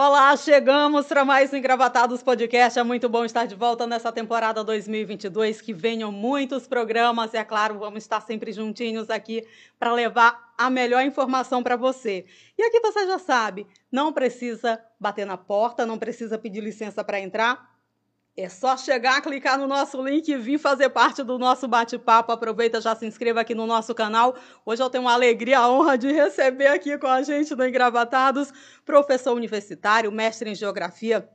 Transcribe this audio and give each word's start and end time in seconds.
Olá, 0.00 0.36
chegamos 0.36 1.06
para 1.06 1.24
mais 1.24 1.52
um 1.52 1.56
Engravatados 1.56 2.22
Podcast. 2.22 2.78
É 2.78 2.84
muito 2.84 3.08
bom 3.08 3.24
estar 3.24 3.46
de 3.46 3.56
volta 3.56 3.84
nessa 3.84 4.12
temporada 4.12 4.62
2022. 4.62 5.60
Que 5.60 5.72
venham 5.74 6.12
muitos 6.12 6.68
programas 6.68 7.34
e, 7.34 7.36
é 7.36 7.42
claro, 7.42 7.80
vamos 7.80 8.04
estar 8.04 8.20
sempre 8.20 8.52
juntinhos 8.52 9.10
aqui 9.10 9.44
para 9.76 9.92
levar 9.92 10.54
a 10.56 10.70
melhor 10.70 11.02
informação 11.04 11.64
para 11.64 11.74
você. 11.74 12.24
E 12.56 12.62
aqui 12.62 12.78
você 12.78 13.08
já 13.08 13.18
sabe, 13.18 13.66
não 13.90 14.12
precisa 14.12 14.80
bater 15.00 15.26
na 15.26 15.36
porta, 15.36 15.84
não 15.84 15.98
precisa 15.98 16.38
pedir 16.38 16.60
licença 16.60 17.02
para 17.02 17.18
entrar. 17.18 17.77
É 18.40 18.48
só 18.48 18.76
chegar, 18.76 19.20
clicar 19.20 19.58
no 19.58 19.66
nosso 19.66 20.00
link 20.00 20.28
e 20.28 20.36
vir 20.36 20.58
fazer 20.58 20.90
parte 20.90 21.24
do 21.24 21.40
nosso 21.40 21.66
bate-papo. 21.66 22.30
Aproveita, 22.30 22.80
já 22.80 22.94
se 22.94 23.04
inscreva 23.04 23.40
aqui 23.40 23.52
no 23.52 23.66
nosso 23.66 23.92
canal. 23.96 24.36
Hoje 24.64 24.80
eu 24.80 24.88
tenho 24.88 25.02
uma 25.02 25.12
alegria, 25.12 25.58
a 25.58 25.68
honra 25.68 25.98
de 25.98 26.12
receber 26.12 26.68
aqui 26.68 26.96
com 26.98 27.08
a 27.08 27.20
gente 27.20 27.52
no 27.56 27.66
Engravatados, 27.66 28.52
professor 28.86 29.34
universitário, 29.34 30.12
mestre 30.12 30.50
em 30.50 30.54
Geografia 30.54 31.28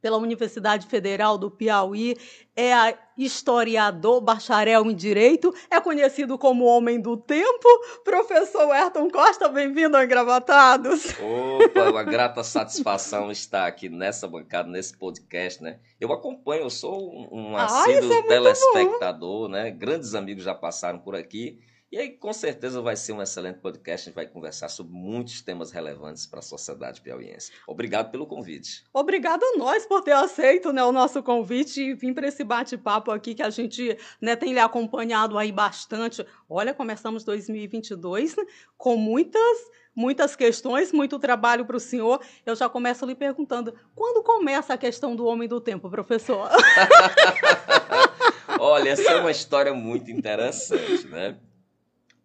pela 0.00 0.16
Universidade 0.16 0.86
Federal 0.86 1.36
do 1.36 1.50
Piauí, 1.50 2.16
é 2.56 2.96
historiador, 3.16 4.20
bacharel 4.20 4.90
em 4.90 4.94
Direito, 4.94 5.54
é 5.70 5.80
conhecido 5.80 6.38
como 6.38 6.64
Homem 6.64 7.00
do 7.00 7.16
Tempo. 7.16 7.68
Professor 8.04 8.70
Ayrton 8.70 9.10
Costa, 9.10 9.48
bem-vindo 9.48 9.96
ao 9.96 10.04
Engravatados. 10.04 11.14
Opa, 11.20 11.90
uma 11.90 12.02
grata 12.02 12.42
satisfação 12.42 13.30
estar 13.30 13.66
aqui 13.66 13.88
nessa 13.88 14.26
bancada, 14.26 14.68
nesse 14.68 14.96
podcast, 14.96 15.62
né? 15.62 15.78
Eu 16.00 16.12
acompanho, 16.12 16.62
eu 16.62 16.70
sou 16.70 17.28
um 17.32 17.56
assíduo 17.56 18.12
é 18.12 18.22
telespectador, 18.22 19.48
bom. 19.48 19.48
né? 19.48 19.70
Grandes 19.70 20.14
amigos 20.14 20.44
já 20.44 20.54
passaram 20.54 20.98
por 20.98 21.14
aqui 21.14 21.58
e 21.90 21.96
aí, 21.96 22.10
com 22.10 22.34
certeza, 22.34 22.82
vai 22.82 22.94
ser 22.96 23.12
um 23.12 23.22
excelente 23.22 23.60
podcast. 23.60 24.02
A 24.02 24.04
gente 24.10 24.14
vai 24.14 24.26
conversar 24.26 24.68
sobre 24.68 24.92
muitos 24.92 25.40
temas 25.40 25.70
relevantes 25.70 26.26
para 26.26 26.40
a 26.40 26.42
sociedade 26.42 27.00
piauiense. 27.00 27.50
Obrigado 27.66 28.10
pelo 28.10 28.26
convite. 28.26 28.84
Obrigada 28.92 29.44
a 29.44 29.56
nós 29.56 29.86
por 29.86 30.02
ter 30.02 30.12
aceito 30.12 30.70
né, 30.70 30.84
o 30.84 30.92
nosso 30.92 31.22
convite 31.22 31.80
e 31.80 31.94
vir 31.94 32.12
para 32.12 32.28
esse 32.28 32.44
bate-papo 32.44 33.10
aqui 33.10 33.34
que 33.34 33.42
a 33.42 33.48
gente 33.48 33.96
né, 34.20 34.36
tem 34.36 34.52
lhe 34.52 34.60
acompanhado 34.60 35.38
aí 35.38 35.50
bastante. 35.50 36.26
Olha, 36.46 36.74
começamos 36.74 37.24
2022 37.24 38.36
né, 38.36 38.44
com 38.76 38.96
muitas 38.96 39.58
muitas 39.96 40.36
questões, 40.36 40.92
muito 40.92 41.18
trabalho 41.18 41.64
para 41.64 41.76
o 41.76 41.80
senhor. 41.80 42.20
Eu 42.46 42.54
já 42.54 42.68
começo 42.68 43.06
lhe 43.06 43.14
perguntando: 43.14 43.74
quando 43.94 44.22
começa 44.22 44.74
a 44.74 44.78
questão 44.78 45.16
do 45.16 45.24
homem 45.24 45.48
do 45.48 45.60
tempo, 45.60 45.90
professor? 45.90 46.48
Olha, 48.60 48.90
essa 48.90 49.10
é 49.10 49.20
uma 49.20 49.30
história 49.30 49.72
muito 49.72 50.10
interessante, 50.10 51.06
né? 51.08 51.38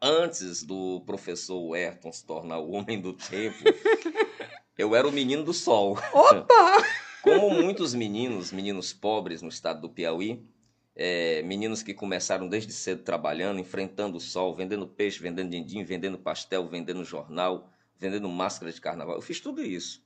Antes 0.03 0.63
do 0.63 0.99
professor 1.05 1.73
Ayrton 1.73 2.11
se 2.11 2.25
tornar 2.25 2.59
o 2.59 2.71
homem 2.71 2.99
do 2.99 3.13
tempo, 3.13 3.57
eu 4.77 4.93
era 4.93 5.07
o 5.07 5.11
menino 5.11 5.45
do 5.45 5.53
sol. 5.53 5.97
Opa! 6.11 6.83
Como 7.23 7.49
muitos 7.51 7.93
meninos, 7.93 8.51
meninos 8.51 8.91
pobres 8.91 9.41
no 9.41 9.47
estado 9.47 9.79
do 9.79 9.89
Piauí, 9.89 10.45
é, 10.93 11.41
meninos 11.43 11.81
que 11.81 11.93
começaram 11.93 12.49
desde 12.49 12.73
cedo 12.73 13.01
trabalhando, 13.01 13.61
enfrentando 13.61 14.17
o 14.17 14.19
sol, 14.19 14.53
vendendo 14.53 14.85
peixe, 14.85 15.21
vendendo 15.21 15.49
dindim, 15.49 15.85
vendendo 15.85 16.19
pastel, 16.19 16.67
vendendo 16.67 17.05
jornal, 17.05 17.71
vendendo 17.97 18.27
máscara 18.27 18.73
de 18.73 18.81
carnaval. 18.81 19.15
Eu 19.15 19.21
fiz 19.21 19.39
tudo 19.39 19.63
isso, 19.63 20.05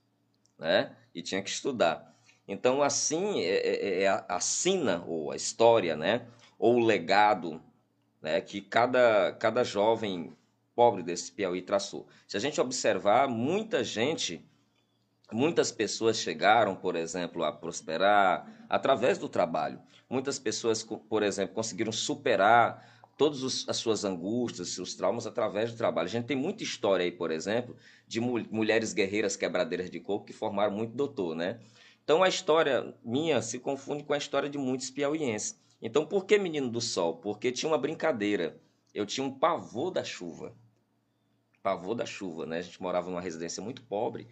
né? 0.56 0.96
E 1.12 1.20
tinha 1.20 1.42
que 1.42 1.50
estudar. 1.50 2.16
Então, 2.46 2.84
assim, 2.84 3.40
é, 3.40 3.66
é, 3.66 4.02
é 4.04 4.24
a 4.28 4.38
sina, 4.38 5.04
ou 5.08 5.32
a 5.32 5.36
história, 5.36 5.96
né? 5.96 6.24
Ou 6.56 6.76
o 6.76 6.86
legado 6.86 7.60
né, 8.20 8.40
que 8.40 8.60
cada, 8.60 9.32
cada 9.32 9.64
jovem 9.64 10.32
pobre 10.74 11.02
desse 11.02 11.32
Piauí 11.32 11.62
traçou. 11.62 12.06
Se 12.26 12.36
a 12.36 12.40
gente 12.40 12.60
observar, 12.60 13.28
muita 13.28 13.82
gente, 13.82 14.44
muitas 15.32 15.72
pessoas 15.72 16.18
chegaram, 16.18 16.76
por 16.76 16.94
exemplo, 16.94 17.44
a 17.44 17.52
prosperar 17.52 18.46
através 18.68 19.18
do 19.18 19.28
trabalho. 19.28 19.80
Muitas 20.08 20.38
pessoas, 20.38 20.82
por 20.82 21.22
exemplo, 21.22 21.54
conseguiram 21.54 21.92
superar 21.92 22.98
todas 23.18 23.68
as 23.68 23.76
suas 23.76 24.04
angústias, 24.04 24.68
seus 24.68 24.94
traumas 24.94 25.26
através 25.26 25.72
do 25.72 25.76
trabalho. 25.76 26.06
A 26.06 26.10
gente 26.10 26.26
tem 26.26 26.36
muita 26.36 26.62
história 26.62 27.04
aí, 27.04 27.10
por 27.10 27.32
exemplo, 27.32 27.76
de 28.06 28.20
mulheres 28.20 28.92
guerreiras 28.92 29.36
quebradeiras 29.36 29.90
de 29.90 29.98
coco 29.98 30.24
que 30.24 30.32
formaram 30.32 30.72
muito 30.72 30.94
doutor, 30.94 31.34
né? 31.34 31.58
Então 32.04 32.22
a 32.22 32.28
história 32.28 32.94
minha 33.04 33.42
se 33.42 33.58
confunde 33.58 34.04
com 34.04 34.14
a 34.14 34.16
história 34.16 34.48
de 34.48 34.56
muitos 34.56 34.88
piauienses. 34.88 35.60
Então, 35.80 36.04
por 36.04 36.24
que 36.24 36.38
menino 36.38 36.68
do 36.68 36.80
sol? 36.80 37.16
Porque 37.16 37.52
tinha 37.52 37.70
uma 37.70 37.78
brincadeira. 37.78 38.56
Eu 38.94 39.06
tinha 39.06 39.24
um 39.24 39.30
pavor 39.30 39.90
da 39.90 40.02
chuva. 40.02 40.52
Pavor 41.62 41.94
da 41.94 42.04
chuva, 42.04 42.46
né? 42.46 42.58
A 42.58 42.62
gente 42.62 42.82
morava 42.82 43.10
numa 43.10 43.20
residência 43.20 43.62
muito 43.62 43.82
pobre, 43.82 44.26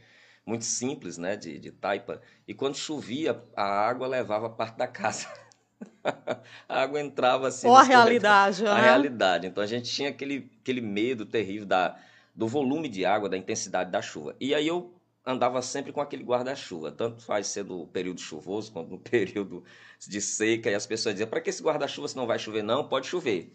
muito 0.44 0.64
simples, 0.64 1.18
né? 1.18 1.36
De, 1.36 1.58
de 1.58 1.70
taipa. 1.70 2.20
E 2.48 2.54
quando 2.54 2.76
chovia, 2.76 3.42
a 3.54 3.64
água 3.64 4.06
levava 4.08 4.50
parte 4.50 4.76
da 4.76 4.88
casa. 4.88 5.28
a 6.68 6.82
água 6.82 7.00
entrava 7.00 7.48
assim. 7.48 7.68
Ou 7.68 7.76
a 7.76 7.82
realidade, 7.82 8.66
A 8.66 8.74
né? 8.74 8.82
realidade. 8.82 9.46
Então 9.46 9.62
a 9.62 9.66
gente 9.66 9.90
tinha 9.90 10.08
aquele, 10.08 10.50
aquele 10.60 10.80
medo 10.80 11.24
terrível 11.24 11.66
da, 11.66 11.96
do 12.34 12.48
volume 12.48 12.88
de 12.88 13.04
água, 13.04 13.28
da 13.28 13.36
intensidade 13.36 13.90
da 13.90 14.02
chuva. 14.02 14.34
E 14.40 14.54
aí 14.54 14.66
eu 14.66 14.95
andava 15.26 15.60
sempre 15.60 15.92
com 15.92 16.00
aquele 16.00 16.22
guarda-chuva, 16.22 16.92
tanto 16.92 17.20
faz 17.20 17.48
ser 17.48 17.64
no 17.64 17.86
período 17.88 18.20
chuvoso 18.20 18.72
quanto 18.72 18.90
no 18.90 18.98
período 19.00 19.64
de 20.06 20.20
seca, 20.20 20.70
e 20.70 20.74
as 20.74 20.86
pessoas 20.86 21.14
diziam, 21.16 21.28
para 21.28 21.40
que 21.40 21.50
esse 21.50 21.62
guarda-chuva 21.62 22.06
se 22.06 22.16
não 22.16 22.26
vai 22.26 22.38
chover? 22.38 22.62
Não, 22.62 22.88
pode 22.88 23.08
chover. 23.08 23.52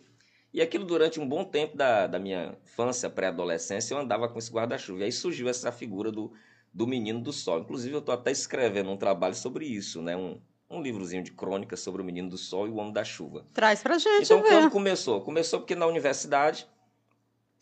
E 0.53 0.61
aquilo 0.61 0.83
durante 0.83 1.17
um 1.17 1.27
bom 1.27 1.45
tempo 1.45 1.77
da, 1.77 2.07
da 2.07 2.19
minha 2.19 2.57
infância, 2.65 3.09
pré-adolescência, 3.09 3.93
eu 3.93 3.99
andava 3.99 4.27
com 4.27 4.37
esse 4.37 4.51
guarda-chuva. 4.51 4.99
E 4.99 5.03
aí 5.05 5.11
surgiu 5.11 5.47
essa 5.47 5.71
figura 5.71 6.11
do, 6.11 6.33
do 6.73 6.85
menino 6.85 7.21
do 7.21 7.31
sol. 7.31 7.59
Inclusive, 7.59 7.95
eu 7.95 7.99
estou 7.99 8.13
até 8.13 8.31
escrevendo 8.31 8.89
um 8.89 8.97
trabalho 8.97 9.33
sobre 9.33 9.65
isso, 9.65 10.01
né? 10.01 10.17
Um, 10.17 10.41
um 10.69 10.81
livrozinho 10.81 11.23
de 11.23 11.31
crônicas 11.31 11.79
sobre 11.79 12.01
o 12.01 12.05
menino 12.05 12.29
do 12.29 12.37
sol 12.37 12.67
e 12.67 12.69
o 12.69 12.75
homem 12.75 12.91
da 12.91 13.05
chuva. 13.05 13.47
Traz 13.53 13.81
pra 13.81 13.97
gente 13.97 14.25
Então, 14.25 14.41
ver. 14.41 14.49
quando 14.49 14.71
começou? 14.71 15.21
Começou 15.21 15.59
porque 15.59 15.73
na 15.73 15.85
universidade 15.85 16.67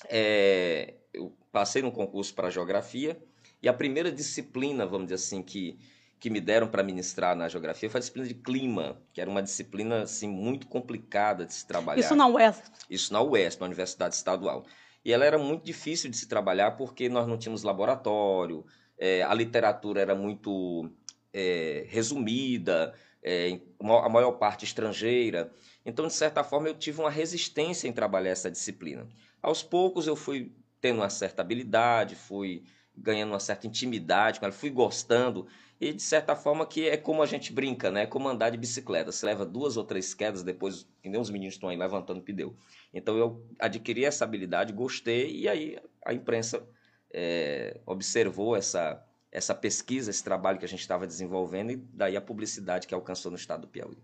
é, 0.10 0.96
eu 1.14 1.32
passei 1.52 1.84
num 1.84 1.92
concurso 1.92 2.34
para 2.34 2.50
geografia 2.50 3.22
e 3.62 3.68
a 3.68 3.74
primeira 3.74 4.12
disciplina, 4.12 4.86
vamos 4.86 5.08
dizer 5.08 5.16
assim, 5.16 5.44
que, 5.44 5.78
que 6.20 6.30
me 6.30 6.40
deram 6.40 6.68
para 6.68 6.82
ministrar 6.82 7.36
na 7.36 7.48
geografia 7.48 7.90
foi 7.90 7.98
a 7.98 8.02
disciplina 8.02 8.28
de 8.28 8.34
clima, 8.34 9.02
que 9.14 9.20
era 9.20 9.30
uma 9.30 9.44
disciplina 9.44 10.04
assim, 10.04 10.28
muito 10.28 10.68
complicada 10.68 11.46
de 11.46 11.54
se 11.54 11.66
trabalhar. 11.68 12.00
Isso 12.00 12.16
na 12.16 12.28
UESP? 12.28 12.70
Isso 12.90 13.14
na 13.14 13.22
UESP, 13.22 13.60
na 13.60 13.68
Universidade 13.68 14.16
Estadual. 14.16 14.66
E 15.04 15.14
ela 15.14 15.26
era 15.26 15.38
muito 15.38 15.64
difícil 15.64 16.10
de 16.10 16.18
se 16.18 16.28
trabalhar 16.28 16.72
porque 16.72 17.10
nós 17.10 17.28
não 17.28 17.38
tínhamos 17.38 17.64
laboratório, 17.64 18.66
é, 18.98 19.24
a 19.24 19.34
literatura 19.34 20.02
era 20.02 20.14
muito 20.14 20.90
é, 21.34 21.86
resumida, 21.88 22.94
é, 23.24 23.60
a 23.80 24.10
maior 24.10 24.34
parte 24.34 24.66
estrangeira. 24.66 25.52
Então, 25.86 26.08
de 26.08 26.14
certa 26.14 26.44
forma, 26.44 26.68
eu 26.68 26.76
tive 26.76 27.00
uma 27.00 27.10
resistência 27.10 27.88
em 27.88 27.94
trabalhar 27.94 28.32
essa 28.32 28.52
disciplina. 28.52 29.08
Aos 29.42 29.64
poucos, 29.64 30.06
eu 30.06 30.16
fui 30.16 30.52
tendo 30.82 30.98
uma 30.98 31.10
certa 31.10 31.42
habilidade, 31.42 32.16
fui 32.16 32.64
ganhando 33.02 33.32
uma 33.32 33.40
certa 33.40 33.68
intimidade 33.68 34.40
com 34.40 34.46
ela, 34.46 34.54
fui 34.54 34.70
gostando. 34.70 35.48
E 35.80 35.94
de 35.94 36.02
certa 36.02 36.36
forma 36.36 36.66
que 36.66 36.90
é 36.90 36.98
como 36.98 37.24
a 37.24 37.26
gente 37.26 37.54
brinca, 37.54 37.90
né? 37.90 38.04
É 38.04 38.06
como 38.06 38.28
andar 38.28 38.50
de 38.50 38.58
bicicleta. 38.58 39.12
Você 39.12 39.26
leva 39.26 39.46
duas 39.46 39.78
ou 39.78 39.84
três 39.84 40.14
quedas, 40.14 40.44
depois, 40.44 40.86
que 41.02 41.08
nem 41.08 41.20
os 41.20 41.30
meninos 41.30 41.56
estão 41.56 41.70
aí 41.70 41.78
levantando 41.78 42.22
pneu. 42.22 42.56
Então 42.94 43.18
eu 43.18 43.46
adquiri 43.58 44.04
essa 44.04 44.26
habilidade, 44.26 44.74
gostei, 44.74 45.32
e 45.32 45.48
aí 45.48 45.78
a 46.06 46.14
imprensa 46.14 46.68
é, 47.14 47.80
observou 47.86 48.58
essa, 48.58 49.02
essa 49.32 49.56
pesquisa, 49.56 50.10
esse 50.12 50.24
trabalho 50.24 50.60
que 50.60 50.66
a 50.66 50.68
gente 50.68 50.82
estava 50.82 51.08
desenvolvendo, 51.08 51.72
e 51.72 51.78
daí 51.78 52.18
a 52.18 52.22
publicidade 52.22 52.86
que 52.86 52.94
alcançou 52.94 53.32
no 53.32 53.38
estado 53.38 53.62
do 53.62 53.68
Piauí 53.68 53.98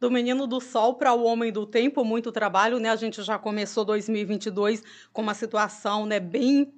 do 0.00 0.10
menino 0.10 0.46
do 0.46 0.62
sol 0.62 0.94
para 0.94 1.12
o 1.12 1.24
homem 1.24 1.52
do 1.52 1.66
tempo, 1.66 2.02
muito 2.02 2.32
trabalho, 2.32 2.80
né? 2.80 2.88
A 2.88 2.96
gente 2.96 3.22
já 3.22 3.38
começou 3.38 3.84
2022 3.84 4.82
com 5.12 5.20
uma 5.20 5.34
situação, 5.34 6.06
né, 6.06 6.18
bem 6.18 6.72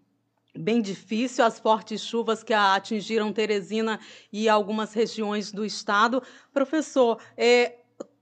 bem 0.56 0.80
difícil, 0.80 1.44
as 1.44 1.58
fortes 1.58 2.00
chuvas 2.02 2.42
que 2.42 2.52
atingiram 2.52 3.32
Teresina 3.32 3.98
e 4.32 4.48
algumas 4.48 4.92
regiões 4.92 5.50
do 5.50 5.64
estado. 5.64 6.22
Professor, 6.52 7.18
é, 7.36 7.76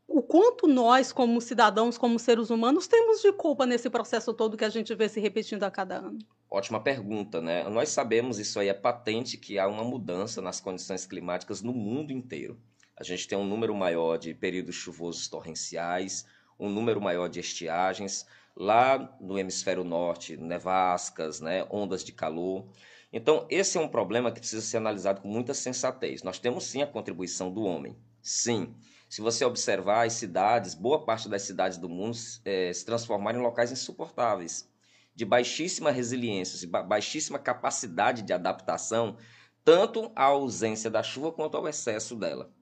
o 0.07 0.23
quanto 0.23 0.67
nós, 0.67 1.13
como 1.13 1.41
cidadãos, 1.41 1.97
como 1.97 2.19
seres 2.19 2.51
humanos, 2.51 2.87
temos 2.87 3.23
de 3.23 3.33
culpa 3.33 3.65
nesse 3.65 3.89
processo 3.89 4.35
todo 4.35 4.57
que 4.57 4.65
a 4.65 4.69
gente 4.69 4.95
vê 4.95 5.09
se 5.09 5.21
repetindo 5.21 5.63
a 5.63 5.71
cada 5.71 5.99
ano? 5.99 6.19
Ótima 6.51 6.81
pergunta, 6.81 7.41
né? 7.41 7.69
Nós 7.69 7.91
sabemos, 7.91 8.41
isso 8.41 8.59
aí 8.59 8.69
é 8.69 8.75
patente, 8.75 9.37
que 9.37 9.57
há 9.57 9.69
uma 9.69 9.85
mudança 9.85 10.43
nas 10.43 10.61
condições 10.61 11.07
climáticas 11.07 11.63
no 11.63 11.73
mundo 11.73 12.13
inteiro. 12.13 12.59
A 12.97 13.05
gente 13.05 13.29
tem 13.29 13.39
um 13.39 13.47
número 13.47 13.75
maior 13.75 14.19
de 14.19 14.35
períodos 14.35 14.75
chuvosos 14.75 15.29
torrenciais, 15.29 16.27
um 16.59 16.69
número 16.69 17.01
maior 17.01 17.29
de 17.29 17.39
estiagens, 17.39 18.27
lá 18.57 19.17
no 19.21 19.39
hemisfério 19.39 19.85
norte, 19.85 20.37
nevascas, 20.37 21.41
né, 21.41 21.67
ondas 21.71 22.05
de 22.05 22.13
calor. 22.13 22.67
Então, 23.13 23.47
esse 23.51 23.77
é 23.77 23.81
um 23.81 23.89
problema 23.89 24.31
que 24.31 24.41
precisa 24.41 24.63
ser 24.63 24.77
analisado 24.77 25.21
com 25.21 25.29
muita 25.29 25.55
sensatez. 25.55 26.23
Nós 26.23 26.39
temos 26.39 26.65
sim 26.65 26.83
a 26.83 26.87
contribuição 26.87 27.53
do 27.53 27.63
homem. 27.63 27.97
Sim. 28.23 28.75
Se 29.09 29.21
você 29.21 29.45
observar 29.45 30.07
as 30.07 30.13
cidades, 30.13 30.75
boa 30.75 31.05
parte 31.05 31.29
das 31.29 31.43
cidades 31.43 31.79
do 31.79 31.89
mundo 31.89 32.17
é, 32.45 32.73
se 32.73 32.85
transformaram 32.85 33.41
em 33.41 33.43
locais 33.43 33.73
insuportáveis, 33.73 34.69
de 35.15 35.25
baixíssima 35.25 35.91
resiliência, 35.91 36.59
de 36.59 36.67
baixíssima 36.67 37.39
capacidade 37.39 38.23
de 38.23 38.33
adaptação, 38.33 39.17
tanto 39.65 40.13
a 40.15 40.25
ausência 40.25 40.89
da 40.89 41.03
chuva 41.03 41.33
quanto 41.33 41.57
ao 41.57 41.67
excesso 41.67 42.15
dela. 42.15 42.53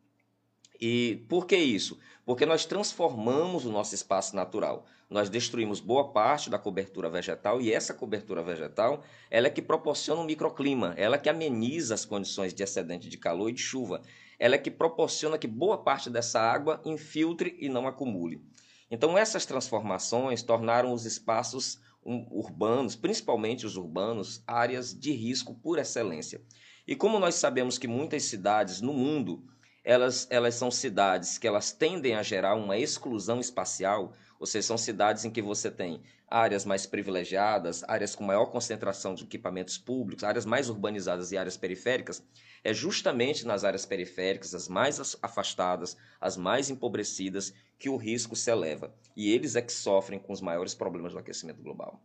E 0.81 1.25
por 1.29 1.47
que 1.47 1.57
isso? 1.57 1.99
Porque 2.25 2.47
nós 2.47 2.65
transformamos 2.65 3.65
o 3.65 3.73
nosso 3.73 3.95
espaço 3.95 4.37
natural. 4.37 4.87
Nós 5.11 5.31
destruímos 5.31 5.81
boa 5.81 6.13
parte 6.13 6.51
da 6.51 6.59
cobertura 6.59 7.09
vegetal 7.09 7.61
e 7.61 7.73
essa 7.73 7.95
cobertura 7.95 8.43
vegetal, 8.43 9.03
ela 9.31 9.47
é 9.47 9.51
que 9.51 9.63
proporciona 9.63 10.21
um 10.21 10.25
microclima, 10.25 10.93
ela 10.99 11.17
é 11.17 11.19
que 11.19 11.31
ameniza 11.31 11.95
as 11.95 12.05
condições 12.05 12.53
de 12.53 12.63
excedente 12.63 13.09
de 13.09 13.17
calor 13.17 13.49
e 13.49 13.55
de 13.55 13.63
chuva. 13.63 14.03
Ela 14.39 14.57
é 14.57 14.59
que 14.59 14.71
proporciona 14.71 15.39
que 15.39 15.47
boa 15.47 15.79
parte 15.79 16.11
dessa 16.11 16.41
água 16.41 16.81
infiltre 16.85 17.57
e 17.59 17.69
não 17.69 17.87
acumule. 17.87 18.43
Então 18.91 19.17
essas 19.17 19.47
transformações 19.47 20.43
tornaram 20.43 20.93
os 20.93 21.07
espaços 21.07 21.81
urbanos, 22.05 22.95
principalmente 22.95 23.67
os 23.67 23.77
urbanos, 23.77 24.43
áreas 24.47 24.99
de 24.99 25.13
risco 25.13 25.55
por 25.55 25.79
excelência. 25.79 26.41
E 26.87 26.95
como 26.95 27.19
nós 27.19 27.35
sabemos 27.35 27.77
que 27.77 27.89
muitas 27.89 28.25
cidades 28.25 28.81
no 28.81 28.93
mundo, 28.93 29.43
elas, 29.89 30.27
elas 30.29 30.55
são 30.55 30.71
cidades 30.71 31.39
que 31.39 31.49
elas 31.49 31.73
tendem 31.73 32.15
a 32.15 32.23
gerar 32.23 32.55
uma 32.57 32.77
exclusão 32.77 33.41
espacial, 33.41 34.13
ou 34.39 34.45
seja, 34.45 34.67
são 34.67 34.77
cidades 34.77 35.25
em 35.25 35.31
que 35.31 35.41
você 35.41 35.71
tem 35.71 36.03
áreas 36.29 36.67
mais 36.67 36.85
privilegiadas, 36.85 37.83
áreas 37.89 38.15
com 38.15 38.23
maior 38.23 38.45
concentração 38.51 39.15
de 39.15 39.25
equipamentos 39.25 39.79
públicos, 39.79 40.25
áreas 40.25 40.45
mais 40.45 40.69
urbanizadas 40.69 41.33
e 41.33 41.39
áreas 41.39 41.57
periféricas, 41.57 42.23
é 42.63 42.75
justamente 42.75 43.47
nas 43.47 43.65
áreas 43.65 43.87
periféricas, 43.87 44.55
as 44.55 44.69
mais 44.69 45.17
afastadas, 45.23 45.97
as 46.21 46.37
mais 46.37 46.69
empobrecidas, 46.69 47.55
que 47.79 47.89
o 47.89 47.97
risco 47.97 48.37
se 48.37 48.51
eleva. 48.51 48.95
E 49.17 49.33
eles 49.33 49.57
é 49.57 49.63
que 49.63 49.73
sofrem 49.73 50.19
com 50.19 50.35
os 50.35 50.43
maiores 50.43 50.75
problemas 50.75 51.15
do 51.15 51.19
aquecimento 51.19 51.63
global. 51.63 51.99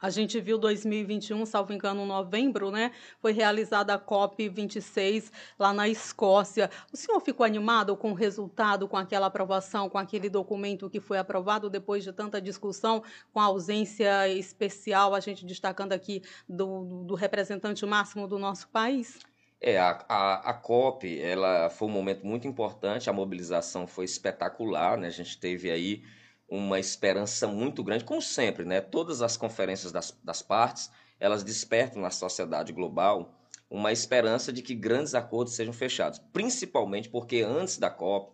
A 0.00 0.10
gente 0.10 0.40
viu 0.40 0.58
2021, 0.58 1.46
salvo 1.46 1.72
engano, 1.72 2.02
em 2.02 2.06
novembro, 2.06 2.70
né? 2.70 2.92
Foi 3.20 3.32
realizada 3.32 3.94
a 3.94 3.98
COP26 3.98 5.30
lá 5.58 5.72
na 5.72 5.88
Escócia. 5.88 6.70
O 6.92 6.96
senhor 6.96 7.20
ficou 7.20 7.46
animado 7.46 7.96
com 7.96 8.10
o 8.10 8.14
resultado, 8.14 8.86
com 8.86 8.96
aquela 8.96 9.26
aprovação, 9.26 9.88
com 9.88 9.96
aquele 9.96 10.28
documento 10.28 10.90
que 10.90 11.00
foi 11.00 11.18
aprovado 11.18 11.70
depois 11.70 12.04
de 12.04 12.12
tanta 12.12 12.40
discussão, 12.40 13.02
com 13.32 13.40
a 13.40 13.44
ausência 13.44 14.28
especial, 14.28 15.14
a 15.14 15.20
gente 15.20 15.46
destacando 15.46 15.92
aqui 15.92 16.22
do, 16.48 17.04
do 17.04 17.14
representante 17.14 17.86
máximo 17.86 18.28
do 18.28 18.38
nosso 18.38 18.68
país? 18.68 19.18
É, 19.60 19.78
a, 19.78 20.04
a, 20.06 20.50
a, 20.50 20.52
COP 20.52 21.18
ela 21.18 21.70
foi 21.70 21.88
um 21.88 21.90
momento 21.90 22.26
muito 22.26 22.46
importante, 22.46 23.08
a 23.08 23.12
mobilização 23.14 23.86
foi 23.86 24.04
espetacular, 24.04 24.98
né? 24.98 25.06
A 25.06 25.10
gente 25.10 25.38
teve 25.38 25.70
aí 25.70 26.02
uma 26.48 26.78
esperança 26.78 27.46
muito 27.46 27.82
grande, 27.82 28.04
como 28.04 28.20
sempre, 28.20 28.64
né? 28.64 28.80
Todas 28.80 29.22
as 29.22 29.36
conferências 29.36 29.90
das, 29.90 30.16
das 30.22 30.42
partes, 30.42 30.90
elas 31.18 31.42
despertam 31.42 32.02
na 32.02 32.10
sociedade 32.10 32.72
global 32.72 33.34
uma 33.70 33.90
esperança 33.90 34.52
de 34.52 34.62
que 34.62 34.74
grandes 34.74 35.14
acordos 35.14 35.54
sejam 35.54 35.72
fechados, 35.72 36.20
principalmente 36.32 37.08
porque 37.08 37.42
antes 37.42 37.78
da 37.78 37.90
COP, 37.90 38.32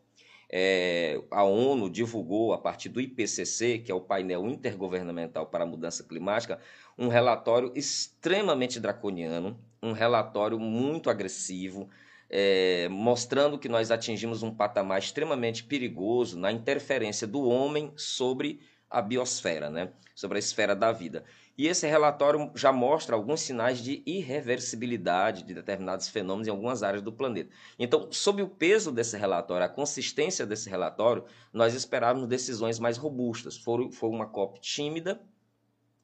é, 0.52 1.22
a 1.30 1.44
ONU 1.44 1.88
divulgou, 1.88 2.52
a 2.52 2.58
partir 2.58 2.88
do 2.88 3.00
IPCC, 3.00 3.78
que 3.78 3.92
é 3.92 3.94
o 3.94 4.00
painel 4.00 4.46
intergovernamental 4.48 5.46
para 5.46 5.62
a 5.62 5.66
mudança 5.66 6.02
climática, 6.02 6.58
um 6.98 7.08
relatório 7.08 7.72
extremamente 7.76 8.80
draconiano, 8.80 9.58
um 9.80 9.92
relatório 9.92 10.58
muito 10.58 11.08
agressivo, 11.08 11.88
é, 12.30 12.88
mostrando 12.88 13.58
que 13.58 13.68
nós 13.68 13.90
atingimos 13.90 14.42
um 14.42 14.54
patamar 14.54 15.00
extremamente 15.00 15.64
perigoso 15.64 16.38
na 16.38 16.52
interferência 16.52 17.26
do 17.26 17.42
homem 17.42 17.92
sobre 17.96 18.60
a 18.88 19.02
biosfera, 19.02 19.68
né? 19.68 19.92
sobre 20.14 20.38
a 20.38 20.40
esfera 20.40 20.76
da 20.76 20.92
vida. 20.92 21.24
E 21.58 21.66
esse 21.66 21.86
relatório 21.86 22.50
já 22.54 22.72
mostra 22.72 23.14
alguns 23.14 23.40
sinais 23.40 23.78
de 23.80 24.02
irreversibilidade 24.06 25.42
de 25.42 25.52
determinados 25.52 26.08
fenômenos 26.08 26.46
em 26.46 26.50
algumas 26.50 26.82
áreas 26.82 27.02
do 27.02 27.12
planeta. 27.12 27.50
Então, 27.78 28.10
sob 28.10 28.42
o 28.42 28.48
peso 28.48 28.90
desse 28.92 29.16
relatório, 29.16 29.66
a 29.66 29.68
consistência 29.68 30.46
desse 30.46 30.70
relatório, 30.70 31.24
nós 31.52 31.74
esperávamos 31.74 32.28
decisões 32.28 32.78
mais 32.78 32.96
robustas. 32.96 33.56
Foi, 33.56 33.90
foi 33.92 34.08
uma 34.08 34.26
COP 34.26 34.60
tímida, 34.60 35.20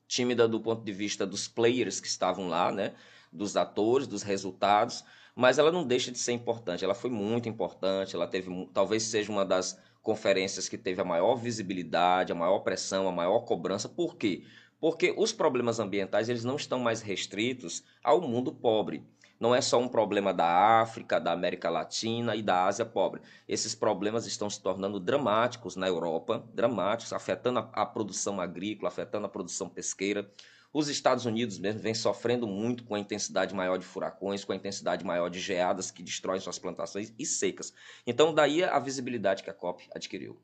tímida 0.07 0.47
do 0.47 0.61
ponto 0.61 0.85
de 0.85 0.93
vista 0.93 1.27
dos 1.27 1.49
players 1.49 2.01
que 2.01 2.07
estavam 2.09 2.49
lá, 2.49 2.71
né? 2.73 2.95
dos 3.33 3.57
atores, 3.57 4.07
dos 4.07 4.23
resultados, 4.23 5.05
mas 5.37 5.59
ela 5.59 5.71
não 5.71 5.87
deixa 5.87 6.11
de 6.11 6.19
ser 6.19 6.33
importante. 6.33 6.83
Ela 6.83 6.95
foi 6.95 7.11
muito 7.11 7.47
importante, 7.47 8.17
ela 8.17 8.27
teve, 8.27 8.51
talvez 8.73 9.03
seja 9.03 9.31
uma 9.31 9.45
das 9.45 9.79
conferências 10.03 10.67
que 10.67 10.79
teve 10.79 11.03
a 11.03 11.05
maior 11.05 11.37
visibilidade, 11.37 12.33
a 12.33 12.35
maior 12.35 12.61
pressão, 12.61 13.07
a 13.07 13.13
maior 13.13 13.41
cobrança. 13.41 13.87
Por 13.87 14.17
quê? 14.17 14.45
Porque 14.81 15.15
os 15.17 15.33
problemas 15.33 15.79
ambientais 15.79 16.31
eles 16.31 16.43
não 16.43 16.57
estão 16.57 16.79
mais 16.79 17.03
restritos 17.03 17.85
ao 18.03 18.23
mundo 18.23 18.51
pobre. 18.51 19.05
Não 19.39 19.55
é 19.55 19.61
só 19.61 19.79
um 19.79 19.89
problema 19.89 20.33
da 20.33 20.81
África, 20.81 21.21
da 21.21 21.33
América 21.33 21.69
Latina 21.69 22.35
e 22.35 22.43
da 22.43 22.65
Ásia 22.65 22.87
pobre. 22.87 23.21
Esses 23.47 23.75
problemas 23.75 24.27
estão 24.27 24.49
se 24.49 24.63
tornando 24.63 24.99
dramáticos 24.99 25.77
na 25.77 25.87
Europa, 25.87 26.43
dramáticos, 26.55 27.13
afetando 27.13 27.59
a, 27.59 27.69
a 27.75 27.85
produção 27.85 28.41
agrícola, 28.41 28.89
afetando 28.89 29.27
a 29.27 29.29
produção 29.29 29.69
pesqueira. 29.69 30.31
Os 30.79 30.89
Estados 30.89 31.25
Unidos 31.25 31.59
mesmo 31.59 31.81
vem 31.81 31.95
sofrendo 31.95 32.47
muito 32.47 32.85
com 32.85 32.95
a 32.95 32.99
intensidade 32.99 33.55
maior 33.55 33.79
de 33.79 33.87
furacões, 33.87 34.45
com 34.45 34.53
a 34.53 34.57
intensidade 34.57 35.07
maior 35.07 35.31
de 35.31 35.41
geadas 35.41 35.91
que 35.91 36.03
destroem 36.03 36.39
suas 36.39 36.59
plantações 36.59 37.15
e 37.19 37.25
secas. 37.25 37.73
Então, 38.07 38.35
daí 38.35 38.63
a 38.63 38.79
visibilidade 38.79 39.43
que 39.43 39.49
a 39.49 39.55
COP 39.55 39.89
adquiriu 39.95 40.39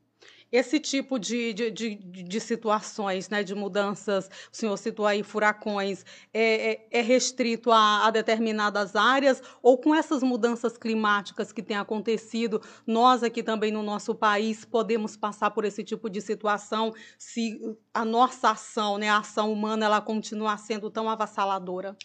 esse 0.53 0.79
tipo 0.79 1.17
de, 1.17 1.51
de, 1.51 1.71
de, 1.71 1.95
de, 1.95 2.39
situações, 2.39 3.27
né, 3.27 3.41
de 3.43 3.55
mudanças, 3.55 4.29
o 4.51 4.55
senhor 4.55 4.77
citou 4.77 5.07
aí 5.07 5.23
furacões, 5.23 6.05
é, 6.31 6.73
é, 6.73 6.87
é 6.91 7.01
restrito 7.01 7.71
a, 7.71 8.05
a, 8.05 8.11
determinadas 8.11 8.95
áreas 8.95 9.41
ou 9.63 9.79
com 9.79 9.95
essas 9.95 10.21
mudanças 10.21 10.77
climáticas 10.77 11.51
que 11.51 11.63
têm 11.63 11.75
acontecido, 11.75 12.61
nós 12.85 13.23
aqui 13.23 13.41
também 13.41 13.71
no 13.71 13.81
nosso 13.81 14.13
país 14.13 14.63
podemos 14.63 15.17
passar 15.17 15.49
por 15.49 15.65
esse 15.65 15.83
tipo 15.83 16.07
de 16.07 16.21
situação 16.21 16.93
se 17.17 17.59
a 17.91 18.05
nossa 18.05 18.51
ação, 18.51 18.99
né, 18.99 19.09
a 19.09 19.17
ação 19.17 19.51
humana, 19.51 19.87
ela 19.87 20.01
continuar 20.01 20.57
sendo 20.57 20.91
tão 20.91 21.09
avassaladora? 21.09 21.97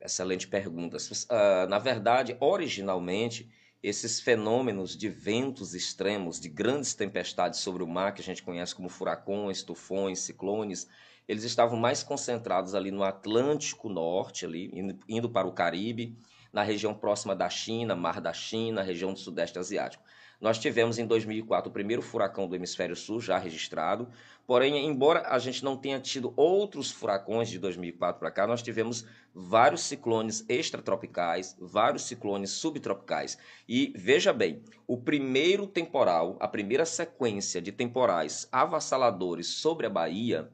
Excelente 0.00 0.48
pergunta. 0.48 0.96
Uh, 0.96 1.68
na 1.68 1.78
verdade, 1.78 2.36
originalmente, 2.40 3.48
esses 3.84 4.18
fenômenos 4.18 4.96
de 4.96 5.10
ventos 5.10 5.74
extremos, 5.74 6.40
de 6.40 6.48
grandes 6.48 6.94
tempestades 6.94 7.60
sobre 7.60 7.82
o 7.82 7.86
mar, 7.86 8.14
que 8.14 8.22
a 8.22 8.24
gente 8.24 8.42
conhece 8.42 8.74
como 8.74 8.88
furacões, 8.88 9.62
tufões, 9.62 10.20
ciclones, 10.20 10.88
eles 11.28 11.44
estavam 11.44 11.78
mais 11.78 12.02
concentrados 12.02 12.74
ali 12.74 12.90
no 12.90 13.04
Atlântico 13.04 13.90
Norte, 13.90 14.46
ali, 14.46 14.70
indo 15.06 15.28
para 15.28 15.46
o 15.46 15.52
Caribe, 15.52 16.16
na 16.50 16.62
região 16.62 16.94
próxima 16.94 17.36
da 17.36 17.50
China, 17.50 17.94
Mar 17.94 18.22
da 18.22 18.32
China, 18.32 18.80
região 18.80 19.12
do 19.12 19.18
Sudeste 19.18 19.58
Asiático. 19.58 20.02
Nós 20.44 20.58
tivemos 20.58 20.98
em 20.98 21.06
2004 21.06 21.70
o 21.70 21.72
primeiro 21.72 22.02
furacão 22.02 22.46
do 22.46 22.54
hemisfério 22.54 22.94
sul 22.94 23.18
já 23.18 23.38
registrado, 23.38 24.06
porém, 24.46 24.86
embora 24.86 25.26
a 25.26 25.38
gente 25.38 25.64
não 25.64 25.74
tenha 25.74 25.98
tido 25.98 26.34
outros 26.36 26.90
furacões 26.90 27.48
de 27.48 27.58
2004 27.58 28.20
para 28.20 28.30
cá, 28.30 28.46
nós 28.46 28.62
tivemos 28.62 29.06
vários 29.34 29.80
ciclones 29.80 30.44
extratropicais, 30.46 31.56
vários 31.58 32.02
ciclones 32.02 32.50
subtropicais. 32.50 33.38
E 33.66 33.94
veja 33.96 34.34
bem, 34.34 34.62
o 34.86 34.98
primeiro 34.98 35.66
temporal, 35.66 36.36
a 36.38 36.46
primeira 36.46 36.84
sequência 36.84 37.62
de 37.62 37.72
temporais 37.72 38.46
avassaladores 38.52 39.46
sobre 39.46 39.86
a 39.86 39.90
Bahia, 39.90 40.52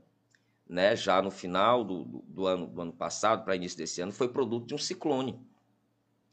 né, 0.69 0.95
já 0.95 1.21
no 1.21 1.33
final 1.33 1.83
do, 1.83 2.05
do, 2.29 2.47
ano, 2.47 2.69
do 2.69 2.81
ano 2.81 2.93
passado 2.93 3.45
para 3.45 3.57
início 3.57 3.77
desse 3.77 4.01
ano, 4.01 4.13
foi 4.13 4.29
produto 4.29 4.69
de 4.69 4.75
um 4.77 4.79
ciclone. 4.79 5.37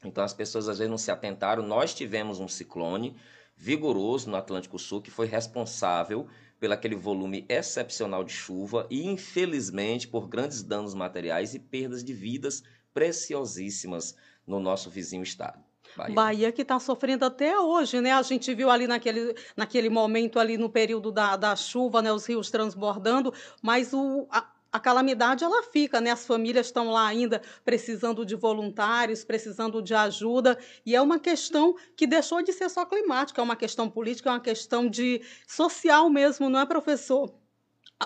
Então 0.04 0.22
as 0.22 0.32
pessoas 0.32 0.68
às 0.68 0.78
vezes 0.78 0.88
não 0.88 0.96
se 0.96 1.10
atentaram. 1.10 1.60
Nós 1.64 1.92
tivemos 1.92 2.38
um 2.38 2.46
ciclone 2.46 3.16
vigoroso 3.58 4.30
no 4.30 4.36
Atlântico 4.36 4.78
Sul 4.78 5.02
que 5.02 5.10
foi 5.10 5.26
responsável 5.26 6.28
pelo 6.60 6.74
aquele 6.74 6.94
volume 6.94 7.44
excepcional 7.48 8.24
de 8.24 8.32
chuva 8.32 8.86
e, 8.88 9.06
infelizmente, 9.06 10.08
por 10.08 10.28
grandes 10.28 10.62
danos 10.62 10.94
materiais 10.94 11.54
e 11.54 11.58
perdas 11.58 12.02
de 12.02 12.12
vidas 12.12 12.62
preciosíssimas 12.94 14.16
no 14.46 14.58
nosso 14.58 14.88
vizinho 14.88 15.22
estado. 15.22 15.62
Bahia. 15.96 16.14
Bahia 16.14 16.52
que 16.52 16.62
está 16.62 16.78
sofrendo 16.78 17.24
até 17.24 17.58
hoje, 17.58 18.00
né? 18.00 18.12
A 18.12 18.22
gente 18.22 18.54
viu 18.54 18.70
ali 18.70 18.86
naquele, 18.86 19.34
naquele 19.56 19.88
momento 19.88 20.38
ali 20.38 20.56
no 20.56 20.68
período 20.68 21.10
da, 21.10 21.36
da 21.36 21.56
chuva, 21.56 22.02
né? 22.02 22.12
Os 22.12 22.26
rios 22.26 22.50
transbordando, 22.50 23.32
mas 23.62 23.92
o, 23.92 24.28
a 24.72 24.78
calamidade 24.80 25.44
ela 25.44 25.62
fica, 25.62 26.00
né? 26.00 26.10
As 26.10 26.26
famílias 26.26 26.66
estão 26.66 26.90
lá 26.90 27.06
ainda 27.06 27.40
precisando 27.64 28.24
de 28.24 28.34
voluntários, 28.34 29.24
precisando 29.24 29.80
de 29.82 29.94
ajuda, 29.94 30.58
e 30.84 30.94
é 30.94 31.00
uma 31.00 31.18
questão 31.18 31.74
que 31.96 32.06
deixou 32.06 32.42
de 32.42 32.52
ser 32.52 32.68
só 32.68 32.84
climática, 32.84 33.40
é 33.40 33.44
uma 33.44 33.56
questão 33.56 33.88
política, 33.90 34.28
é 34.30 34.32
uma 34.32 34.40
questão 34.40 34.88
de 34.88 35.22
social 35.46 36.10
mesmo, 36.10 36.48
não 36.50 36.60
é, 36.60 36.66
professor? 36.66 37.37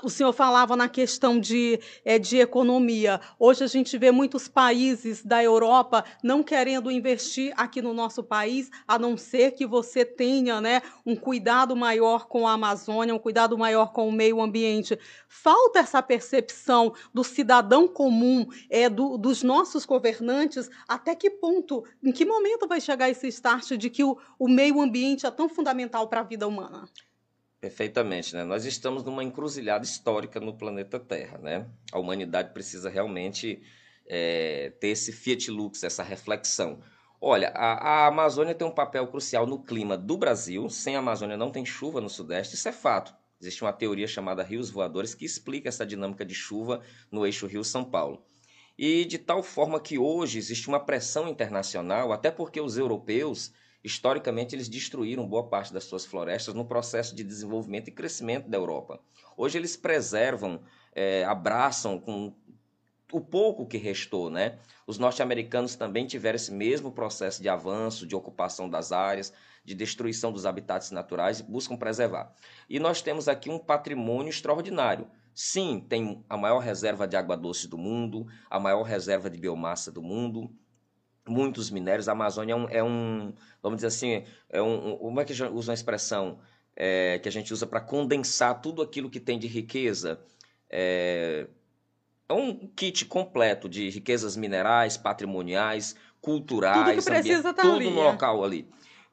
O 0.00 0.08
senhor 0.08 0.32
falava 0.32 0.74
na 0.74 0.88
questão 0.88 1.38
de, 1.38 1.78
é, 2.04 2.18
de 2.18 2.38
economia. 2.38 3.20
Hoje 3.38 3.62
a 3.62 3.66
gente 3.66 3.98
vê 3.98 4.10
muitos 4.10 4.48
países 4.48 5.22
da 5.22 5.42
Europa 5.42 6.02
não 6.22 6.42
querendo 6.42 6.90
investir 6.90 7.52
aqui 7.56 7.82
no 7.82 7.92
nosso 7.92 8.22
país, 8.22 8.70
a 8.88 8.98
não 8.98 9.16
ser 9.16 9.50
que 9.52 9.66
você 9.66 10.04
tenha 10.04 10.60
né, 10.60 10.80
um 11.04 11.14
cuidado 11.14 11.76
maior 11.76 12.26
com 12.26 12.48
a 12.48 12.52
Amazônia, 12.52 13.14
um 13.14 13.18
cuidado 13.18 13.58
maior 13.58 13.92
com 13.92 14.08
o 14.08 14.12
meio 14.12 14.40
ambiente. 14.40 14.98
Falta 15.28 15.80
essa 15.80 16.02
percepção 16.02 16.94
do 17.12 17.22
cidadão 17.22 17.86
comum, 17.86 18.46
é, 18.70 18.88
do, 18.88 19.18
dos 19.18 19.42
nossos 19.42 19.84
governantes, 19.84 20.70
até 20.88 21.14
que 21.14 21.28
ponto, 21.28 21.84
em 22.02 22.12
que 22.12 22.24
momento 22.24 22.66
vai 22.66 22.80
chegar 22.80 23.10
esse 23.10 23.28
start 23.28 23.72
de 23.72 23.90
que 23.90 24.02
o, 24.02 24.16
o 24.38 24.48
meio 24.48 24.80
ambiente 24.80 25.26
é 25.26 25.30
tão 25.30 25.48
fundamental 25.48 26.08
para 26.08 26.20
a 26.20 26.24
vida 26.24 26.48
humana? 26.48 26.88
Perfeitamente, 27.62 28.34
né? 28.34 28.42
Nós 28.42 28.64
estamos 28.64 29.04
numa 29.04 29.22
encruzilhada 29.22 29.84
histórica 29.84 30.40
no 30.40 30.52
planeta 30.52 30.98
Terra, 30.98 31.38
né? 31.38 31.70
A 31.92 31.98
humanidade 32.00 32.52
precisa 32.52 32.90
realmente 32.90 33.62
é, 34.04 34.72
ter 34.80 34.88
esse 34.88 35.12
fiat 35.12 35.48
lux, 35.48 35.84
essa 35.84 36.02
reflexão. 36.02 36.80
Olha, 37.20 37.50
a, 37.50 37.74
a, 37.74 38.06
Amazônia 38.08 38.52
tem 38.52 38.66
um 38.66 38.74
papel 38.74 39.06
crucial 39.06 39.46
no 39.46 39.62
clima 39.62 39.96
do 39.96 40.18
Brasil. 40.18 40.68
Sem 40.68 40.96
a 40.96 40.98
Amazônia 40.98 41.36
não 41.36 41.52
tem 41.52 41.64
chuva 41.64 42.00
no 42.00 42.10
Sudeste, 42.10 42.56
isso 42.56 42.68
é 42.68 42.72
fato. 42.72 43.14
Existe 43.40 43.62
uma 43.62 43.72
teoria 43.72 44.08
chamada 44.08 44.42
rios 44.42 44.68
voadores 44.68 45.14
que 45.14 45.24
explica 45.24 45.68
essa 45.68 45.86
dinâmica 45.86 46.24
de 46.24 46.34
chuva 46.34 46.80
no 47.12 47.24
eixo 47.24 47.46
Rio-São 47.46 47.84
Paulo. 47.84 48.26
E 48.76 49.04
de 49.04 49.18
tal 49.18 49.40
forma 49.40 49.78
que 49.78 49.96
hoje 49.96 50.36
existe 50.36 50.66
uma 50.66 50.84
pressão 50.84 51.28
internacional, 51.28 52.12
até 52.12 52.28
porque 52.28 52.60
os 52.60 52.76
europeus 52.76 53.52
Historicamente, 53.84 54.54
eles 54.54 54.68
destruíram 54.68 55.26
boa 55.26 55.48
parte 55.48 55.72
das 55.72 55.84
suas 55.84 56.04
florestas 56.04 56.54
no 56.54 56.64
processo 56.64 57.14
de 57.14 57.24
desenvolvimento 57.24 57.88
e 57.88 57.92
crescimento 57.92 58.48
da 58.48 58.56
Europa. 58.56 59.00
Hoje, 59.36 59.58
eles 59.58 59.76
preservam, 59.76 60.62
é, 60.94 61.24
abraçam 61.24 61.98
com 61.98 62.32
o 63.12 63.20
pouco 63.20 63.66
que 63.66 63.76
restou, 63.76 64.30
né? 64.30 64.58
Os 64.86 64.98
norte-americanos 64.98 65.76
também 65.76 66.06
tiveram 66.06 66.36
esse 66.36 66.50
mesmo 66.50 66.90
processo 66.90 67.42
de 67.42 67.48
avanço, 67.48 68.06
de 68.06 68.16
ocupação 68.16 68.68
das 68.68 68.90
áreas, 68.90 69.32
de 69.64 69.74
destruição 69.74 70.32
dos 70.32 70.46
habitats 70.46 70.90
naturais 70.90 71.40
e 71.40 71.42
buscam 71.42 71.76
preservar. 71.76 72.34
E 72.68 72.80
nós 72.80 73.02
temos 73.02 73.28
aqui 73.28 73.50
um 73.50 73.58
patrimônio 73.58 74.30
extraordinário. 74.30 75.08
Sim, 75.34 75.84
tem 75.88 76.24
a 76.28 76.36
maior 76.36 76.58
reserva 76.58 77.06
de 77.06 77.16
água 77.16 77.36
doce 77.36 77.68
do 77.68 77.78
mundo, 77.78 78.26
a 78.50 78.58
maior 78.58 78.82
reserva 78.82 79.30
de 79.30 79.38
biomassa 79.38 79.90
do 79.90 80.02
mundo, 80.02 80.50
muitos 81.26 81.70
minérios. 81.70 82.08
A 82.08 82.12
Amazônia 82.12 82.52
é 82.52 82.56
um, 82.56 82.68
é 82.68 82.82
um 82.82 83.32
vamos 83.62 83.76
dizer 83.76 83.88
assim, 83.88 84.24
é 84.48 84.60
um, 84.60 84.96
como 84.96 85.20
é 85.20 85.24
que 85.24 85.32
usa 85.32 85.70
uma 85.70 85.74
expressão 85.74 86.38
é, 86.76 87.18
que 87.18 87.28
a 87.28 87.32
gente 87.32 87.52
usa 87.52 87.66
para 87.66 87.80
condensar 87.80 88.60
tudo 88.60 88.82
aquilo 88.82 89.10
que 89.10 89.20
tem 89.20 89.38
de 89.38 89.46
riqueza? 89.46 90.20
É, 90.68 91.46
é, 92.28 92.32
um 92.32 92.66
kit 92.68 93.04
completo 93.04 93.68
de 93.68 93.90
riquezas 93.90 94.36
minerais, 94.36 94.96
patrimoniais, 94.96 95.94
culturais, 96.20 96.78
tudo, 96.78 96.96
que 96.96 97.10
precisa 97.10 97.52
tá 97.52 97.62
tudo 97.62 97.76
ali, 97.76 97.90
no 97.90 98.00
é. 98.00 98.04
local 98.04 98.42
ali. 98.44 98.68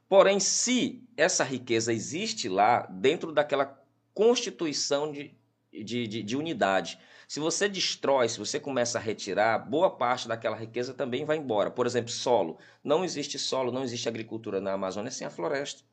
Porém, 0.08 0.40
se 0.40 1.04
essa 1.16 1.44
riqueza 1.44 1.94
existe 1.94 2.50
lá 2.50 2.88
dentro 2.88 3.32
daquela 3.32 3.80
constituição 4.14 5.12
de, 5.12 5.36
de, 5.72 6.08
de, 6.08 6.24
de 6.24 6.36
unidade, 6.36 6.98
se 7.30 7.40
você 7.40 7.70
destrói, 7.70 8.28
se 8.28 8.40
você 8.40 8.60
começa 8.60 8.98
a 8.98 9.02
retirar, 9.02 9.60
boa 9.60 9.96
parte 9.96 10.28
daquela 10.28 10.56
riqueza 10.56 10.96
também 10.96 11.26
vai 11.26 11.38
embora. 11.38 11.70
Por 11.70 11.86
exemplo, 11.86 12.12
solo. 12.12 12.58
Não 12.84 13.06
existe 13.06 13.38
solo, 13.38 13.72
não 13.72 13.84
existe 13.84 14.10
agricultura 14.10 14.60
na 14.60 14.74
Amazônia 14.74 15.12
sem 15.12 15.28
a 15.28 15.30
floresta. 15.30 15.84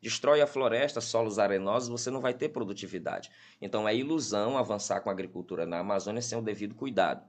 Destrói 0.00 0.40
a 0.40 0.46
floresta, 0.46 1.02
solos 1.02 1.38
arenosos, 1.38 1.90
você 1.90 2.10
não 2.10 2.22
vai 2.22 2.32
ter 2.32 2.48
produtividade. 2.48 3.30
Então 3.60 3.86
é 3.86 3.94
ilusão 3.94 4.56
avançar 4.56 5.02
com 5.02 5.10
a 5.10 5.12
agricultura 5.12 5.66
na 5.66 5.80
Amazônia 5.80 6.22
sem 6.22 6.38
o 6.38 6.42
devido 6.42 6.74
cuidado. 6.74 7.22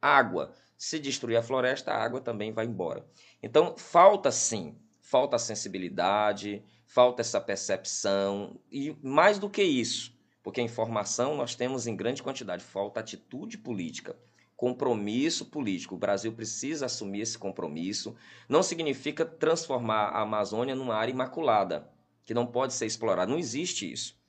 Água. 0.00 0.52
Se 0.76 0.98
destruir 0.98 1.36
a 1.36 1.44
floresta, 1.44 1.92
a 1.92 2.02
água 2.02 2.20
também 2.20 2.50
vai 2.50 2.64
embora. 2.64 3.06
Então 3.40 3.76
falta 3.78 4.32
sim, 4.32 4.76
falta 5.00 5.38
sensibilidade, 5.38 6.60
falta 6.84 7.20
essa 7.20 7.40
percepção 7.40 8.58
e 8.68 8.96
mais 9.00 9.38
do 9.38 9.48
que 9.48 9.62
isso, 9.62 10.12
porque 10.42 10.60
a 10.60 10.64
informação 10.64 11.36
nós 11.36 11.54
temos 11.54 11.86
em 11.86 11.94
grande 11.94 12.22
quantidade, 12.22 12.64
falta 12.64 13.00
atitude 13.00 13.58
política, 13.58 14.16
compromisso 14.56 15.46
político. 15.46 15.94
O 15.94 15.98
Brasil 15.98 16.32
precisa 16.32 16.86
assumir 16.86 17.20
esse 17.20 17.38
compromisso. 17.38 18.14
Não 18.48 18.62
significa 18.62 19.24
transformar 19.24 20.08
a 20.08 20.22
Amazônia 20.22 20.74
numa 20.74 20.94
área 20.94 21.12
imaculada, 21.12 21.88
que 22.24 22.34
não 22.34 22.46
pode 22.46 22.74
ser 22.74 22.86
explorada. 22.86 23.30
Não 23.30 23.38
existe 23.38 23.90
isso. 23.90 24.20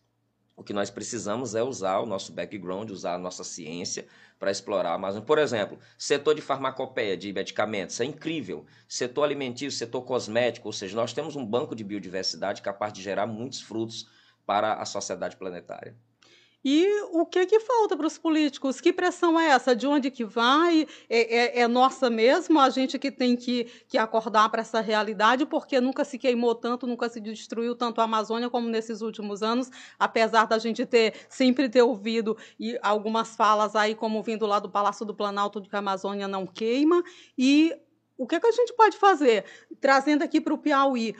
O 0.55 0.63
que 0.63 0.74
nós 0.74 0.91
precisamos 0.91 1.55
é 1.55 1.63
usar 1.63 2.00
o 2.00 2.05
nosso 2.05 2.32
background, 2.32 2.91
usar 2.91 3.15
a 3.15 3.17
nossa 3.17 3.43
ciência 3.43 4.05
para 4.38 4.51
explorar 4.51 4.91
a 4.91 4.96
Amazônia. 4.96 5.25
Por 5.25 5.39
exemplo, 5.39 5.79
setor 5.98 6.36
de 6.36 6.41
farmacopeia, 6.41 7.17
de 7.17 7.34
medicamentos, 7.34 8.00
é 8.00 8.05
incrível. 8.05 8.65
Setor 8.88 9.24
alimentício, 9.24 9.77
setor 9.77 10.03
cosmético, 10.03 10.67
ou 10.67 10.74
seja, 10.74 10.96
nós 10.96 11.12
temos 11.12 11.36
um 11.36 11.46
banco 11.46 11.75
de 11.75 11.84
biodiversidade 11.84 12.62
capaz 12.62 12.93
de 12.93 13.01
gerar 13.01 13.25
muitos 13.25 13.62
frutos 13.62 14.08
para 14.46 14.74
a 14.74 14.86
sociedade 14.86 15.38
planetária. 15.38 15.96
E 16.66 16.88
o 17.12 17.26
que, 17.26 17.46
que 17.46 17.60
falta 17.60 17.98
para 17.98 18.08
os 18.08 18.18
políticos? 18.18 18.80
Que 18.80 18.94
pressão 18.94 19.38
é 19.38 19.48
essa? 19.48 19.76
De 19.76 19.86
onde 19.86 20.10
que 20.10 20.24
vai? 20.24 20.88
É, 21.10 21.60
é, 21.60 21.60
é 21.60 21.68
nossa 21.68 22.10
mesmo? 22.10 22.58
A 22.58 22.70
gente 22.70 22.98
que 22.98 23.12
tem 23.12 23.36
que, 23.36 23.66
que 23.90 23.98
acordar 23.98 24.48
para 24.50 24.62
essa 24.62 24.80
realidade, 24.80 25.46
porque 25.46 25.82
nunca 25.82 26.06
se 26.06 26.18
queimou 26.18 26.56
tanto, 26.56 26.88
nunca 26.88 27.10
se 27.10 27.20
destruiu 27.20 27.76
tanto 27.76 28.00
a 28.00 28.06
Amazônia 28.06 28.50
como 28.50 28.70
nesses 28.70 29.02
últimos 29.02 29.44
anos, 29.44 29.70
apesar 30.00 30.46
da 30.46 30.58
gente 30.58 30.86
ter 30.86 31.14
sempre 31.28 31.68
ter 31.68 31.82
ouvido 31.82 32.38
e 32.58 32.80
algumas 32.82 33.36
falas 33.36 33.76
aí, 33.76 33.94
como 33.94 34.24
vindo 34.24 34.46
lá 34.46 34.60
do 34.60 34.70
Palácio 34.70 35.06
do 35.06 35.14
Planalto, 35.14 35.60
de 35.60 35.68
que 35.68 35.76
a 35.76 35.80
Amazônia 35.80 36.30
não 36.30 36.48
queima. 36.48 37.04
E 37.38 37.76
o 38.17 38.27
que, 38.27 38.36
é 38.36 38.39
que 38.39 38.48
a 38.48 38.51
gente 38.51 38.74
pode 38.74 38.98
fazer? 38.98 39.43
Trazendo 39.82 40.24
aqui 40.24 40.39
para 40.39 40.53
o 40.53 40.58
Piauí, 40.58 41.15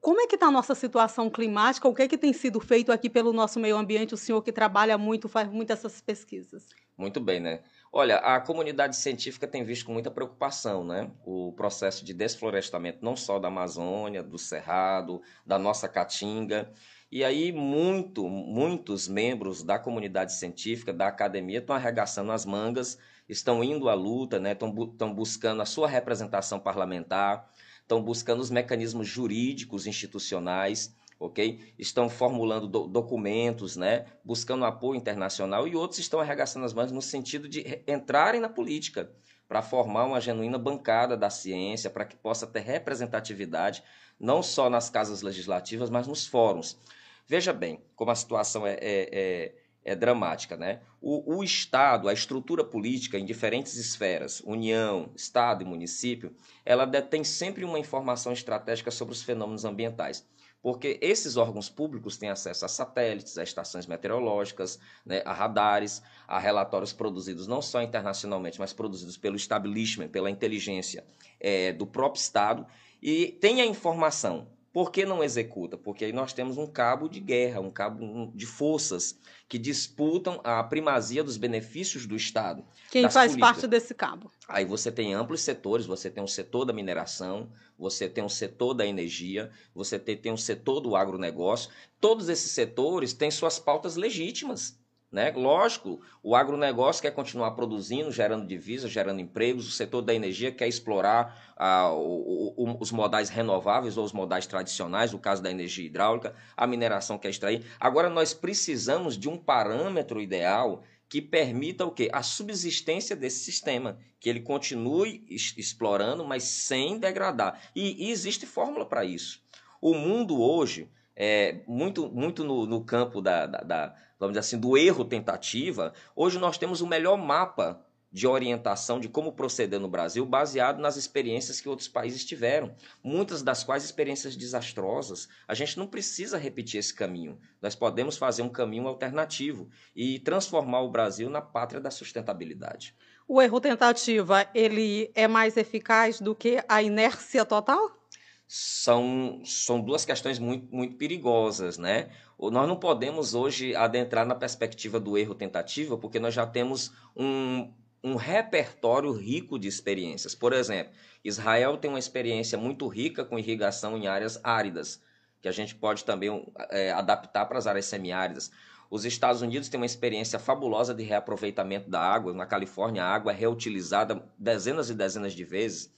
como 0.00 0.20
é 0.20 0.26
que 0.26 0.34
está 0.34 0.46
a 0.46 0.50
nossa 0.50 0.74
situação 0.74 1.30
climática? 1.30 1.88
O 1.88 1.94
que 1.94 2.02
é 2.02 2.08
que 2.08 2.18
tem 2.18 2.32
sido 2.32 2.60
feito 2.60 2.90
aqui 2.90 3.08
pelo 3.08 3.32
nosso 3.32 3.60
meio 3.60 3.76
ambiente? 3.76 4.14
O 4.14 4.16
senhor 4.16 4.42
que 4.42 4.52
trabalha 4.52 4.98
muito, 4.98 5.28
faz 5.28 5.48
muitas 5.48 5.78
essas 5.78 6.00
pesquisas. 6.00 6.68
Muito 6.96 7.20
bem, 7.20 7.40
né? 7.40 7.60
Olha, 7.92 8.16
a 8.16 8.40
comunidade 8.40 8.96
científica 8.96 9.46
tem 9.46 9.64
visto 9.64 9.86
com 9.86 9.92
muita 9.92 10.10
preocupação, 10.10 10.84
né? 10.84 11.10
O 11.24 11.52
processo 11.52 12.04
de 12.04 12.12
desflorestamento 12.12 12.98
não 13.02 13.16
só 13.16 13.38
da 13.38 13.48
Amazônia, 13.48 14.22
do 14.22 14.38
Cerrado, 14.38 15.22
da 15.46 15.58
nossa 15.58 15.88
Caatinga. 15.88 16.72
E 17.10 17.22
aí 17.22 17.52
muito, 17.52 18.28
muitos 18.28 19.06
membros 19.06 19.62
da 19.62 19.78
comunidade 19.78 20.32
científica, 20.34 20.92
da 20.92 21.06
academia, 21.06 21.58
estão 21.58 21.76
arregaçando 21.76 22.32
as 22.32 22.44
mangas 22.44 22.98
estão 23.28 23.62
indo 23.64 23.88
à 23.88 23.94
luta, 23.94 24.38
né? 24.38 24.52
estão, 24.52 24.74
estão 24.84 25.12
buscando 25.12 25.62
a 25.62 25.66
sua 25.66 25.88
representação 25.88 26.58
parlamentar, 26.58 27.50
estão 27.80 28.02
buscando 28.02 28.40
os 28.40 28.50
mecanismos 28.50 29.06
jurídicos 29.06 29.86
institucionais, 29.86 30.94
ok? 31.18 31.74
Estão 31.78 32.08
formulando 32.08 32.66
do, 32.66 32.86
documentos, 32.86 33.76
né? 33.76 34.06
Buscando 34.24 34.64
apoio 34.64 34.96
internacional 34.96 35.66
e 35.68 35.76
outros 35.76 35.98
estão 35.98 36.20
arregaçando 36.20 36.66
as 36.66 36.72
mãos 36.72 36.92
no 36.92 37.02
sentido 37.02 37.48
de 37.48 37.82
entrarem 37.86 38.40
na 38.40 38.48
política 38.48 39.10
para 39.48 39.62
formar 39.62 40.04
uma 40.04 40.20
genuína 40.20 40.58
bancada 40.58 41.16
da 41.16 41.30
ciência, 41.30 41.90
para 41.90 42.04
que 42.04 42.16
possa 42.16 42.46
ter 42.46 42.60
representatividade 42.60 43.82
não 44.18 44.42
só 44.42 44.70
nas 44.70 44.88
casas 44.88 45.22
legislativas, 45.22 45.90
mas 45.90 46.06
nos 46.06 46.26
fóruns. 46.26 46.78
Veja 47.26 47.52
bem 47.52 47.80
como 47.96 48.10
a 48.10 48.14
situação 48.14 48.66
é, 48.66 48.74
é, 48.74 49.08
é 49.12 49.54
é 49.84 49.94
dramática. 49.94 50.56
Né? 50.56 50.80
O, 51.00 51.36
o, 51.36 51.44
Estado, 51.44 52.08
a 52.08 52.12
estrutura 52.12 52.64
política 52.64 53.18
em 53.18 53.24
diferentes 53.24 53.76
esferas, 53.76 54.40
União, 54.40 55.10
Estado 55.14 55.62
e 55.62 55.66
município, 55.66 56.34
ela 56.64 56.86
detém 56.86 57.22
sempre 57.22 57.64
uma 57.64 57.78
informação 57.78 58.32
estratégica 58.32 58.90
sobre 58.90 59.12
os 59.12 59.22
fenômenos 59.22 59.64
ambientais. 59.64 60.26
Porque 60.62 60.98
esses 61.02 61.36
órgãos 61.36 61.68
públicos 61.68 62.16
têm 62.16 62.30
acesso 62.30 62.64
a 62.64 62.68
satélites, 62.68 63.36
a 63.36 63.42
estações 63.42 63.86
meteorológicas, 63.86 64.78
né, 65.04 65.20
a 65.26 65.32
radares, 65.34 66.02
a 66.26 66.38
relatórios 66.38 66.90
produzidos 66.90 67.46
não 67.46 67.60
só 67.60 67.82
internacionalmente, 67.82 68.58
mas 68.58 68.72
produzidos 68.72 69.18
pelo 69.18 69.36
establishment, 69.36 70.08
pela 70.08 70.30
inteligência 70.30 71.04
é, 71.38 71.70
do 71.70 71.86
próprio 71.86 72.18
Estado, 72.18 72.66
e 73.02 73.26
tem 73.42 73.60
a 73.60 73.66
informação 73.66 74.48
por 74.74 74.90
que 74.90 75.06
não 75.06 75.22
executa? 75.22 75.78
Porque 75.78 76.04
aí 76.04 76.12
nós 76.12 76.32
temos 76.32 76.58
um 76.58 76.66
cabo 76.66 77.08
de 77.08 77.20
guerra, 77.20 77.60
um 77.60 77.70
cabo 77.70 78.32
de 78.34 78.44
forças 78.44 79.16
que 79.48 79.56
disputam 79.56 80.40
a 80.42 80.64
primazia 80.64 81.22
dos 81.22 81.36
benefícios 81.36 82.06
do 82.06 82.16
Estado. 82.16 82.64
Quem 82.90 83.08
faz 83.08 83.30
políticas. 83.30 83.38
parte 83.38 83.66
desse 83.68 83.94
cabo? 83.94 84.32
Aí 84.48 84.64
você 84.64 84.90
tem 84.90 85.14
amplos 85.14 85.42
setores, 85.42 85.86
você 85.86 86.10
tem 86.10 86.24
um 86.24 86.26
setor 86.26 86.64
da 86.64 86.72
mineração, 86.72 87.52
você 87.78 88.08
tem 88.08 88.24
um 88.24 88.28
setor 88.28 88.74
da 88.74 88.84
energia, 88.84 89.48
você 89.72 89.96
tem, 89.96 90.16
tem 90.16 90.32
um 90.32 90.36
setor 90.36 90.80
do 90.80 90.96
agronegócio. 90.96 91.70
Todos 92.00 92.28
esses 92.28 92.50
setores 92.50 93.12
têm 93.12 93.30
suas 93.30 93.60
pautas 93.60 93.94
legítimas 93.94 94.76
Né? 95.14 95.30
Lógico, 95.30 96.00
o 96.24 96.34
agronegócio 96.34 97.00
quer 97.00 97.12
continuar 97.12 97.52
produzindo, 97.52 98.10
gerando 98.10 98.44
divisas, 98.44 98.90
gerando 98.90 99.20
empregos, 99.20 99.68
o 99.68 99.70
setor 99.70 100.02
da 100.02 100.12
energia 100.12 100.50
quer 100.50 100.66
explorar 100.66 101.54
ah, 101.56 101.92
o, 101.92 102.52
o, 102.56 102.76
os 102.80 102.90
modais 102.90 103.28
renováveis 103.28 103.96
ou 103.96 104.04
os 104.04 104.12
modais 104.12 104.44
tradicionais, 104.44 105.12
no 105.12 105.20
caso 105.20 105.40
da 105.40 105.48
energia 105.48 105.86
hidráulica, 105.86 106.34
a 106.56 106.66
mineração 106.66 107.16
quer 107.16 107.28
extrair. 107.28 107.64
Agora, 107.78 108.10
nós 108.10 108.34
precisamos 108.34 109.16
de 109.16 109.28
um 109.28 109.38
parâmetro 109.38 110.20
ideal 110.20 110.82
que 111.08 111.22
permita 111.22 111.86
o 111.86 111.92
quê? 111.92 112.10
A 112.12 112.24
subsistência 112.24 113.14
desse 113.14 113.44
sistema, 113.44 113.96
que 114.18 114.28
ele 114.28 114.40
continue 114.40 115.24
explorando, 115.30 116.24
mas 116.24 116.42
sem 116.42 116.98
degradar. 116.98 117.70
E, 117.72 118.08
e 118.08 118.10
existe 118.10 118.46
fórmula 118.46 118.84
para 118.84 119.04
isso. 119.04 119.40
O 119.80 119.94
mundo 119.94 120.42
hoje, 120.42 120.90
é, 121.14 121.60
muito, 121.68 122.10
muito 122.10 122.42
no, 122.42 122.66
no 122.66 122.84
campo 122.84 123.22
da, 123.22 123.46
da, 123.46 123.58
da, 123.60 123.94
vamos 124.24 124.32
dizer 124.32 124.40
assim, 124.40 124.58
do 124.58 124.76
erro 124.76 125.04
tentativa, 125.04 125.92
hoje 126.14 126.38
nós 126.38 126.58
temos 126.58 126.80
o 126.80 126.86
melhor 126.86 127.16
mapa 127.16 127.84
de 128.14 128.28
orientação 128.28 129.00
de 129.00 129.08
como 129.08 129.32
proceder 129.32 129.80
no 129.80 129.88
Brasil, 129.88 130.24
baseado 130.24 130.78
nas 130.78 130.96
experiências 130.96 131.60
que 131.60 131.68
outros 131.68 131.88
países 131.88 132.24
tiveram, 132.24 132.72
muitas 133.02 133.42
das 133.42 133.64
quais 133.64 133.82
experiências 133.82 134.36
desastrosas. 134.36 135.28
A 135.48 135.54
gente 135.54 135.76
não 135.76 135.88
precisa 135.88 136.38
repetir 136.38 136.78
esse 136.78 136.94
caminho. 136.94 137.40
Nós 137.60 137.74
podemos 137.74 138.16
fazer 138.16 138.42
um 138.42 138.48
caminho 138.48 138.86
alternativo 138.86 139.68
e 139.96 140.20
transformar 140.20 140.82
o 140.82 140.92
Brasil 140.92 141.28
na 141.28 141.40
pátria 141.40 141.80
da 141.80 141.90
sustentabilidade. 141.90 142.94
O 143.26 143.42
erro 143.42 143.60
tentativa, 143.60 144.48
ele 144.54 145.10
é 145.12 145.26
mais 145.26 145.56
eficaz 145.56 146.20
do 146.20 146.36
que 146.36 146.62
a 146.68 146.80
inércia 146.80 147.44
total? 147.44 147.98
São, 148.46 149.42
são 149.44 149.80
duas 149.80 150.04
questões 150.04 150.38
muito, 150.38 150.72
muito 150.72 150.94
perigosas, 150.94 151.78
né? 151.78 152.10
Nós 152.38 152.68
não 152.68 152.76
podemos 152.76 153.34
hoje 153.34 153.74
adentrar 153.74 154.26
na 154.26 154.34
perspectiva 154.34 154.98
do 154.98 155.16
erro 155.16 155.34
tentativa, 155.34 155.96
porque 155.96 156.18
nós 156.18 156.34
já 156.34 156.46
temos 156.46 156.92
um, 157.16 157.72
um 158.02 158.16
repertório 158.16 159.12
rico 159.12 159.58
de 159.58 159.68
experiências. 159.68 160.34
Por 160.34 160.52
exemplo, 160.52 160.92
Israel 161.24 161.76
tem 161.78 161.88
uma 161.88 161.98
experiência 161.98 162.58
muito 162.58 162.86
rica 162.86 163.24
com 163.24 163.38
irrigação 163.38 163.96
em 163.96 164.06
áreas 164.06 164.38
áridas, 164.44 165.00
que 165.40 165.48
a 165.48 165.52
gente 165.52 165.74
pode 165.74 166.04
também 166.04 166.46
é, 166.70 166.92
adaptar 166.92 167.46
para 167.46 167.58
as 167.58 167.66
áreas 167.66 167.86
semiáridas. 167.86 168.50
Os 168.90 169.04
Estados 169.04 169.42
Unidos 169.42 169.68
têm 169.68 169.80
uma 169.80 169.86
experiência 169.86 170.38
fabulosa 170.38 170.94
de 170.94 171.02
reaproveitamento 171.02 171.88
da 171.88 172.00
água. 172.00 172.32
Na 172.32 172.46
Califórnia, 172.46 173.04
a 173.04 173.14
água 173.14 173.32
é 173.32 173.34
reutilizada 173.34 174.22
dezenas 174.38 174.90
e 174.90 174.94
dezenas 174.94 175.32
de 175.32 175.44
vezes. 175.44 175.92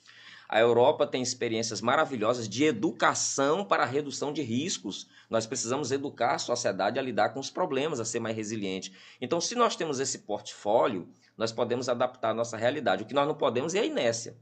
A 0.49 0.61
Europa 0.61 1.07
tem 1.07 1.23
experiências 1.23 1.81
maravilhosas 1.81 2.49
de 2.49 2.65
educação 2.65 3.65
para 3.65 3.83
a 3.83 3.87
redução 3.87 4.33
de 4.33 4.43
riscos. 4.43 5.09
Nós 5.29 5.47
precisamos 5.47 5.91
educar 5.91 6.35
a 6.35 6.39
sociedade 6.39 6.99
a 6.99 7.03
lidar 7.03 7.31
com 7.31 7.41
os 7.41 7.51
problemas, 7.51 7.99
a 7.99 8.05
ser 8.05 8.21
mais 8.21 8.37
resiliente. 8.37 8.93
Então, 9.21 9.41
se 9.41 9.55
nós 9.55 9.75
temos 9.75 9.99
esse 9.99 10.21
portfólio, 10.21 11.09
nós 11.37 11.53
podemos 11.53 11.89
adaptar 11.89 12.31
a 12.31 12.35
nossa 12.35 12.57
realidade. 12.57 13.03
O 13.03 13.07
que 13.07 13.15
nós 13.15 13.27
não 13.27 13.35
podemos 13.35 13.75
é 13.75 13.81
a 13.81 13.85
inércia. 13.85 14.37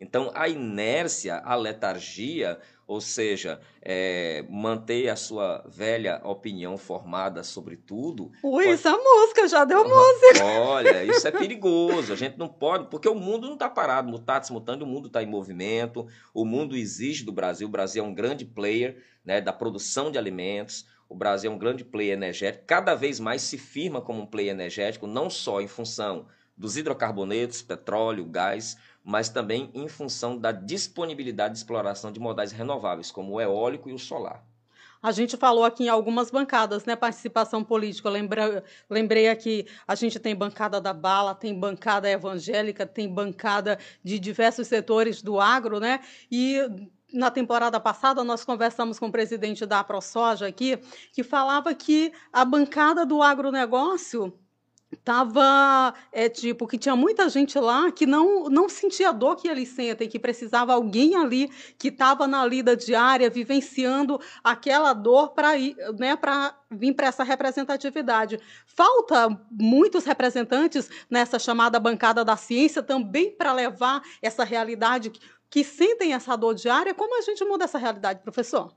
Então, 0.00 0.30
a 0.34 0.48
inércia, 0.48 1.38
a 1.38 1.54
letargia, 1.56 2.60
ou 2.88 3.02
seja, 3.02 3.60
é, 3.82 4.42
manter 4.48 5.10
a 5.10 5.14
sua 5.14 5.62
velha 5.68 6.22
opinião 6.24 6.78
formada 6.78 7.44
sobre 7.44 7.76
tudo. 7.76 8.32
Ui, 8.42 8.64
pode... 8.64 8.68
essa 8.68 8.96
música 8.96 9.46
já 9.46 9.66
deu 9.66 9.86
música. 9.86 10.42
Olha, 10.42 11.04
isso 11.04 11.28
é 11.28 11.30
perigoso. 11.30 12.14
A 12.14 12.16
gente 12.16 12.38
não 12.38 12.48
pode, 12.48 12.88
porque 12.88 13.06
o 13.06 13.14
mundo 13.14 13.46
não 13.46 13.54
está 13.54 13.68
parado, 13.68 14.08
mutatis 14.08 14.48
mutando, 14.48 14.86
o 14.86 14.88
mundo 14.88 15.08
está 15.08 15.22
em 15.22 15.26
movimento. 15.26 16.06
O 16.32 16.46
mundo 16.46 16.74
exige 16.74 17.26
do 17.26 17.30
Brasil. 17.30 17.68
O 17.68 17.70
Brasil 17.70 18.02
é 18.02 18.06
um 18.06 18.14
grande 18.14 18.46
player 18.46 19.04
né, 19.22 19.38
da 19.38 19.52
produção 19.52 20.10
de 20.10 20.16
alimentos. 20.16 20.86
O 21.10 21.14
Brasil 21.14 21.52
é 21.52 21.54
um 21.54 21.58
grande 21.58 21.84
player 21.84 22.14
energético. 22.14 22.64
Cada 22.66 22.94
vez 22.94 23.20
mais 23.20 23.42
se 23.42 23.58
firma 23.58 24.00
como 24.00 24.22
um 24.22 24.26
player 24.26 24.54
energético, 24.54 25.06
não 25.06 25.28
só 25.28 25.60
em 25.60 25.68
função 25.68 26.26
dos 26.56 26.76
hidrocarbonetos, 26.76 27.62
petróleo, 27.62 28.24
gás, 28.24 28.76
mas 29.08 29.30
também 29.30 29.70
em 29.72 29.88
função 29.88 30.36
da 30.36 30.52
disponibilidade 30.52 31.54
de 31.54 31.60
exploração 31.60 32.12
de 32.12 32.20
modais 32.20 32.52
renováveis, 32.52 33.10
como 33.10 33.32
o 33.32 33.40
eólico 33.40 33.88
e 33.88 33.94
o 33.94 33.98
solar. 33.98 34.44
A 35.02 35.12
gente 35.12 35.34
falou 35.34 35.64
aqui 35.64 35.84
em 35.84 35.88
algumas 35.88 36.30
bancadas, 36.30 36.84
né? 36.84 36.94
Participação 36.94 37.64
política. 37.64 38.10
Lembrei 38.90 39.28
aqui, 39.28 39.66
a 39.86 39.94
gente 39.94 40.18
tem 40.18 40.36
bancada 40.36 40.78
da 40.78 40.92
bala, 40.92 41.34
tem 41.34 41.58
bancada 41.58 42.10
evangélica, 42.10 42.84
tem 42.84 43.08
bancada 43.08 43.78
de 44.04 44.18
diversos 44.18 44.66
setores 44.66 45.22
do 45.22 45.40
agro, 45.40 45.80
né? 45.80 46.00
E 46.30 46.58
na 47.10 47.30
temporada 47.30 47.80
passada 47.80 48.22
nós 48.22 48.44
conversamos 48.44 48.98
com 48.98 49.06
o 49.06 49.12
presidente 49.12 49.64
da 49.64 49.82
ProSoja 49.82 50.46
aqui, 50.46 50.76
que 51.14 51.22
falava 51.22 51.74
que 51.74 52.12
a 52.30 52.44
bancada 52.44 53.06
do 53.06 53.22
agronegócio 53.22 54.38
tava 54.96 55.92
é 56.10 56.28
tipo 56.28 56.66
que 56.66 56.78
tinha 56.78 56.96
muita 56.96 57.28
gente 57.28 57.58
lá 57.58 57.92
que 57.92 58.06
não 58.06 58.48
não 58.48 58.68
sentia 58.68 59.10
a 59.10 59.12
dor 59.12 59.36
que 59.36 59.46
eles 59.46 59.68
sentem 59.68 60.08
que 60.08 60.18
precisava 60.18 60.72
alguém 60.72 61.14
ali 61.14 61.50
que 61.78 61.88
estava 61.88 62.26
na 62.26 62.44
lida 62.46 62.74
diária 62.74 63.28
vivenciando 63.28 64.18
aquela 64.42 64.94
dor 64.94 65.30
para 65.34 65.58
ir 65.58 65.76
né 65.98 66.16
para 66.16 66.54
vir 66.70 66.94
para 66.94 67.06
essa 67.06 67.22
representatividade. 67.22 68.38
Falta 68.66 69.28
muitos 69.50 70.04
representantes 70.04 70.88
nessa 71.08 71.38
chamada 71.38 71.80
bancada 71.80 72.24
da 72.24 72.36
ciência 72.36 72.82
também 72.82 73.30
para 73.30 73.52
levar 73.52 74.02
essa 74.20 74.44
realidade 74.44 75.10
que, 75.10 75.20
que 75.48 75.64
sentem 75.64 76.12
essa 76.12 76.36
dor 76.36 76.54
diária. 76.54 76.94
Como 76.94 77.18
a 77.18 77.22
gente 77.22 77.44
muda 77.44 77.64
essa 77.64 77.78
realidade 77.78 78.20
professor? 78.22 78.74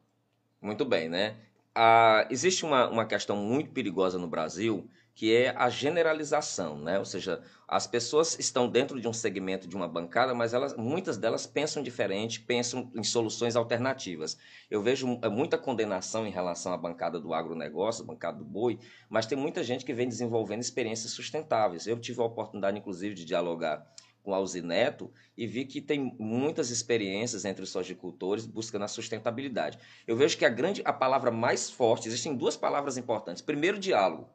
Muito 0.62 0.86
bem 0.86 1.10
né? 1.10 1.36
Ah, 1.76 2.28
existe 2.30 2.66
uma, 2.66 2.90
uma 2.90 3.06
questão 3.06 3.36
muito 3.36 3.72
perigosa 3.72 4.18
no 4.18 4.28
Brasil 4.28 4.90
que 5.14 5.36
é 5.36 5.54
a 5.58 5.70
generalização, 5.70 6.78
né? 6.78 6.98
Ou 6.98 7.06
seja, 7.06 7.42
as 7.68 7.86
pessoas 7.86 8.40
estão 8.40 8.68
dentro 8.68 9.00
de 9.00 9.08
um 9.08 9.14
segmento 9.14 9.68
de 9.68 9.76
uma 9.76 9.88
bancada, 9.88 10.34
mas 10.34 10.54
elas, 10.54 10.76
muitas 10.76 11.18
delas 11.18 11.46
pensam 11.46 11.84
diferente, 11.84 12.42
pensam 12.42 12.92
em 12.96 13.04
soluções 13.04 13.56
alternativas. 13.56 14.38
Eu 14.70 14.82
vejo 14.82 15.20
é, 15.22 15.30
muita 15.30 15.58
condenação 15.58 16.26
em 16.26 16.32
relação 16.32 16.74
à 16.74 16.78
bancada 16.78 17.20
do 17.20 17.34
agronegócio, 17.34 18.06
bancada 18.06 18.38
do 18.38 18.46
boi, 18.46 18.80
mas 19.10 19.26
tem 19.26 19.38
muita 19.38 19.64
gente 19.64 19.86
que 19.86 19.94
vem 19.94 20.08
desenvolvendo 20.08 20.62
experiências 20.62 21.12
sustentáveis. 21.12 21.88
Eu 21.88 22.00
tive 22.00 22.22
a 22.22 22.26
oportunidade, 22.26 22.78
inclusive, 22.78 23.14
de 23.14 23.26
dialogar 23.26 23.86
com 24.24 24.34
a 24.34 24.38
Alzineto 24.38 25.12
e 25.36 25.48
vi 25.48 25.66
que 25.66 25.82
tem 25.82 26.16
muitas 26.20 26.70
experiências 26.70 27.44
entre 27.46 27.64
os 27.64 27.70
sojicultores 27.70 28.46
buscando 28.46 28.86
a 28.86 28.88
sustentabilidade. 28.88 29.80
Eu 30.06 30.16
vejo 30.16 30.38
que 30.38 30.46
a 30.46 30.50
grande, 30.50 30.82
a 30.86 30.94
palavra 30.94 31.32
mais 31.32 31.70
forte, 31.70 32.08
existem 32.08 32.36
duas 32.36 32.56
palavras 32.56 32.98
importantes. 32.98 33.42
Primeiro, 33.42 33.80
diálogo. 33.80 34.30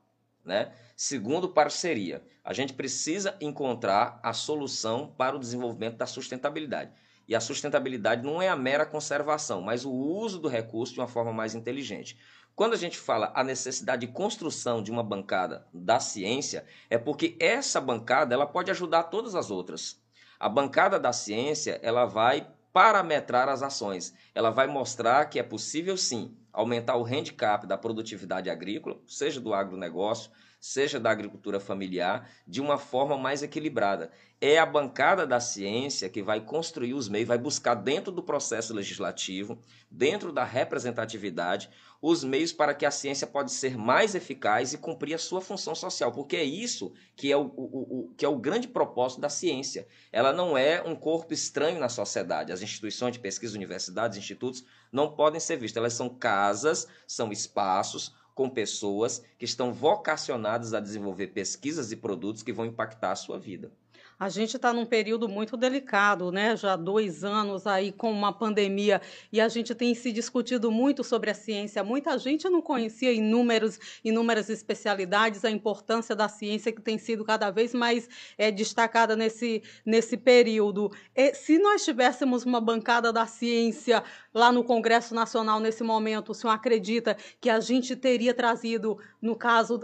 Né? 0.46 0.72
Segundo, 0.96 1.48
parceria. 1.48 2.22
A 2.44 2.52
gente 2.52 2.72
precisa 2.72 3.36
encontrar 3.40 4.20
a 4.22 4.32
solução 4.32 5.12
para 5.18 5.34
o 5.34 5.40
desenvolvimento 5.40 5.96
da 5.96 6.06
sustentabilidade. 6.06 6.92
E 7.28 7.34
a 7.34 7.40
sustentabilidade 7.40 8.22
não 8.22 8.40
é 8.40 8.48
a 8.48 8.54
mera 8.54 8.86
conservação, 8.86 9.60
mas 9.60 9.84
o 9.84 9.90
uso 9.90 10.38
do 10.38 10.48
recurso 10.48 10.94
de 10.94 11.00
uma 11.00 11.08
forma 11.08 11.32
mais 11.32 11.56
inteligente. 11.56 12.16
Quando 12.54 12.74
a 12.74 12.76
gente 12.76 12.96
fala 12.96 13.32
a 13.34 13.42
necessidade 13.42 14.06
de 14.06 14.12
construção 14.12 14.82
de 14.82 14.90
uma 14.90 15.02
bancada 15.02 15.66
da 15.74 15.98
ciência, 15.98 16.64
é 16.88 16.96
porque 16.96 17.36
essa 17.40 17.80
bancada 17.80 18.32
ela 18.32 18.46
pode 18.46 18.70
ajudar 18.70 19.04
todas 19.04 19.34
as 19.34 19.50
outras. 19.50 20.00
A 20.38 20.48
bancada 20.48 21.00
da 21.00 21.12
ciência 21.12 21.80
ela 21.82 22.06
vai 22.06 22.48
parametrar 22.72 23.48
as 23.48 23.62
ações. 23.62 24.14
Ela 24.34 24.50
vai 24.50 24.66
mostrar 24.66 25.24
que 25.26 25.38
é 25.38 25.42
possível 25.42 25.96
sim 25.96 26.36
aumentar 26.56 26.96
o 26.96 27.04
handicap 27.04 27.66
da 27.66 27.76
produtividade 27.76 28.48
agrícola, 28.48 28.98
seja 29.06 29.38
do 29.40 29.52
agronegócio, 29.52 30.30
seja 30.66 30.98
da 30.98 31.12
agricultura 31.12 31.60
familiar, 31.60 32.28
de 32.44 32.60
uma 32.60 32.76
forma 32.76 33.16
mais 33.16 33.40
equilibrada. 33.40 34.10
É 34.40 34.58
a 34.58 34.66
bancada 34.66 35.24
da 35.24 35.38
ciência 35.38 36.08
que 36.08 36.20
vai 36.20 36.40
construir 36.40 36.92
os 36.92 37.08
meios, 37.08 37.28
vai 37.28 37.38
buscar 37.38 37.76
dentro 37.76 38.10
do 38.10 38.22
processo 38.22 38.74
legislativo, 38.74 39.58
dentro 39.88 40.32
da 40.32 40.42
representatividade, 40.42 41.70
os 42.02 42.24
meios 42.24 42.52
para 42.52 42.74
que 42.74 42.84
a 42.84 42.90
ciência 42.90 43.28
pode 43.28 43.52
ser 43.52 43.78
mais 43.78 44.16
eficaz 44.16 44.72
e 44.72 44.78
cumprir 44.78 45.14
a 45.14 45.18
sua 45.18 45.40
função 45.40 45.74
social, 45.74 46.10
porque 46.10 46.36
é 46.36 46.44
isso 46.44 46.92
que 47.14 47.30
é 47.30 47.36
o, 47.36 47.44
o, 47.56 48.00
o, 48.00 48.14
que 48.16 48.24
é 48.24 48.28
o 48.28 48.36
grande 48.36 48.66
propósito 48.66 49.20
da 49.20 49.28
ciência. 49.28 49.86
Ela 50.10 50.32
não 50.32 50.58
é 50.58 50.82
um 50.82 50.96
corpo 50.96 51.32
estranho 51.32 51.78
na 51.78 51.88
sociedade. 51.88 52.52
As 52.52 52.60
instituições 52.60 53.12
de 53.12 53.20
pesquisa, 53.20 53.56
universidades, 53.56 54.18
institutos, 54.18 54.64
não 54.90 55.14
podem 55.14 55.40
ser 55.40 55.56
vistas. 55.58 55.80
Elas 55.80 55.94
são 55.94 56.08
casas, 56.08 56.88
são 57.06 57.30
espaços 57.30 58.12
com 58.36 58.50
pessoas 58.50 59.24
que 59.38 59.46
estão 59.46 59.72
vocacionadas 59.72 60.74
a 60.74 60.78
desenvolver 60.78 61.28
pesquisas 61.28 61.90
e 61.90 61.96
produtos 61.96 62.42
que 62.42 62.52
vão 62.52 62.66
impactar 62.66 63.12
a 63.12 63.16
sua 63.16 63.38
vida. 63.38 63.72
A 64.18 64.30
gente 64.30 64.56
está 64.56 64.72
num 64.72 64.86
período 64.86 65.28
muito 65.28 65.58
delicado, 65.58 66.32
né? 66.32 66.56
Já 66.56 66.74
dois 66.74 67.22
anos 67.22 67.66
aí 67.66 67.92
com 67.92 68.10
uma 68.10 68.32
pandemia 68.32 69.02
e 69.30 69.42
a 69.42 69.48
gente 69.48 69.74
tem 69.74 69.94
se 69.94 70.10
discutido 70.10 70.70
muito 70.70 71.04
sobre 71.04 71.30
a 71.30 71.34
ciência. 71.34 71.84
Muita 71.84 72.16
gente 72.18 72.48
não 72.48 72.62
conhecia 72.62 73.12
inúmeros, 73.12 73.78
inúmeras 74.02 74.48
especialidades, 74.48 75.44
a 75.44 75.50
importância 75.50 76.16
da 76.16 76.30
ciência 76.30 76.72
que 76.72 76.80
tem 76.80 76.96
sido 76.96 77.26
cada 77.26 77.50
vez 77.50 77.74
mais 77.74 78.08
é, 78.38 78.50
destacada 78.50 79.14
nesse, 79.14 79.62
nesse 79.84 80.16
período. 80.16 80.90
E, 81.14 81.34
se 81.34 81.58
nós 81.58 81.84
tivéssemos 81.84 82.42
uma 82.46 82.60
bancada 82.60 83.12
da 83.12 83.26
ciência 83.26 84.02
lá 84.32 84.50
no 84.50 84.64
Congresso 84.64 85.14
Nacional 85.14 85.60
nesse 85.60 85.84
momento, 85.84 86.30
o 86.30 86.34
senhor 86.34 86.54
acredita 86.54 87.14
que 87.38 87.50
a 87.50 87.60
gente 87.60 87.94
teria 87.94 88.32
trazido, 88.32 88.98
no 89.20 89.36
caso 89.36 89.78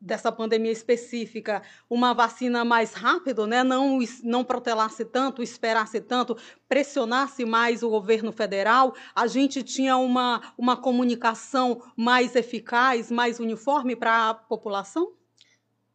dessa 0.00 0.30
pandemia 0.30 0.70
específica 0.70 1.62
uma 1.88 2.12
vacina 2.12 2.64
mais 2.64 2.92
rápido, 2.92 3.46
né? 3.46 3.64
não, 3.64 3.98
não 4.22 4.44
protelasse 4.44 5.04
tanto, 5.04 5.42
esperasse 5.42 6.00
tanto, 6.00 6.36
pressionasse 6.68 7.44
mais 7.44 7.82
o 7.82 7.90
governo 7.90 8.32
federal, 8.32 8.94
a 9.14 9.26
gente 9.26 9.62
tinha 9.62 9.96
uma, 9.96 10.52
uma 10.56 10.76
comunicação 10.76 11.82
mais 11.96 12.36
eficaz, 12.36 13.10
mais 13.10 13.40
uniforme 13.40 13.96
para 13.96 14.30
a 14.30 14.34
população? 14.34 15.12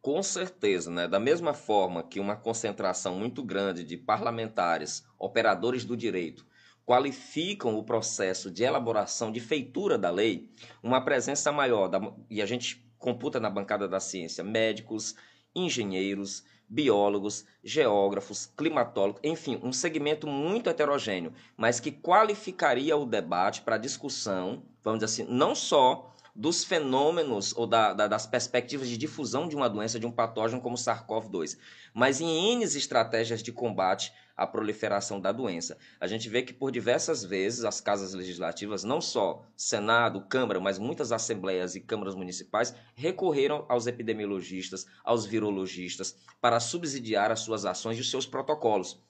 Com 0.00 0.20
certeza, 0.20 0.90
né? 0.90 1.06
Da 1.06 1.20
mesma 1.20 1.54
forma 1.54 2.02
que 2.02 2.18
uma 2.18 2.34
concentração 2.34 3.14
muito 3.14 3.40
grande 3.40 3.84
de 3.84 3.96
parlamentares, 3.96 5.06
operadores 5.16 5.84
do 5.84 5.96
direito, 5.96 6.44
qualificam 6.84 7.76
o 7.76 7.84
processo 7.84 8.50
de 8.50 8.64
elaboração, 8.64 9.30
de 9.30 9.38
feitura 9.38 9.96
da 9.96 10.10
lei, 10.10 10.50
uma 10.82 11.00
presença 11.04 11.52
maior, 11.52 11.86
da, 11.86 12.00
e 12.28 12.42
a 12.42 12.46
gente 12.46 12.84
computa 13.02 13.40
na 13.40 13.50
bancada 13.50 13.88
da 13.88 14.00
ciência 14.00 14.44
médicos, 14.44 15.14
engenheiros, 15.54 16.44
biólogos, 16.68 17.44
geógrafos, 17.62 18.46
climatólogos, 18.56 19.20
enfim, 19.22 19.60
um 19.62 19.72
segmento 19.72 20.26
muito 20.26 20.70
heterogêneo, 20.70 21.34
mas 21.54 21.78
que 21.80 21.92
qualificaria 21.92 22.96
o 22.96 23.04
debate 23.04 23.60
para 23.60 23.76
discussão, 23.76 24.62
vamos 24.82 25.00
dizer 25.00 25.22
assim, 25.22 25.30
não 25.30 25.54
só 25.54 26.10
dos 26.34 26.64
fenômenos 26.64 27.54
ou 27.54 27.66
da, 27.66 27.92
da, 27.92 28.08
das 28.08 28.26
perspectivas 28.26 28.88
de 28.88 28.96
difusão 28.96 29.46
de 29.46 29.54
uma 29.54 29.68
doença, 29.68 30.00
de 30.00 30.06
um 30.06 30.10
patógeno 30.10 30.62
como 30.62 30.76
SARS-CoV-2, 30.76 31.58
mas 31.92 32.22
em 32.22 32.52
N 32.52 32.64
estratégias 32.64 33.42
de 33.42 33.52
combate 33.52 34.14
à 34.36 34.46
proliferação 34.46 35.20
da 35.20 35.32
doença. 35.32 35.76
A 36.00 36.06
gente 36.06 36.28
vê 36.28 36.42
que 36.42 36.52
por 36.52 36.70
diversas 36.70 37.24
vezes 37.24 37.64
as 37.64 37.80
casas 37.80 38.14
legislativas, 38.14 38.84
não 38.84 39.00
só 39.00 39.44
Senado, 39.56 40.22
Câmara, 40.22 40.60
mas 40.60 40.78
muitas 40.78 41.12
assembleias 41.12 41.74
e 41.74 41.80
câmaras 41.80 42.14
municipais 42.14 42.74
recorreram 42.94 43.64
aos 43.68 43.86
epidemiologistas, 43.86 44.86
aos 45.04 45.26
virologistas 45.26 46.16
para 46.40 46.60
subsidiar 46.60 47.30
as 47.30 47.40
suas 47.40 47.64
ações 47.64 47.98
e 47.98 48.00
os 48.00 48.10
seus 48.10 48.26
protocolos. 48.26 49.00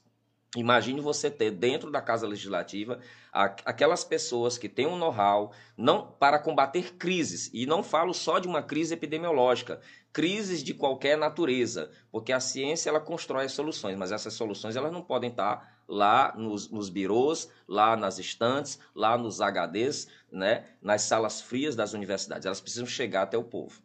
Imagine 0.54 1.00
você 1.00 1.30
ter 1.30 1.50
dentro 1.50 1.90
da 1.90 2.02
Casa 2.02 2.26
Legislativa 2.26 3.00
aquelas 3.32 4.04
pessoas 4.04 4.58
que 4.58 4.68
têm 4.68 4.86
um 4.86 4.98
know-how 4.98 5.50
não 5.78 6.06
para 6.06 6.38
combater 6.38 6.94
crises, 6.96 7.48
e 7.54 7.64
não 7.64 7.82
falo 7.82 8.12
só 8.12 8.38
de 8.38 8.46
uma 8.46 8.62
crise 8.62 8.92
epidemiológica, 8.92 9.80
crises 10.12 10.62
de 10.62 10.74
qualquer 10.74 11.16
natureza, 11.16 11.90
porque 12.10 12.32
a 12.32 12.40
ciência 12.40 12.90
ela 12.90 13.00
constrói 13.00 13.48
soluções, 13.48 13.96
mas 13.96 14.12
essas 14.12 14.34
soluções 14.34 14.76
elas 14.76 14.92
não 14.92 15.02
podem 15.02 15.30
estar 15.30 15.82
lá 15.88 16.34
nos, 16.36 16.70
nos 16.70 16.88
birôs, 16.88 17.48
lá 17.66 17.96
nas 17.96 18.18
estantes, 18.18 18.78
lá 18.94 19.16
nos 19.16 19.40
HDs, 19.40 20.08
né, 20.30 20.66
nas 20.80 21.02
salas 21.02 21.40
frias 21.40 21.74
das 21.74 21.92
universidades, 21.92 22.46
elas 22.46 22.60
precisam 22.60 22.86
chegar 22.86 23.22
até 23.22 23.38
o 23.38 23.44
povo. 23.44 23.82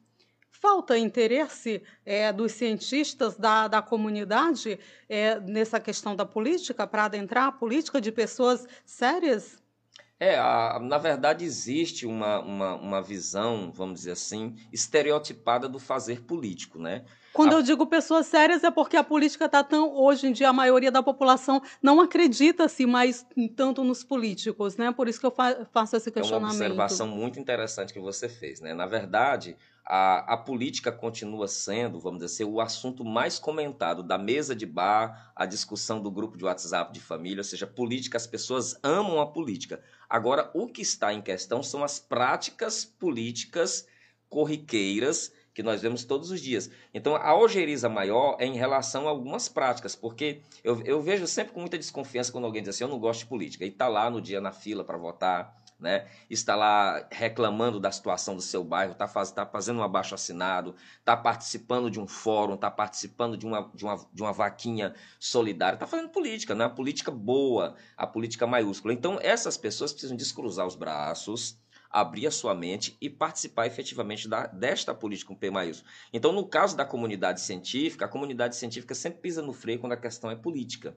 Falta 0.49 0.97
interesse 0.97 1.83
é, 2.03 2.33
dos 2.33 2.51
cientistas 2.51 3.37
da, 3.37 3.67
da 3.67 3.81
comunidade 3.81 4.79
é, 5.07 5.39
nessa 5.39 5.79
questão 5.79 6.15
da 6.15 6.25
política, 6.25 6.87
para 6.87 7.05
adentrar 7.05 7.47
a 7.47 7.51
política 7.51 8.01
de 8.01 8.11
pessoas 8.11 8.65
sérias? 8.83 9.61
É, 10.19 10.35
a, 10.35 10.79
na 10.81 10.97
verdade 10.97 11.45
existe 11.45 12.05
uma, 12.05 12.39
uma, 12.39 12.75
uma 12.75 13.01
visão, 13.01 13.71
vamos 13.71 13.99
dizer 13.99 14.13
assim, 14.13 14.55
estereotipada 14.73 15.69
do 15.69 15.77
fazer 15.77 16.23
político, 16.23 16.79
né? 16.79 17.05
Quando 17.33 17.53
eu 17.53 17.61
digo 17.61 17.85
pessoas 17.85 18.25
sérias 18.25 18.63
é 18.63 18.71
porque 18.71 18.97
a 18.97 19.03
política 19.03 19.45
está 19.45 19.63
tão. 19.63 19.95
Hoje 19.95 20.25
em 20.25 20.31
dia, 20.31 20.49
a 20.49 20.53
maioria 20.53 20.91
da 20.91 21.03
população 21.03 21.61
não 21.83 22.01
acredita-se 22.01 22.87
mais 22.87 23.27
tanto 23.55 23.83
nos 23.83 24.03
políticos, 24.03 24.75
né? 24.75 24.91
Por 24.91 25.07
isso 25.07 25.19
que 25.19 25.25
eu 25.27 25.31
fa 25.31 25.67
faço 25.71 25.95
esse 25.95 26.09
questionamento. 26.09 26.49
É 26.49 26.55
uma 26.55 26.65
observação 26.65 27.07
muito 27.07 27.39
interessante 27.39 27.93
que 27.93 27.99
você 27.99 28.27
fez, 28.27 28.59
né? 28.59 28.73
Na 28.73 28.87
verdade, 28.87 29.55
a, 29.85 30.33
a 30.33 30.37
política 30.37 30.91
continua 30.91 31.47
sendo, 31.47 31.99
vamos 31.99 32.19
dizer, 32.19 32.43
o 32.43 32.59
assunto 32.59 33.05
mais 33.05 33.37
comentado 33.37 34.01
da 34.01 34.17
mesa 34.17 34.55
de 34.55 34.65
bar, 34.65 35.31
a 35.35 35.45
discussão 35.45 36.01
do 36.01 36.09
grupo 36.09 36.37
de 36.37 36.43
WhatsApp 36.43 36.91
de 36.91 36.99
família, 36.99 37.39
ou 37.39 37.43
seja, 37.43 37.67
política, 37.67 38.17
as 38.17 38.25
pessoas 38.25 38.79
amam 38.81 39.21
a 39.21 39.27
política. 39.27 39.79
Agora, 40.09 40.49
o 40.53 40.67
que 40.67 40.81
está 40.81 41.13
em 41.13 41.21
questão 41.21 41.61
são 41.61 41.83
as 41.83 41.99
práticas 41.99 42.85
políticas 42.85 43.87
corriqueiras 44.29 45.31
que 45.53 45.63
nós 45.63 45.81
vemos 45.81 46.05
todos 46.05 46.29
os 46.29 46.39
dias. 46.39 46.69
Então, 46.93 47.15
a 47.15 47.35
ojeriza 47.35 47.89
maior 47.89 48.37
é 48.39 48.45
em 48.45 48.55
relação 48.55 49.07
a 49.07 49.09
algumas 49.09 49.49
práticas, 49.49 49.95
porque 49.95 50.41
eu, 50.63 50.81
eu 50.83 51.01
vejo 51.01 51.25
sempre 51.25 51.51
com 51.51 51.61
muita 51.61 51.79
desconfiança 51.79 52.31
quando 52.31 52.45
alguém 52.45 52.61
diz 52.61 52.69
assim, 52.69 52.83
eu 52.83 52.89
não 52.89 52.99
gosto 52.99 53.21
de 53.21 53.25
política, 53.25 53.65
e 53.65 53.69
está 53.69 53.87
lá 53.87 54.07
no 54.07 54.21
dia 54.21 54.39
na 54.39 54.51
fila 54.51 54.83
para 54.83 54.99
votar, 54.99 55.57
né? 55.79 56.07
está 56.29 56.55
lá 56.55 57.07
reclamando 57.11 57.79
da 57.79 57.91
situação 57.91 58.35
do 58.35 58.41
seu 58.41 58.63
bairro, 58.63 58.93
está 58.93 59.07
faz, 59.07 59.31
tá 59.31 59.45
fazendo 59.45 59.79
um 59.79 59.83
abaixo 59.83 60.15
assinado, 60.15 60.75
está 60.99 61.15
participando 61.15 61.89
de 61.89 61.99
um 61.99 62.07
fórum, 62.07 62.55
está 62.55 62.71
participando 62.71 63.37
de 63.37 63.45
uma, 63.45 63.71
de, 63.73 63.85
uma, 63.85 64.07
de 64.11 64.21
uma 64.21 64.33
vaquinha 64.33 64.93
solidária, 65.19 65.75
está 65.75 65.87
fazendo 65.87 66.09
política, 66.09 66.55
né? 66.55 66.65
a 66.65 66.69
política 66.69 67.11
boa, 67.11 67.75
a 67.95 68.07
política 68.07 68.47
maiúscula. 68.47 68.93
Então, 68.93 69.19
essas 69.21 69.57
pessoas 69.57 69.91
precisam 69.91 70.17
descruzar 70.17 70.65
os 70.65 70.75
braços, 70.75 71.59
abrir 71.89 72.27
a 72.27 72.31
sua 72.31 72.53
mente 72.53 72.97
e 72.99 73.09
participar 73.09 73.67
efetivamente 73.67 74.27
da, 74.27 74.47
desta 74.47 74.93
política 74.93 75.29
com 75.29 75.35
P 75.35 75.49
maiúsculo. 75.49 75.89
Então, 76.11 76.31
no 76.31 76.45
caso 76.45 76.75
da 76.75 76.85
comunidade 76.85 77.41
científica, 77.41 78.05
a 78.05 78.09
comunidade 78.09 78.55
científica 78.55 78.93
sempre 78.93 79.21
pisa 79.21 79.41
no 79.41 79.53
freio 79.53 79.79
quando 79.79 79.93
a 79.93 79.97
questão 79.97 80.29
é 80.29 80.35
política. 80.35 80.95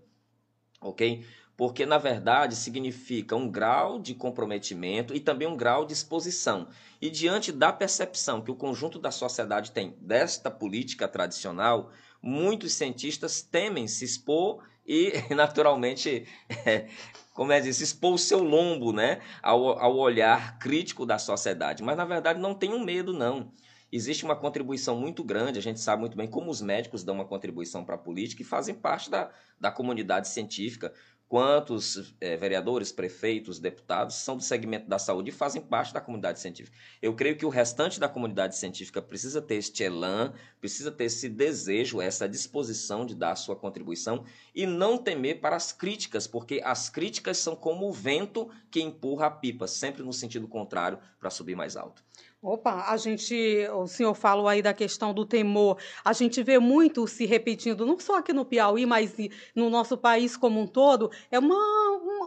Ok? 0.81 1.25
Porque 1.61 1.85
na 1.85 1.99
verdade 1.99 2.57
significa 2.57 3.37
um 3.37 3.47
grau 3.47 3.99
de 3.99 4.15
comprometimento 4.15 5.15
e 5.15 5.21
também 5.21 5.47
um 5.47 5.55
grau 5.55 5.85
de 5.85 5.93
exposição. 5.93 6.69
E 7.03 7.11
diante 7.11 7.53
da 7.53 7.71
percepção 7.71 8.41
que 8.41 8.51
o 8.51 8.55
conjunto 8.55 8.99
da 8.99 9.11
sociedade 9.11 9.71
tem 9.71 9.95
desta 10.01 10.51
política 10.51 11.07
tradicional, 11.07 11.93
muitos 12.23 12.73
cientistas 12.73 13.43
temem 13.43 13.87
se 13.87 14.07
expor 14.07 14.65
e, 14.87 15.13
naturalmente, 15.37 16.27
é, 16.65 16.89
como 17.35 17.53
é 17.53 17.61
dizer, 17.61 17.85
expor 17.85 18.15
o 18.15 18.19
seu 18.19 18.43
lombo 18.43 18.91
né, 18.91 19.21
ao, 19.43 19.79
ao 19.79 19.99
olhar 19.99 20.59
crítico 20.59 21.05
da 21.05 21.19
sociedade. 21.19 21.83
Mas, 21.83 21.95
na 21.95 22.07
verdade, 22.07 22.41
não 22.41 22.55
tenham 22.55 22.79
medo, 22.79 23.13
não 23.13 23.53
existe 23.93 24.25
uma 24.25 24.37
contribuição 24.37 24.97
muito 24.97 25.25
grande, 25.25 25.59
a 25.59 25.63
gente 25.63 25.81
sabe 25.81 26.01
muito 26.01 26.17
bem 26.17 26.29
como 26.29 26.51
os 26.51 26.61
médicos 26.61 27.03
dão 27.03 27.17
uma 27.17 27.25
contribuição 27.25 27.85
para 27.85 27.97
a 27.97 27.99
política 27.99 28.43
e 28.43 28.45
fazem 28.45 28.75
parte 28.75 29.11
da, 29.11 29.31
da 29.59 29.71
comunidade 29.71 30.29
científica 30.29 30.93
quantos 31.31 32.13
é, 32.21 32.37
vereadores, 32.37 32.91
prefeitos, 32.91 33.61
deputados 33.61 34.17
são 34.17 34.37
do 34.37 34.43
segmento 34.43 34.89
da 34.89 34.99
saúde 34.99 35.31
e 35.31 35.33
fazem 35.33 35.63
parte 35.63 35.95
da 35.95 36.01
comunidade 36.01 36.41
científica. 36.41 36.77
Eu 37.01 37.15
creio 37.15 37.37
que 37.37 37.47
o 37.47 37.49
restante 37.49 38.01
da 38.01 38.09
comunidade 38.09 38.57
científica 38.57 39.01
precisa 39.01 39.41
ter 39.41 39.55
este 39.55 39.85
elan, 39.85 40.33
precisa 40.61 40.91
ter 40.91 41.05
esse 41.05 41.29
desejo, 41.29 42.01
essa 42.01 42.29
disposição 42.29 43.07
de 43.07 43.15
dar 43.15 43.31
a 43.31 43.37
sua 43.37 43.55
contribuição 43.55 44.25
e 44.53 44.67
não 44.67 44.99
temer 44.99 45.41
para 45.41 45.55
as 45.55 45.71
críticas, 45.71 46.27
porque 46.27 46.61
as 46.65 46.89
críticas 46.91 47.39
são 47.39 47.55
como 47.55 47.89
o 47.89 47.93
vento 47.93 48.51
que 48.69 48.83
empurra 48.83 49.27
a 49.27 49.31
pipa, 49.31 49.69
sempre 49.69 50.03
no 50.03 50.13
sentido 50.13 50.49
contrário, 50.49 50.99
para 51.21 51.31
subir 51.31 51.55
mais 51.55 51.77
alto. 51.77 52.03
Opa, 52.43 52.87
a 52.89 52.97
gente, 52.97 53.69
o 53.75 53.87
senhor 53.87 54.15
falou 54.15 54.49
aí 54.49 54.63
da 54.63 54.73
questão 54.73 55.13
do 55.13 55.27
temor. 55.27 55.77
A 56.03 56.15
gente 56.15 56.43
vê 56.43 56.59
muito 56.59 57.07
se 57.07 57.27
repetindo, 57.27 57.85
não 57.85 57.99
só 57.99 58.17
aqui 58.17 58.33
no 58.33 58.47
Piauí, 58.47 58.87
mas 58.87 59.15
no 59.55 59.69
nosso 59.69 59.97
país 59.99 60.39
como 60.39 60.59
um 60.59 60.67
todo. 60.67 61.11
É 61.31 61.39
uma, 61.39 61.55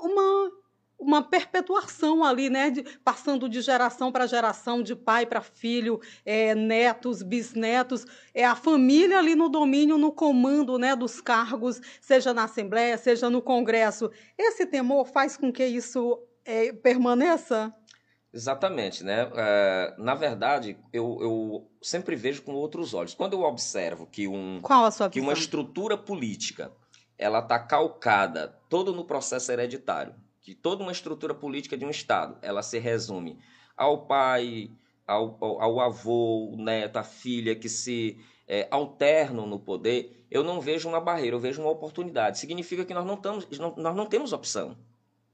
uma, 0.04 0.52
uma 1.00 1.24
perpetuação 1.24 2.24
ali, 2.24 2.48
né? 2.48 2.70
De, 2.70 2.84
passando 3.04 3.50
de 3.50 3.60
geração 3.60 4.12
para 4.12 4.28
geração, 4.28 4.84
de 4.84 4.96
pai 4.96 5.26
para 5.26 5.42
filho, 5.42 6.00
é, 6.24 6.54
netos, 6.54 7.24
bisnetos. 7.24 8.06
É 8.36 8.46
a 8.46 8.56
família 8.56 9.18
ali 9.18 9.34
no 9.34 9.50
domínio, 9.50 9.98
no 9.98 10.12
comando 10.12 10.78
né, 10.78 10.96
dos 10.96 11.20
cargos, 11.22 11.82
seja 12.00 12.36
na 12.36 12.44
Assembleia, 12.44 13.00
seja 13.00 13.32
no 13.32 13.42
Congresso. 13.42 14.12
Esse 14.38 14.68
temor 14.68 15.08
faz 15.08 15.36
com 15.36 15.52
que 15.52 15.66
isso 15.66 16.20
é, 16.46 16.72
permaneça? 16.72 17.74
Exatamente, 18.34 19.04
né? 19.04 19.30
É, 19.36 19.94
na 19.98 20.16
verdade, 20.16 20.76
eu, 20.92 21.20
eu 21.22 21.72
sempre 21.82 22.16
vejo 22.16 22.42
com 22.42 22.54
outros 22.54 22.94
olhos. 22.96 23.14
Quando 23.14 23.34
eu 23.34 23.42
observo 23.42 24.08
que, 24.08 24.28
um, 24.28 24.60
que 25.12 25.20
uma 25.20 25.34
estrutura 25.34 25.96
política 25.96 26.72
ela 27.16 27.40
está 27.40 27.60
calcada 27.60 28.60
todo 28.68 28.92
no 28.92 29.06
processo 29.06 29.52
hereditário, 29.52 30.16
que 30.42 30.56
toda 30.56 30.82
uma 30.82 30.92
estrutura 30.92 31.36
política 31.36 31.78
de 31.78 31.86
um 31.86 31.92
Estado 31.92 32.38
ela 32.42 32.64
se 32.64 32.80
resume 32.80 33.38
ao 33.78 34.08
pai, 34.08 34.72
ao, 35.06 35.38
ao, 35.40 35.62
ao 35.62 35.80
avô, 35.80 36.50
o 36.52 36.58
neto, 36.58 36.98
a 36.98 37.04
filha 37.04 37.56
que 37.56 37.70
se 37.70 38.18
é, 38.48 38.68
alternam 38.72 39.46
no 39.46 39.60
poder, 39.60 40.26
eu 40.30 40.44
não 40.44 40.60
vejo 40.60 40.90
uma 40.90 41.00
barreira, 41.00 41.36
eu 41.36 41.40
vejo 41.40 41.62
uma 41.62 41.70
oportunidade. 41.70 42.40
Significa 42.40 42.84
que 42.84 42.94
nós 42.96 43.06
não, 43.06 43.14
estamos, 43.14 43.48
nós 43.78 43.96
não 43.96 44.08
temos 44.08 44.34
opção. 44.34 44.76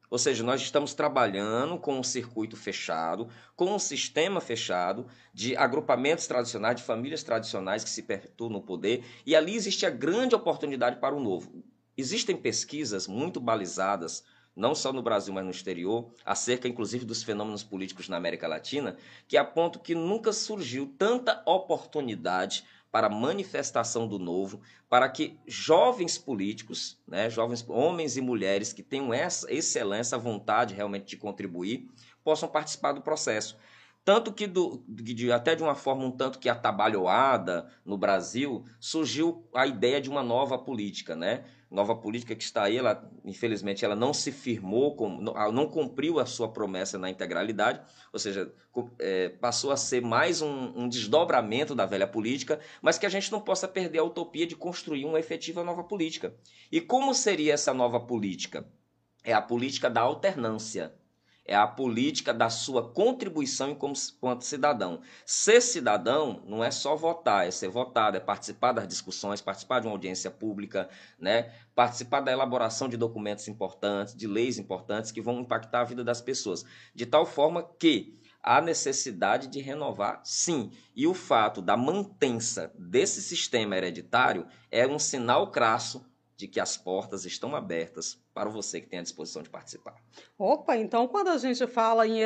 Ou 0.09 0.17
seja, 0.17 0.43
nós 0.43 0.61
estamos 0.61 0.93
trabalhando 0.93 1.77
com 1.77 1.99
um 1.99 2.03
circuito 2.03 2.57
fechado, 2.57 3.29
com 3.55 3.75
um 3.75 3.79
sistema 3.79 4.41
fechado 4.41 5.05
de 5.33 5.55
agrupamentos 5.55 6.25
tradicionais, 6.25 6.77
de 6.77 6.83
famílias 6.83 7.21
tradicionais 7.21 7.83
que 7.83 7.89
se 7.89 8.03
perpetuam 8.03 8.49
no 8.49 8.61
poder, 8.61 9.03
e 9.25 9.35
ali 9.35 9.55
existe 9.55 9.85
a 9.85 9.89
grande 9.89 10.33
oportunidade 10.33 10.99
para 10.99 11.15
o 11.15 11.19
novo. 11.19 11.63
Existem 11.95 12.35
pesquisas 12.35 13.07
muito 13.07 13.39
balizadas 13.39 14.23
não 14.55 14.75
só 14.75 14.91
no 14.91 15.01
Brasil, 15.01 15.33
mas 15.33 15.45
no 15.45 15.51
exterior, 15.51 16.11
acerca 16.25 16.67
inclusive 16.67 17.05
dos 17.05 17.23
fenômenos 17.23 17.63
políticos 17.63 18.09
na 18.09 18.17
América 18.17 18.47
Latina, 18.47 18.97
que 19.27 19.37
apontam 19.37 19.81
que 19.81 19.95
nunca 19.95 20.33
surgiu 20.33 20.93
tanta 20.97 21.41
oportunidade 21.45 22.65
para 22.91 23.07
a 23.07 23.09
manifestação 23.09 24.07
do 24.07 24.17
novo, 24.17 24.61
para 24.89 25.07
que 25.07 25.37
jovens 25.45 26.17
políticos, 26.17 26.97
né, 27.07 27.29
jovens 27.29 27.63
homens 27.67 28.17
e 28.17 28.21
mulheres 28.21 28.73
que 28.73 28.81
tenham 28.81 29.13
essa 29.13 29.51
excelência, 29.51 30.17
vontade 30.17 30.73
realmente 30.73 31.05
de 31.05 31.17
contribuir, 31.17 31.87
possam 32.23 32.49
participar 32.49 32.93
do 32.93 33.01
processo. 33.01 33.57
Tanto 34.03 34.33
que, 34.33 34.47
do, 34.47 34.83
de, 34.87 35.31
até 35.31 35.55
de 35.55 35.61
uma 35.61 35.75
forma 35.75 36.03
um 36.03 36.11
tanto 36.11 36.39
que 36.39 36.49
atabalhoada 36.49 37.69
no 37.85 37.97
Brasil, 37.97 38.63
surgiu 38.79 39.45
a 39.53 39.67
ideia 39.67 40.01
de 40.01 40.09
uma 40.09 40.23
nova 40.23 40.57
política, 40.57 41.15
né? 41.15 41.43
Nova 41.69 41.95
política 41.95 42.35
que 42.35 42.43
está 42.43 42.63
aí, 42.63 42.77
ela, 42.77 43.07
infelizmente, 43.23 43.85
ela 43.85 43.95
não 43.95 44.11
se 44.11 44.31
firmou, 44.31 44.97
não 45.53 45.67
cumpriu 45.67 46.19
a 46.19 46.25
sua 46.25 46.51
promessa 46.51 46.97
na 46.97 47.11
integralidade, 47.11 47.81
ou 48.11 48.17
seja, 48.17 48.51
é, 48.97 49.29
passou 49.29 49.71
a 49.71 49.77
ser 49.77 50.01
mais 50.01 50.41
um, 50.41 50.73
um 50.75 50.89
desdobramento 50.89 51.75
da 51.75 51.85
velha 51.85 52.07
política, 52.07 52.59
mas 52.81 52.97
que 52.97 53.05
a 53.05 53.09
gente 53.09 53.31
não 53.31 53.39
possa 53.39 53.67
perder 53.67 53.99
a 53.99 54.03
utopia 54.03 54.47
de 54.47 54.55
construir 54.55 55.05
uma 55.05 55.19
efetiva 55.19 55.63
nova 55.63 55.83
política. 55.83 56.33
E 56.71 56.81
como 56.81 57.13
seria 57.13 57.53
essa 57.53 57.71
nova 57.71 57.99
política? 57.99 58.67
É 59.23 59.33
a 59.33 59.41
política 59.41 59.91
da 59.91 60.01
alternância 60.01 60.98
é 61.49 61.55
a 61.55 61.65
política 61.65 62.31
da 62.31 62.47
sua 62.47 62.87
contribuição 62.91 63.71
enquanto 63.71 64.43
cidadão. 64.43 65.01
Ser 65.25 65.61
cidadão 65.61 66.43
não 66.45 66.63
é 66.63 66.69
só 66.69 66.95
votar, 66.95 67.47
é 67.47 67.49
ser 67.49 67.69
votado, 67.69 68.17
é 68.17 68.19
participar 68.19 68.71
das 68.71 68.87
discussões, 68.87 69.41
participar 69.41 69.79
de 69.79 69.87
uma 69.87 69.93
audiência 69.93 70.29
pública, 70.29 70.87
né? 71.19 71.51
participar 71.73 72.21
da 72.21 72.31
elaboração 72.31 72.87
de 72.87 72.95
documentos 72.95 73.47
importantes, 73.47 74.15
de 74.15 74.27
leis 74.27 74.59
importantes 74.59 75.11
que 75.11 75.21
vão 75.21 75.39
impactar 75.39 75.81
a 75.81 75.85
vida 75.85 76.03
das 76.03 76.21
pessoas. 76.21 76.63
De 76.93 77.07
tal 77.07 77.25
forma 77.25 77.67
que 77.79 78.19
há 78.43 78.61
necessidade 78.61 79.47
de 79.47 79.59
renovar, 79.59 80.21
sim. 80.23 80.71
E 80.95 81.07
o 81.07 81.15
fato 81.15 81.63
da 81.63 81.75
mantença 81.75 82.71
desse 82.77 83.23
sistema 83.23 83.75
hereditário 83.75 84.45
é 84.69 84.85
um 84.85 84.99
sinal 84.99 85.49
crasso 85.49 86.05
de 86.39 86.47
que 86.47 86.61
as 86.61 86.77
portas 86.77 87.25
estão 87.25 87.53
abertas 87.53 88.17
para 88.33 88.49
você 88.49 88.79
que 88.79 88.87
tem 88.87 88.99
a 88.99 89.03
disposição 89.03 89.43
de 89.43 89.49
participar. 89.49 89.95
Opa, 90.37 90.77
então 90.77 91.05
quando 91.05 91.27
a 91.27 91.37
gente 91.37 91.67
fala 91.67 92.07
em 92.07 92.21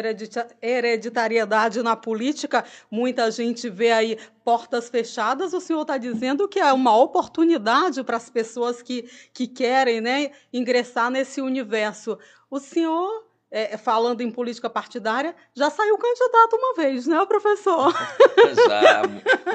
hereditariedade 0.61 1.81
na 1.81 1.95
política, 1.95 2.63
muita 2.91 3.31
gente 3.31 3.71
vê 3.71 3.91
aí 3.91 4.19
portas 4.45 4.87
fechadas. 4.87 5.51
O 5.51 5.59
senhor 5.59 5.81
está 5.81 5.97
dizendo 5.97 6.47
que 6.47 6.59
é 6.59 6.71
uma 6.71 6.95
oportunidade 6.95 8.03
para 8.03 8.17
as 8.17 8.29
pessoas 8.29 8.83
que, 8.83 9.09
que 9.33 9.47
querem 9.47 9.99
né, 9.99 10.29
ingressar 10.53 11.09
nesse 11.09 11.41
universo. 11.41 12.19
O 12.51 12.59
senhor 12.59 13.32
é, 13.55 13.77
falando 13.77 14.21
em 14.21 14.31
política 14.31 14.67
partidária, 14.67 15.35
já 15.55 15.69
saiu 15.69 15.95
candidato 15.95 16.55
uma 16.55 16.73
vez, 16.73 17.05
né, 17.05 17.23
professor? 17.27 17.93
Já, 18.67 19.03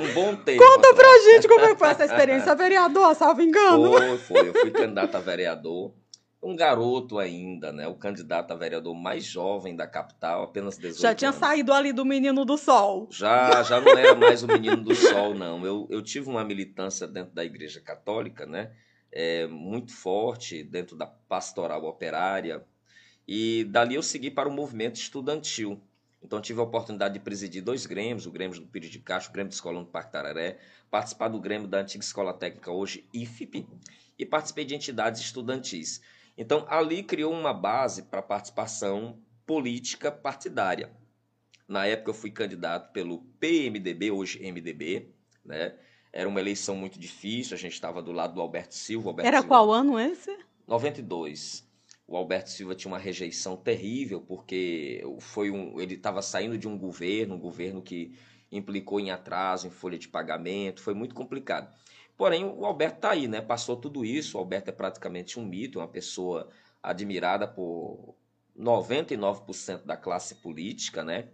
um 0.00 0.14
bom 0.14 0.37
tempo. 0.44 0.62
Conta 0.62 0.94
pra 0.94 1.18
gente 1.18 1.48
como 1.48 1.64
é 1.64 1.74
foi 1.74 1.88
essa 1.88 2.04
experiência 2.04 2.54
vereador, 2.54 3.12
salvo 3.16 3.42
engano. 3.42 3.92
Foi, 3.94 4.18
foi. 4.18 4.48
Eu 4.50 4.54
fui 4.54 4.70
candidato 4.70 5.16
a 5.16 5.18
vereador, 5.18 5.92
um 6.40 6.54
garoto 6.54 7.18
ainda, 7.18 7.72
né? 7.72 7.88
O 7.88 7.96
candidato 7.96 8.52
a 8.52 8.54
vereador 8.54 8.94
mais 8.94 9.24
jovem 9.24 9.74
da 9.74 9.88
capital, 9.88 10.44
apenas 10.44 10.78
18 10.78 11.00
Já 11.02 11.12
tinha 11.12 11.30
anos. 11.30 11.40
saído 11.40 11.72
ali 11.72 11.92
do 11.92 12.04
Menino 12.04 12.44
do 12.44 12.56
Sol. 12.56 13.08
Já, 13.11 13.64
já 13.64 13.80
não 13.80 13.98
era 13.98 14.14
mais 14.14 14.44
o 14.44 14.46
Menino 14.46 14.76
do 14.76 14.94
Sol, 14.94 15.34
não. 15.34 15.66
Eu, 15.66 15.88
eu 15.90 16.00
tive 16.02 16.30
uma 16.30 16.44
militância 16.44 17.04
dentro 17.08 17.34
da 17.34 17.44
Igreja 17.44 17.80
Católica, 17.80 18.46
né? 18.46 18.70
É, 19.11 19.48
muito 19.48 19.92
forte 19.92 20.62
dentro 20.62 20.94
da 20.96 21.06
pastoral 21.06 21.84
operária, 21.84 22.64
e 23.29 23.64
dali 23.64 23.95
eu 23.95 24.03
segui 24.03 24.31
para 24.31 24.49
o 24.49 24.53
movimento 24.53 24.97
estudantil. 24.97 25.79
Então 26.23 26.41
tive 26.41 26.61
a 26.61 26.62
oportunidade 26.62 27.14
de 27.14 27.21
presidir 27.21 27.62
dois 27.62 27.85
grêmios, 27.85 28.27
o 28.27 28.33
Grêmio 28.33 28.59
do 28.59 28.67
Pires 28.67 28.91
de 28.91 28.99
Castro, 28.99 29.31
o 29.31 29.35
Grêmio 29.35 29.51
do 29.51 29.53
Escolão 29.53 29.85
do 29.85 29.91
Parque 29.91 30.11
Tararé, 30.11 30.59
participar 30.91 31.29
do 31.29 31.38
Grêmio 31.38 31.69
da 31.69 31.81
antiga 31.81 32.03
Escola 32.03 32.33
Técnica, 32.33 32.73
hoje 32.73 33.07
IFP, 33.12 33.67
e 34.19 34.25
participei 34.25 34.64
de 34.64 34.75
entidades 34.75 35.21
estudantis. 35.21 36.01
Então 36.37 36.67
ali 36.69 37.03
criou 37.03 37.33
uma 37.33 37.53
base 37.53 38.05
para 38.05 38.23
participação 38.23 39.19
política 39.47 40.11
partidária. 40.11 40.91
Na 41.69 41.87
época 41.87 42.11
eu 42.11 42.14
fui 42.14 42.31
candidato 42.31 42.93
pelo 42.93 43.19
PMDB, 43.38 44.11
hoje 44.11 44.41
MDB, 44.41 45.11
né? 45.45 45.75
Era 46.11 46.27
uma 46.27 46.41
eleição 46.41 46.75
muito 46.75 46.99
difícil, 46.99 47.55
a 47.55 47.59
gente 47.59 47.75
estava 47.75 48.03
do 48.03 48.11
lado 48.11 48.35
do 48.35 48.41
Alberto 48.41 48.75
Silva. 48.75 49.11
Alberto 49.11 49.29
Era 49.29 49.38
Silva, 49.41 49.49
qual 49.49 49.71
ano 49.71 50.01
esse? 50.01 50.35
92 50.67 51.67
o 52.09 52.16
Alberto 52.16 52.49
Silva 52.49 52.75
tinha 52.75 52.90
uma 52.90 52.99
rejeição 52.99 53.55
terrível, 53.55 54.23
porque 54.23 55.05
foi 55.21 55.51
um, 55.51 55.79
ele 55.79 55.94
estava 55.94 56.23
saindo 56.23 56.57
de 56.57 56.66
um 56.66 56.77
governo, 56.79 57.35
um 57.35 57.38
governo 57.38 57.83
que 57.83 58.18
implicou 58.51 58.99
em 58.99 59.11
atraso, 59.11 59.66
em 59.66 59.71
folha 59.71 59.99
de 59.99 60.09
pagamento, 60.09 60.81
foi 60.81 60.94
muito 60.94 61.14
complicado. 61.14 61.71
Porém, 62.16 62.47
o 62.47 62.64
Alberto 62.64 62.97
está 62.97 63.11
aí, 63.11 63.29
né? 63.29 63.42
Passou 63.42 63.77
tudo 63.77 64.07
isso, 64.07 64.38
o 64.38 64.40
Alberto 64.40 64.71
é 64.71 64.73
praticamente 64.73 65.38
um 65.38 65.44
mito, 65.44 65.81
uma 65.81 65.87
pessoa 65.87 66.49
admirada 66.83 67.47
por 67.47 68.14
99% 68.59 69.85
da 69.85 69.97
classe 69.97 70.37
política, 70.37 71.05
né? 71.05 71.29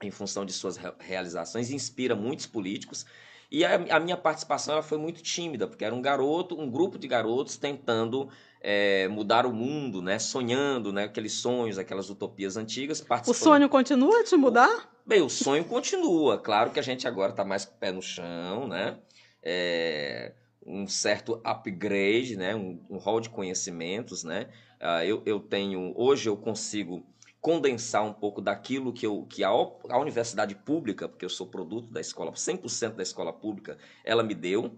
Em 0.00 0.12
função 0.12 0.46
de 0.46 0.52
suas 0.52 0.78
realizações, 1.00 1.72
inspira 1.72 2.14
muitos 2.14 2.46
políticos. 2.46 3.04
E 3.54 3.64
a, 3.64 3.76
a 3.96 4.00
minha 4.00 4.16
participação 4.16 4.74
ela 4.74 4.82
foi 4.82 4.98
muito 4.98 5.22
tímida, 5.22 5.68
porque 5.68 5.84
era 5.84 5.94
um 5.94 6.02
garoto, 6.02 6.60
um 6.60 6.68
grupo 6.68 6.98
de 6.98 7.06
garotos 7.06 7.56
tentando 7.56 8.28
é, 8.60 9.06
mudar 9.06 9.46
o 9.46 9.52
mundo, 9.52 10.02
né? 10.02 10.18
Sonhando, 10.18 10.92
né? 10.92 11.04
Aqueles 11.04 11.34
sonhos, 11.34 11.78
aquelas 11.78 12.10
utopias 12.10 12.56
antigas. 12.56 13.06
O 13.28 13.32
sonho 13.32 13.68
continua 13.68 14.22
a 14.22 14.24
te 14.24 14.36
mudar? 14.36 14.92
Bem, 15.06 15.22
o 15.22 15.28
sonho 15.28 15.64
continua. 15.64 16.36
Claro 16.36 16.72
que 16.72 16.80
a 16.80 16.82
gente 16.82 17.06
agora 17.06 17.30
está 17.30 17.44
mais 17.44 17.64
pé 17.64 17.92
no 17.92 18.02
chão, 18.02 18.66
né? 18.66 18.98
É, 19.40 20.32
um 20.66 20.88
certo 20.88 21.40
upgrade, 21.44 22.36
né? 22.36 22.56
Um, 22.56 22.84
um 22.90 22.98
hall 22.98 23.20
de 23.20 23.30
conhecimentos, 23.30 24.24
né? 24.24 24.48
Uh, 24.82 25.04
eu, 25.04 25.22
eu 25.24 25.38
tenho... 25.38 25.94
Hoje 25.96 26.28
eu 26.28 26.36
consigo 26.36 27.06
condensar 27.44 28.02
um 28.02 28.12
pouco 28.14 28.40
daquilo 28.40 28.90
que, 28.90 29.06
eu, 29.06 29.26
que 29.28 29.44
a, 29.44 29.50
a 29.50 29.98
universidade 29.98 30.54
pública, 30.54 31.06
porque 31.06 31.26
eu 31.26 31.28
sou 31.28 31.46
produto 31.46 31.92
da 31.92 32.00
escola, 32.00 32.32
100% 32.32 32.94
da 32.94 33.02
escola 33.02 33.34
pública, 33.34 33.76
ela 34.02 34.22
me 34.22 34.34
deu, 34.34 34.74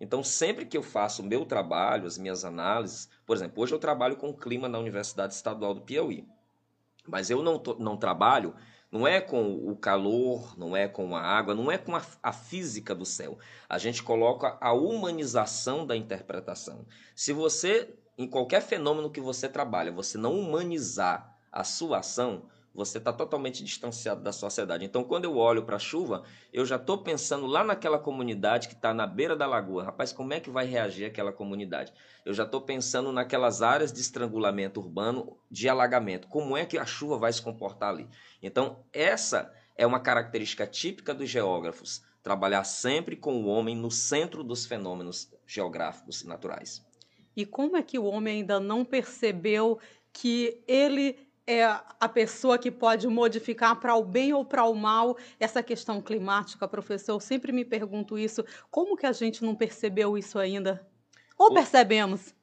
então, 0.00 0.24
sempre 0.24 0.66
que 0.66 0.76
eu 0.76 0.82
faço 0.82 1.22
o 1.22 1.24
meu 1.24 1.46
trabalho, 1.46 2.08
as 2.08 2.18
minhas 2.18 2.44
análises, 2.44 3.08
por 3.24 3.36
exemplo, 3.36 3.62
hoje 3.62 3.72
eu 3.72 3.78
trabalho 3.78 4.16
com 4.16 4.30
o 4.30 4.36
clima 4.36 4.68
na 4.68 4.80
Universidade 4.80 5.32
Estadual 5.32 5.72
do 5.72 5.82
Piauí, 5.82 6.26
mas 7.06 7.30
eu 7.30 7.40
não, 7.40 7.62
não 7.78 7.96
trabalho, 7.96 8.52
não 8.90 9.06
é 9.06 9.20
com 9.20 9.54
o 9.54 9.76
calor, 9.76 10.58
não 10.58 10.76
é 10.76 10.88
com 10.88 11.14
a 11.14 11.22
água, 11.22 11.54
não 11.54 11.70
é 11.70 11.78
com 11.78 11.94
a, 11.94 12.02
a 12.20 12.32
física 12.32 12.96
do 12.96 13.04
céu. 13.04 13.38
A 13.68 13.78
gente 13.78 14.02
coloca 14.02 14.58
a 14.60 14.72
humanização 14.72 15.86
da 15.86 15.96
interpretação. 15.96 16.84
Se 17.14 17.32
você, 17.32 17.94
em 18.18 18.26
qualquer 18.26 18.60
fenômeno 18.60 19.08
que 19.08 19.20
você 19.20 19.48
trabalha, 19.48 19.92
você 19.92 20.18
não 20.18 20.36
humanizar 20.36 21.37
a 21.52 21.64
sua 21.64 21.98
ação, 21.98 22.44
você 22.78 22.98
está 22.98 23.12
totalmente 23.12 23.64
distanciado 23.64 24.22
da 24.22 24.32
sociedade. 24.32 24.84
Então, 24.84 25.02
quando 25.02 25.24
eu 25.24 25.36
olho 25.36 25.64
para 25.64 25.76
a 25.76 25.80
chuva, 25.80 26.22
eu 26.52 26.64
já 26.64 26.76
estou 26.76 26.98
pensando 26.98 27.44
lá 27.44 27.64
naquela 27.64 27.98
comunidade 27.98 28.68
que 28.68 28.74
está 28.74 28.94
na 28.94 29.04
beira 29.04 29.34
da 29.34 29.46
lagoa. 29.46 29.82
Rapaz, 29.82 30.12
como 30.12 30.32
é 30.32 30.38
que 30.38 30.48
vai 30.48 30.64
reagir 30.64 31.04
aquela 31.04 31.32
comunidade? 31.32 31.92
Eu 32.24 32.32
já 32.32 32.44
estou 32.44 32.60
pensando 32.60 33.10
naquelas 33.10 33.62
áreas 33.62 33.92
de 33.92 34.00
estrangulamento 34.00 34.78
urbano, 34.78 35.36
de 35.50 35.68
alagamento. 35.68 36.28
Como 36.28 36.56
é 36.56 36.64
que 36.64 36.78
a 36.78 36.86
chuva 36.86 37.18
vai 37.18 37.32
se 37.32 37.42
comportar 37.42 37.90
ali? 37.90 38.08
Então, 38.40 38.84
essa 38.92 39.52
é 39.76 39.84
uma 39.84 39.98
característica 39.98 40.66
típica 40.66 41.12
dos 41.12 41.28
geógrafos. 41.28 42.02
Trabalhar 42.22 42.62
sempre 42.62 43.16
com 43.16 43.42
o 43.42 43.46
homem 43.46 43.74
no 43.74 43.90
centro 43.90 44.44
dos 44.44 44.66
fenômenos 44.66 45.32
geográficos 45.46 46.22
e 46.22 46.28
naturais. 46.28 46.86
E 47.36 47.46
como 47.46 47.76
é 47.76 47.82
que 47.82 47.98
o 47.98 48.04
homem 48.04 48.38
ainda 48.38 48.60
não 48.60 48.84
percebeu 48.84 49.80
que 50.12 50.62
ele 50.66 51.27
é 51.48 51.64
a 51.64 52.08
pessoa 52.08 52.58
que 52.58 52.70
pode 52.70 53.08
modificar 53.08 53.80
para 53.80 53.96
o 53.96 54.04
bem 54.04 54.34
ou 54.34 54.44
para 54.44 54.64
o 54.64 54.74
mal 54.74 55.16
essa 55.40 55.62
questão 55.62 55.98
climática, 55.98 56.68
professor? 56.68 57.12
Eu 57.12 57.20
sempre 57.20 57.52
me 57.52 57.64
pergunto 57.64 58.18
isso. 58.18 58.44
Como 58.70 58.98
que 58.98 59.06
a 59.06 59.12
gente 59.12 59.42
não 59.42 59.54
percebeu 59.54 60.18
isso 60.18 60.38
ainda? 60.38 60.86
Ou 61.38 61.54
percebemos? 61.54 62.34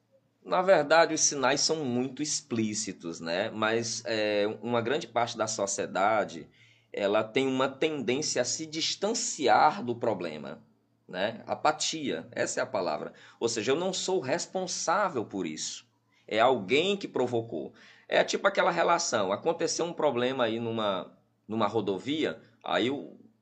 Na 0.44 0.60
verdade, 0.60 1.14
os 1.14 1.20
sinais 1.20 1.60
são 1.60 1.84
muito 1.84 2.20
explícitos, 2.20 3.20
né? 3.20 3.48
Mas 3.50 4.02
é, 4.06 4.46
uma 4.60 4.80
grande 4.80 5.06
parte 5.06 5.38
da 5.38 5.46
sociedade 5.46 6.48
ela 6.92 7.22
tem 7.22 7.46
uma 7.46 7.68
tendência 7.68 8.40
a 8.42 8.44
se 8.44 8.64
distanciar 8.64 9.84
do 9.84 9.94
problema, 9.94 10.62
né? 11.06 11.44
Apatia, 11.46 12.26
essa 12.32 12.58
é 12.58 12.62
a 12.62 12.66
palavra. 12.66 13.12
Ou 13.38 13.48
seja, 13.48 13.70
eu 13.70 13.76
não 13.76 13.92
sou 13.92 14.18
responsável 14.18 15.24
por 15.24 15.46
isso. 15.46 15.86
É 16.26 16.40
alguém 16.40 16.96
que 16.96 17.06
provocou. 17.06 17.72
É 18.08 18.22
tipo 18.24 18.46
aquela 18.46 18.70
relação. 18.70 19.32
Aconteceu 19.32 19.84
um 19.84 19.92
problema 19.92 20.44
aí 20.44 20.60
numa, 20.60 21.12
numa 21.46 21.66
rodovia, 21.66 22.40
aí 22.64 22.90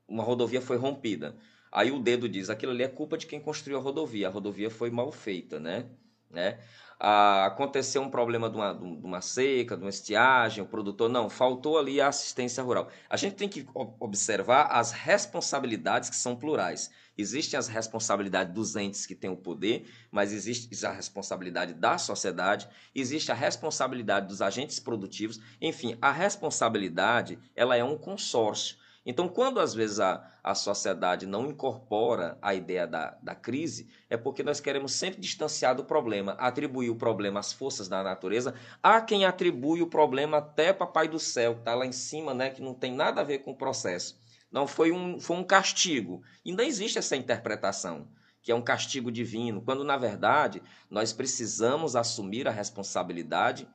uma 0.09 0.23
rodovia 0.23 0.61
foi 0.61 0.77
rompida. 0.77 1.37
Aí 1.71 1.91
o 1.91 1.99
dedo 1.99 2.29
diz, 2.29 2.49
aquilo 2.51 2.73
ali 2.73 2.85
é 2.85 2.89
culpa 2.89 3.19
de 3.19 3.27
quem 3.27 3.41
construiu 3.41 3.79
a 3.79 3.83
rodovia. 3.83 4.29
A 4.29 4.31
rodovia 4.31 4.71
foi 4.71 4.91
mal 4.91 5.11
feita, 5.11 5.59
né? 5.59 5.87
né? 6.31 6.59
Ah, 6.99 7.47
aconteceu 7.47 8.01
um 8.01 8.11
problema 8.11 8.49
de 8.49 8.57
uma, 8.57 8.73
de 8.73 9.05
uma, 9.05 9.21
seca, 9.21 9.77
de 9.77 9.83
uma 9.83 9.91
estiagem, 9.91 10.63
o 10.63 10.67
produtor, 10.67 11.11
não, 11.11 11.29
faltou 11.29 11.77
ali 11.77 12.01
a 12.01 12.09
assistência 12.09 12.63
rural. 12.63 12.89
A 13.11 13.17
gente 13.17 13.35
tem 13.35 13.49
que 13.49 13.67
observar 13.99 14.69
as 14.71 14.93
responsabilidades 14.93 16.09
que 16.09 16.17
são 16.17 16.37
plurais. 16.37 16.91
Existem 17.17 17.59
as 17.59 17.69
responsabilidades 17.69 18.53
dos 18.53 18.77
entes 18.77 19.07
que 19.07 19.15
têm 19.15 19.31
o 19.31 19.37
poder, 19.37 19.87
mas 20.11 20.33
existe 20.33 20.85
a 20.85 20.91
responsabilidade 20.91 21.75
da 21.75 21.97
sociedade, 21.97 22.69
existe 22.95 23.31
a 23.31 23.35
responsabilidade 23.35 24.27
dos 24.27 24.43
agentes 24.43 24.81
produtivos. 24.81 25.41
Enfim, 25.61 25.97
a 26.03 26.11
responsabilidade 26.11 27.39
ela 27.55 27.77
é 27.77 27.85
um 27.85 27.97
consórcio. 27.97 28.77
Então, 29.07 29.29
quando 29.29 29.61
às 29.61 29.75
vezes 29.75 30.01
a, 30.01 30.27
a 30.43 30.55
sociedade 30.55 31.27
não 31.27 31.47
incorpora 31.47 32.39
a 32.41 32.55
ideia 32.55 32.87
da, 32.87 33.17
da 33.23 33.35
crise, 33.35 33.87
é 34.09 34.17
porque 34.17 34.43
nós 34.43 34.61
queremos 34.61 34.93
sempre 34.93 35.21
distanciar 35.21 35.75
do 35.75 35.85
problema, 35.85 36.33
atribuir 36.33 36.89
o 36.89 36.97
problema 36.97 37.39
às 37.39 37.53
forças 37.53 37.87
da 37.87 38.03
natureza. 38.03 38.55
Há 38.83 39.03
quem 39.03 39.27
atribui 39.27 39.83
o 39.83 39.87
problema 39.87 40.39
até 40.39 40.73
Papai 40.73 41.07
do 41.07 41.19
Céu, 41.19 41.55
que 41.55 41.61
está 41.61 41.75
lá 41.75 41.85
em 41.85 41.93
cima, 41.93 42.33
né, 42.33 42.49
que 42.49 42.63
não 42.63 42.73
tem 42.73 42.95
nada 42.95 43.21
a 43.21 43.25
ver 43.25 43.41
com 43.41 43.51
o 43.51 43.57
processo. 43.57 44.19
Não 44.55 44.69
foi 44.69 44.93
um, 44.93 45.19
foi 45.19 45.37
um 45.37 45.43
castigo. 45.43 46.23
Não 46.47 46.63
existe 46.63 46.97
essa 46.97 47.17
interpretação, 47.17 48.07
que 48.41 48.53
é 48.53 48.55
um 48.55 48.63
castigo 48.63 49.11
divino, 49.11 49.61
quando 49.61 49.83
na 49.83 49.97
verdade 49.97 50.63
nós 50.89 51.13
precisamos 51.13 51.97
assumir 51.97 52.47
a 52.47 52.53
responsabilidade 52.53 53.67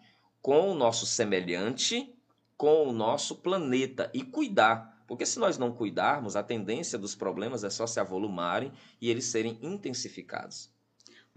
com 0.41 0.71
o 0.71 0.73
nosso 0.73 1.05
semelhante, 1.05 2.15
com 2.55 2.87
o 2.87 2.93
nosso 2.93 3.35
planeta 3.35 4.09
e 4.13 4.23
cuidar. 4.23 5.03
Porque 5.05 5.25
se 5.25 5.37
nós 5.37 5.57
não 5.57 5.73
cuidarmos, 5.73 6.37
a 6.37 6.43
tendência 6.43 6.97
dos 6.97 7.13
problemas 7.13 7.65
é 7.65 7.69
só 7.69 7.85
se 7.85 7.99
avolumarem 7.99 8.71
e 9.01 9.09
eles 9.09 9.25
serem 9.25 9.59
intensificados. 9.61 10.71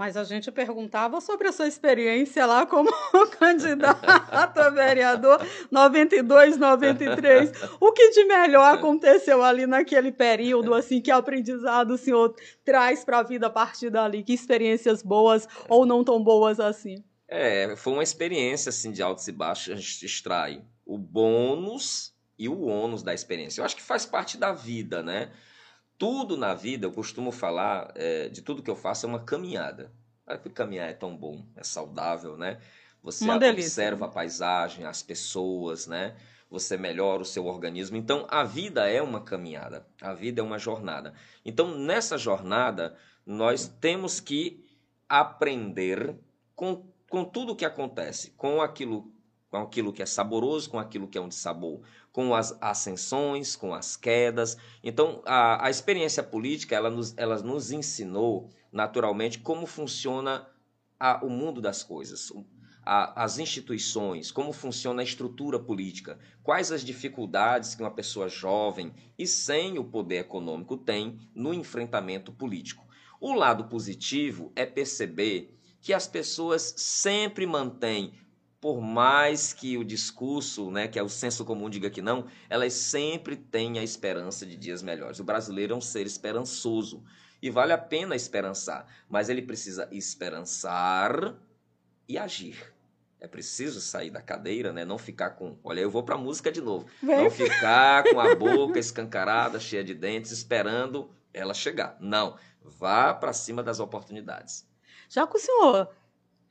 Mas 0.02 0.16
a 0.16 0.24
gente 0.24 0.50
perguntava 0.50 1.20
sobre 1.20 1.46
a 1.46 1.52
sua 1.52 1.68
experiência 1.68 2.44
lá 2.44 2.66
como 2.66 2.90
candidato 3.38 4.58
a 4.58 4.68
vereador 4.68 5.40
92, 5.70 6.56
93. 6.56 7.52
O 7.78 7.92
que 7.92 8.10
de 8.10 8.24
melhor 8.24 8.74
aconteceu 8.74 9.44
ali 9.44 9.64
naquele 9.64 10.10
período, 10.10 10.74
assim, 10.74 11.00
que 11.00 11.12
aprendizado 11.12 11.92
o 11.92 11.96
senhor 11.96 12.34
traz 12.64 13.04
para 13.04 13.20
a 13.20 13.22
vida 13.22 13.46
a 13.46 13.50
partir 13.50 13.90
dali? 13.90 14.24
Que 14.24 14.32
experiências 14.34 15.04
boas 15.04 15.46
ou 15.68 15.86
não 15.86 16.02
tão 16.02 16.20
boas 16.20 16.58
assim? 16.58 16.96
É, 17.28 17.76
foi 17.76 17.92
uma 17.92 18.02
experiência 18.02 18.70
assim 18.70 18.90
de 18.90 19.04
altos 19.04 19.28
e 19.28 19.32
baixos, 19.32 19.72
a 19.72 19.76
gente 19.76 20.04
extrai 20.04 20.64
o 20.84 20.98
bônus 20.98 22.12
e 22.36 22.48
o 22.48 22.62
ônus 22.62 23.04
da 23.04 23.14
experiência. 23.14 23.60
Eu 23.60 23.64
acho 23.64 23.76
que 23.76 23.82
faz 23.82 24.04
parte 24.04 24.36
da 24.36 24.52
vida, 24.52 25.00
né? 25.00 25.30
Tudo 26.02 26.36
na 26.36 26.52
vida, 26.52 26.84
eu 26.84 26.90
costumo 26.90 27.30
falar, 27.30 27.92
é, 27.94 28.28
de 28.28 28.42
tudo 28.42 28.60
que 28.60 28.68
eu 28.68 28.74
faço 28.74 29.06
é 29.06 29.08
uma 29.08 29.20
caminhada. 29.20 29.92
Olha 30.26 30.36
que 30.36 30.50
caminhar 30.50 30.90
é 30.90 30.92
tão 30.92 31.16
bom, 31.16 31.46
é 31.54 31.62
saudável, 31.62 32.36
né? 32.36 32.58
Você 33.04 33.24
observa 33.30 34.06
a 34.06 34.08
paisagem, 34.08 34.84
as 34.84 35.00
pessoas, 35.00 35.86
né? 35.86 36.16
Você 36.50 36.76
melhora 36.76 37.22
o 37.22 37.24
seu 37.24 37.46
organismo. 37.46 37.96
Então, 37.96 38.26
a 38.28 38.42
vida 38.42 38.90
é 38.90 39.00
uma 39.00 39.20
caminhada, 39.20 39.86
a 40.00 40.12
vida 40.12 40.40
é 40.40 40.44
uma 40.44 40.58
jornada. 40.58 41.14
Então, 41.44 41.78
nessa 41.78 42.18
jornada, 42.18 42.96
nós 43.24 43.68
temos 43.68 44.18
que 44.18 44.66
aprender 45.08 46.16
com, 46.56 46.84
com 47.08 47.24
tudo 47.24 47.52
o 47.52 47.56
que 47.56 47.64
acontece, 47.64 48.32
com 48.32 48.60
aquilo 48.60 49.12
com 49.52 49.58
aquilo 49.58 49.92
que 49.92 50.02
é 50.02 50.06
saboroso, 50.06 50.70
com 50.70 50.78
aquilo 50.78 51.06
que 51.06 51.18
é 51.18 51.20
um 51.20 51.28
dissabor, 51.28 51.82
com 52.12 52.34
as 52.34 52.56
ascensões, 52.60 53.56
com 53.56 53.74
as 53.74 53.96
quedas. 53.96 54.56
Então, 54.84 55.22
a, 55.24 55.66
a 55.66 55.70
experiência 55.70 56.22
política, 56.22 56.76
ela 56.76 56.90
nos, 56.90 57.16
ela 57.16 57.38
nos 57.38 57.72
ensinou, 57.72 58.50
naturalmente, 58.70 59.38
como 59.38 59.66
funciona 59.66 60.46
a, 61.00 61.24
o 61.24 61.30
mundo 61.30 61.60
das 61.60 61.82
coisas, 61.82 62.30
a, 62.84 63.24
as 63.24 63.38
instituições, 63.38 64.30
como 64.30 64.52
funciona 64.52 65.00
a 65.00 65.04
estrutura 65.04 65.58
política, 65.58 66.18
quais 66.42 66.70
as 66.70 66.84
dificuldades 66.84 67.74
que 67.74 67.82
uma 67.82 67.90
pessoa 67.90 68.28
jovem 68.28 68.92
e 69.18 69.26
sem 69.26 69.78
o 69.78 69.84
poder 69.84 70.18
econômico 70.18 70.76
tem 70.76 71.18
no 71.34 71.54
enfrentamento 71.54 72.30
político. 72.30 72.86
O 73.20 73.34
lado 73.34 73.64
positivo 73.64 74.52
é 74.54 74.66
perceber 74.66 75.56
que 75.80 75.92
as 75.92 76.06
pessoas 76.06 76.74
sempre 76.76 77.46
mantêm 77.46 78.14
por 78.62 78.80
mais 78.80 79.52
que 79.52 79.76
o 79.76 79.82
discurso, 79.82 80.70
né, 80.70 80.86
que 80.86 80.96
é 80.96 81.02
o 81.02 81.08
senso 81.08 81.44
comum 81.44 81.68
diga 81.68 81.90
que 81.90 82.00
não, 82.00 82.28
elas 82.48 82.74
sempre 82.74 83.34
têm 83.34 83.76
a 83.76 83.82
esperança 83.82 84.46
de 84.46 84.56
dias 84.56 84.84
melhores. 84.84 85.18
O 85.18 85.24
brasileiro 85.24 85.74
é 85.74 85.76
um 85.76 85.80
ser 85.80 86.06
esperançoso 86.06 87.02
e 87.42 87.50
vale 87.50 87.72
a 87.72 87.78
pena 87.78 88.14
esperançar, 88.14 88.86
mas 89.08 89.28
ele 89.28 89.42
precisa 89.42 89.88
esperançar 89.90 91.34
e 92.08 92.16
agir. 92.16 92.72
É 93.18 93.26
preciso 93.26 93.80
sair 93.80 94.10
da 94.10 94.22
cadeira, 94.22 94.72
né? 94.72 94.84
Não 94.84 94.96
ficar 94.96 95.30
com. 95.30 95.58
Olha, 95.64 95.80
eu 95.80 95.90
vou 95.90 96.04
para 96.04 96.14
a 96.14 96.18
música 96.18 96.50
de 96.50 96.60
novo. 96.60 96.86
Não 97.02 97.30
ficar 97.30 98.04
com 98.04 98.20
a 98.20 98.34
boca 98.36 98.78
escancarada, 98.78 99.58
cheia 99.58 99.82
de 99.82 99.94
dentes, 99.94 100.30
esperando 100.30 101.10
ela 101.34 101.52
chegar. 101.52 101.96
Não. 102.00 102.36
Vá 102.62 103.12
para 103.12 103.32
cima 103.32 103.60
das 103.60 103.80
oportunidades. 103.80 104.68
Já 105.08 105.26
que 105.26 105.36
o 105.36 105.40
senhor 105.40 105.88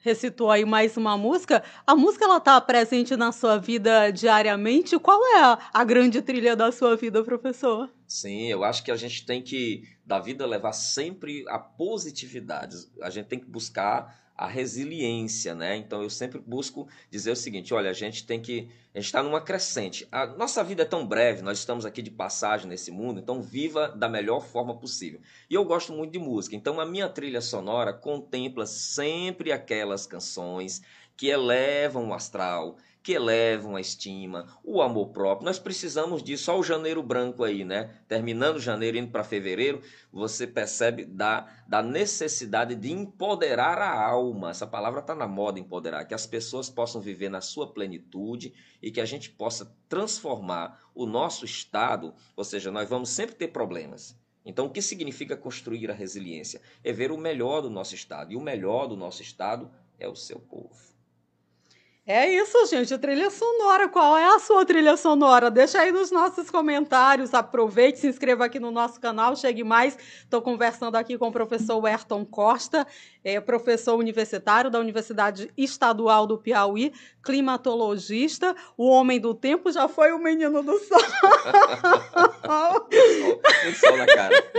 recitou 0.01 0.51
aí 0.51 0.65
mais 0.65 0.97
uma 0.97 1.17
música. 1.17 1.63
A 1.85 1.95
música 1.95 2.25
ela 2.25 2.37
está 2.37 2.59
presente 2.59 3.15
na 3.15 3.31
sua 3.31 3.57
vida 3.57 4.11
diariamente. 4.11 4.99
Qual 4.99 5.19
é 5.37 5.41
a, 5.41 5.59
a, 5.73 5.83
grande 5.83 6.21
trilha 6.21 6.55
da 6.55 6.71
sua 6.71 6.95
vida, 6.95 7.23
professor? 7.23 7.89
Sim, 8.07 8.47
eu 8.47 8.63
acho 8.63 8.83
que 8.83 8.91
a 8.91 8.95
gente 8.95 9.25
tem 9.25 9.41
que 9.41 9.83
da 10.05 10.19
vida 10.19 10.45
levar 10.45 10.73
sempre 10.73 11.45
a 11.47 11.57
positividade. 11.57 12.75
A 13.01 13.09
gente 13.09 13.27
tem 13.27 13.39
que 13.39 13.49
buscar 13.49 14.20
a 14.41 14.47
resiliência, 14.47 15.53
né? 15.53 15.77
Então 15.77 16.01
eu 16.01 16.09
sempre 16.09 16.39
busco 16.39 16.87
dizer 17.11 17.29
o 17.29 17.35
seguinte: 17.35 17.75
olha, 17.75 17.91
a 17.91 17.93
gente 17.93 18.25
tem 18.25 18.41
que. 18.41 18.67
A 18.91 18.97
gente 18.97 19.05
está 19.05 19.21
numa 19.21 19.39
crescente. 19.39 20.07
A 20.11 20.25
nossa 20.25 20.63
vida 20.63 20.81
é 20.81 20.85
tão 20.85 21.05
breve, 21.05 21.43
nós 21.43 21.59
estamos 21.59 21.85
aqui 21.85 22.01
de 22.01 22.09
passagem 22.09 22.67
nesse 22.67 22.89
mundo, 22.91 23.19
então 23.19 23.39
viva 23.39 23.89
da 23.89 24.09
melhor 24.09 24.43
forma 24.43 24.75
possível. 24.75 25.21
E 25.47 25.53
eu 25.53 25.63
gosto 25.63 25.93
muito 25.93 26.11
de 26.11 26.19
música, 26.19 26.55
então 26.55 26.79
a 26.79 26.85
minha 26.85 27.07
trilha 27.07 27.39
sonora 27.39 27.93
contempla 27.93 28.65
sempre 28.65 29.51
aquelas 29.51 30.07
canções 30.07 30.81
que 31.15 31.27
elevam 31.27 32.09
o 32.09 32.13
astral, 32.13 32.77
que 33.03 33.13
elevam 33.13 33.75
a 33.75 33.81
estima, 33.81 34.45
o 34.63 34.81
amor 34.81 35.09
próprio. 35.09 35.45
Nós 35.45 35.57
precisamos 35.57 36.21
disso. 36.21 36.51
Olha 36.51 36.59
o 36.59 36.63
janeiro 36.63 37.01
branco 37.01 37.43
aí, 37.43 37.63
né? 37.63 37.95
Terminando 38.07 38.59
janeiro, 38.59 38.97
indo 38.97 39.11
para 39.11 39.23
fevereiro, 39.23 39.81
você 40.11 40.45
percebe 40.45 41.05
da, 41.05 41.47
da 41.67 41.81
necessidade 41.81 42.75
de 42.75 42.91
empoderar 42.91 43.79
a 43.79 44.07
alma. 44.07 44.51
Essa 44.51 44.67
palavra 44.67 44.99
está 44.99 45.15
na 45.15 45.27
moda, 45.27 45.59
empoderar. 45.59 46.05
Que 46.05 46.13
as 46.13 46.27
pessoas 46.27 46.69
possam 46.69 47.01
viver 47.01 47.29
na 47.29 47.41
sua 47.41 47.73
plenitude 47.73 48.53
e 48.81 48.91
que 48.91 49.01
a 49.01 49.05
gente 49.05 49.31
possa 49.31 49.75
transformar 49.89 50.79
o 50.93 51.07
nosso 51.07 51.43
estado. 51.43 52.13
Ou 52.35 52.43
seja, 52.43 52.71
nós 52.71 52.87
vamos 52.87 53.09
sempre 53.09 53.35
ter 53.35 53.47
problemas. 53.47 54.15
Então, 54.45 54.65
o 54.67 54.69
que 54.69 54.81
significa 54.81 55.35
construir 55.35 55.89
a 55.89 55.93
resiliência? 55.93 56.61
É 56.83 56.91
ver 56.91 57.11
o 57.11 57.17
melhor 57.17 57.61
do 57.61 57.69
nosso 57.69 57.95
estado. 57.95 58.31
E 58.31 58.35
o 58.35 58.41
melhor 58.41 58.87
do 58.87 58.95
nosso 58.95 59.21
estado 59.21 59.71
é 59.99 60.07
o 60.07 60.15
seu 60.15 60.39
povo. 60.39 60.90
É 62.13 62.29
isso, 62.29 62.65
gente. 62.65 62.97
Trilha 62.97 63.29
sonora. 63.29 63.87
Qual 63.87 64.17
é 64.17 64.35
a 64.35 64.37
sua 64.37 64.65
trilha 64.65 64.97
sonora? 64.97 65.49
Deixa 65.49 65.79
aí 65.79 65.93
nos 65.93 66.11
nossos 66.11 66.49
comentários. 66.49 67.33
Aproveite, 67.33 67.99
se 67.99 68.07
inscreva 68.07 68.43
aqui 68.43 68.59
no 68.59 68.69
nosso 68.69 68.99
canal. 68.99 69.33
Chegue 69.33 69.63
mais. 69.63 69.97
Estou 70.17 70.41
conversando 70.41 70.97
aqui 70.97 71.17
com 71.17 71.29
o 71.29 71.31
professor 71.31 71.85
Ayrton 71.85 72.25
Costa, 72.25 72.85
é 73.23 73.39
professor 73.39 73.95
universitário 73.95 74.69
da 74.69 74.77
Universidade 74.77 75.53
Estadual 75.57 76.27
do 76.27 76.37
Piauí, 76.37 76.91
climatologista. 77.23 78.53
O 78.75 78.89
homem 78.89 79.17
do 79.17 79.33
tempo 79.33 79.71
já 79.71 79.87
foi 79.87 80.11
o 80.11 80.19
menino 80.19 80.61
do 80.61 80.77
sol. 80.79 80.99
Muito 82.83 83.79
sol 83.79 83.95
na 83.95 84.05
cara. 84.05 84.51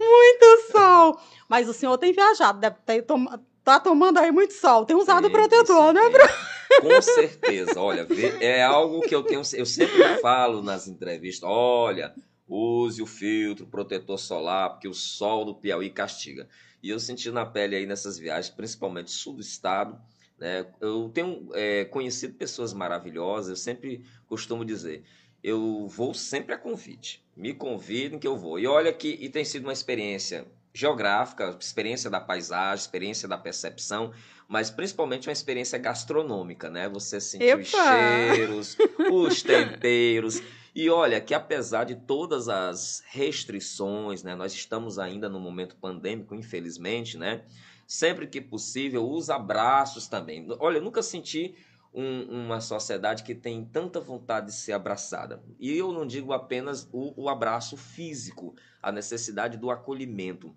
Muito 0.00 0.72
sol. 0.72 1.20
Mas 1.48 1.68
o 1.68 1.72
senhor 1.72 1.96
tem 1.96 2.12
viajado, 2.12 2.58
deve 2.58 2.76
ter 2.84 3.02
tomado. 3.02 3.46
Tá 3.64 3.78
tomando 3.78 4.18
aí 4.18 4.30
muito 4.30 4.54
sol. 4.54 4.84
Tem 4.84 4.96
usado 4.96 5.26
sim, 5.26 5.32
protetor, 5.32 5.92
né, 5.92 6.08
Bruno? 6.08 6.48
Com 6.80 7.02
certeza, 7.02 7.80
olha, 7.80 8.06
é 8.40 8.62
algo 8.62 9.00
que 9.00 9.14
eu 9.14 9.22
tenho, 9.22 9.40
eu 9.54 9.66
sempre 9.66 10.20
falo 10.20 10.62
nas 10.62 10.86
entrevistas, 10.86 11.48
olha, 11.48 12.14
use 12.46 13.02
o 13.02 13.06
filtro 13.06 13.66
protetor 13.66 14.18
solar, 14.18 14.70
porque 14.70 14.86
o 14.86 14.94
sol 14.94 15.44
do 15.44 15.54
Piauí 15.54 15.90
castiga. 15.90 16.48
E 16.82 16.90
eu 16.90 17.00
senti 17.00 17.30
na 17.30 17.44
pele 17.44 17.74
aí 17.74 17.86
nessas 17.86 18.18
viagens, 18.18 18.54
principalmente 18.54 19.10
sul 19.10 19.34
do 19.34 19.40
estado, 19.40 19.98
né? 20.38 20.66
Eu 20.80 21.10
tenho 21.12 21.48
é, 21.54 21.84
conhecido 21.86 22.34
pessoas 22.34 22.72
maravilhosas, 22.72 23.50
eu 23.50 23.56
sempre 23.56 24.04
costumo 24.26 24.64
dizer, 24.64 25.02
eu 25.42 25.86
vou 25.88 26.14
sempre 26.14 26.54
a 26.54 26.58
convite, 26.58 27.24
me 27.36 27.52
convidem 27.52 28.18
que 28.18 28.26
eu 28.26 28.36
vou. 28.36 28.58
E 28.58 28.66
olha 28.66 28.92
que 28.92 29.08
e 29.20 29.28
tem 29.28 29.44
sido 29.44 29.64
uma 29.64 29.72
experiência 29.72 30.46
geográfica, 30.78 31.56
experiência 31.60 32.08
da 32.08 32.20
paisagem, 32.20 32.82
experiência 32.82 33.26
da 33.26 33.36
percepção, 33.36 34.12
mas 34.46 34.70
principalmente 34.70 35.28
uma 35.28 35.32
experiência 35.32 35.78
gastronômica, 35.78 36.70
né? 36.70 36.88
Você 36.88 37.20
sentir 37.20 37.44
Epa! 37.44 37.60
os 37.60 37.68
cheiros, 37.68 38.76
os 39.12 39.42
temperos. 39.42 40.42
E 40.74 40.88
olha 40.88 41.20
que 41.20 41.34
apesar 41.34 41.84
de 41.84 41.96
todas 41.96 42.48
as 42.48 43.02
restrições, 43.08 44.22
né, 44.22 44.36
nós 44.36 44.52
estamos 44.52 44.98
ainda 44.98 45.28
no 45.28 45.40
momento 45.40 45.74
pandêmico, 45.76 46.34
infelizmente, 46.34 47.18
né? 47.18 47.42
sempre 47.88 48.26
que 48.26 48.38
possível, 48.38 49.10
os 49.10 49.30
abraços 49.30 50.06
também. 50.06 50.46
Olha, 50.60 50.76
eu 50.76 50.82
nunca 50.82 51.02
senti 51.02 51.54
um, 51.92 52.44
uma 52.44 52.60
sociedade 52.60 53.22
que 53.22 53.34
tem 53.34 53.64
tanta 53.64 53.98
vontade 53.98 54.48
de 54.48 54.52
ser 54.52 54.72
abraçada. 54.72 55.42
E 55.58 55.74
eu 55.74 55.90
não 55.90 56.06
digo 56.06 56.34
apenas 56.34 56.86
o, 56.92 57.24
o 57.24 57.28
abraço 57.30 57.78
físico, 57.78 58.54
a 58.82 58.92
necessidade 58.92 59.56
do 59.56 59.70
acolhimento. 59.70 60.54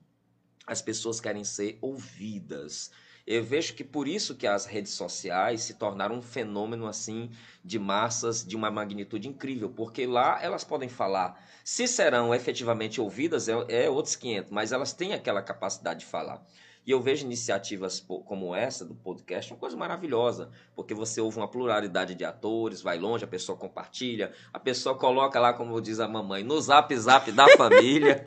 As 0.72 0.82
pessoas 0.82 1.19
querem 1.19 1.43
ser 1.43 1.78
ouvidas. 1.82 2.91
Eu 3.28 3.43
vejo 3.43 3.74
que 3.74 3.84
por 3.84 4.07
isso 4.07 4.36
que 4.36 4.47
as 4.47 4.65
redes 4.65 4.93
sociais 4.93 5.63
se 5.63 5.74
tornaram 5.74 6.15
um 6.15 6.22
fenômeno 6.22 6.88
assim 6.88 7.30
de 7.61 7.78
massas 7.78 8.45
de 8.45 8.55
uma 8.55 8.72
magnitude 8.72 9.28
incrível, 9.28 9.69
porque 9.69 10.05
lá 10.05 10.41
elas 10.41 10.63
podem 10.63 10.88
falar. 10.88 11.45
Se 11.61 11.86
serão 11.89 12.34
efetivamente 12.34 13.01
ouvidas 13.01 13.49
é, 13.49 13.53
é 13.67 13.89
outros 13.89 14.15
500, 14.15 14.49
mas 14.49 14.72
elas 14.72 14.93
têm 14.93 15.11
aquela 15.11 15.41
capacidade 15.41 15.99
de 15.99 16.05
falar. 16.05 16.41
E 16.86 16.90
eu 16.92 17.00
vejo 17.00 17.26
iniciativas 17.26 18.00
como 18.26 18.56
essa 18.56 18.84
do 18.84 18.96
podcast 18.96 19.54
uma 19.54 19.60
coisa 19.60 19.78
maravilhosa, 19.78 20.50
porque 20.76 20.96
você 20.96 21.22
ouve 21.22 21.38
uma 21.38 21.48
pluralidade 21.48 22.16
de 22.16 22.26
atores, 22.26 22.82
vai 22.82 22.98
longe, 22.98 23.24
a 23.24 23.28
pessoa 23.28 23.56
compartilha, 23.56 24.32
a 24.52 24.60
pessoa 24.60 24.98
coloca 24.98 25.40
lá, 25.40 25.54
como 25.54 25.80
diz 25.80 26.00
a 26.00 26.08
mamãe, 26.08 26.44
no 26.44 26.60
zap 26.60 26.96
zap 26.98 27.32
da 27.32 27.48
família, 27.56 28.24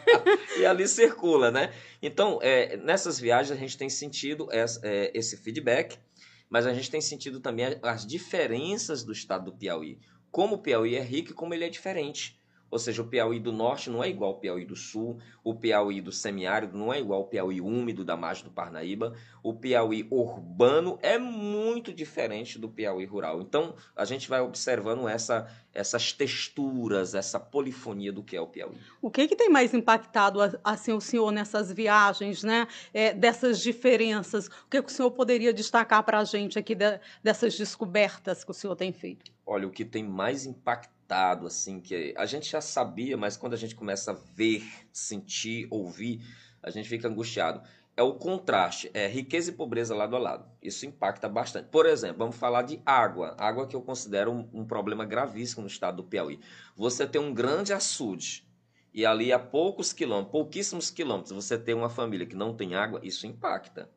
e 0.58 0.64
ali 0.64 0.88
circula, 0.88 1.50
né? 1.50 1.74
Então, 2.00 2.38
é, 2.40 2.78
nessas 2.78 3.20
viagens 3.20 3.56
a 3.56 3.60
gente 3.60 3.76
tem 3.76 3.90
sentido 3.90 4.48
essa, 4.50 4.80
é, 4.82 5.10
esse 5.14 5.36
feedback, 5.36 5.98
mas 6.48 6.66
a 6.66 6.72
gente 6.72 6.90
tem 6.90 7.02
sentido 7.02 7.38
também 7.38 7.78
as 7.82 8.06
diferenças 8.06 9.04
do 9.04 9.12
estado 9.12 9.50
do 9.50 9.56
Piauí. 9.56 9.98
Como 10.30 10.56
o 10.56 10.58
Piauí 10.58 10.96
é 10.96 11.02
rico 11.02 11.32
e 11.32 11.34
como 11.34 11.52
ele 11.52 11.64
é 11.64 11.68
diferente. 11.68 12.39
Ou 12.70 12.78
seja, 12.78 13.02
o 13.02 13.06
Piauí 13.06 13.40
do 13.40 13.52
Norte 13.52 13.90
não 13.90 14.02
é 14.02 14.08
igual 14.08 14.32
ao 14.32 14.38
Piauí 14.38 14.64
do 14.64 14.76
Sul, 14.76 15.18
o 15.42 15.54
Piauí 15.54 16.00
do 16.00 16.12
semiárido 16.12 16.78
não 16.78 16.92
é 16.92 17.00
igual 17.00 17.20
ao 17.20 17.26
Piauí 17.26 17.60
úmido 17.60 18.04
da 18.04 18.16
margem 18.16 18.44
do 18.44 18.50
Parnaíba, 18.50 19.14
o 19.42 19.54
Piauí 19.54 20.06
urbano 20.10 20.98
é 21.02 21.18
muito 21.18 21.92
diferente 21.92 22.58
do 22.58 22.68
Piauí 22.68 23.04
rural. 23.04 23.40
Então, 23.40 23.74
a 23.96 24.04
gente 24.04 24.28
vai 24.28 24.40
observando 24.40 25.08
essa, 25.08 25.48
essas 25.74 26.12
texturas, 26.12 27.14
essa 27.14 27.40
polifonia 27.40 28.12
do 28.12 28.22
que 28.22 28.36
é 28.36 28.40
o 28.40 28.46
Piauí. 28.46 28.76
O 29.02 29.10
que, 29.10 29.26
que 29.26 29.34
tem 29.34 29.48
mais 29.48 29.74
impactado 29.74 30.38
assim 30.62 30.92
o 30.92 31.00
senhor 31.00 31.32
nessas 31.32 31.72
viagens, 31.72 32.42
né? 32.42 32.68
É, 32.94 33.12
dessas 33.12 33.60
diferenças? 33.60 34.46
O 34.46 34.68
que, 34.70 34.82
que 34.82 34.90
o 34.90 34.94
senhor 34.94 35.10
poderia 35.10 35.52
destacar 35.52 36.02
para 36.04 36.18
a 36.18 36.24
gente 36.24 36.58
aqui 36.58 36.74
de, 36.74 37.00
dessas 37.22 37.56
descobertas 37.56 38.44
que 38.44 38.50
o 38.50 38.54
senhor 38.54 38.76
tem 38.76 38.92
feito? 38.92 39.32
Olha, 39.52 39.66
o 39.66 39.70
que 39.72 39.84
tem 39.84 40.04
mais 40.04 40.46
impactado 40.46 41.44
assim, 41.44 41.80
que 41.80 42.14
a 42.16 42.24
gente 42.24 42.48
já 42.48 42.60
sabia, 42.60 43.16
mas 43.16 43.36
quando 43.36 43.54
a 43.54 43.56
gente 43.56 43.74
começa 43.74 44.12
a 44.12 44.14
ver, 44.14 44.62
sentir, 44.92 45.66
ouvir, 45.72 46.24
a 46.62 46.70
gente 46.70 46.88
fica 46.88 47.08
angustiado. 47.08 47.60
É 47.96 48.02
o 48.04 48.14
contraste, 48.14 48.92
é 48.94 49.08
riqueza 49.08 49.50
e 49.50 49.54
pobreza 49.54 49.92
lado 49.92 50.14
a 50.14 50.20
lado. 50.20 50.48
Isso 50.62 50.86
impacta 50.86 51.28
bastante. 51.28 51.68
Por 51.68 51.84
exemplo, 51.84 52.18
vamos 52.18 52.36
falar 52.36 52.62
de 52.62 52.80
água. 52.86 53.34
Água 53.36 53.66
que 53.66 53.74
eu 53.74 53.82
considero 53.82 54.30
um, 54.30 54.48
um 54.52 54.64
problema 54.64 55.04
gravíssimo 55.04 55.62
no 55.62 55.66
estado 55.66 55.96
do 55.96 56.04
Piauí. 56.04 56.38
Você 56.76 57.04
tem 57.04 57.20
um 57.20 57.34
grande 57.34 57.72
açude 57.72 58.46
e 58.94 59.04
ali 59.04 59.32
a 59.32 59.38
poucos 59.40 59.92
quilômetros, 59.92 60.30
pouquíssimos 60.30 60.92
quilômetros, 60.92 61.32
você 61.32 61.58
tem 61.58 61.74
uma 61.74 61.90
família 61.90 62.24
que 62.24 62.36
não 62.36 62.54
tem 62.54 62.76
água, 62.76 63.00
isso 63.02 63.26
impacta 63.26 63.90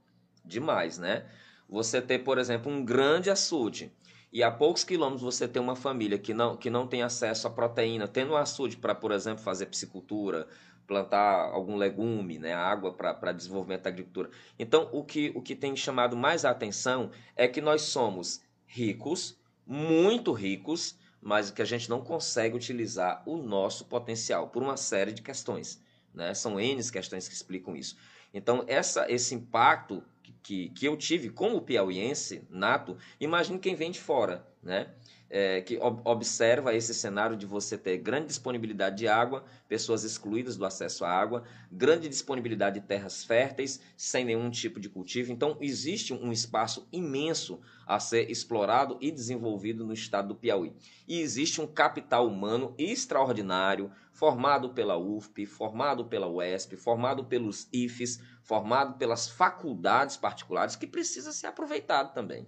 demais, 0.43 0.97
né? 0.97 1.29
Você 1.69 2.01
ter, 2.01 2.23
por 2.23 2.39
exemplo, 2.39 2.71
um 2.71 2.83
grande 2.83 3.29
açude 3.29 3.91
e 4.33 4.41
a 4.41 4.49
poucos 4.49 4.83
quilômetros 4.83 5.21
você 5.21 5.47
tem 5.47 5.61
uma 5.61 5.75
família 5.75 6.17
que 6.17 6.33
não, 6.33 6.57
que 6.57 6.67
não 6.67 6.87
tem 6.87 7.03
acesso 7.03 7.47
à 7.47 7.51
proteína, 7.51 8.07
tendo 8.07 8.35
açude 8.35 8.75
para, 8.77 8.95
por 8.95 9.11
exemplo, 9.11 9.43
fazer 9.43 9.67
piscicultura, 9.67 10.47
plantar 10.87 11.51
algum 11.51 11.75
legume, 11.75 12.39
né, 12.39 12.51
água 12.51 12.91
para 12.91 13.31
desenvolvimento 13.31 13.83
da 13.83 13.91
agricultura. 13.91 14.31
Então, 14.57 14.89
o 14.91 15.03
que, 15.03 15.31
o 15.35 15.41
que 15.41 15.55
tem 15.55 15.75
chamado 15.75 16.17
mais 16.17 16.45
a 16.45 16.49
atenção 16.49 17.11
é 17.35 17.47
que 17.47 17.61
nós 17.61 17.83
somos 17.83 18.41
ricos, 18.65 19.37
muito 19.67 20.33
ricos, 20.33 20.97
mas 21.21 21.51
que 21.51 21.61
a 21.61 21.65
gente 21.65 21.87
não 21.87 22.01
consegue 22.01 22.55
utilizar 22.55 23.21
o 23.27 23.37
nosso 23.37 23.85
potencial 23.85 24.49
por 24.49 24.63
uma 24.63 24.77
série 24.77 25.13
de 25.13 25.21
questões. 25.21 25.79
Né? 26.11 26.33
São 26.33 26.59
N 26.59 26.83
questões 26.91 27.27
que 27.27 27.35
explicam 27.35 27.75
isso. 27.75 27.95
Então, 28.33 28.63
essa, 28.67 29.05
esse 29.11 29.35
impacto 29.35 30.03
que, 30.43 30.69
que 30.69 30.85
eu 30.85 30.97
tive 30.97 31.29
como 31.29 31.61
piauiense 31.61 32.45
nato, 32.49 32.97
imagine 33.19 33.57
quem 33.57 33.75
vem 33.75 33.89
de 33.89 33.99
fora, 33.99 34.45
né? 34.61 34.93
É, 35.35 35.61
que 35.61 35.79
ob 35.81 35.99
observa 36.05 36.75
esse 36.75 36.93
cenário 36.93 37.35
de 37.35 37.47
você 37.47 37.75
ter 37.75 37.97
grande 37.97 38.27
disponibilidade 38.27 38.97
de 38.97 39.07
água, 39.07 39.43
pessoas 39.67 40.03
excluídas 40.03 40.55
do 40.55 40.63
acesso 40.63 41.03
à 41.03 41.09
água, 41.09 41.41
grande 41.71 42.07
disponibilidade 42.07 42.79
de 42.79 42.85
terras 42.85 43.23
férteis, 43.23 43.81
sem 43.97 44.23
nenhum 44.23 44.51
tipo 44.51 44.79
de 44.79 44.89
cultivo. 44.89 45.31
Então, 45.31 45.57
existe 45.59 46.13
um 46.13 46.31
espaço 46.31 46.87
imenso 46.91 47.59
a 47.87 47.99
ser 47.99 48.29
explorado 48.29 48.95
e 49.01 49.09
desenvolvido 49.09 49.83
no 49.83 49.93
estado 49.93 50.27
do 50.27 50.35
Piauí. 50.35 50.71
E 51.07 51.19
existe 51.19 51.59
um 51.59 51.65
capital 51.65 52.27
humano 52.27 52.75
extraordinário, 52.77 53.91
formado 54.11 54.69
pela 54.69 54.99
UFP, 54.99 55.47
formado 55.47 56.05
pela 56.05 56.27
UESP, 56.27 56.77
formado 56.77 57.25
pelos 57.25 57.67
IFES, 57.73 58.21
formado 58.43 58.99
pelas 58.99 59.27
faculdades 59.27 60.15
particulares, 60.15 60.75
que 60.75 60.85
precisa 60.85 61.31
ser 61.31 61.47
aproveitado 61.47 62.13
também. 62.13 62.47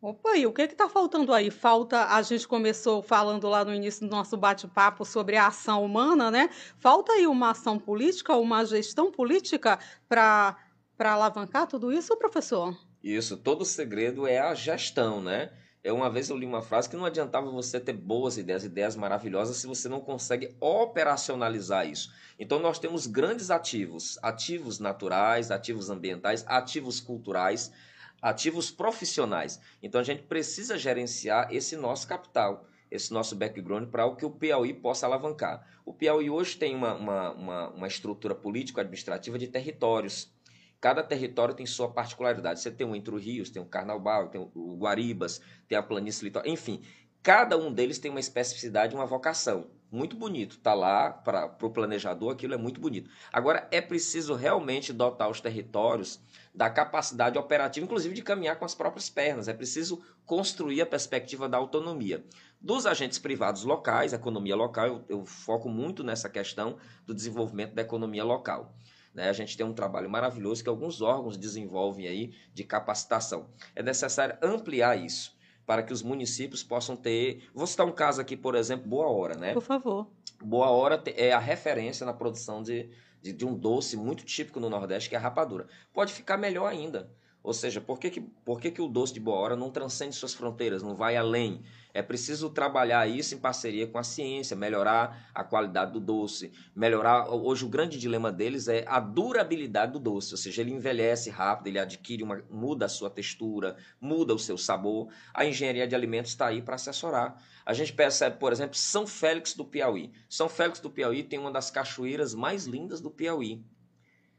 Opa, 0.00 0.36
e 0.36 0.46
o 0.46 0.52
que 0.52 0.62
está 0.62 0.88
faltando 0.88 1.32
aí? 1.32 1.50
Falta, 1.50 2.04
a 2.14 2.22
gente 2.22 2.46
começou 2.46 3.02
falando 3.02 3.48
lá 3.48 3.64
no 3.64 3.74
início 3.74 4.06
do 4.06 4.10
nosso 4.14 4.36
bate-papo 4.36 5.04
sobre 5.04 5.36
a 5.36 5.48
ação 5.48 5.84
humana, 5.84 6.30
né? 6.30 6.50
Falta 6.78 7.12
aí 7.12 7.26
uma 7.26 7.50
ação 7.50 7.80
política, 7.80 8.36
uma 8.36 8.64
gestão 8.64 9.10
política 9.10 9.76
para 10.08 10.56
alavancar 11.00 11.66
tudo 11.66 11.92
isso, 11.92 12.16
professor? 12.16 12.78
Isso, 13.02 13.36
todo 13.36 13.64
segredo 13.64 14.24
é 14.24 14.38
a 14.38 14.54
gestão, 14.54 15.20
né? 15.20 15.52
Eu, 15.82 15.96
uma 15.96 16.08
vez 16.08 16.28
eu 16.28 16.36
li 16.36 16.46
uma 16.46 16.62
frase 16.62 16.88
que 16.88 16.96
não 16.96 17.04
adiantava 17.04 17.50
você 17.50 17.80
ter 17.80 17.92
boas 17.92 18.38
ideias, 18.38 18.64
ideias 18.64 18.94
maravilhosas, 18.94 19.56
se 19.56 19.66
você 19.66 19.88
não 19.88 20.00
consegue 20.00 20.54
operacionalizar 20.60 21.88
isso. 21.88 22.12
Então, 22.38 22.60
nós 22.60 22.78
temos 22.78 23.08
grandes 23.08 23.50
ativos, 23.50 24.16
ativos 24.22 24.78
naturais, 24.78 25.50
ativos 25.50 25.90
ambientais, 25.90 26.44
ativos 26.46 27.00
culturais, 27.00 27.72
ativos 28.20 28.70
profissionais. 28.70 29.60
Então, 29.82 30.00
a 30.00 30.04
gente 30.04 30.22
precisa 30.22 30.78
gerenciar 30.78 31.48
esse 31.52 31.76
nosso 31.76 32.06
capital, 32.06 32.66
esse 32.90 33.12
nosso 33.12 33.36
background, 33.36 33.88
para 33.88 34.06
o 34.06 34.16
que 34.16 34.24
o 34.24 34.30
Piauí 34.30 34.72
possa 34.72 35.06
alavancar. 35.06 35.66
O 35.84 35.92
Piauí 35.92 36.30
hoje 36.30 36.56
tem 36.56 36.74
uma, 36.74 36.94
uma, 36.94 37.32
uma, 37.32 37.68
uma 37.70 37.86
estrutura 37.86 38.34
político-administrativa 38.34 39.38
de 39.38 39.48
territórios 39.48 40.32
Cada 40.80 41.02
território 41.02 41.54
tem 41.54 41.66
sua 41.66 41.90
particularidade. 41.90 42.60
Você 42.60 42.70
tem 42.70 42.86
o 42.86 42.94
Entre 42.94 43.16
Rios, 43.18 43.50
tem 43.50 43.60
o 43.60 43.66
Carnaval, 43.66 44.28
tem 44.28 44.40
o 44.40 44.76
Guaribas, 44.76 45.40
tem 45.66 45.76
a 45.76 45.82
planície 45.82 46.24
litoral, 46.24 46.48
enfim. 46.48 46.82
Cada 47.20 47.58
um 47.58 47.72
deles 47.72 47.98
tem 47.98 48.10
uma 48.10 48.20
especificidade, 48.20 48.94
uma 48.94 49.04
vocação. 49.04 49.70
Muito 49.90 50.16
bonito. 50.16 50.56
Está 50.56 50.74
lá 50.74 51.10
para 51.10 51.46
o 51.62 51.70
planejador, 51.70 52.32
aquilo 52.32 52.54
é 52.54 52.56
muito 52.56 52.80
bonito. 52.80 53.10
Agora, 53.32 53.66
é 53.72 53.80
preciso 53.80 54.34
realmente 54.34 54.92
dotar 54.92 55.28
os 55.28 55.40
territórios 55.40 56.20
da 56.58 56.68
capacidade 56.68 57.38
operativa, 57.38 57.86
inclusive 57.86 58.16
de 58.16 58.20
caminhar 58.20 58.58
com 58.58 58.64
as 58.64 58.74
próprias 58.74 59.08
pernas. 59.08 59.46
É 59.46 59.54
preciso 59.54 60.02
construir 60.26 60.82
a 60.82 60.86
perspectiva 60.86 61.48
da 61.48 61.56
autonomia. 61.56 62.24
Dos 62.60 62.84
agentes 62.84 63.16
privados 63.16 63.62
locais, 63.62 64.12
economia 64.12 64.56
local, 64.56 64.86
eu, 64.88 65.04
eu 65.08 65.24
foco 65.24 65.68
muito 65.68 66.02
nessa 66.02 66.28
questão 66.28 66.76
do 67.06 67.14
desenvolvimento 67.14 67.74
da 67.74 67.82
economia 67.82 68.24
local. 68.24 68.74
Né? 69.14 69.28
A 69.28 69.32
gente 69.32 69.56
tem 69.56 69.64
um 69.64 69.72
trabalho 69.72 70.10
maravilhoso 70.10 70.64
que 70.64 70.68
alguns 70.68 71.00
órgãos 71.00 71.36
desenvolvem 71.36 72.08
aí 72.08 72.34
de 72.52 72.64
capacitação. 72.64 73.46
É 73.76 73.80
necessário 73.80 74.36
ampliar 74.42 74.98
isso 74.98 75.38
para 75.64 75.84
que 75.84 75.92
os 75.92 76.02
municípios 76.02 76.64
possam 76.64 76.96
ter. 76.96 77.48
Vou 77.54 77.68
citar 77.68 77.86
um 77.86 77.92
caso 77.92 78.20
aqui, 78.20 78.36
por 78.36 78.56
exemplo, 78.56 78.88
Boa 78.88 79.06
Hora, 79.06 79.36
né? 79.36 79.52
Por 79.52 79.62
favor. 79.62 80.08
Boa 80.42 80.70
Hora 80.70 81.00
é 81.14 81.30
a 81.30 81.38
referência 81.38 82.04
na 82.04 82.12
produção 82.12 82.64
de, 82.64 82.90
de, 83.28 83.38
de, 83.38 83.46
um 83.46 83.54
doce 83.54 83.96
muito 83.96 84.24
típico 84.24 84.60
no 84.60 84.70
Nordeste, 84.70 85.08
que 85.08 85.14
é 85.14 85.18
a 85.18 85.20
rapadura. 85.20 85.66
Pode 85.92 86.12
ficar 86.12 86.36
melhor 86.36 86.66
ainda. 86.66 87.10
Ou 87.42 87.52
seja, 87.52 87.80
por 87.80 87.98
que, 87.98 88.10
que, 88.10 88.20
por 88.20 88.60
que, 88.60 88.70
que 88.70 88.82
o 88.82 88.88
doce 88.88 89.14
de 89.14 89.20
Boa 89.20 89.38
Hora 89.38 89.56
não 89.56 89.70
transcende 89.70 90.14
suas 90.14 90.34
fronteiras, 90.34 90.82
não 90.82 90.94
vai 90.94 91.16
além? 91.16 91.62
É 91.98 92.02
preciso 92.02 92.48
trabalhar 92.48 93.08
isso 93.08 93.34
em 93.34 93.38
parceria 93.38 93.84
com 93.84 93.98
a 93.98 94.04
ciência, 94.04 94.56
melhorar 94.56 95.28
a 95.34 95.42
qualidade 95.42 95.92
do 95.92 95.98
doce, 95.98 96.52
melhorar. 96.72 97.28
Hoje 97.28 97.64
o 97.64 97.68
grande 97.68 97.98
dilema 97.98 98.30
deles 98.30 98.68
é 98.68 98.84
a 98.86 99.00
durabilidade 99.00 99.94
do 99.94 99.98
doce, 99.98 100.32
ou 100.32 100.38
seja, 100.38 100.62
ele 100.62 100.70
envelhece 100.70 101.28
rápido, 101.28 101.66
ele 101.66 101.78
adquire 101.80 102.22
uma, 102.22 102.40
muda 102.48 102.86
a 102.86 102.88
sua 102.88 103.10
textura, 103.10 103.76
muda 104.00 104.32
o 104.32 104.38
seu 104.38 104.56
sabor. 104.56 105.08
A 105.34 105.44
engenharia 105.44 105.88
de 105.88 105.96
alimentos 105.96 106.30
está 106.30 106.46
aí 106.46 106.62
para 106.62 106.76
assessorar. 106.76 107.42
A 107.66 107.74
gente 107.74 107.92
percebe, 107.92 108.38
por 108.38 108.52
exemplo, 108.52 108.76
São 108.76 109.04
Félix 109.04 109.54
do 109.54 109.64
Piauí. 109.64 110.12
São 110.30 110.48
Félix 110.48 110.78
do 110.78 110.90
Piauí 110.90 111.24
tem 111.24 111.40
uma 111.40 111.50
das 111.50 111.68
cachoeiras 111.68 112.32
mais 112.32 112.64
lindas 112.64 113.00
do 113.00 113.10
Piauí. 113.10 113.66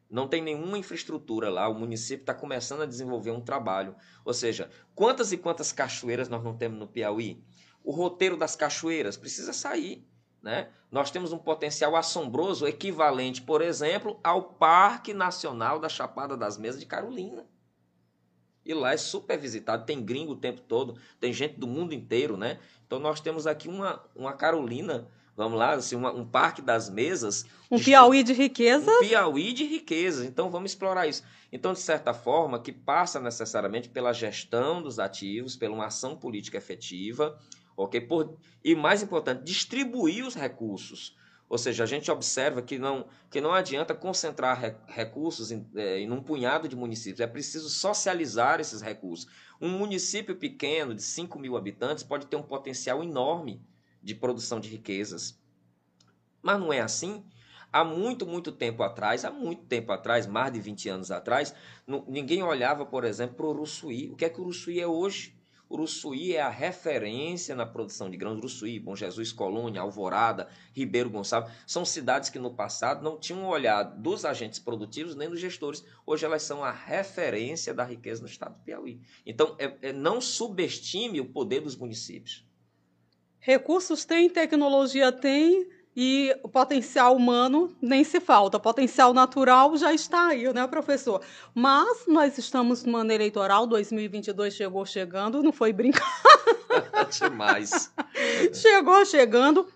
Não 0.10 0.28
tem 0.28 0.42
nenhuma 0.42 0.78
infraestrutura 0.78 1.52
lá, 1.52 1.70
o 1.70 1.78
município 1.78 2.24
está 2.24 2.34
começando 2.34 2.82
a 2.82 2.88
desenvolver 2.88 3.30
um 3.30 3.42
trabalho. 3.42 3.96
Ou 4.26 4.34
seja, 4.34 4.70
quantas 4.96 5.32
e 5.32 5.38
quantas 5.38 5.72
cachoeiras 5.72 6.28
nós 6.28 6.44
não 6.44 6.58
temos 6.58 6.80
no 6.80 6.88
Piauí? 6.88 7.44
O 7.90 7.92
roteiro 7.92 8.38
das 8.38 8.56
cachoeiras 8.56 9.18
precisa 9.18 9.52
sair. 9.52 10.08
Né? 10.44 10.70
Nós 10.92 11.10
temos 11.10 11.34
um 11.34 11.40
potencial 11.40 11.96
assombroso 11.96 12.68
equivalente, 12.68 13.42
por 13.42 13.64
exemplo, 13.64 14.20
ao 14.24 14.44
Parque 14.44 15.12
Nacional 15.12 15.80
da 15.80 15.90
Chapada 15.90 16.38
das 16.38 16.56
Mesas 16.56 16.80
de 16.80 16.86
Carolina. 16.86 17.48
E 18.64 18.76
lá 18.76 18.94
é 18.94 18.98
super 18.98 19.40
visitado, 19.40 19.88
tem 19.88 20.04
gringo 20.04 20.34
o 20.34 20.36
tempo 20.36 20.62
todo, 20.62 21.00
tem 21.20 21.34
gente 21.34 21.60
do 21.60 21.66
mundo 21.66 21.92
inteiro, 21.92 22.38
né? 22.38 22.60
Então 22.86 23.00
nós 23.00 23.20
temos 23.20 23.48
aqui 23.48 23.68
uma, 23.68 24.00
uma 24.16 24.34
Carolina, 24.34 25.08
vamos 25.36 25.58
lá, 25.58 25.72
assim, 25.72 25.96
uma, 25.96 26.12
um 26.12 26.28
parque 26.28 26.62
das 26.62 26.92
mesas. 26.92 27.48
Um 27.72 27.78
de, 27.78 27.86
Piauí 27.86 28.22
de 28.22 28.34
riqueza. 28.34 28.92
Um 28.92 29.00
Piauí 29.00 29.52
de 29.52 29.66
riqueza. 29.66 30.28
Então 30.28 30.52
vamos 30.52 30.74
explorar 30.74 31.08
isso. 31.08 31.24
Então, 31.52 31.74
de 31.74 31.80
certa 31.80 32.14
forma, 32.14 32.62
que 32.62 32.72
passa 32.72 33.20
necessariamente 33.20 33.90
pela 33.90 34.14
gestão 34.14 34.80
dos 34.80 35.00
ativos, 35.00 35.56
pela 35.56 35.74
uma 35.74 35.88
ação 35.88 36.16
política 36.16 36.60
efetiva, 36.60 37.36
ok? 37.84 38.02
Por, 38.02 38.38
e 38.64 38.76
mais 38.76 39.02
importante, 39.02 39.44
distribuir 39.44 40.26
os 40.26 40.36
recursos. 40.36 41.18
Ou 41.48 41.58
seja, 41.58 41.84
a 41.84 41.88
gente 41.88 42.12
observa 42.12 42.62
que 42.62 42.78
não, 42.78 43.08
que 43.32 43.42
não 43.42 43.52
adianta 43.52 43.96
concentrar 43.96 44.60
re, 44.60 44.76
recursos 44.88 45.52
em, 45.52 45.66
é, 45.76 46.00
em 46.00 46.12
um 46.12 46.22
punhado 46.22 46.68
de 46.68 46.76
municípios, 46.76 47.22
é 47.22 47.26
preciso 47.26 47.70
socializar 47.70 48.60
esses 48.60 48.82
recursos. 48.82 49.28
Um 49.60 49.70
município 49.70 50.36
pequeno, 50.36 50.94
de 50.94 51.02
5 51.02 51.40
mil 51.40 51.58
habitantes, 51.58 52.04
pode 52.04 52.28
ter 52.28 52.36
um 52.36 52.44
potencial 52.44 53.04
enorme 53.04 53.62
de 54.04 54.14
produção 54.14 54.60
de 54.60 54.70
riquezas. 54.70 55.40
Mas 56.42 56.60
não 56.60 56.72
é 56.72 56.82
assim. 56.82 57.26
Há 57.72 57.84
muito, 57.84 58.26
muito 58.26 58.52
tempo 58.52 58.84
atrás, 58.84 59.26
há 59.26 59.32
muito 59.32 59.64
tempo 59.64 59.92
atrás, 59.92 60.28
mais 60.28 60.52
de 60.52 60.60
20 60.60 60.90
anos 60.90 61.12
atrás, 61.12 61.54
ninguém 62.08 62.42
olhava, 62.42 62.86
por 62.86 63.04
exemplo, 63.04 63.36
para 63.36 63.46
o 63.46 63.50
Uruçuí. 63.50 64.10
O 64.12 64.16
que 64.16 64.26
é 64.26 64.30
que 64.30 64.40
o 64.40 64.44
Uruçuí 64.44 64.80
é 64.80 64.88
hoje? 64.88 65.39
Uruçuí 65.70 66.36
é 66.36 66.42
a 66.42 66.50
referência 66.50 67.56
na 67.56 67.66
produção 67.66 68.10
de 68.10 68.18
grãos. 68.18 68.40
Uruçuí, 68.40 68.80
Bom 68.80 68.96
Jesus, 68.96 69.32
Colônia, 69.32 69.82
Alvorada, 69.82 70.50
Ribeiro 70.74 71.10
Gonçalves, 71.10 71.54
são 71.68 71.86
cidades 71.86 72.30
que 72.30 72.40
no 72.40 72.56
passado 72.56 73.04
não 73.04 73.20
tinham 73.20 73.46
olhado 73.46 74.02
dos 74.02 74.26
agentes 74.26 74.58
produtivos 74.58 75.16
nem 75.16 75.30
dos 75.30 75.40
gestores. 75.40 75.86
Hoje 76.06 76.26
elas 76.26 76.42
são 76.42 76.64
a 76.64 76.72
referência 76.72 77.74
da 77.74 77.84
riqueza 77.84 78.22
no 78.22 78.28
estado 78.28 78.56
do 78.56 78.64
Piauí. 78.64 79.00
Então, 79.26 79.56
é, 79.60 79.90
é, 79.90 79.94
não 79.94 80.20
subestime 80.20 81.22
o 81.22 81.30
poder 81.30 81.62
dos 81.62 81.76
municípios. 81.76 82.44
Recursos 83.40 84.04
tem, 84.04 84.30
tecnologia 84.30 85.12
tem, 85.12 85.70
e 85.96 86.36
o 86.44 86.50
potencial 86.50 87.16
humano 87.16 87.76
nem 87.82 88.04
se 88.04 88.20
falta, 88.20 88.58
o 88.58 88.60
potencial 88.60 89.14
natural 89.14 89.76
já 89.76 89.94
está 89.94 90.28
aí, 90.28 90.52
né, 90.54 90.66
professor? 90.68 91.22
Mas 91.54 92.06
nós 92.08 92.38
estamos 92.38 92.84
no 92.84 92.98
ano 92.98 93.12
eleitoral, 93.12 93.66
2022 93.68 94.54
chegou 94.54 94.86
chegando, 94.86 95.44
não 95.44 95.52
foi 95.52 95.74
brincar. 95.74 96.08
Demais. 97.20 97.92
chegou 98.54 99.04
chegando. 99.06 99.68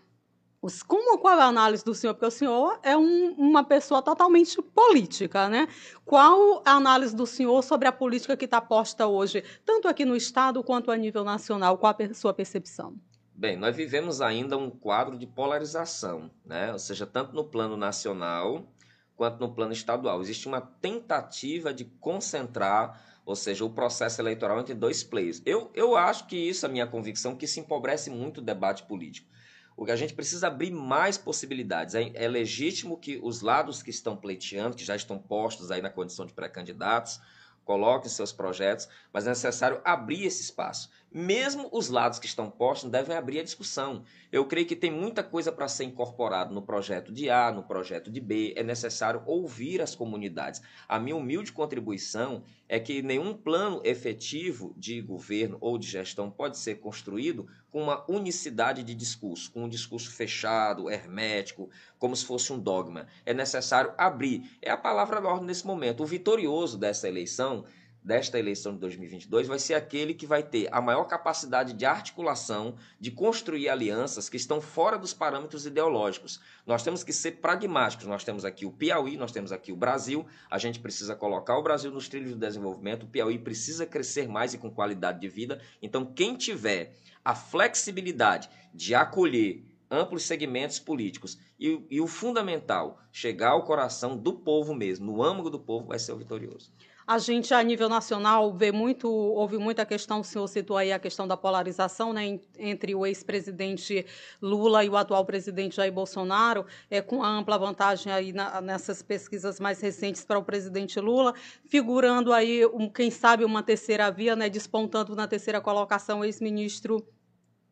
Como, 0.87 1.17
qual 1.17 1.37
é 1.37 1.41
a 1.41 1.47
análise 1.47 1.83
do 1.83 1.93
senhor? 1.93 2.13
Porque 2.13 2.27
o 2.27 2.31
senhor 2.31 2.79
é 2.83 2.95
um, 2.95 3.33
uma 3.33 3.65
pessoa 3.65 4.01
totalmente 4.01 4.61
política, 4.61 5.49
né? 5.49 5.67
Qual 6.05 6.61
a 6.63 6.71
análise 6.71 7.13
do 7.13 7.27
senhor 7.27 7.61
sobre 7.63 7.85
a 7.85 7.91
política 7.91 8.37
que 8.37 8.45
está 8.45 8.61
posta 8.61 9.05
hoje, 9.05 9.43
tanto 9.65 9.89
aqui 9.89 10.05
no 10.05 10.15
Estado 10.15 10.63
quanto 10.63 10.89
a 10.89 10.95
nível 10.95 11.25
nacional? 11.25 11.77
Qual 11.77 11.93
a 11.93 12.13
sua 12.13 12.33
percepção? 12.33 12.95
Bem, 13.35 13.57
nós 13.57 13.75
vivemos 13.75 14.21
ainda 14.21 14.55
um 14.55 14.69
quadro 14.69 15.17
de 15.17 15.25
polarização, 15.25 16.29
né? 16.45 16.71
ou 16.71 16.77
seja, 16.77 17.05
tanto 17.05 17.33
no 17.33 17.43
plano 17.43 17.75
nacional 17.75 18.71
quanto 19.15 19.39
no 19.39 19.53
plano 19.53 19.73
estadual. 19.73 20.21
Existe 20.21 20.47
uma 20.47 20.61
tentativa 20.61 21.73
de 21.73 21.83
concentrar, 21.83 23.21
ou 23.25 23.35
seja, 23.35 23.65
o 23.65 23.69
processo 23.71 24.21
eleitoral 24.21 24.59
entre 24.59 24.75
dois 24.75 25.03
players. 25.03 25.41
Eu, 25.45 25.71
eu 25.73 25.95
acho 25.95 26.27
que 26.27 26.37
isso, 26.37 26.65
é 26.65 26.69
a 26.69 26.71
minha 26.71 26.85
convicção, 26.85 27.35
que 27.35 27.47
se 27.47 27.59
empobrece 27.59 28.11
muito 28.11 28.37
o 28.37 28.43
debate 28.43 28.83
político. 28.83 29.27
O 29.75 29.83
que 29.83 29.91
a 29.91 29.95
gente 29.95 30.13
precisa 30.13 30.47
abrir 30.47 30.69
mais 30.69 31.17
possibilidades. 31.17 31.95
É, 31.95 32.11
é 32.13 32.27
legítimo 32.27 32.99
que 32.99 33.19
os 33.23 33.41
lados 33.41 33.81
que 33.81 33.89
estão 33.89 34.15
pleiteando, 34.15 34.75
que 34.75 34.85
já 34.85 34.95
estão 34.95 35.17
postos 35.17 35.71
aí 35.71 35.81
na 35.81 35.89
condição 35.89 36.27
de 36.27 36.33
pré-candidatos, 36.33 37.19
coloquem 37.65 38.09
seus 38.09 38.31
projetos, 38.31 38.87
mas 39.11 39.25
é 39.25 39.29
necessário 39.29 39.81
abrir 39.83 40.25
esse 40.25 40.41
espaço. 40.41 40.89
Mesmo 41.13 41.69
os 41.71 41.89
lados 41.89 42.17
que 42.17 42.25
estão 42.25 42.49
postos 42.49 42.89
devem 42.89 43.15
abrir 43.15 43.39
a 43.39 43.43
discussão. 43.43 44.03
Eu 44.31 44.47
creio 44.47 44.65
que 44.65 44.75
tem 44.75 44.89
muita 44.89 45.21
coisa 45.21 45.51
para 45.51 45.67
ser 45.67 45.83
incorporado 45.83 46.51
no 46.55 46.63
projeto 46.63 47.13
de 47.13 47.29
A, 47.29 47.51
no 47.51 47.61
projeto 47.61 48.09
de 48.09 48.19
B. 48.19 48.51
É 48.57 48.63
necessário 48.63 49.21
ouvir 49.27 49.79
as 49.79 49.93
comunidades. 49.93 50.59
A 50.89 50.97
minha 50.97 51.15
humilde 51.15 51.51
contribuição 51.51 52.43
é 52.67 52.79
que 52.79 53.03
nenhum 53.03 53.35
plano 53.35 53.79
efetivo 53.83 54.73
de 54.75 55.01
governo 55.01 55.59
ou 55.61 55.77
de 55.77 55.87
gestão 55.87 56.31
pode 56.31 56.57
ser 56.57 56.79
construído 56.79 57.47
com 57.69 57.83
uma 57.83 58.03
unicidade 58.09 58.81
de 58.81 58.95
discurso, 58.95 59.51
com 59.51 59.65
um 59.65 59.69
discurso 59.69 60.09
fechado, 60.09 60.89
hermético, 60.89 61.69
como 61.99 62.15
se 62.15 62.25
fosse 62.25 62.51
um 62.51 62.59
dogma. 62.59 63.05
É 63.23 63.35
necessário 63.35 63.93
abrir. 63.99 64.57
É 64.61 64.71
a 64.71 64.77
palavra 64.77 65.21
da 65.21 65.29
ordem 65.29 65.45
nesse 65.45 65.67
momento. 65.67 66.01
O 66.01 66.07
vitorioso 66.07 66.75
dessa 66.75 67.07
eleição 67.07 67.65
desta 68.03 68.37
eleição 68.37 68.73
de 68.73 68.79
2022 68.79 69.47
vai 69.47 69.57
ser 69.57 69.75
aquele 69.75 70.13
que 70.13 70.27
vai 70.27 70.43
ter 70.43 70.67
a 70.71 70.81
maior 70.81 71.05
capacidade 71.05 71.73
de 71.73 71.85
articulação, 71.85 72.75
de 72.99 73.09
construir 73.09 73.69
alianças 73.69 74.27
que 74.27 74.35
estão 74.35 74.59
fora 74.59 74.97
dos 74.97 75.13
parâmetros 75.13 75.65
ideológicos. 75.65 76.41
Nós 76.67 76.83
temos 76.83 77.03
que 77.03 77.13
ser 77.13 77.33
pragmáticos. 77.33 78.05
Nós 78.05 78.23
temos 78.23 78.43
aqui 78.43 78.65
o 78.65 78.71
Piauí, 78.71 79.15
nós 79.15 79.31
temos 79.31 79.51
aqui 79.51 79.71
o 79.71 79.75
Brasil. 79.75 80.25
A 80.49 80.57
gente 80.57 80.79
precisa 80.79 81.15
colocar 81.15 81.57
o 81.57 81.63
Brasil 81.63 81.91
nos 81.91 82.09
trilhos 82.09 82.31
do 82.31 82.39
desenvolvimento. 82.39 83.03
O 83.03 83.07
Piauí 83.07 83.39
precisa 83.39 83.85
crescer 83.85 84.27
mais 84.27 84.53
e 84.53 84.57
com 84.57 84.69
qualidade 84.69 85.21
de 85.21 85.29
vida. 85.29 85.61
Então, 85.81 86.05
quem 86.05 86.35
tiver 86.35 86.95
a 87.23 87.33
flexibilidade 87.33 88.49
de 88.73 88.93
acolher 88.93 89.63
amplos 89.89 90.23
segmentos 90.23 90.79
políticos 90.79 91.37
e, 91.59 91.85
e 91.89 92.01
o 92.01 92.07
fundamental, 92.07 92.99
chegar 93.11 93.51
ao 93.51 93.63
coração 93.63 94.17
do 94.17 94.33
povo 94.33 94.73
mesmo, 94.73 95.05
no 95.05 95.23
âmago 95.23 95.49
do 95.49 95.59
povo, 95.59 95.87
vai 95.87 95.99
ser 95.99 96.11
o 96.11 96.17
vitorioso. 96.17 96.73
A 97.05 97.17
gente, 97.17 97.53
a 97.53 97.61
nível 97.61 97.89
nacional, 97.89 98.53
vê 98.53 98.71
muito, 98.71 99.09
houve 99.09 99.57
muita 99.57 99.85
questão, 99.85 100.21
o 100.21 100.23
senhor 100.23 100.47
citou 100.47 100.77
aí 100.77 100.91
a 100.91 100.99
questão 100.99 101.27
da 101.27 101.35
polarização 101.35 102.13
né, 102.13 102.39
entre 102.57 102.95
o 102.95 103.05
ex-presidente 103.05 104.05
Lula 104.41 104.85
e 104.85 104.89
o 104.89 104.95
atual 104.95 105.25
presidente 105.25 105.75
Jair 105.75 105.91
Bolsonaro, 105.91 106.65
é, 106.89 107.01
com 107.01 107.21
a 107.21 107.27
ampla 107.27 107.57
vantagem 107.57 108.11
aí 108.11 108.31
na, 108.31 108.61
nessas 108.61 109.01
pesquisas 109.01 109.59
mais 109.59 109.81
recentes 109.81 110.23
para 110.23 110.39
o 110.39 110.43
presidente 110.43 110.97
Lula, 110.99 111.33
figurando 111.65 112.31
aí, 112.31 112.65
um, 112.67 112.89
quem 112.89 113.11
sabe, 113.11 113.43
uma 113.43 113.61
terceira 113.61 114.09
via, 114.09 114.35
né, 114.35 114.49
despontando 114.49 115.13
na 115.13 115.27
terceira 115.27 115.59
colocação 115.59 116.21
o 116.21 116.25
ex-ministro 116.25 117.05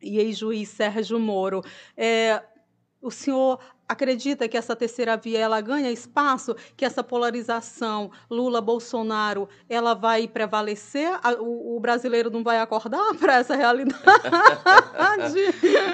e 0.02 0.18
ex-juiz 0.18 0.68
Sérgio 0.68 1.18
Moro. 1.18 1.62
É, 1.96 2.42
o 3.00 3.10
senhor 3.10 3.58
acredita 3.92 4.48
que 4.48 4.56
essa 4.56 4.74
terceira 4.74 5.16
via 5.16 5.38
ela 5.38 5.60
ganha 5.60 5.90
espaço, 5.90 6.56
que 6.76 6.84
essa 6.84 7.04
polarização 7.04 8.10
Lula-Bolsonaro 8.30 9.48
ela 9.68 9.94
vai 9.94 10.26
prevalecer? 10.26 11.08
O, 11.38 11.76
o 11.76 11.80
brasileiro 11.80 12.30
não 12.30 12.42
vai 12.42 12.58
acordar 12.58 13.14
para 13.20 13.36
essa 13.36 13.54
realidade? 13.54 14.02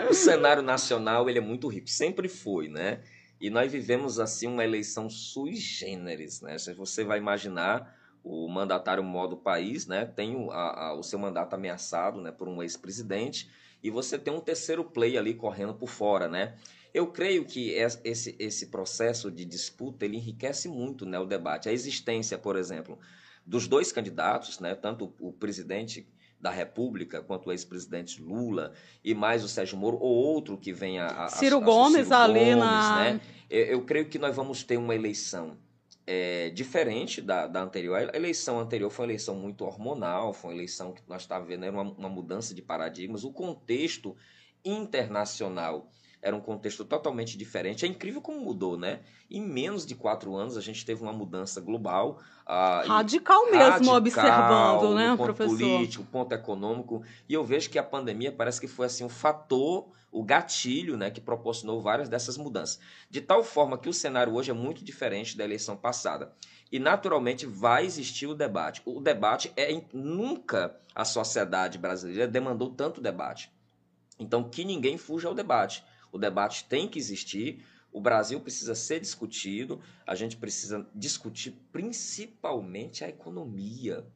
o 0.08 0.14
cenário 0.14 0.62
nacional 0.62 1.28
ele 1.28 1.38
é 1.38 1.42
muito 1.42 1.68
rico, 1.68 1.88
sempre 1.88 2.28
foi, 2.28 2.68
né? 2.68 3.00
E 3.40 3.50
nós 3.50 3.70
vivemos 3.70 4.18
assim 4.18 4.48
uma 4.48 4.64
eleição 4.64 5.08
sui 5.08 5.54
generis, 5.54 6.40
né? 6.40 6.56
Você 6.76 7.04
vai 7.04 7.18
imaginar 7.18 7.96
o 8.24 8.48
mandatário 8.48 9.02
modo 9.02 9.36
país, 9.36 9.86
né? 9.86 10.04
Tem 10.04 10.34
o, 10.34 10.50
a, 10.50 10.88
a, 10.88 10.94
o 10.94 11.02
seu 11.02 11.18
mandato 11.18 11.54
ameaçado, 11.54 12.20
né? 12.20 12.32
Por 12.32 12.48
um 12.48 12.62
ex-presidente 12.62 13.48
e 13.82 13.90
você 13.90 14.18
tem 14.18 14.32
um 14.32 14.40
terceiro 14.40 14.84
play 14.84 15.16
ali 15.16 15.34
correndo 15.34 15.74
por 15.74 15.88
fora, 15.88 16.28
né? 16.28 16.56
Eu 16.98 17.06
creio 17.06 17.44
que 17.44 17.70
esse, 17.70 18.34
esse 18.40 18.66
processo 18.66 19.30
de 19.30 19.44
disputa 19.44 20.04
ele 20.04 20.16
enriquece 20.16 20.68
muito 20.68 21.06
né, 21.06 21.16
o 21.16 21.24
debate. 21.24 21.68
A 21.68 21.72
existência, 21.72 22.36
por 22.36 22.56
exemplo, 22.56 22.98
dos 23.46 23.68
dois 23.68 23.92
candidatos, 23.92 24.58
né, 24.58 24.74
tanto 24.74 25.14
o 25.20 25.32
presidente 25.32 26.08
da 26.40 26.50
República, 26.50 27.22
quanto 27.22 27.46
o 27.46 27.52
ex-presidente 27.52 28.20
Lula, 28.20 28.72
e 29.04 29.14
mais 29.14 29.44
o 29.44 29.48
Sérgio 29.48 29.78
Moro, 29.78 29.96
ou 30.00 30.12
outro 30.12 30.58
que 30.58 30.72
venha 30.72 31.06
a, 31.06 31.28
Ciro 31.28 31.58
a, 31.58 31.62
a, 31.62 31.64
Gomes 31.64 32.06
Ciro 32.08 32.16
ali 32.16 32.40
Gomes, 32.40 32.56
na. 32.56 33.04
Né? 33.04 33.20
Eu, 33.48 33.64
eu, 33.64 33.84
creio 33.84 34.08
que 34.08 34.18
nós 34.18 34.34
vamos 34.34 34.64
ter 34.64 34.76
uma 34.76 34.92
eleição 34.92 35.56
é, 36.04 36.50
diferente 36.50 37.22
da, 37.22 37.46
da 37.46 37.62
anterior. 37.62 38.10
A 38.12 38.16
eleição 38.16 38.58
anterior 38.58 38.90
foi 38.90 39.04
uma 39.04 39.12
eleição 39.12 39.36
muito 39.36 39.64
hormonal, 39.64 40.34
foi 40.34 40.50
uma 40.50 40.56
eleição 40.56 40.92
que 40.92 41.02
nós 41.06 41.22
estávamos 41.22 41.48
vendo, 41.48 41.64
era 41.64 41.80
uma, 41.80 41.92
uma 41.92 42.08
mudança 42.08 42.52
de 42.52 42.60
paradigmas. 42.60 43.22
O 43.22 43.32
contexto 43.32 44.16
internacional 44.64 45.88
era 46.20 46.34
um 46.34 46.40
contexto 46.40 46.84
totalmente 46.84 47.38
diferente. 47.38 47.84
É 47.84 47.88
incrível 47.88 48.20
como 48.20 48.40
mudou, 48.40 48.76
né? 48.76 49.00
Em 49.30 49.40
menos 49.40 49.86
de 49.86 49.94
quatro 49.94 50.34
anos 50.34 50.56
a 50.56 50.60
gente 50.60 50.84
teve 50.84 51.02
uma 51.02 51.12
mudança 51.12 51.60
global. 51.60 52.18
Uh, 52.46 52.88
radical 52.88 53.44
mesmo, 53.46 53.92
radical, 53.92 53.96
observando, 53.96 54.94
né, 54.94 55.10
ponto 55.10 55.24
professor? 55.24 55.58
político, 55.58 56.04
ponto 56.04 56.32
econômico. 56.32 57.02
E 57.28 57.34
eu 57.34 57.44
vejo 57.44 57.70
que 57.70 57.78
a 57.78 57.82
pandemia 57.82 58.32
parece 58.32 58.60
que 58.60 58.66
foi 58.66 58.86
assim 58.86 59.04
um 59.04 59.08
fator, 59.08 59.88
o 60.10 60.24
gatilho, 60.24 60.96
né, 60.96 61.10
que 61.10 61.20
proporcionou 61.20 61.80
várias 61.80 62.08
dessas 62.08 62.36
mudanças. 62.36 62.80
De 63.08 63.20
tal 63.20 63.44
forma 63.44 63.78
que 63.78 63.88
o 63.88 63.92
cenário 63.92 64.34
hoje 64.34 64.50
é 64.50 64.54
muito 64.54 64.84
diferente 64.84 65.36
da 65.36 65.44
eleição 65.44 65.76
passada. 65.76 66.32
E 66.70 66.78
naturalmente 66.78 67.46
vai 67.46 67.84
existir 67.84 68.26
o 68.26 68.34
debate. 68.34 68.82
O 68.84 69.00
debate 69.00 69.52
é 69.56 69.80
nunca 69.92 70.76
a 70.94 71.04
sociedade 71.04 71.78
brasileira 71.78 72.26
demandou 72.26 72.70
tanto 72.70 73.00
debate. 73.00 73.50
Então 74.18 74.42
que 74.42 74.64
ninguém 74.64 74.98
fuja 74.98 75.28
ao 75.28 75.34
debate 75.34 75.84
O 76.12 76.18
debate 76.18 76.64
tem 76.64 76.88
que 76.88 76.98
existir. 76.98 77.64
O 77.92 78.00
Brasil 78.00 78.40
precisa 78.40 78.74
ser 78.74 79.00
discutido. 79.00 79.80
A 80.06 80.14
gente 80.14 80.36
precisa 80.36 80.86
discutir 80.94 81.52
principalmente 81.72 83.04
a 83.04 83.08
economia. 83.08 84.06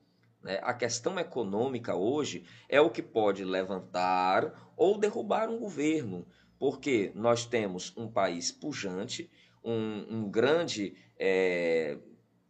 Né? 0.42 0.58
A 0.62 0.74
questão 0.74 1.18
econômica 1.18 1.94
hoje 1.94 2.44
é 2.68 2.80
o 2.80 2.90
que 2.90 3.02
pode 3.02 3.44
levantar 3.44 4.72
ou 4.76 4.98
derrubar 4.98 5.48
um 5.48 5.58
governo, 5.58 6.26
porque 6.58 7.12
nós 7.14 7.46
temos 7.46 7.92
um 7.96 8.08
país 8.08 8.50
pujante, 8.50 9.30
um, 9.64 10.06
um 10.10 10.30
grande 10.30 10.94
é, 11.18 11.98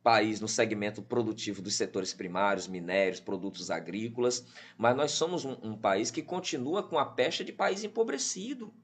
país 0.02 0.40
no 0.40 0.48
segmento 0.48 1.02
produtivo 1.02 1.62
dos 1.62 1.74
setores 1.74 2.12
primários, 2.12 2.66
minérios, 2.66 3.20
produtos 3.20 3.70
agrícolas, 3.70 4.46
mas 4.76 4.96
nós 4.96 5.12
somos 5.12 5.44
um, 5.44 5.56
um 5.62 5.76
país 5.76 6.10
que 6.10 6.22
continua 6.22 6.82
com 6.82 6.98
a 6.98 7.04
pecha 7.04 7.44
de 7.44 7.52
país 7.52 7.84
empobrecido. 7.84 8.74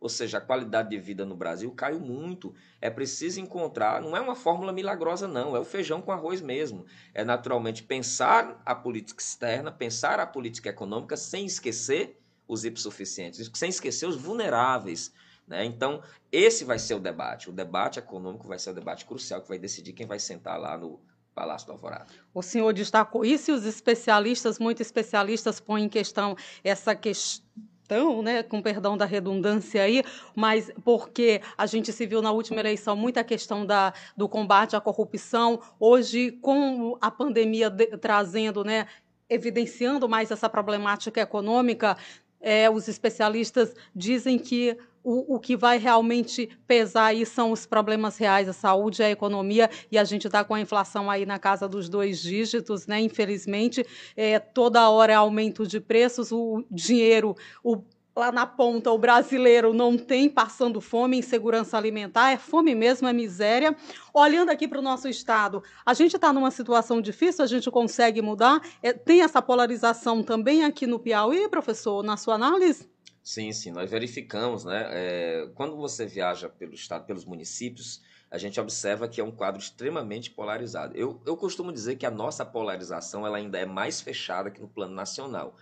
Ou 0.00 0.08
seja, 0.08 0.38
a 0.38 0.40
qualidade 0.40 0.90
de 0.90 0.98
vida 0.98 1.24
no 1.24 1.34
Brasil 1.34 1.70
caiu 1.72 1.98
muito. 1.98 2.54
É 2.80 2.90
preciso 2.90 3.40
encontrar, 3.40 4.00
não 4.02 4.16
é 4.16 4.20
uma 4.20 4.34
fórmula 4.34 4.72
milagrosa, 4.72 5.26
não, 5.26 5.56
é 5.56 5.58
o 5.58 5.64
feijão 5.64 6.02
com 6.02 6.12
arroz 6.12 6.40
mesmo. 6.40 6.84
É 7.14 7.24
naturalmente 7.24 7.82
pensar 7.82 8.60
a 8.64 8.74
política 8.74 9.22
externa, 9.22 9.72
pensar 9.72 10.20
a 10.20 10.26
política 10.26 10.68
econômica 10.68 11.16
sem 11.16 11.46
esquecer 11.46 12.20
os 12.46 12.64
hipossuficientes, 12.64 13.50
sem 13.54 13.70
esquecer 13.70 14.06
os 14.06 14.16
vulneráveis. 14.16 15.12
Né? 15.46 15.64
Então, 15.64 16.02
esse 16.30 16.64
vai 16.64 16.78
ser 16.78 16.94
o 16.94 17.00
debate. 17.00 17.48
O 17.48 17.52
debate 17.52 17.98
econômico 17.98 18.46
vai 18.46 18.58
ser 18.58 18.70
o 18.70 18.74
debate 18.74 19.06
crucial 19.06 19.40
que 19.40 19.48
vai 19.48 19.58
decidir 19.58 19.92
quem 19.92 20.06
vai 20.06 20.18
sentar 20.18 20.58
lá 20.58 20.76
no 20.76 21.00
Palácio 21.34 21.66
do 21.66 21.72
Alvorada. 21.72 22.06
O 22.32 22.42
senhor 22.42 22.72
destacou 22.72 23.24
isso 23.24 23.50
e 23.50 23.54
os 23.54 23.64
especialistas, 23.64 24.58
muitos 24.58 24.86
especialistas, 24.86 25.60
põem 25.60 25.84
em 25.84 25.88
questão 25.88 26.36
essa 26.64 26.94
questão 26.94 27.44
questão, 27.86 28.20
né, 28.20 28.42
com 28.42 28.60
perdão 28.60 28.96
da 28.96 29.04
redundância 29.04 29.82
aí, 29.82 30.02
mas 30.34 30.70
porque 30.84 31.40
a 31.56 31.66
gente 31.66 31.92
se 31.92 32.04
viu 32.04 32.20
na 32.20 32.32
última 32.32 32.58
eleição 32.58 32.96
muita 32.96 33.22
questão 33.22 33.64
da, 33.64 33.94
do 34.16 34.28
combate 34.28 34.74
à 34.74 34.80
corrupção, 34.80 35.60
hoje 35.78 36.32
com 36.32 36.98
a 37.00 37.10
pandemia 37.10 37.70
de, 37.70 37.96
trazendo, 37.98 38.64
né, 38.64 38.88
evidenciando 39.30 40.08
mais 40.08 40.32
essa 40.32 40.48
problemática 40.48 41.20
econômica, 41.20 41.96
é, 42.40 42.68
os 42.68 42.88
especialistas 42.88 43.72
dizem 43.94 44.36
que 44.36 44.76
o, 45.06 45.36
o, 45.36 45.38
que 45.38 45.56
vai 45.56 45.78
realmente 45.78 46.48
pesar 46.66 47.06
aí 47.06 47.24
são 47.24 47.52
os 47.52 47.64
problemas 47.64 48.18
reais, 48.18 48.48
a 48.48 48.52
saúde, 48.52 49.04
a 49.04 49.08
economia, 49.08 49.70
e 49.90 49.96
a 49.96 50.02
gente 50.02 50.26
está 50.26 50.42
com 50.42 50.52
a 50.52 50.60
inflação 50.60 51.08
aí 51.08 51.24
na 51.24 51.38
casa 51.38 51.68
dos 51.68 51.88
dois 51.88 52.20
dígitos, 52.20 52.88
né? 52.88 53.00
Infelizmente, 53.00 53.86
é, 54.16 54.40
toda 54.40 54.90
hora 54.90 55.12
é 55.12 55.14
aumento 55.14 55.64
de 55.64 55.78
preços, 55.78 56.32
o 56.32 56.64
dinheiro, 56.68 57.36
o 57.62 57.84
lá 58.16 58.32
na 58.32 58.46
ponta 58.46 58.90
o 58.90 58.98
brasileiro 58.98 59.74
não 59.74 59.96
tem 59.96 60.28
passando 60.28 60.80
fome, 60.80 61.18
insegurança 61.18 61.76
alimentar, 61.76 62.32
é 62.32 62.38
fome 62.38 62.74
mesmo, 62.74 63.06
é 63.06 63.12
miséria. 63.12 63.76
Olhando 64.12 64.48
aqui 64.48 64.66
para 64.66 64.78
o 64.78 64.82
nosso 64.82 65.06
estado, 65.06 65.62
a 65.84 65.92
gente 65.92 66.16
está 66.16 66.32
numa 66.32 66.50
situação 66.50 67.00
difícil, 67.00 67.44
a 67.44 67.46
gente 67.46 67.70
consegue 67.70 68.20
mudar. 68.22 68.60
É, 68.82 68.92
tem 68.92 69.20
essa 69.20 69.40
polarização 69.42 70.22
também 70.22 70.64
aqui 70.64 70.86
no 70.86 70.98
Piauí, 70.98 71.48
professor, 71.48 72.02
na 72.02 72.16
sua 72.16 72.34
análise? 72.34 72.95
Sim, 73.26 73.50
sim, 73.50 73.72
nós 73.72 73.90
verificamos, 73.90 74.64
né? 74.64 74.86
É, 74.88 75.50
quando 75.56 75.76
você 75.76 76.06
viaja 76.06 76.48
pelo 76.48 76.74
estado, 76.74 77.06
pelos 77.06 77.24
municípios, 77.24 78.00
a 78.30 78.38
gente 78.38 78.60
observa 78.60 79.08
que 79.08 79.20
é 79.20 79.24
um 79.24 79.32
quadro 79.32 79.60
extremamente 79.60 80.30
polarizado. 80.30 80.96
Eu, 80.96 81.20
eu 81.26 81.36
costumo 81.36 81.72
dizer 81.72 81.96
que 81.96 82.06
a 82.06 82.10
nossa 82.10 82.46
polarização 82.46 83.26
ela 83.26 83.38
ainda 83.38 83.58
é 83.58 83.66
mais 83.66 84.00
fechada 84.00 84.48
que 84.48 84.60
no 84.60 84.68
plano 84.68 84.94
nacional. 84.94 85.56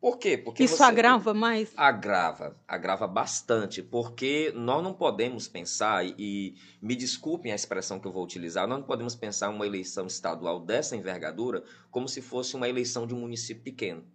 Por 0.00 0.16
quê? 0.16 0.38
Porque 0.38 0.64
isso 0.64 0.82
agrava 0.82 1.34
mais? 1.34 1.74
Agrava, 1.76 2.56
agrava 2.66 3.06
bastante, 3.06 3.82
porque 3.82 4.50
nós 4.56 4.82
não 4.82 4.94
podemos 4.94 5.46
pensar, 5.46 6.06
e 6.06 6.54
me 6.80 6.96
desculpem 6.96 7.52
a 7.52 7.54
expressão 7.54 8.00
que 8.00 8.08
eu 8.08 8.12
vou 8.12 8.24
utilizar, 8.24 8.66
nós 8.66 8.78
não 8.78 8.86
podemos 8.86 9.14
pensar 9.14 9.50
uma 9.50 9.66
eleição 9.66 10.06
estadual 10.06 10.58
dessa 10.58 10.96
envergadura 10.96 11.62
como 11.90 12.08
se 12.08 12.22
fosse 12.22 12.56
uma 12.56 12.66
eleição 12.66 13.06
de 13.06 13.14
um 13.14 13.20
município 13.20 13.62
pequeno. 13.62 14.06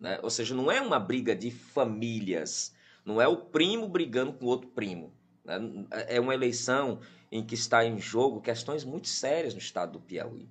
Né? 0.00 0.18
Ou 0.22 0.30
seja, 0.30 0.54
não 0.54 0.72
é 0.72 0.80
uma 0.80 0.98
briga 0.98 1.36
de 1.36 1.50
famílias, 1.50 2.74
não 3.04 3.20
é 3.20 3.28
o 3.28 3.36
primo 3.36 3.86
brigando 3.86 4.32
com 4.32 4.46
outro 4.46 4.68
primo. 4.68 5.12
Né? 5.44 5.86
É 6.08 6.18
uma 6.18 6.34
eleição 6.34 7.00
em 7.30 7.44
que 7.44 7.54
está 7.54 7.84
em 7.84 7.98
jogo 7.98 8.40
questões 8.40 8.82
muito 8.82 9.08
sérias 9.08 9.52
no 9.52 9.60
estado 9.60 9.92
do 9.92 10.00
Piauí. 10.00 10.48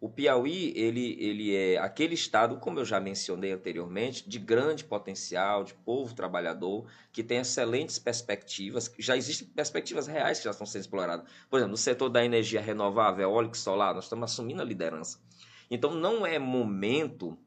O 0.00 0.08
Piauí, 0.08 0.72
ele, 0.74 1.16
ele 1.20 1.54
é 1.54 1.78
aquele 1.78 2.14
estado, 2.14 2.56
como 2.56 2.80
eu 2.80 2.84
já 2.84 2.98
mencionei 2.98 3.52
anteriormente, 3.52 4.28
de 4.28 4.36
grande 4.36 4.82
potencial, 4.82 5.62
de 5.62 5.74
povo 5.74 6.12
trabalhador, 6.12 6.86
que 7.12 7.22
tem 7.22 7.38
excelentes 7.38 8.00
perspectivas, 8.00 8.92
já 8.98 9.16
existem 9.16 9.46
perspectivas 9.46 10.08
reais 10.08 10.38
que 10.38 10.44
já 10.44 10.50
estão 10.50 10.66
sendo 10.66 10.80
exploradas. 10.80 11.24
Por 11.48 11.58
exemplo, 11.58 11.70
no 11.70 11.76
setor 11.76 12.08
da 12.08 12.24
energia 12.24 12.60
renovável, 12.60 13.22
eólica 13.22 13.54
e 13.54 13.60
solar, 13.60 13.94
nós 13.94 14.04
estamos 14.04 14.24
assumindo 14.24 14.60
a 14.60 14.64
liderança. 14.64 15.20
Então, 15.70 15.94
não 15.94 16.26
é 16.26 16.36
momento 16.36 17.38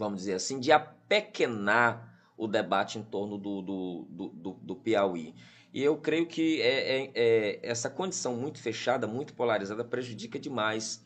vamos 0.00 0.20
dizer 0.20 0.32
assim, 0.32 0.58
de 0.58 0.72
apequenar 0.72 2.18
o 2.34 2.48
debate 2.48 2.98
em 2.98 3.02
torno 3.02 3.36
do, 3.36 3.60
do, 3.60 4.06
do, 4.08 4.28
do, 4.30 4.50
do 4.54 4.76
Piauí. 4.76 5.34
E 5.74 5.82
eu 5.82 5.98
creio 5.98 6.26
que 6.26 6.60
é, 6.62 7.02
é, 7.02 7.10
é, 7.14 7.60
essa 7.62 7.90
condição 7.90 8.34
muito 8.34 8.58
fechada, 8.58 9.06
muito 9.06 9.34
polarizada, 9.34 9.84
prejudica 9.84 10.38
demais 10.38 11.04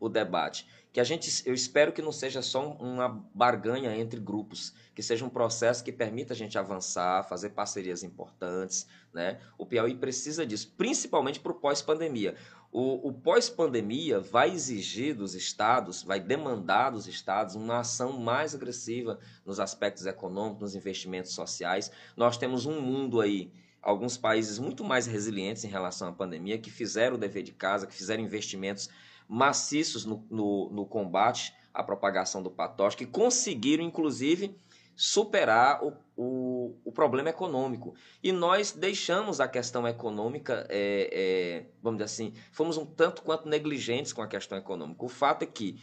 o 0.00 0.08
debate. 0.08 0.66
Que 0.92 0.98
a 1.00 1.04
gente, 1.04 1.30
eu 1.46 1.54
espero 1.54 1.92
que 1.92 2.02
não 2.02 2.10
seja 2.10 2.42
só 2.42 2.72
uma 2.72 3.08
barganha 3.32 3.96
entre 3.96 4.18
grupos, 4.18 4.74
que 4.92 5.02
seja 5.02 5.24
um 5.24 5.30
processo 5.30 5.84
que 5.84 5.92
permita 5.92 6.34
a 6.34 6.36
gente 6.36 6.58
avançar, 6.58 7.22
fazer 7.28 7.50
parcerias 7.50 8.02
importantes. 8.02 8.88
Né? 9.14 9.38
O 9.56 9.64
Piauí 9.64 9.94
precisa 9.94 10.44
disso, 10.44 10.74
principalmente 10.76 11.38
para 11.38 11.52
o 11.52 11.54
pós-pandemia. 11.54 12.34
O, 12.74 13.08
o 13.08 13.12
pós-pandemia 13.12 14.18
vai 14.18 14.50
exigir 14.50 15.14
dos 15.14 15.34
estados, 15.34 16.02
vai 16.02 16.18
demandar 16.18 16.88
dos 16.88 17.06
estados 17.06 17.54
uma 17.54 17.80
ação 17.80 18.18
mais 18.18 18.54
agressiva 18.54 19.18
nos 19.44 19.60
aspectos 19.60 20.06
econômicos, 20.06 20.62
nos 20.62 20.74
investimentos 20.74 21.34
sociais. 21.34 21.90
Nós 22.16 22.38
temos 22.38 22.64
um 22.64 22.80
mundo 22.80 23.20
aí, 23.20 23.52
alguns 23.82 24.16
países 24.16 24.58
muito 24.58 24.82
mais 24.82 25.06
resilientes 25.06 25.64
em 25.64 25.68
relação 25.68 26.08
à 26.08 26.12
pandemia, 26.12 26.56
que 26.56 26.70
fizeram 26.70 27.16
o 27.16 27.18
dever 27.18 27.42
de 27.42 27.52
casa, 27.52 27.86
que 27.86 27.94
fizeram 27.94 28.22
investimentos 28.22 28.88
maciços 29.28 30.06
no, 30.06 30.24
no, 30.30 30.70
no 30.70 30.86
combate 30.86 31.54
à 31.74 31.82
propagação 31.82 32.42
do 32.42 32.50
patógeno, 32.50 33.00
que 33.00 33.06
conseguiram, 33.06 33.84
inclusive, 33.84 34.58
superar 34.94 35.82
o, 35.82 35.92
o, 36.16 36.76
o, 36.84 36.92
problema 36.92 37.30
econômico. 37.30 37.94
E 38.22 38.30
nós 38.32 38.72
deixamos 38.72 39.40
a 39.40 39.48
questão 39.48 39.86
econômica, 39.88 40.66
é, 40.68 41.08
é, 41.12 41.66
vamos 41.82 41.98
dizer 41.98 42.04
assim, 42.04 42.34
fomos 42.52 42.76
um 42.76 42.84
tanto 42.84 43.22
quanto 43.22 43.48
negligentes 43.48 44.12
com 44.12 44.22
a 44.22 44.28
questão 44.28 44.58
econômica. 44.58 45.04
O 45.04 45.08
fato 45.08 45.42
é 45.42 45.46
que 45.46 45.80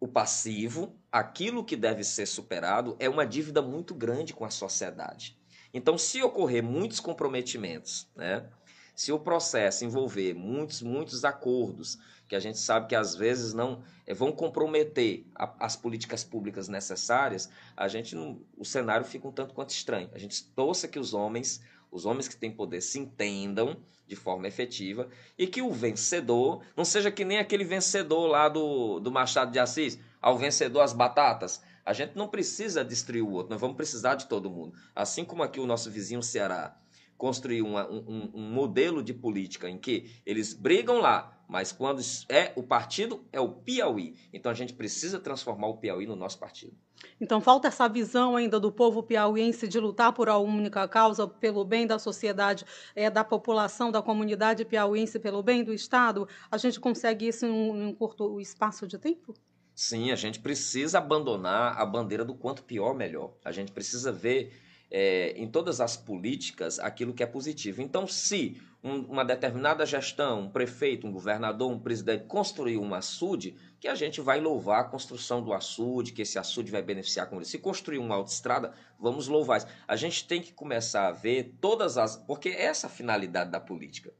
o 0.00 0.06
passivo, 0.06 0.96
aquilo 1.10 1.64
que 1.64 1.76
deve 1.76 2.04
ser 2.04 2.26
superado, 2.26 2.96
é 3.00 3.08
uma 3.08 3.26
dívida 3.26 3.60
muito 3.60 3.94
grande 3.94 4.32
com 4.32 4.44
a 4.44 4.50
sociedade. 4.50 5.36
Então, 5.74 5.98
se 5.98 6.22
ocorrer 6.22 6.62
muitos 6.62 7.00
comprometimentos, 7.00 8.08
né, 8.14 8.46
se 8.94 9.12
o 9.12 9.18
processo 9.18 9.84
envolver 9.84 10.34
muitos, 10.34 10.82
muitos 10.82 11.24
acordos, 11.24 11.98
que 12.28 12.36
a 12.36 12.40
gente 12.40 12.58
sabe 12.58 12.86
que 12.86 12.94
às 12.94 13.16
vezes 13.16 13.54
não 13.54 13.82
é, 14.06 14.12
vão 14.12 14.30
comprometer 14.30 15.26
a, 15.34 15.66
as 15.66 15.74
políticas 15.74 16.22
públicas 16.22 16.68
necessárias, 16.68 17.48
a 17.76 17.88
gente 17.88 18.14
não, 18.14 18.40
o 18.56 18.64
cenário 18.64 19.06
fica 19.06 19.26
um 19.26 19.32
tanto 19.32 19.54
quanto 19.54 19.70
estranho. 19.70 20.10
A 20.12 20.18
gente 20.18 20.44
torça 20.44 20.86
que 20.86 20.98
os 20.98 21.14
homens, 21.14 21.62
os 21.90 22.04
homens 22.04 22.28
que 22.28 22.36
têm 22.36 22.50
poder, 22.50 22.82
se 22.82 22.98
entendam 22.98 23.76
de 24.06 24.14
forma 24.14 24.46
efetiva 24.46 25.08
e 25.38 25.46
que 25.46 25.62
o 25.62 25.72
vencedor 25.72 26.62
não 26.76 26.84
seja 26.84 27.10
que 27.10 27.24
nem 27.24 27.38
aquele 27.38 27.64
vencedor 27.64 28.26
lá 28.26 28.48
do, 28.48 29.00
do 29.00 29.10
Machado 29.10 29.50
de 29.50 29.58
Assis, 29.58 29.98
ao 30.20 30.36
vencedor 30.36 30.80
as 30.80 30.92
batatas. 30.92 31.62
A 31.84 31.92
gente 31.94 32.16
não 32.16 32.28
precisa 32.28 32.84
destruir 32.84 33.22
o 33.22 33.30
outro, 33.30 33.50
nós 33.50 33.60
vamos 33.60 33.76
precisar 33.76 34.14
de 34.14 34.26
todo 34.26 34.50
mundo. 34.50 34.74
Assim 34.94 35.24
como 35.24 35.42
aqui 35.42 35.58
o 35.60 35.66
nosso 35.66 35.90
vizinho 35.90 36.22
Ceará 36.22 36.76
construir 37.16 37.62
uma, 37.62 37.90
um, 37.90 38.30
um 38.32 38.52
modelo 38.52 39.02
de 39.02 39.12
política 39.12 39.68
em 39.68 39.76
que 39.76 40.12
eles 40.24 40.54
brigam 40.54 41.00
lá, 41.00 41.37
mas 41.48 41.72
quando 41.72 42.02
é 42.28 42.52
o 42.54 42.62
partido, 42.62 43.24
é 43.32 43.40
o 43.40 43.48
Piauí. 43.48 44.14
Então 44.32 44.52
a 44.52 44.54
gente 44.54 44.74
precisa 44.74 45.18
transformar 45.18 45.68
o 45.68 45.78
Piauí 45.78 46.06
no 46.06 46.14
nosso 46.14 46.38
partido. 46.38 46.76
Então 47.20 47.40
falta 47.40 47.68
essa 47.68 47.88
visão 47.88 48.36
ainda 48.36 48.60
do 48.60 48.70
povo 48.70 49.02
piauiense 49.02 49.66
de 49.66 49.80
lutar 49.80 50.12
por 50.12 50.28
uma 50.28 50.38
única 50.38 50.86
causa, 50.86 51.26
pelo 51.26 51.64
bem 51.64 51.86
da 51.86 51.98
sociedade, 51.98 52.64
é, 52.94 53.08
da 53.08 53.24
população, 53.24 53.90
da 53.90 54.02
comunidade 54.02 54.64
piauiense, 54.64 55.18
pelo 55.18 55.42
bem 55.42 55.64
do 55.64 55.72
Estado. 55.72 56.28
A 56.50 56.58
gente 56.58 56.78
consegue 56.78 57.26
isso 57.26 57.46
em 57.46 57.50
um, 57.50 57.76
em 57.76 57.86
um 57.86 57.94
curto 57.94 58.40
espaço 58.40 58.86
de 58.86 58.98
tempo? 58.98 59.32
Sim, 59.74 60.10
a 60.10 60.16
gente 60.16 60.40
precisa 60.40 60.98
abandonar 60.98 61.80
a 61.80 61.86
bandeira 61.86 62.24
do 62.24 62.34
quanto 62.34 62.64
pior, 62.64 62.94
melhor. 62.94 63.34
A 63.44 63.52
gente 63.52 63.70
precisa 63.70 64.10
ver 64.10 64.52
é, 64.90 65.32
em 65.36 65.48
todas 65.48 65.80
as 65.80 65.96
políticas 65.96 66.78
aquilo 66.78 67.12
que 67.12 67.22
é 67.22 67.26
positivo. 67.26 67.82
Então, 67.82 68.06
se 68.06 68.60
um, 68.82 69.00
uma 69.02 69.24
determinada 69.24 69.84
gestão, 69.84 70.42
um 70.42 70.50
prefeito, 70.50 71.06
um 71.06 71.12
governador, 71.12 71.70
um 71.70 71.78
presidente 71.78 72.24
construiu 72.24 72.80
um 72.80 72.94
açude, 72.94 73.56
que 73.80 73.88
a 73.88 73.94
gente 73.94 74.20
vai 74.20 74.40
louvar 74.40 74.80
a 74.80 74.84
construção 74.84 75.42
do 75.42 75.52
açude, 75.52 76.12
que 76.12 76.22
esse 76.22 76.38
açude 76.38 76.70
vai 76.70 76.82
beneficiar 76.82 77.26
a 77.26 77.28
comunidade. 77.28 77.50
Se 77.50 77.58
construir 77.58 77.98
uma 77.98 78.14
autoestrada, 78.14 78.72
vamos 78.98 79.28
louvar 79.28 79.58
isso. 79.58 79.66
A 79.86 79.96
gente 79.96 80.26
tem 80.26 80.40
que 80.40 80.52
começar 80.52 81.08
a 81.08 81.12
ver 81.12 81.56
todas 81.60 81.98
as. 81.98 82.16
Porque 82.16 82.48
é 82.48 82.64
essa 82.64 82.86
a 82.86 82.90
finalidade 82.90 83.50
da 83.50 83.60
política. 83.60 84.12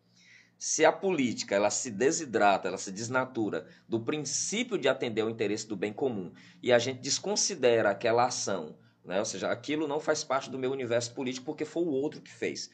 Se 0.59 0.85
a 0.85 0.91
política 0.91 1.55
ela 1.55 1.71
se 1.71 1.89
desidrata, 1.89 2.67
ela 2.67 2.79
se 2.79 2.91
desnatura 2.91 3.67
do 3.89 4.01
princípio 4.01 4.77
de 4.77 4.89
atender 4.89 5.21
ao 5.21 5.31
interesse 5.31 5.69
do 5.69 5.77
bem 5.77 5.93
comum 5.93 6.33
e 6.61 6.73
a 6.73 6.81
gente 6.81 6.99
desconsidera 6.99 7.91
aquela 7.91 8.25
ação 8.25 8.75
né? 9.09 9.19
Ou 9.19 9.25
seja, 9.25 9.51
aquilo 9.51 9.89
não 9.89 9.99
faz 9.99 10.23
parte 10.23 10.51
do 10.51 10.59
meu 10.59 10.71
universo 10.71 11.15
político 11.15 11.47
porque 11.47 11.65
foi 11.65 11.83
o 11.83 11.91
outro 11.91 12.21
que 12.21 12.31
fez. 12.31 12.71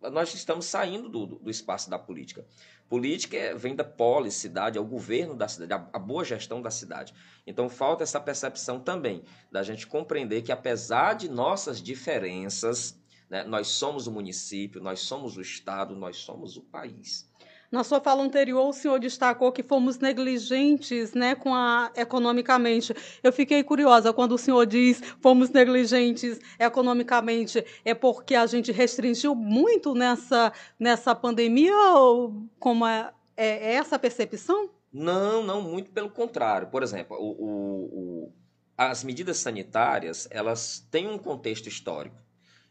Nós 0.00 0.34
estamos 0.34 0.66
saindo 0.66 1.08
do, 1.08 1.26
do 1.26 1.48
espaço 1.48 1.88
da 1.88 1.96
política. 1.96 2.44
Política 2.88 3.36
é, 3.36 3.54
vem 3.54 3.76
da 3.76 3.84
polis, 3.84 4.34
cidade, 4.34 4.76
é 4.76 4.80
o 4.80 4.84
governo 4.84 5.36
da 5.36 5.46
cidade, 5.46 5.72
a, 5.72 5.96
a 5.96 5.98
boa 6.00 6.24
gestão 6.24 6.60
da 6.60 6.72
cidade. 6.72 7.14
Então 7.46 7.70
falta 7.70 8.02
essa 8.02 8.20
percepção 8.20 8.80
também 8.80 9.22
da 9.52 9.62
gente 9.62 9.86
compreender 9.86 10.42
que 10.42 10.50
apesar 10.50 11.14
de 11.14 11.28
nossas 11.28 11.80
diferenças, 11.80 13.00
né, 13.30 13.44
nós 13.44 13.68
somos 13.68 14.08
o 14.08 14.12
município, 14.12 14.82
nós 14.82 14.98
somos 14.98 15.36
o 15.36 15.40
estado, 15.40 15.94
nós 15.94 16.16
somos 16.16 16.56
o 16.56 16.62
país. 16.62 17.31
Na 17.72 17.82
sua 17.82 18.02
fala 18.02 18.22
anterior, 18.22 18.68
o 18.68 18.72
senhor 18.74 19.00
destacou 19.00 19.50
que 19.50 19.62
fomos 19.62 19.98
negligentes 19.98 21.14
né, 21.14 21.34
com 21.34 21.54
a, 21.54 21.90
economicamente. 21.96 22.94
Eu 23.22 23.32
fiquei 23.32 23.64
curiosa 23.64 24.12
quando 24.12 24.32
o 24.32 24.38
senhor 24.38 24.66
diz 24.66 25.00
fomos 25.22 25.48
negligentes 25.48 26.38
economicamente. 26.58 27.64
É 27.82 27.94
porque 27.94 28.34
a 28.34 28.44
gente 28.44 28.70
restringiu 28.70 29.34
muito 29.34 29.94
nessa, 29.94 30.52
nessa 30.78 31.14
pandemia? 31.14 31.74
Ou 31.94 32.46
como 32.60 32.86
é, 32.86 33.10
é, 33.34 33.72
é 33.72 33.74
essa 33.76 33.96
a 33.96 33.98
percepção? 33.98 34.68
Não, 34.92 35.42
não, 35.42 35.62
muito 35.62 35.90
pelo 35.92 36.10
contrário. 36.10 36.68
Por 36.68 36.82
exemplo, 36.82 37.16
o, 37.16 37.30
o, 37.30 38.26
o, 38.26 38.32
as 38.76 39.02
medidas 39.02 39.38
sanitárias 39.38 40.28
elas 40.30 40.86
têm 40.90 41.08
um 41.08 41.16
contexto 41.16 41.70
histórico 41.70 42.22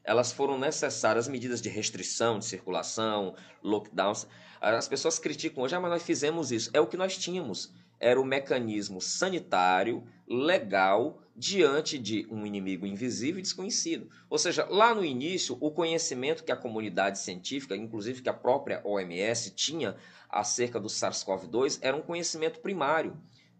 elas 0.03 0.31
foram 0.31 0.57
necessárias, 0.57 1.27
medidas 1.27 1.61
de 1.61 1.69
restrição 1.69 2.39
de 2.39 2.45
circulação, 2.45 3.35
lockdowns. 3.63 4.27
As 4.62 4.88
pessoas 4.88 5.18
criticam 5.18 5.64
hoje, 5.64 5.76
ah, 5.76 5.80
mas 5.80 5.89
nós 5.89 6.03
fizemos 6.03 6.51
isso. 6.51 6.70
É 6.72 6.80
o 6.80 6.86
que 6.86 6.95
nós 6.95 7.18
tínhamos. 7.18 7.74
Era 7.99 8.22
o 8.22 8.26
mecanismo 8.26 9.01
sanitário, 9.01 10.03
legal, 10.28 11.20
diante 11.36 11.97
de 11.97 12.28
um 12.30 12.45
inimigo 12.45 12.86
invisível 12.86 13.39
e 13.39 13.41
desconhecido. 13.41 14.07
Ou 14.30 14.38
seja, 14.38 14.68
lá 14.70 14.93
no 14.93 15.03
início, 15.03 15.57
o 15.59 15.72
conhecimento 15.72 16.43
que 16.43 16.51
a 16.51 16.55
comunidade 16.55 17.18
científica, 17.18 17.76
inclusive 17.76 18.22
que 18.22 18.30
a 18.30 18.34
própria 18.34 18.82
OMS 18.86 19.49
tinha 19.55 19.95
acerca 20.30 20.80
do 20.80 20.88
SARS-CoV-2, 20.88 21.80
era 21.82 21.97
um 21.97 22.01
conhecimento 22.01 22.59
primário, 22.59 23.18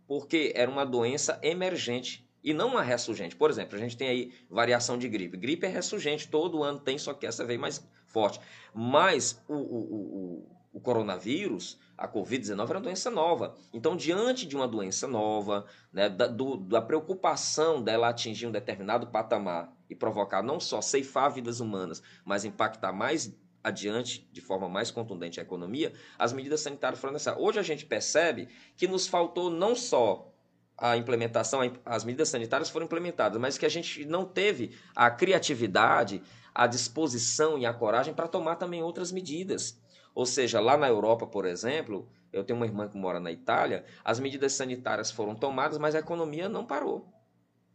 porque 0.08 0.54
era 0.56 0.70
uma 0.70 0.86
doença 0.86 1.39
emergente 1.41 2.24
e 2.43 2.54
não 2.54 2.70
uma 2.70 2.84
ressurgente. 2.84 3.36
Por 3.36 3.49
exemplo, 3.49 3.76
a 3.76 3.80
gente 3.80 3.97
tem 3.97 4.08
aí 4.08 4.34
variação 4.49 4.99
de 4.99 5.10
gripe. 5.10 5.38
Gripe 5.38 5.66
é 5.66 5.70
ressurgente, 5.70 6.28
todo 6.28 6.64
ano 6.64 6.80
tem, 6.80 6.99
só 6.99 7.12
que 7.14 7.26
essa 7.26 7.43
veio 7.43 7.60
mais 7.60 7.84
forte. 8.06 8.39
Mas 8.74 9.41
o, 9.47 9.56
o, 9.56 9.58
o, 9.58 10.61
o 10.74 10.80
coronavírus, 10.80 11.78
a 11.97 12.07
Covid-19, 12.07 12.69
era 12.69 12.78
uma 12.78 12.84
doença 12.84 13.11
nova. 13.11 13.55
Então, 13.74 13.95
diante 13.95 14.45
de 14.45 14.55
uma 14.55 14.67
doença 14.67 15.07
nova, 15.07 15.65
né, 15.91 16.09
da, 16.09 16.28
do, 16.28 16.57
da 16.57 16.82
preocupação 16.82 17.82
dela 17.82 18.09
atingir 18.09 18.47
um 18.47 18.51
determinado 18.51 19.07
patamar 19.07 19.74
e 19.89 19.95
provocar 19.95 20.41
não 20.41 20.59
só 20.59 20.82
ceifar 20.82 21.32
vidas 21.32 21.59
humanas, 21.59 22.01
mas 22.24 22.45
impactar 22.45 22.93
mais 22.93 23.36
adiante, 23.63 24.28
de 24.32 24.41
forma 24.41 24.67
mais 24.67 24.89
contundente 24.89 25.39
a 25.39 25.43
economia, 25.43 25.93
as 26.17 26.34
medidas 26.34 26.61
sanitárias 26.61 26.99
foram 26.99 27.13
necessárias. 27.13 27.43
Hoje 27.43 27.59
a 27.59 27.63
gente 27.63 27.86
percebe 27.86 28.47
que 28.76 28.88
nos 28.88 29.07
faltou 29.07 29.49
não 29.49 29.76
só 29.76 30.34
a 30.78 30.97
implementação, 30.97 31.59
as 31.86 32.03
medidas 32.03 32.30
sanitárias 32.30 32.69
foram 32.69 32.86
implementadas, 32.86 33.39
mas 33.39 33.57
que 33.57 33.65
a 33.65 33.69
gente 33.69 34.03
não 34.05 34.26
teve 34.26 34.76
a 34.95 35.11
criatividade, 35.11 36.24
a 36.55 36.65
disposição 36.65 37.57
e 37.57 37.65
a 37.65 37.74
coragem 37.74 38.13
para 38.13 38.28
tomar 38.28 38.55
também 38.55 38.82
outras 38.82 39.11
medidas. 39.11 39.80
Ou 40.14 40.26
seja, 40.26 40.59
lá 40.59 40.78
na 40.78 40.88
Europa, 40.88 41.26
por 41.26 41.45
exemplo, 41.45 42.07
eu 42.32 42.43
tenho 42.43 42.57
uma 42.57 42.66
irmã 42.66 42.88
que 42.88 42.97
mora 42.97 43.20
na 43.20 43.32
Itália, 43.32 43.86
as 44.03 44.20
medidas 44.20 44.53
sanitárias 44.53 45.12
foram 45.12 45.36
tomadas, 45.36 45.78
mas 45.78 45.95
a 45.95 45.99
economia 45.99 46.49
não 46.49 46.66
parou. 46.66 47.07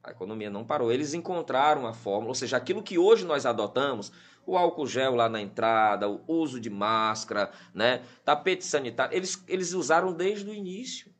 A 0.02 0.10
economia 0.10 0.50
não 0.50 0.64
parou. 0.64 0.92
Eles 0.92 1.14
encontraram 1.14 1.86
a 1.86 1.92
fórmula, 1.92 2.28
ou 2.28 2.34
seja, 2.34 2.56
aquilo 2.56 2.82
que 2.82 2.98
hoje 2.98 3.24
nós 3.24 3.44
adotamos, 3.44 4.12
o 4.46 4.56
álcool 4.56 4.86
gel 4.86 5.14
lá 5.14 5.28
na 5.28 5.40
entrada, 5.40 6.08
o 6.08 6.22
uso 6.28 6.60
de 6.60 6.70
máscara, 6.70 7.50
né, 7.74 8.02
tapete 8.24 8.64
sanitário, 8.64 9.16
eles, 9.16 9.42
eles 9.48 9.72
usaram 9.72 10.12
desde 10.12 10.48
o 10.48 10.54
início 10.54 11.14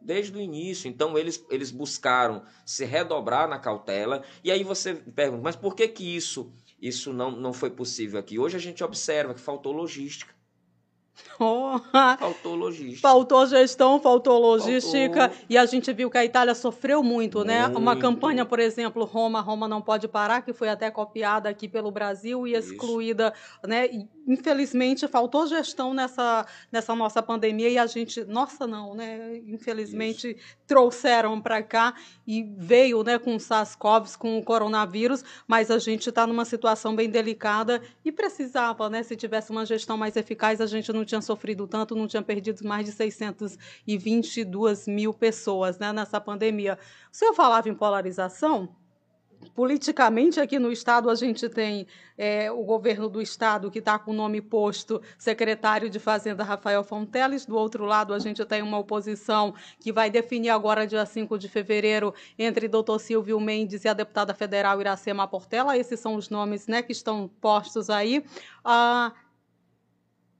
desde 0.00 0.36
o 0.36 0.40
início. 0.40 0.88
Então 0.88 1.16
eles, 1.18 1.44
eles 1.50 1.70
buscaram 1.70 2.42
se 2.64 2.84
redobrar 2.84 3.48
na 3.48 3.58
cautela. 3.58 4.22
E 4.42 4.50
aí 4.50 4.64
você 4.64 4.94
pergunta, 4.94 5.42
mas 5.42 5.56
por 5.56 5.74
que 5.74 5.86
que 5.88 6.16
isso 6.16 6.52
isso 6.80 7.12
não, 7.12 7.30
não 7.30 7.52
foi 7.52 7.70
possível 7.70 8.18
aqui? 8.18 8.38
Hoje 8.38 8.56
a 8.56 8.60
gente 8.60 8.82
observa 8.82 9.34
que 9.34 9.40
faltou 9.40 9.72
logística. 9.72 10.34
Oh, 11.38 11.80
faltou 12.18 12.54
logística. 12.54 13.00
Faltou 13.00 13.46
gestão, 13.46 13.98
faltou 13.98 14.38
logística. 14.38 15.28
Faltou... 15.28 15.46
E 15.48 15.56
a 15.56 15.64
gente 15.64 15.92
viu 15.92 16.10
que 16.10 16.18
a 16.18 16.24
Itália 16.24 16.54
sofreu 16.54 17.02
muito, 17.02 17.20
muito, 17.20 17.44
né? 17.44 17.66
Uma 17.68 17.96
campanha, 17.96 18.44
por 18.44 18.58
exemplo, 18.58 19.04
Roma, 19.04 19.40
Roma 19.40 19.68
não 19.68 19.80
pode 19.80 20.08
parar, 20.08 20.42
que 20.42 20.52
foi 20.52 20.68
até 20.68 20.90
copiada 20.90 21.48
aqui 21.48 21.68
pelo 21.68 21.90
Brasil 21.90 22.46
e 22.46 22.52
Isso. 22.52 22.72
excluída, 22.72 23.32
né? 23.66 23.86
E, 23.86 24.08
infelizmente, 24.26 25.06
faltou 25.08 25.46
gestão 25.46 25.92
nessa, 25.94 26.46
nessa 26.70 26.94
nossa 26.94 27.22
pandemia 27.22 27.68
e 27.68 27.78
a 27.78 27.86
gente, 27.86 28.24
nossa, 28.24 28.66
não, 28.66 28.94
né? 28.94 29.38
Infelizmente, 29.46 30.30
Isso. 30.30 30.56
trouxeram 30.66 31.40
para 31.40 31.62
cá 31.62 31.94
e 32.26 32.42
veio, 32.56 33.02
né, 33.02 33.18
com 33.18 33.34
o 33.34 33.40
SARS-CoV, 33.40 34.16
com 34.18 34.38
o 34.38 34.44
coronavírus, 34.44 35.24
mas 35.46 35.70
a 35.70 35.78
gente 35.78 36.08
está 36.08 36.26
numa 36.26 36.44
situação 36.44 36.94
bem 36.94 37.08
delicada 37.08 37.82
e 38.04 38.12
precisava, 38.12 38.88
né? 38.88 39.02
Se 39.02 39.16
tivesse 39.16 39.50
uma 39.50 39.66
gestão 39.66 39.96
mais 39.96 40.16
eficaz, 40.16 40.60
a 40.60 40.66
gente 40.66 40.92
não 40.92 41.04
tinha 41.04 41.20
sofrido 41.20 41.66
tanto, 41.66 41.94
não 41.96 42.06
tinha 42.06 42.22
perdido 42.22 42.66
mais 42.66 42.86
de 42.86 42.92
622 42.92 44.86
mil 44.86 45.12
pessoas 45.12 45.78
né, 45.78 45.92
nessa 45.92 46.20
pandemia. 46.20 46.78
O 47.12 47.16
senhor 47.16 47.34
falava 47.34 47.68
em 47.68 47.74
polarização? 47.74 48.74
Politicamente, 49.60 50.40
aqui 50.40 50.58
no 50.58 50.72
Estado, 50.72 51.10
a 51.10 51.14
gente 51.14 51.46
tem 51.46 51.86
é, 52.16 52.50
o 52.50 52.64
governo 52.64 53.10
do 53.10 53.20
Estado, 53.20 53.70
que 53.70 53.78
está 53.78 53.98
com 53.98 54.10
o 54.10 54.14
nome 54.14 54.40
posto 54.40 55.02
secretário 55.18 55.90
de 55.90 55.98
Fazenda 55.98 56.42
Rafael 56.42 56.82
Fonteles. 56.82 57.44
Do 57.44 57.58
outro 57.58 57.84
lado, 57.84 58.14
a 58.14 58.18
gente 58.18 58.42
tem 58.46 58.62
uma 58.62 58.78
oposição 58.78 59.52
que 59.78 59.92
vai 59.92 60.08
definir 60.08 60.48
agora, 60.48 60.86
dia 60.86 61.04
5 61.04 61.38
de 61.38 61.46
fevereiro, 61.46 62.14
entre 62.38 62.68
doutor 62.68 62.98
Silvio 63.00 63.38
Mendes 63.38 63.84
e 63.84 63.88
a 63.88 63.92
deputada 63.92 64.32
federal 64.32 64.80
Iracema 64.80 65.28
Portela. 65.28 65.76
Esses 65.76 66.00
são 66.00 66.14
os 66.14 66.30
nomes 66.30 66.66
né, 66.66 66.80
que 66.80 66.92
estão 66.92 67.28
postos 67.38 67.90
aí. 67.90 68.24
Ah, 68.64 69.12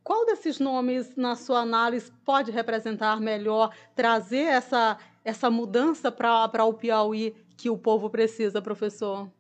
qual 0.03 0.25
desses 0.25 0.59
nomes, 0.59 1.15
na 1.15 1.37
sua 1.37 1.61
análise, 1.61 2.11
pode 2.25 2.51
representar 2.51 3.21
melhor, 3.21 3.71
trazer 3.95 4.45
essa, 4.45 4.97
essa 5.23 5.51
mudança 5.51 6.11
para 6.11 6.65
o 6.65 6.73
Piauí 6.73 7.37
que 7.61 7.69
o 7.69 7.77
povo 7.77 8.09
precisa, 8.09 8.63
professor? 8.63 9.31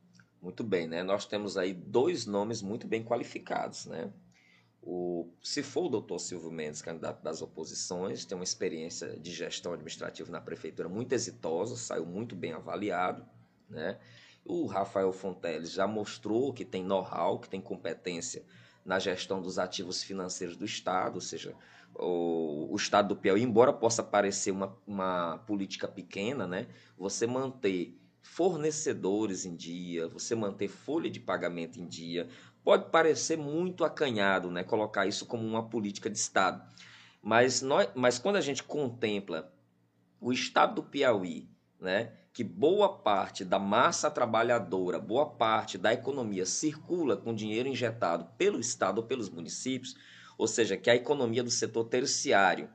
Muito 0.43 0.62
bem, 0.62 0.87
né? 0.87 1.03
Nós 1.03 1.25
temos 1.25 1.57
aí 1.57 1.73
dois 1.73 2.27
nomes 2.27 2.61
muito 2.61 2.87
bem 2.87 3.03
qualificados, 3.03 3.87
né? 3.87 4.12
O, 4.83 5.33
se 5.43 5.62
for 5.62 5.87
o 5.87 5.89
doutor 5.89 6.18
Silvio 6.18 6.51
Mendes, 6.51 6.83
candidato 6.83 7.23
das 7.23 7.41
oposições, 7.41 8.27
tem 8.27 8.37
uma 8.37 8.45
experiência 8.45 9.18
de 9.18 9.33
gestão 9.33 9.73
administrativa 9.73 10.31
na 10.31 10.41
prefeitura 10.41 10.87
muito 10.87 11.14
exitosa, 11.14 11.77
saiu 11.77 12.05
muito 12.05 12.37
bem 12.37 12.53
avaliado, 12.53 13.27
né? 13.68 13.99
O 14.45 14.66
Rafael 14.66 15.12
Fonteles 15.12 15.73
já 15.73 15.87
mostrou 15.87 16.53
que 16.53 16.64
tem 16.64 16.85
know-how, 16.85 17.39
que 17.39 17.49
tem 17.49 17.61
competência 17.61 18.45
na 18.85 18.99
gestão 18.99 19.41
dos 19.41 19.59
ativos 19.59 20.03
financeiros 20.03 20.57
do 20.57 20.64
Estado, 20.64 21.14
ou 21.14 21.21
seja, 21.23 21.55
o, 21.95 22.68
o 22.71 22.77
Estado 22.77 23.09
do 23.09 23.16
Piauí, 23.16 23.43
embora 23.43 23.73
possa 23.73 24.03
parecer 24.03 24.51
uma, 24.51 24.77
uma 24.87 25.39
política 25.47 25.89
pequena, 25.89 26.47
né, 26.47 26.66
você 26.99 27.27
manter 27.27 27.99
fornecedores 28.23 29.45
em 29.45 29.55
dia, 29.55 30.09
você 30.09 30.35
manter 30.35 30.68
folha 30.68 31.11
de 31.11 31.21
pagamento 31.21 31.81
em 31.81 31.87
dia, 31.87 32.29
pode 32.62 32.91
parecer 32.91 33.37
muito 33.37 33.85
acanhado, 33.85 34.51
né, 34.51 34.62
colocar 34.62 35.07
isso 35.07 35.27
como 35.27 35.47
uma 35.47 35.68
política 35.68 36.11
de 36.11 36.18
Estado. 36.18 36.62
Mas, 37.23 37.62
nós, 37.62 37.89
mas 37.95 38.18
quando 38.18 38.37
a 38.37 38.41
gente 38.41 38.62
contempla 38.62 39.53
o 40.21 40.33
Estado 40.33 40.77
do 40.77 40.83
Piauí, 40.83 41.49
né, 41.81 42.12
que 42.33 42.45
boa 42.45 42.99
parte 42.99 43.45
da 43.45 43.59
massa 43.59 44.11
trabalhadora, 44.11 44.99
boa 44.99 45.27
parte 45.27 45.77
da 45.77 45.93
economia 45.93 46.47
circula 46.47 47.16
com 47.16 47.35
dinheiro 47.35 47.68
injetado 47.68 48.27
pelo 48.39 48.61
Estado 48.61 48.99
ou 48.99 49.05
pelos 49.05 49.29
municípios, 49.29 49.97
ou 50.39 50.47
seja, 50.47 50.77
que 50.77 50.89
a 50.89 50.95
economia 50.95 51.43
do 51.43 51.51
setor 51.51 51.85
terciário, 51.85 52.71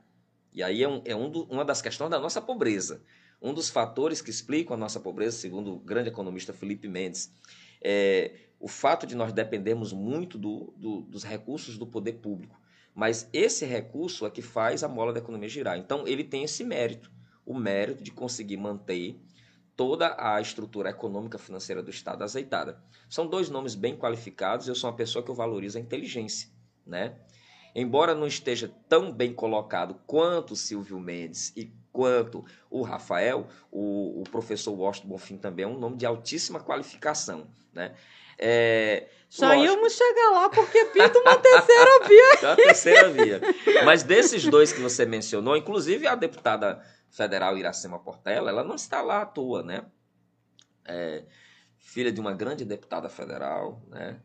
e 0.52 0.62
aí 0.62 0.82
é, 0.82 0.88
um, 0.88 1.02
é 1.04 1.16
um 1.16 1.30
do, 1.30 1.44
uma 1.44 1.64
das 1.64 1.82
questões 1.82 2.10
da 2.10 2.18
nossa 2.18 2.40
pobreza. 2.40 3.02
Um 3.46 3.54
dos 3.54 3.70
fatores 3.70 4.20
que 4.20 4.28
explicam 4.28 4.74
a 4.74 4.76
nossa 4.76 4.98
pobreza, 4.98 5.36
segundo 5.36 5.74
o 5.74 5.78
grande 5.78 6.08
economista 6.08 6.52
Felipe 6.52 6.88
Mendes, 6.88 7.32
é 7.80 8.32
o 8.58 8.66
fato 8.66 9.06
de 9.06 9.14
nós 9.14 9.32
dependermos 9.32 9.92
muito 9.92 10.36
do, 10.36 10.74
do, 10.76 11.02
dos 11.02 11.22
recursos 11.22 11.78
do 11.78 11.86
poder 11.86 12.14
público. 12.14 12.60
Mas 12.92 13.30
esse 13.32 13.64
recurso 13.64 14.26
é 14.26 14.30
que 14.30 14.42
faz 14.42 14.82
a 14.82 14.88
mola 14.88 15.12
da 15.12 15.20
economia 15.20 15.48
girar. 15.48 15.78
Então, 15.78 16.08
ele 16.08 16.24
tem 16.24 16.42
esse 16.42 16.64
mérito, 16.64 17.08
o 17.44 17.54
mérito 17.54 18.02
de 18.02 18.10
conseguir 18.10 18.56
manter 18.56 19.16
toda 19.76 20.16
a 20.18 20.40
estrutura 20.40 20.90
econômica 20.90 21.38
financeira 21.38 21.80
do 21.84 21.90
Estado 21.90 22.24
azeitada. 22.24 22.82
São 23.08 23.28
dois 23.28 23.48
nomes 23.48 23.76
bem 23.76 23.96
qualificados, 23.96 24.66
eu 24.66 24.74
sou 24.74 24.90
uma 24.90 24.96
pessoa 24.96 25.24
que 25.24 25.30
eu 25.30 25.36
valorizo 25.36 25.78
a 25.78 25.80
inteligência, 25.80 26.48
né? 26.84 27.14
Embora 27.78 28.14
não 28.14 28.26
esteja 28.26 28.72
tão 28.88 29.12
bem 29.12 29.34
colocado 29.34 30.00
quanto 30.06 30.52
o 30.52 30.56
Silvio 30.56 30.98
Mendes 30.98 31.52
e 31.54 31.70
quanto 31.92 32.42
o 32.70 32.80
Rafael, 32.80 33.48
o, 33.70 34.22
o 34.22 34.24
professor 34.30 34.72
Washington 34.72 35.08
Bonfim 35.08 35.36
também 35.36 35.66
é 35.66 35.68
um 35.68 35.78
nome 35.78 35.98
de 35.98 36.06
altíssima 36.06 36.58
qualificação, 36.58 37.46
né? 37.74 37.94
É, 38.38 39.08
Já 39.28 39.48
lógico... 39.48 39.74
íamos 39.74 39.92
chegar 39.92 40.30
lá 40.30 40.48
porque 40.48 40.86
pinta 40.86 41.18
uma 41.18 41.36
terceira 41.36 42.08
via. 42.08 42.38
uma 42.48 42.56
terceira 42.56 43.08
via. 43.10 43.40
Mas 43.84 44.02
desses 44.02 44.46
dois 44.46 44.72
que 44.72 44.80
você 44.80 45.04
mencionou, 45.04 45.54
inclusive 45.54 46.06
a 46.06 46.14
deputada 46.14 46.82
federal 47.10 47.58
Iracema 47.58 47.98
Portela, 47.98 48.48
ela 48.48 48.64
não 48.64 48.76
está 48.76 49.02
lá 49.02 49.20
à 49.20 49.26
toa, 49.26 49.62
né? 49.62 49.84
É, 50.82 51.24
filha 51.76 52.10
de 52.10 52.22
uma 52.22 52.32
grande 52.32 52.64
deputada 52.64 53.10
federal, 53.10 53.82
né? 53.88 54.18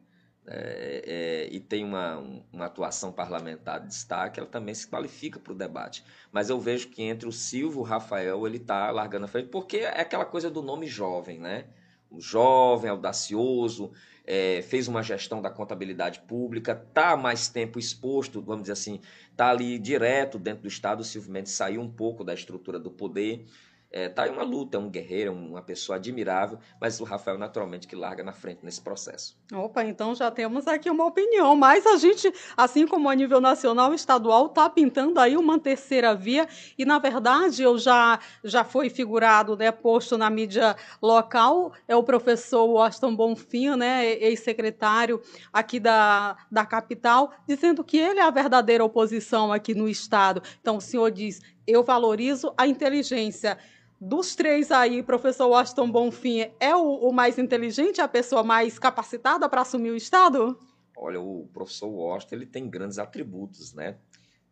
É, 0.54 1.04
é, 1.06 1.56
e 1.56 1.62
tem 1.62 1.86
uma, 1.86 2.18
uma 2.52 2.66
atuação 2.66 3.10
parlamentar 3.12 3.80
de 3.80 3.88
destaque, 3.88 4.38
ela 4.38 4.50
também 4.50 4.76
se 4.76 4.86
qualifica 4.86 5.40
para 5.40 5.54
o 5.54 5.56
debate. 5.56 6.04
Mas 6.30 6.50
eu 6.50 6.60
vejo 6.60 6.90
que 6.90 7.02
entre 7.04 7.28
o 7.28 7.32
Silvio 7.32 7.80
e 7.80 7.82
o 7.82 7.84
Rafael, 7.84 8.46
ele 8.46 8.58
está 8.58 8.92
largando 8.92 9.26
a 9.26 9.28
frente, 9.30 9.48
porque 9.48 9.78
é 9.78 10.02
aquela 10.02 10.26
coisa 10.26 10.50
do 10.50 10.62
nome 10.62 10.88
jovem, 10.88 11.40
né? 11.40 11.68
O 12.10 12.20
jovem, 12.20 12.90
audacioso, 12.90 13.94
é, 14.26 14.62
fez 14.62 14.90
uma 14.90 15.02
gestão 15.02 15.42
da 15.42 15.50
contabilidade 15.50 16.20
pública, 16.22 16.74
está 16.88 17.16
mais 17.16 17.48
tempo 17.48 17.80
exposto, 17.80 18.42
vamos 18.42 18.64
dizer 18.64 18.74
assim, 18.74 19.00
está 19.32 19.50
ali 19.50 19.80
direto 19.80 20.38
dentro 20.38 20.64
do 20.64 20.68
Estado. 20.68 21.00
O 21.00 21.06
Silvio 21.06 21.32
Mendes 21.32 21.54
saiu 21.54 21.80
um 21.80 21.90
pouco 21.90 22.26
da 22.26 22.34
estrutura 22.34 22.78
do 22.78 22.92
poder. 22.92 23.46
É, 23.94 24.08
tá 24.08 24.26
em 24.26 24.32
uma 24.32 24.44
luta, 24.44 24.78
é 24.78 24.80
um 24.80 24.90
guerreiro, 24.90 25.34
uma 25.34 25.62
pessoa 25.62 25.98
admirável, 25.98 26.58
mas 26.80 27.02
o 27.02 27.04
Rafael 27.04 27.38
naturalmente 27.38 27.88
que 27.88 27.96
larga 27.96 28.24
na 28.24 28.32
frente 28.32 28.64
nesse 28.64 28.80
processo. 28.80 29.38
Opa, 29.54 29.84
então 29.84 30.16
já 30.16 30.32
temos 30.32 30.66
aqui 30.66 30.90
uma 30.90 31.06
opinião, 31.06 31.56
mas 31.58 31.86
a 31.86 31.98
gente, 31.98 32.32
assim 32.56 32.88
como 32.88 33.10
a 33.10 33.16
nível 33.16 33.42
nacional 33.42 33.94
estadual, 33.94 34.46
está 34.46 34.70
pintando 34.70 35.20
aí 35.20 35.36
uma 35.36 35.60
terceira 35.60 36.16
via 36.16 36.48
e 36.78 36.86
na 36.86 37.00
verdade 37.00 37.64
eu 37.64 37.78
já 37.78 38.20
já 38.44 38.64
foi 38.64 38.90
figurado, 38.90 39.58
né, 39.58 39.72
posto 39.72 40.18
na 40.18 40.30
mídia 40.30 40.76
local, 41.02 41.74
é 41.86 41.96
o 41.96 42.04
professor 42.04 42.66
Washington 42.66 43.14
Bonfim, 43.14 43.76
né, 43.76 44.06
ex-secretário 44.06 45.22
aqui 45.52 45.82
da, 45.82 46.38
da 46.50 46.66
capital, 46.66 47.34
dizendo 47.46 47.84
que 47.84 47.98
ele 47.98 48.20
é 48.20 48.24
a 48.24 48.32
verdadeira 48.32 48.86
oposição 48.86 49.52
aqui 49.52 49.76
no 49.76 49.90
estado. 49.90 50.42
Então 50.62 50.78
o 50.78 50.82
senhor 50.82 51.12
diz, 51.12 51.42
eu 51.68 51.84
valorizo 51.84 52.54
a 52.58 52.66
inteligência 52.68 53.58
dos 54.02 54.36
três 54.36 54.72
aí, 54.72 55.04
professor 55.04 55.48
Washington 55.48 55.92
Bonfim 55.92 56.52
é 56.60 56.76
o, 56.76 56.96
o 56.96 57.14
mais 57.14 57.38
inteligente, 57.38 58.02
a 58.02 58.08
pessoa 58.08 58.42
mais 58.42 58.80
capacitada 58.80 59.48
para 59.48 59.62
assumir 59.62 59.92
o 59.92 59.96
Estado? 59.96 60.58
Olha, 60.98 61.22
o 61.22 61.48
professor 61.54 61.88
Washington 61.88 62.36
ele 62.36 62.46
tem 62.48 62.68
grandes 62.68 62.98
atributos, 62.98 63.74
né? 63.74 63.98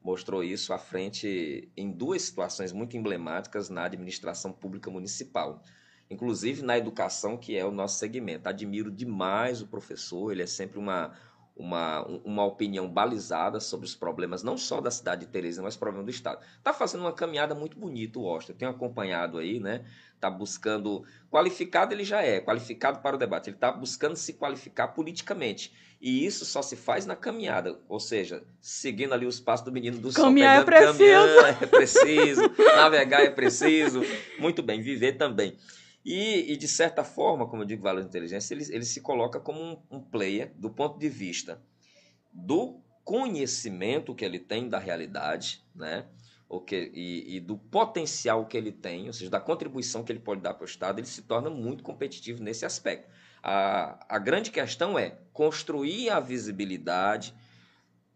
Mostrou 0.04 0.43
isso 0.43 0.72
à 0.72 0.78
frente 0.78 1.68
em 1.76 1.91
duas 1.91 2.22
situações 2.22 2.72
muito 2.72 2.95
emblemáticas 2.95 3.70
na 3.70 3.86
administração 3.86 4.52
pública 4.52 4.91
municipal. 4.91 5.64
Inclusive 6.12 6.62
na 6.62 6.78
educação, 6.78 7.36
que 7.36 7.58
é 7.58 7.66
o 7.66 7.72
nosso 7.72 7.97
segmento. 7.97 8.47
Admiro 8.47 8.91
demais 8.91 9.62
o 9.62 9.68
professor, 9.68 10.32
ele 10.32 10.43
é 10.43 10.47
sempre 10.47 10.80
uma, 10.80 11.12
uma, 11.60 12.05
uma 12.24 12.45
opinião 12.45 12.88
balizada 12.88 13.60
sobre 13.60 13.86
os 13.86 13.93
problemas, 13.93 14.41
não 14.41 14.57
só 14.57 14.80
da 14.80 14.89
cidade 14.89 15.26
de 15.26 15.32
Teresina, 15.32 15.64
mas 15.64 15.76
problemas 15.76 16.05
do 16.05 16.12
Estado. 16.12 16.39
Está 16.57 16.74
fazendo 16.74 17.01
uma 17.01 17.12
caminhada 17.12 17.53
muito 17.53 17.78
bonita 17.78 18.18
o 18.18 18.24
Oster. 18.24 18.55
Tenho 18.55 18.72
acompanhado 18.72 19.38
aí, 19.38 19.60
né? 19.60 19.84
Está 20.16 20.30
buscando. 20.30 21.03
Qualificado 21.30 21.93
ele 21.93 22.05
já 22.05 22.22
é, 22.22 22.39
qualificado 22.39 22.99
para 22.99 23.18
o 23.18 23.20
debate. 23.20 23.49
Ele 23.49 23.57
está 23.57 23.72
buscando 23.74 24.16
se 24.16 24.34
qualificar 24.34 24.88
politicamente. 24.89 25.74
E 26.01 26.26
isso 26.26 26.45
só 26.45 26.62
se 26.62 26.78
faz 26.78 27.05
na 27.05 27.14
caminhada, 27.14 27.78
ou 27.89 27.99
seja, 27.99 28.41
seguindo 28.62 29.14
ali 29.14 29.26
os 29.26 29.38
passos 29.38 29.66
do 29.66 29.72
menino 29.72 29.97
do 29.97 30.14
Caminhar 30.14 30.64
sol. 30.64 30.66
Caminhar 30.66 31.28
é 31.28 31.43
preciso. 31.43 31.64
é 31.64 31.66
preciso, 31.66 32.41
navegar 32.78 33.22
é 33.22 33.30
preciso. 33.30 34.01
Muito 34.39 34.64
bem, 34.64 34.82
viver 34.82 35.18
também. 35.18 35.57
E, 36.12 36.53
e, 36.53 36.57
de 36.57 36.68
certa 36.68 37.03
forma, 37.03 37.47
como 37.47 37.62
eu 37.62 37.68
digo, 37.68 37.84
valor 37.84 38.01
de 38.01 38.07
inteligência, 38.07 38.55
ele, 38.55 38.66
ele 38.72 38.84
se 38.84 38.99
coloca 38.99 39.39
como 39.39 39.62
um, 39.62 39.78
um 39.91 40.01
player 40.01 40.51
do 40.55 40.68
ponto 40.68 40.97
de 40.97 41.07
vista 41.07 41.62
do 42.34 42.82
conhecimento 43.03 44.16
que 44.16 44.26
ele 44.26 44.39
tem 44.39 44.68
da 44.68 44.80
realidade, 44.80 45.64
né? 45.76 46.07
O 46.49 46.60
que, 46.60 46.89
e, 46.95 47.36
e, 47.36 47.39
do 47.39 47.60
potencial 47.60 48.47
que 48.47 48.57
ele 48.57 48.72
tem, 48.72 49.05
ou 49.05 49.14
seja, 49.14 49.30
da 49.30 49.39
contribuição 49.39 50.03
que 50.03 50.12
ele 50.12 50.20
pode 50.20 50.41
dar 50.41 50.55
para 50.55 50.64
o 50.64 50.68
Estado, 50.68 50.99
ele 50.99 51.05
se 51.05 51.22
torna 51.22 51.47
muito 51.47 51.84
competitivo 51.84 52.41
nesse 52.41 52.66
aspecto. 52.66 53.07
A, 53.43 54.03
a 54.10 54.18
grande 54.18 54.49
questão 54.49 54.97
é 54.97 55.16
construir 55.32 56.10
a 56.10 56.20
visibilidade, 56.20 57.36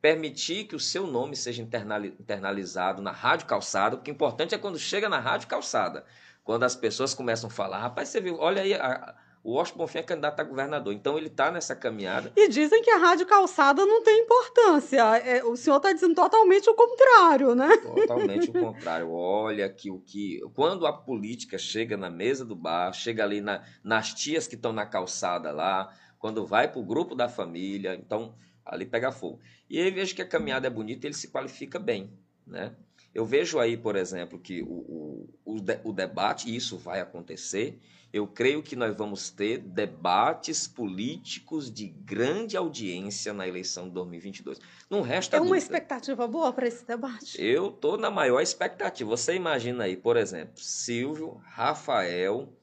permitir 0.01 0.65
que 0.65 0.75
o 0.75 0.79
seu 0.79 1.05
nome 1.05 1.35
seja 1.35 1.61
internalizado 1.61 3.03
na 3.03 3.11
rádio 3.11 3.45
calçada, 3.45 3.97
porque 3.97 4.09
o 4.09 4.15
importante 4.15 4.55
é 4.55 4.57
quando 4.57 4.79
chega 4.79 5.07
na 5.07 5.19
rádio 5.19 5.47
calçada. 5.47 6.03
Quando 6.43 6.63
as 6.63 6.75
pessoas 6.75 7.13
começam 7.13 7.49
a 7.49 7.53
falar, 7.53 7.79
rapaz, 7.79 8.09
você 8.09 8.19
viu, 8.19 8.37
olha 8.37 8.61
aí, 8.61 8.73
a, 8.73 9.15
o 9.43 9.55
Washington 9.55 9.79
Bonfim 9.79 9.97
é 9.97 10.03
candidato 10.03 10.39
a 10.39 10.43
governador, 10.43 10.93
então 10.93 11.17
ele 11.17 11.27
está 11.27 11.51
nessa 11.51 11.75
caminhada. 11.75 12.31
E 12.35 12.47
dizem 12.47 12.81
que 12.81 12.89
a 12.89 12.97
rádio 12.97 13.25
calçada 13.25 13.85
não 13.85 14.01
tem 14.01 14.21
importância. 14.21 15.01
É, 15.17 15.43
o 15.43 15.57
senhor 15.57 15.77
está 15.77 15.91
dizendo 15.91 16.15
totalmente 16.15 16.69
o 16.69 16.73
contrário, 16.73 17.53
né? 17.53 17.75
Totalmente 17.77 18.49
o 18.49 18.53
contrário. 18.59 19.11
Olha 19.11 19.67
que 19.69 19.91
o 19.91 19.99
que. 19.99 20.39
Quando 20.53 20.87
a 20.87 20.93
política 20.93 21.57
chega 21.57 21.97
na 21.97 22.09
mesa 22.09 22.45
do 22.45 22.55
bar, 22.55 22.93
chega 22.93 23.23
ali 23.23 23.41
na, 23.41 23.63
nas 23.83 24.13
tias 24.13 24.47
que 24.47 24.55
estão 24.55 24.71
na 24.71 24.85
calçada 24.85 25.51
lá, 25.51 25.93
quando 26.17 26.45
vai 26.45 26.71
para 26.71 26.79
o 26.79 26.85
grupo 26.85 27.13
da 27.13 27.27
família, 27.27 27.95
então 27.95 28.35
ali 28.65 28.85
pega 28.85 29.11
fogo. 29.11 29.41
E 29.69 29.77
aí 29.77 29.91
vejo 29.91 30.15
que 30.15 30.21
a 30.21 30.27
caminhada 30.27 30.67
é 30.67 30.69
bonita 30.69 31.05
e 31.05 31.07
ele 31.07 31.15
se 31.15 31.29
qualifica 31.29 31.77
bem, 31.77 32.17
né? 32.47 32.73
Eu 33.14 33.26
vejo 33.26 33.59
aí, 33.59 33.78
por 33.78 33.95
exemplo, 33.95 34.39
que 34.39 34.61
o, 34.64 34.66
o, 34.66 35.30
o, 35.45 35.59
de, 35.61 35.80
o 35.84 35.93
debate, 35.93 36.49
e 36.49 36.55
isso 36.55 36.78
vai 36.78 36.99
acontecer, 36.99 37.80
eu 38.11 38.28
creio 38.28 38.61
que 38.61 38.76
nós 38.76 38.95
vamos 38.95 39.30
ter 39.32 39.57
debates 39.59 40.68
políticos 40.68 41.72
de 41.72 41.88
grande 41.88 42.55
audiência 42.55 43.34
na 43.34 43.47
eleição 43.47 43.88
de 43.88 43.93
2022. 43.95 44.59
Não 44.89 45.01
resta 45.01 45.38
É 45.38 45.39
uma 45.39 45.45
dúvida. 45.45 45.64
expectativa 45.64 46.28
boa 46.28 46.53
para 46.53 46.68
esse 46.68 46.86
debate? 46.86 47.41
Eu 47.41 47.70
estou 47.70 47.97
na 47.97 48.11
maior 48.11 48.39
expectativa. 48.41 49.09
Você 49.09 49.34
imagina 49.36 49.86
aí, 49.86 49.97
por 49.97 50.16
exemplo, 50.18 50.59
Silvio, 50.61 51.41
Rafael 51.45 52.53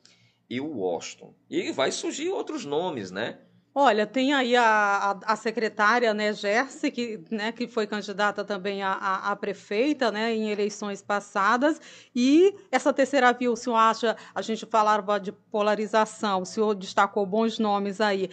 e 0.48 0.61
o 0.61 0.68
Washington. 0.68 1.34
E 1.48 1.72
vai 1.72 1.90
surgir 1.92 2.28
outros 2.28 2.64
nomes, 2.64 3.11
né? 3.11 3.40
Olha, 3.72 4.04
tem 4.04 4.32
aí 4.32 4.56
a, 4.56 4.64
a, 4.64 5.32
a, 5.32 5.36
secretária, 5.36 6.12
né, 6.12 6.32
Gerce, 6.32 6.90
que, 6.90 7.22
né, 7.30 7.52
que 7.52 7.68
foi 7.68 7.86
candidata 7.86 8.44
também 8.44 8.82
a, 8.82 8.92
a, 8.92 9.30
a, 9.30 9.36
prefeita, 9.36 10.10
né, 10.10 10.34
em 10.34 10.50
eleições 10.50 11.00
passadas, 11.00 11.80
e 12.14 12.52
essa 12.72 12.92
terceira 12.92 13.32
via, 13.32 13.50
o 13.50 13.56
senhor 13.56 13.76
acha, 13.76 14.16
a 14.34 14.42
gente 14.42 14.66
falava 14.66 15.20
de 15.20 15.30
polarização, 15.30 16.42
o 16.42 16.46
senhor 16.46 16.74
destacou 16.74 17.24
bons 17.24 17.60
nomes 17.60 18.00
aí, 18.00 18.28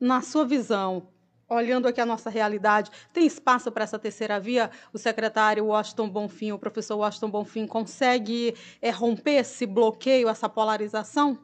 na 0.00 0.20
sua 0.20 0.44
visão, 0.44 1.10
olhando 1.48 1.86
aqui 1.86 2.00
a 2.00 2.06
nossa 2.06 2.28
realidade, 2.28 2.90
tem 3.12 3.24
espaço 3.24 3.70
para 3.70 3.84
essa 3.84 4.00
terceira 4.00 4.40
via? 4.40 4.70
O 4.92 4.98
secretário 4.98 5.66
Washington 5.66 6.08
Bonfim, 6.08 6.50
o 6.50 6.58
professor 6.58 6.96
Washington 6.96 7.30
Bonfim, 7.30 7.66
consegue 7.68 8.52
é, 8.82 8.90
romper 8.90 9.36
esse 9.36 9.64
bloqueio, 9.64 10.28
essa 10.28 10.48
polarização? 10.48 11.38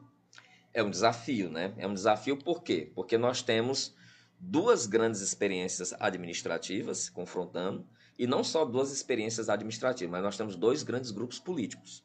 É 0.73 0.83
um 0.83 0.89
desafio, 0.89 1.49
né? 1.49 1.73
É 1.77 1.87
um 1.87 1.93
desafio 1.93 2.37
por 2.37 2.63
quê? 2.63 2.91
Porque 2.95 3.17
nós 3.17 3.41
temos 3.41 3.95
duas 4.39 4.85
grandes 4.85 5.21
experiências 5.21 5.93
administrativas 5.99 7.09
confrontando, 7.09 7.87
e 8.17 8.27
não 8.27 8.43
só 8.43 8.63
duas 8.65 8.91
experiências 8.91 9.49
administrativas, 9.49 10.11
mas 10.11 10.23
nós 10.23 10.37
temos 10.37 10.55
dois 10.55 10.83
grandes 10.83 11.11
grupos 11.11 11.39
políticos. 11.39 12.03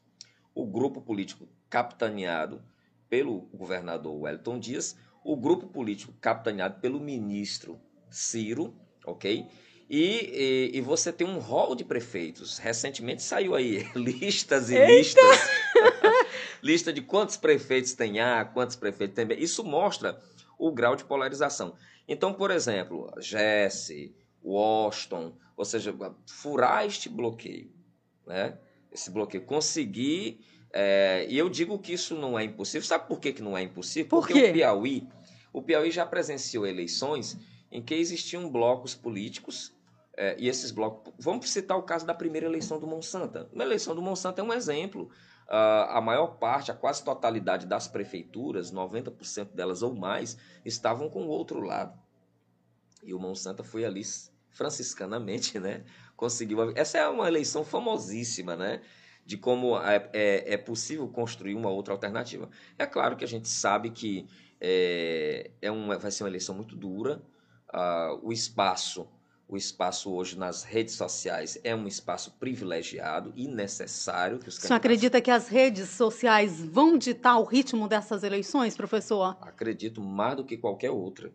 O 0.55 0.65
grupo 0.65 1.01
político 1.01 1.47
capitaneado 1.69 2.63
pelo 3.09 3.41
governador 3.53 4.15
Wellington 4.21 4.59
Dias, 4.59 4.97
o 5.23 5.35
grupo 5.35 5.67
político 5.67 6.13
capitaneado 6.19 6.79
pelo 6.79 6.99
ministro 6.99 7.79
Ciro, 8.09 8.75
ok? 9.05 9.45
E, 9.89 10.69
e, 10.73 10.77
e, 10.77 10.81
você 10.81 11.11
tem 11.11 11.25
um 11.25 11.39
rol 11.39 11.75
de 11.75 11.83
prefeitos. 11.83 12.59
Recentemente 12.59 13.23
saiu 13.23 13.55
aí 13.55 13.87
listas 13.95 14.69
e 14.69 14.75
Eita! 14.75 14.91
listas. 14.91 15.58
Lista 16.61 16.91
de 16.91 17.01
quantos 17.01 17.37
prefeitos 17.37 17.93
tem 17.93 18.19
A, 18.19 18.45
quantos 18.45 18.75
prefeitos 18.75 19.15
tem 19.15 19.25
B. 19.25 19.35
Isso 19.35 19.63
mostra 19.63 20.19
o 20.57 20.71
grau 20.71 20.95
de 20.95 21.05
polarização. 21.05 21.75
Então, 22.07 22.33
por 22.33 22.51
exemplo, 22.51 23.11
Jesse, 23.19 24.15
Washington, 24.43 25.33
ou 25.55 25.65
seja, 25.65 25.95
furar 26.25 26.85
este 26.85 27.09
bloqueio, 27.09 27.71
né? 28.25 28.57
Esse 28.91 29.11
bloqueio, 29.11 29.45
conseguir. 29.45 30.39
É, 30.71 31.25
e 31.29 31.37
eu 31.37 31.49
digo 31.49 31.77
que 31.79 31.93
isso 31.93 32.15
não 32.15 32.37
é 32.37 32.43
impossível. 32.43 32.87
Sabe 32.87 33.07
por 33.07 33.19
que, 33.19 33.33
que 33.33 33.41
não 33.41 33.57
é 33.57 33.61
impossível? 33.61 34.09
Por 34.09 34.27
Porque 34.27 34.49
o 34.49 34.53
Piauí, 34.53 35.07
O 35.53 35.61
Piauí 35.61 35.91
já 35.91 36.05
presenciou 36.05 36.65
eleições 36.65 37.37
em 37.71 37.81
que 37.81 37.93
existiam 37.93 38.49
blocos 38.49 38.95
políticos 38.95 39.73
é, 40.17 40.35
e 40.39 40.47
esses 40.47 40.71
blocos. 40.71 41.13
Vamos 41.17 41.49
citar 41.49 41.77
o 41.77 41.83
caso 41.83 42.05
da 42.05 42.13
primeira 42.13 42.45
eleição 42.45 42.79
do 42.79 42.87
Monsanto. 42.87 43.37
A 43.37 43.63
eleição 43.63 43.95
do 43.95 44.01
Monsanto 44.01 44.41
é 44.41 44.43
um 44.43 44.53
exemplo. 44.53 45.09
Uh, 45.49 45.89
a 45.89 45.99
maior 45.99 46.37
parte, 46.37 46.69
a 46.69 46.75
quase 46.75 47.03
totalidade 47.03 47.65
das 47.65 47.87
prefeituras, 47.87 48.71
90% 48.71 49.55
delas 49.55 49.81
ou 49.81 49.95
mais, 49.95 50.37
estavam 50.63 51.09
com 51.09 51.23
o 51.23 51.27
outro 51.27 51.59
lado. 51.59 51.99
E 53.01 53.15
o 53.15 53.19
Monsanto 53.19 53.63
foi 53.63 53.83
ali 53.83 54.03
franciscanamente, 54.51 55.59
né? 55.59 55.83
Conseguiu. 56.15 56.71
Essa 56.75 56.99
é 56.99 57.07
uma 57.07 57.27
eleição 57.27 57.65
famosíssima, 57.65 58.55
né? 58.55 58.81
De 59.25 59.37
como 59.37 59.75
é, 59.79 60.09
é, 60.13 60.53
é 60.53 60.57
possível 60.57 61.07
construir 61.07 61.55
uma 61.55 61.69
outra 61.71 61.93
alternativa. 61.93 62.47
É 62.77 62.85
claro 62.85 63.15
que 63.15 63.23
a 63.23 63.27
gente 63.27 63.47
sabe 63.47 63.89
que 63.89 64.27
é, 64.61 65.49
é 65.61 65.71
uma, 65.71 65.97
vai 65.97 66.11
ser 66.11 66.23
uma 66.23 66.29
eleição 66.29 66.53
muito 66.53 66.75
dura. 66.75 67.23
Uh, 67.73 68.19
o 68.21 68.31
espaço 68.31 69.07
o 69.49 69.57
espaço 69.57 70.11
hoje 70.13 70.37
nas 70.37 70.63
redes 70.63 70.93
sociais 70.93 71.59
é 71.63 71.75
um 71.75 71.87
espaço 71.87 72.31
privilegiado 72.39 73.33
e 73.35 73.47
necessário. 73.47 74.37
Que 74.37 74.47
os 74.47 74.59
candidatos... 74.59 74.67
Você 74.67 74.73
acredita 74.73 75.19
que 75.19 75.31
as 75.31 75.47
redes 75.47 75.89
sociais 75.89 76.61
vão 76.61 76.99
ditar 76.99 77.39
o 77.39 77.43
ritmo 77.43 77.87
dessas 77.87 78.23
eleições, 78.23 78.77
professor? 78.77 79.35
Acredito 79.41 80.01
mais 80.01 80.37
do 80.37 80.45
que 80.45 80.55
qualquer 80.55 80.91
outra. 80.91 81.33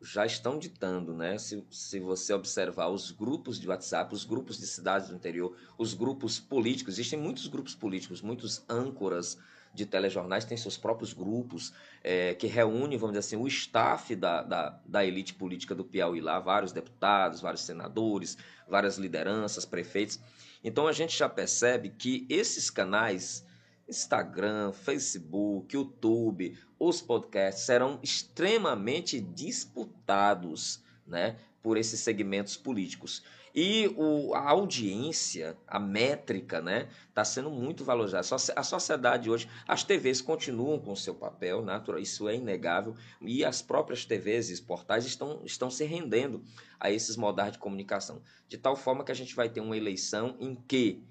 Já 0.00 0.24
estão 0.24 0.56
ditando, 0.56 1.12
né? 1.12 1.36
Se, 1.36 1.66
se 1.68 1.98
você 1.98 2.32
observar 2.32 2.90
os 2.90 3.10
grupos 3.10 3.58
de 3.58 3.68
WhatsApp, 3.68 4.14
os 4.14 4.24
grupos 4.24 4.56
de 4.56 4.66
cidades 4.68 5.08
do 5.08 5.16
interior, 5.16 5.56
os 5.76 5.94
grupos 5.94 6.38
políticos, 6.38 6.94
existem 6.94 7.18
muitos 7.18 7.48
grupos 7.48 7.74
políticos, 7.74 8.22
muitos 8.22 8.62
âncoras 8.68 9.36
de 9.74 9.86
telejornais 9.86 10.44
têm 10.44 10.56
seus 10.56 10.76
próprios 10.76 11.12
grupos 11.12 11.72
é, 12.02 12.34
que 12.34 12.46
reúnem, 12.46 12.98
vamos 12.98 13.16
dizer 13.16 13.26
assim, 13.26 13.36
o 13.36 13.46
staff 13.46 14.14
da, 14.16 14.42
da, 14.42 14.80
da 14.84 15.04
elite 15.04 15.34
política 15.34 15.74
do 15.74 15.84
Piauí 15.84 16.20
lá, 16.20 16.40
vários 16.40 16.72
deputados, 16.72 17.40
vários 17.40 17.62
senadores, 17.62 18.36
várias 18.68 18.98
lideranças, 18.98 19.64
prefeitos. 19.64 20.20
Então 20.62 20.86
a 20.86 20.92
gente 20.92 21.16
já 21.16 21.28
percebe 21.28 21.90
que 21.90 22.26
esses 22.28 22.70
canais, 22.70 23.46
Instagram, 23.88 24.72
Facebook, 24.72 25.74
YouTube, 25.74 26.58
os 26.78 27.00
podcasts 27.00 27.64
serão 27.64 27.98
extremamente 28.02 29.20
disputados, 29.20 30.82
né, 31.06 31.36
por 31.62 31.76
esses 31.76 32.00
segmentos 32.00 32.56
políticos. 32.56 33.22
E 33.60 33.92
o, 33.96 34.36
a 34.36 34.50
audiência, 34.50 35.58
a 35.66 35.80
métrica, 35.80 36.62
né, 36.62 36.88
está 37.08 37.24
sendo 37.24 37.50
muito 37.50 37.84
valorizada. 37.84 38.24
A 38.54 38.62
sociedade 38.62 39.28
hoje, 39.28 39.50
as 39.66 39.82
TVs 39.82 40.20
continuam 40.20 40.78
com 40.78 40.92
o 40.92 40.96
seu 40.96 41.12
papel, 41.12 41.60
natural, 41.60 42.00
isso 42.00 42.28
é 42.28 42.36
inegável, 42.36 42.94
e 43.20 43.44
as 43.44 43.60
próprias 43.60 44.04
TVs 44.04 44.48
e 44.48 44.62
portais 44.62 45.04
estão, 45.04 45.42
estão 45.44 45.68
se 45.72 45.84
rendendo 45.84 46.44
a 46.78 46.92
esses 46.92 47.16
modais 47.16 47.50
de 47.50 47.58
comunicação. 47.58 48.22
De 48.46 48.56
tal 48.56 48.76
forma 48.76 49.02
que 49.02 49.10
a 49.10 49.16
gente 49.16 49.34
vai 49.34 49.48
ter 49.48 49.60
uma 49.60 49.76
eleição 49.76 50.36
em 50.38 50.54
que 50.54 51.02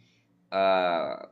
ah, 0.50 1.30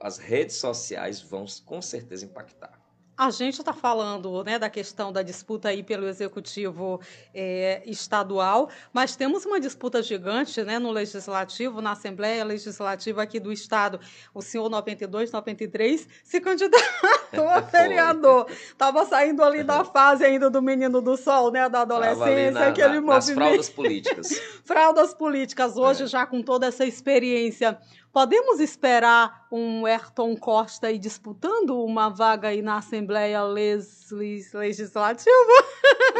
as 0.00 0.16
redes 0.16 0.54
sociais 0.54 1.20
vão 1.20 1.44
com 1.64 1.82
certeza 1.82 2.24
impactar. 2.24 2.85
A 3.18 3.30
gente 3.30 3.60
está 3.60 3.72
falando 3.72 4.44
né, 4.44 4.58
da 4.58 4.68
questão 4.68 5.10
da 5.10 5.22
disputa 5.22 5.70
aí 5.70 5.82
pelo 5.82 6.06
executivo 6.06 7.00
é, 7.32 7.82
estadual, 7.86 8.68
mas 8.92 9.16
temos 9.16 9.46
uma 9.46 9.58
disputa 9.58 10.02
gigante 10.02 10.62
né, 10.62 10.78
no 10.78 10.90
legislativo, 10.90 11.80
na 11.80 11.92
Assembleia 11.92 12.44
Legislativa 12.44 13.22
aqui 13.22 13.40
do 13.40 13.50
Estado. 13.50 13.98
O 14.34 14.42
senhor 14.42 14.68
92, 14.68 15.32
93 15.32 16.06
se 16.22 16.40
candidatou 16.42 17.48
a 17.48 17.60
vereador. 17.60 18.50
Estava 18.50 19.06
saindo 19.06 19.42
ali 19.42 19.62
da 19.62 19.82
fase 19.86 20.22
ainda 20.22 20.50
do 20.50 20.60
menino 20.60 21.00
do 21.00 21.16
sol, 21.16 21.50
né, 21.50 21.70
da 21.70 21.80
adolescência, 21.80 22.50
na, 22.50 22.66
aquele 22.66 23.00
na, 23.00 23.00
movimento. 23.00 23.14
Nas 23.14 23.30
fraldas 23.30 23.70
políticas. 23.70 24.28
fraldas 24.62 25.14
políticas. 25.14 25.76
Hoje, 25.78 26.02
é. 26.02 26.06
já 26.06 26.26
com 26.26 26.42
toda 26.42 26.66
essa 26.66 26.84
experiência 26.84 27.78
Podemos 28.16 28.60
esperar 28.60 29.46
um 29.52 29.84
Ayrton 29.84 30.34
Costa 30.36 30.86
aí 30.86 30.98
disputando 30.98 31.84
uma 31.84 32.08
vaga 32.08 32.48
aí 32.48 32.62
na 32.62 32.78
Assembleia 32.78 33.42
Legislativa? 33.44 35.30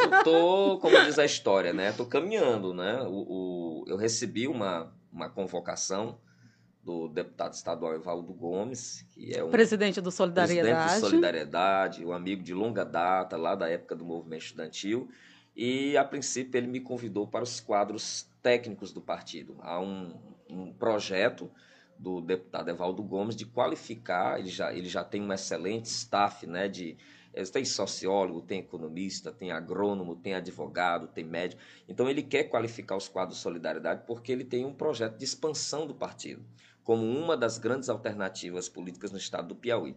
Eu 0.03 0.23
tô, 0.23 0.79
como 0.79 1.03
diz 1.07 1.19
a 1.19 1.25
história, 1.25 1.73
né? 1.73 1.93
Tô 1.93 2.05
caminhando, 2.05 2.75
né? 2.75 3.01
O, 3.01 3.15
o, 3.81 3.85
eu 3.89 3.97
recebi 3.97 4.47
uma, 4.47 4.93
uma 5.11 5.31
convocação 5.31 6.19
do 6.85 7.09
deputado 7.09 7.55
estadual 7.55 7.95
Evaldo 7.95 8.35
Gomes, 8.35 9.07
que 9.15 9.35
é 9.35 9.43
um 9.43 9.49
presidente 9.49 9.99
do 9.99 10.11
Solidariedade, 10.11 10.75
presidente 10.75 11.01
do 11.01 11.09
Solidariedade, 11.09 12.05
um 12.05 12.13
amigo 12.13 12.43
de 12.43 12.53
longa 12.53 12.85
data 12.85 13.39
lá 13.39 13.55
da 13.55 13.71
época 13.71 13.97
do 13.97 14.05
movimento 14.05 14.43
estudantil, 14.43 15.09
e 15.57 15.97
a 15.97 16.05
princípio 16.05 16.59
ele 16.59 16.67
me 16.67 16.81
convidou 16.81 17.27
para 17.27 17.43
os 17.43 17.59
quadros 17.59 18.29
técnicos 18.43 18.93
do 18.93 19.01
partido. 19.01 19.57
Há 19.63 19.81
um, 19.81 20.15
um 20.51 20.75
projeto 20.75 21.51
do 21.99 22.21
deputado 22.21 22.69
Evaldo 22.69 23.03
Gomes 23.03 23.37
de 23.37 23.47
qualificar, 23.47 24.39
ele 24.39 24.49
já, 24.49 24.73
ele 24.73 24.89
já 24.89 25.03
tem 25.03 25.23
um 25.23 25.33
excelente 25.33 25.87
staff, 25.87 26.47
né, 26.47 26.69
de, 26.69 26.97
tem 27.53 27.65
sociólogo, 27.65 28.41
tem 28.41 28.61
economista, 28.61 29.31
tem 29.31 29.51
agrônomo, 29.51 30.17
tem 30.17 30.35
advogado, 30.35 31.07
tem 31.07 31.25
médico. 31.25 31.61
Então 31.89 32.09
ele 32.09 32.23
quer 32.23 32.45
qualificar 32.45 32.97
os 32.97 33.09
quadros 33.09 33.37
de 33.37 33.43
solidariedade 33.43 34.05
porque 34.07 34.33
ele 34.33 34.45
tem 34.45 34.65
um 34.65 34.73
projeto 34.73 35.19
de 35.19 35.25
expansão 35.25 35.87
do 35.87 35.95
partido, 35.95 36.43
como 36.83 37.05
uma 37.05 37.37
das 37.37 37.59
grandes 37.59 37.89
alternativas 37.89 38.69
políticas 38.69 39.13
no 39.13 39.19
estado 39.19 39.49
do 39.49 39.55
Piauí. 39.55 39.95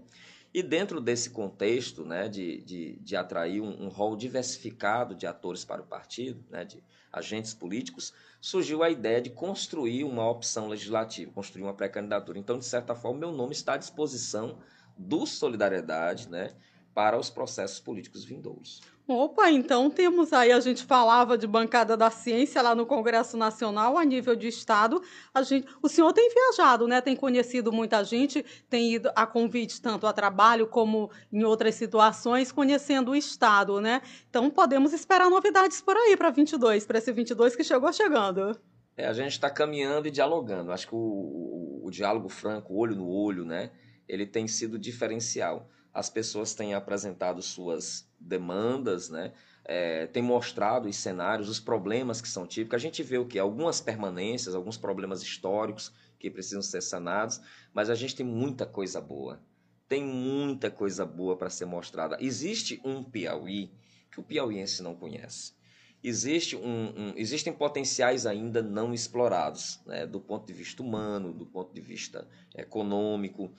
E 0.54 0.64
dentro 0.64 1.00
desse 1.00 1.30
contexto 1.30 2.04
né, 2.04 2.28
de, 2.28 2.62
de, 2.64 2.95
de 3.00 3.16
atrair 3.16 3.62
um, 3.62 3.86
um 3.86 3.88
rol 3.88 4.16
diversificado 4.16 5.14
de 5.14 5.28
atores 5.28 5.64
para 5.64 5.82
o 5.82 5.86
partido, 5.86 6.43
né, 6.50 6.66
de 6.66 6.84
agentes 7.12 7.53
políticos, 7.53 8.14
surgiu 8.39 8.84
a 8.84 8.89
ideia 8.89 9.22
de 9.22 9.30
construir 9.30 10.03
uma 10.03 10.30
opção 10.30 10.68
legislativa, 10.68 11.32
construir 11.32 11.64
uma 11.64 11.74
pré-candidatura. 11.74 12.38
Então, 12.38 12.57
de 12.57 12.66
certa 12.66 12.95
forma, 12.95 13.20
meu 13.20 13.32
nome 13.32 13.53
está 13.53 13.74
à 13.74 13.78
disposição 13.78 14.60
do 14.97 15.26
Solidariedade 15.26 16.30
né, 16.30 16.53
para 16.93 17.18
os 17.18 17.30
processos 17.30 17.80
políticos 17.80 18.24
vindouros. 18.24 18.82
Opa, 19.12 19.49
então 19.49 19.89
temos 19.89 20.32
aí, 20.32 20.51
a 20.51 20.60
gente 20.60 20.84
falava 20.84 21.36
de 21.36 21.47
bancada 21.47 21.97
da 21.97 22.12
ciência 22.12 22.62
lá 22.62 22.76
no 22.76 22.86
Congresso 22.86 23.36
Nacional, 23.36 23.97
a 23.97 24.05
nível 24.05 24.36
de 24.36 24.47
Estado. 24.47 25.01
A 25.34 25.41
gente, 25.41 25.68
o 25.82 25.89
senhor 25.89 26.14
tem 26.14 26.30
viajado, 26.32 26.88
né? 26.88 27.01
Tem 27.01 27.16
conhecido 27.16 27.72
muita 27.72 28.03
gente, 28.03 28.45
tem 28.70 28.93
ido 28.93 29.10
a 29.16 29.26
convite 29.26 29.82
tanto 29.82 30.05
a 30.05 30.14
trabalho 30.14 30.68
como 30.68 31.10
em 31.34 31.43
outras 31.43 31.74
situações, 31.74 32.51
conhecendo 32.51 33.10
o 33.10 33.16
Estado, 33.16 33.82
né? 33.82 34.03
Então 34.30 34.47
podemos 34.51 34.93
esperar 34.93 35.28
novidades 35.28 35.82
por 35.82 35.97
aí 35.97 36.16
para 36.16 36.30
22, 36.30 36.86
para 36.86 36.99
esse 36.99 37.12
22 37.12 37.55
que 37.55 37.64
chegou 37.64 37.91
chegando. 37.91 38.62
É, 38.95 39.07
a 39.07 39.14
gente 39.14 39.32
está 39.32 39.49
caminhando 39.49 40.07
e 40.07 40.12
dialogando. 40.12 40.72
Acho 40.72 40.88
que 40.88 40.93
o, 40.93 40.99
o, 40.99 41.82
o 41.88 41.89
diálogo 41.89 42.30
franco, 42.30 42.76
olho 42.76 42.95
no 42.95 43.10
olho, 43.10 43.43
né? 43.43 43.72
Ele 44.07 44.28
tem 44.28 44.47
sido 44.47 44.78
diferencial 44.78 45.68
as 46.00 46.10
pessoas 46.10 46.54
têm 46.54 46.74
apresentado 46.74 47.41
suas 47.41 48.10
demandas, 48.18 49.10
né? 49.10 49.34
É, 49.66 50.08
tem 50.08 50.24
mostrado 50.24 50.88
os 50.88 50.95
cenários, 50.95 51.50
os 51.50 51.60
problemas 51.60 52.22
que 52.22 52.30
são 52.30 52.47
típicos. 52.47 52.78
A 52.78 52.80
gente 52.80 53.04
vê 53.04 53.18
o 53.18 53.26
que? 53.28 53.38
Algumas 53.38 53.82
permanências, 53.82 54.56
alguns 54.56 54.78
problemas 54.78 55.22
históricos 55.22 55.91
que 56.18 56.32
precisam 56.32 56.62
ser 56.62 56.82
sanados, 56.82 57.41
mas 57.74 57.89
a 57.89 57.95
gente 57.95 58.16
tem 58.16 58.26
muita 58.26 58.66
coisa 58.66 59.02
boa. 59.02 59.41
Tem 59.89 60.02
muita 60.02 60.72
coisa 60.72 61.06
boa 61.06 61.36
para 61.36 61.50
ser 61.50 61.66
mostrada. 61.66 62.18
Existe 62.22 62.80
um 62.86 63.04
Piauí 63.04 63.70
que 64.10 64.22
o 64.22 64.24
piauiense 64.24 64.82
não 64.82 64.95
conhece. 64.95 65.54
Existe 66.02 66.56
um, 66.56 66.93
um, 66.97 67.14
existem 67.18 67.52
potenciais 67.52 68.26
ainda 68.26 68.62
não 68.62 68.93
explorados, 68.93 69.82
né? 69.86 70.08
do 70.08 70.22
ponto 70.22 70.47
de 70.47 70.54
vista 70.54 70.82
humano, 70.82 71.34
do 71.34 71.45
ponto 71.45 71.74
de 71.74 71.82
vista 71.82 72.26
econômico. 72.56 73.52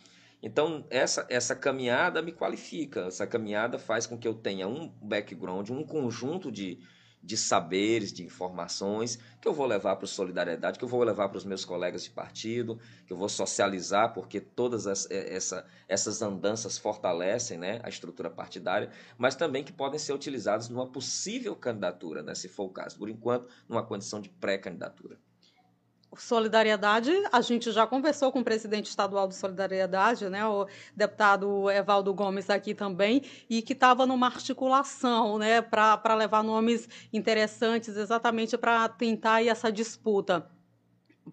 Então, 0.42 0.86
essa, 0.88 1.26
essa 1.28 1.54
caminhada 1.54 2.22
me 2.22 2.32
qualifica, 2.32 3.02
essa 3.02 3.26
caminhada 3.26 3.78
faz 3.78 4.06
com 4.06 4.16
que 4.16 4.26
eu 4.26 4.34
tenha 4.34 4.66
um 4.66 4.88
background, 5.02 5.68
um 5.68 5.84
conjunto 5.84 6.50
de, 6.50 6.80
de 7.22 7.36
saberes, 7.36 8.10
de 8.10 8.24
informações 8.24 9.18
que 9.38 9.46
eu 9.46 9.52
vou 9.52 9.66
levar 9.66 9.96
para 9.96 10.06
o 10.06 10.08
Solidariedade, 10.08 10.78
que 10.78 10.84
eu 10.84 10.88
vou 10.88 11.02
levar 11.02 11.28
para 11.28 11.36
os 11.36 11.44
meus 11.44 11.64
colegas 11.64 12.04
de 12.04 12.10
partido, 12.10 12.80
que 13.06 13.12
eu 13.12 13.18
vou 13.18 13.28
socializar, 13.28 14.14
porque 14.14 14.40
todas 14.40 14.86
as, 14.86 15.06
essa, 15.10 15.66
essas 15.86 16.22
andanças 16.22 16.78
fortalecem 16.78 17.58
né, 17.58 17.78
a 17.82 17.90
estrutura 17.90 18.30
partidária, 18.30 18.90
mas 19.18 19.36
também 19.36 19.62
que 19.62 19.72
podem 19.72 19.98
ser 19.98 20.14
utilizadas 20.14 20.70
numa 20.70 20.90
possível 20.90 21.54
candidatura, 21.54 22.22
né, 22.22 22.34
se 22.34 22.48
for 22.48 22.64
o 22.64 22.70
caso, 22.70 22.96
por 22.96 23.10
enquanto, 23.10 23.46
numa 23.68 23.84
condição 23.84 24.22
de 24.22 24.30
pré-candidatura. 24.30 25.18
Solidariedade, 26.16 27.12
a 27.32 27.40
gente 27.40 27.70
já 27.70 27.86
conversou 27.86 28.32
com 28.32 28.40
o 28.40 28.44
presidente 28.44 28.86
estadual 28.86 29.28
do 29.28 29.34
Solidariedade, 29.34 30.28
né, 30.28 30.44
o 30.44 30.66
deputado 30.94 31.70
Evaldo 31.70 32.12
Gomes 32.12 32.50
aqui 32.50 32.74
também, 32.74 33.22
e 33.48 33.62
que 33.62 33.72
estava 33.72 34.06
numa 34.06 34.26
articulação 34.26 35.38
né, 35.38 35.62
para 35.62 36.14
levar 36.14 36.42
nomes 36.42 36.88
interessantes 37.12 37.96
exatamente 37.96 38.58
para 38.58 38.88
tentar 38.88 39.44
essa 39.44 39.70
disputa. 39.70 40.50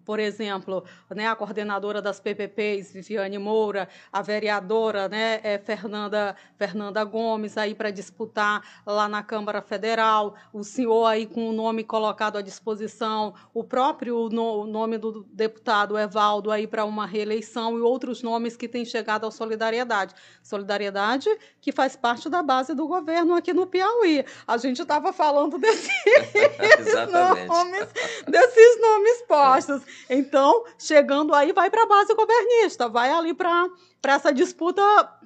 Por 0.04 0.20
exemplo, 0.20 0.84
né, 1.10 1.26
a 1.26 1.34
coordenadora 1.34 2.00
das 2.00 2.20
PPPs, 2.20 2.92
Viviane 2.92 3.38
Moura, 3.38 3.88
a 4.12 4.22
vereadora 4.22 5.08
né, 5.08 5.40
é 5.42 5.58
Fernanda, 5.58 6.36
Fernanda 6.56 7.02
Gomes, 7.04 7.56
aí 7.56 7.74
para 7.74 7.90
disputar 7.90 8.62
lá 8.86 9.08
na 9.08 9.22
Câmara 9.22 9.60
Federal, 9.60 10.34
o 10.52 10.62
senhor 10.62 11.06
aí 11.06 11.26
com 11.26 11.48
o 11.48 11.52
nome 11.52 11.84
colocado 11.84 12.38
à 12.38 12.42
disposição, 12.42 13.34
o 13.52 13.64
próprio 13.64 14.28
no, 14.28 14.66
nome 14.66 14.98
do 14.98 15.24
deputado 15.32 15.98
Evaldo 15.98 16.50
aí 16.50 16.66
para 16.66 16.84
uma 16.84 17.06
reeleição 17.06 17.78
e 17.78 17.80
outros 17.80 18.22
nomes 18.22 18.56
que 18.56 18.68
têm 18.68 18.84
chegado 18.84 19.24
ao 19.24 19.30
Solidariedade. 19.30 20.14
Solidariedade 20.42 21.28
que 21.60 21.72
faz 21.72 21.96
parte 21.96 22.28
da 22.28 22.42
base 22.42 22.74
do 22.74 22.86
governo 22.86 23.34
aqui 23.34 23.52
no 23.52 23.66
Piauí. 23.66 24.24
A 24.46 24.56
gente 24.56 24.82
estava 24.82 25.12
falando 25.12 25.58
desses 25.58 25.88
nomes, 27.10 27.88
desses 28.26 28.80
nomes 28.80 29.22
postos. 29.22 29.77
Então, 30.08 30.64
chegando 30.78 31.34
aí, 31.34 31.52
vai 31.52 31.70
para 31.70 31.82
a 31.82 31.86
base 31.86 32.14
governista, 32.14 32.88
vai 32.88 33.10
ali 33.10 33.34
para 33.34 33.68
para 34.00 34.14
essa 34.14 34.32
disputa 34.32 34.80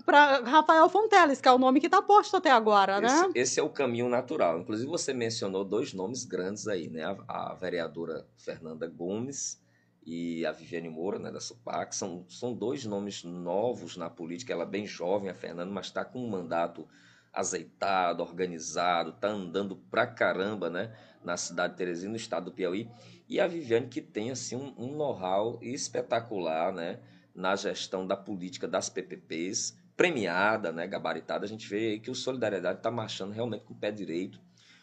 para 0.04 0.40
Rafael 0.40 0.88
Fonteles, 0.88 1.40
que 1.40 1.48
é 1.48 1.52
o 1.52 1.58
nome 1.58 1.78
que 1.78 1.86
está 1.86 2.00
posto 2.00 2.38
até 2.38 2.50
agora, 2.50 3.00
né? 3.00 3.06
Esse, 3.06 3.38
esse, 3.38 3.60
é 3.60 3.62
o 3.62 3.68
caminho 3.68 4.08
natural. 4.08 4.58
Inclusive, 4.58 4.88
você 4.88 5.12
mencionou 5.12 5.62
dois 5.62 5.92
nomes 5.92 6.24
grandes 6.24 6.66
aí, 6.66 6.88
né? 6.88 7.04
A, 7.04 7.52
a 7.52 7.54
vereadora 7.54 8.26
Fernanda 8.38 8.86
Gomes 8.86 9.60
e 10.04 10.44
a 10.44 10.52
Viviane 10.52 10.88
Moura, 10.88 11.18
né, 11.18 11.30
da 11.30 11.38
SUPAC, 11.38 11.94
são, 11.94 12.24
são 12.28 12.52
dois 12.52 12.84
nomes 12.84 13.22
novos 13.22 13.96
na 13.96 14.10
política. 14.10 14.52
Ela 14.52 14.64
é 14.64 14.66
bem 14.66 14.86
jovem, 14.86 15.30
a 15.30 15.34
Fernanda, 15.34 15.70
mas 15.70 15.86
está 15.86 16.04
com 16.04 16.18
um 16.18 16.28
mandato 16.28 16.88
azeitado, 17.32 18.22
organizado, 18.22 19.10
está 19.10 19.28
andando 19.28 19.76
pra 19.76 20.06
caramba, 20.06 20.68
né? 20.68 20.94
Na 21.24 21.36
cidade 21.36 21.74
de 21.74 21.78
Teresina, 21.78 22.10
no 22.10 22.16
estado 22.16 22.46
do 22.46 22.52
Piauí. 22.52 22.90
E 23.32 23.40
a 23.40 23.46
Viviane, 23.46 23.86
que 23.86 24.02
tem 24.02 24.30
assim, 24.30 24.54
um, 24.54 24.74
um 24.76 24.94
know-how 24.94 25.58
espetacular 25.62 26.70
né, 26.70 26.98
na 27.34 27.56
gestão 27.56 28.06
da 28.06 28.14
política 28.14 28.68
das 28.68 28.90
PPPs, 28.90 29.74
premiada, 29.96 30.70
né, 30.70 30.86
gabaritada. 30.86 31.46
A 31.46 31.48
gente 31.48 31.66
vê 31.66 31.98
que 31.98 32.10
o 32.10 32.14
Solidariedade 32.14 32.80
está 32.80 32.90
marchando 32.90 33.32
realmente 33.32 33.64
com 33.64 33.72
o 33.72 33.76
pé 33.76 33.90
direito. 33.90 34.38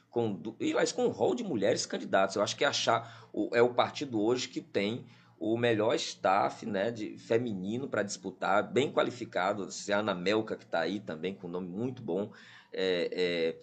Com, 0.10 0.42
e 0.60 0.74
mas 0.74 0.92
com 0.92 1.06
um 1.06 1.10
rol 1.10 1.36
de 1.36 1.44
mulheres 1.44 1.86
candidatas. 1.86 2.38
Eu 2.38 2.42
acho 2.42 2.56
que 2.56 2.66
achar 2.66 3.30
é 3.54 3.62
o 3.62 3.72
partido 3.72 4.20
hoje 4.20 4.48
que 4.48 4.62
tem 4.62 5.06
o 5.38 5.56
melhor 5.56 5.94
staff 5.94 6.66
né, 6.66 6.90
de 6.90 7.20
feminino 7.20 7.88
para 7.88 8.02
disputar, 8.02 8.64
bem 8.64 8.92
qualificado. 8.92 9.70
A 9.92 9.96
Ana 9.96 10.16
Melka, 10.16 10.56
que 10.56 10.66
está 10.66 10.80
aí 10.80 11.00
também, 11.00 11.36
com 11.36 11.48
um 11.48 11.52
nome 11.52 11.68
muito 11.70 12.02
bom. 12.02 12.32
É, 12.74 13.10
é, 13.12 13.56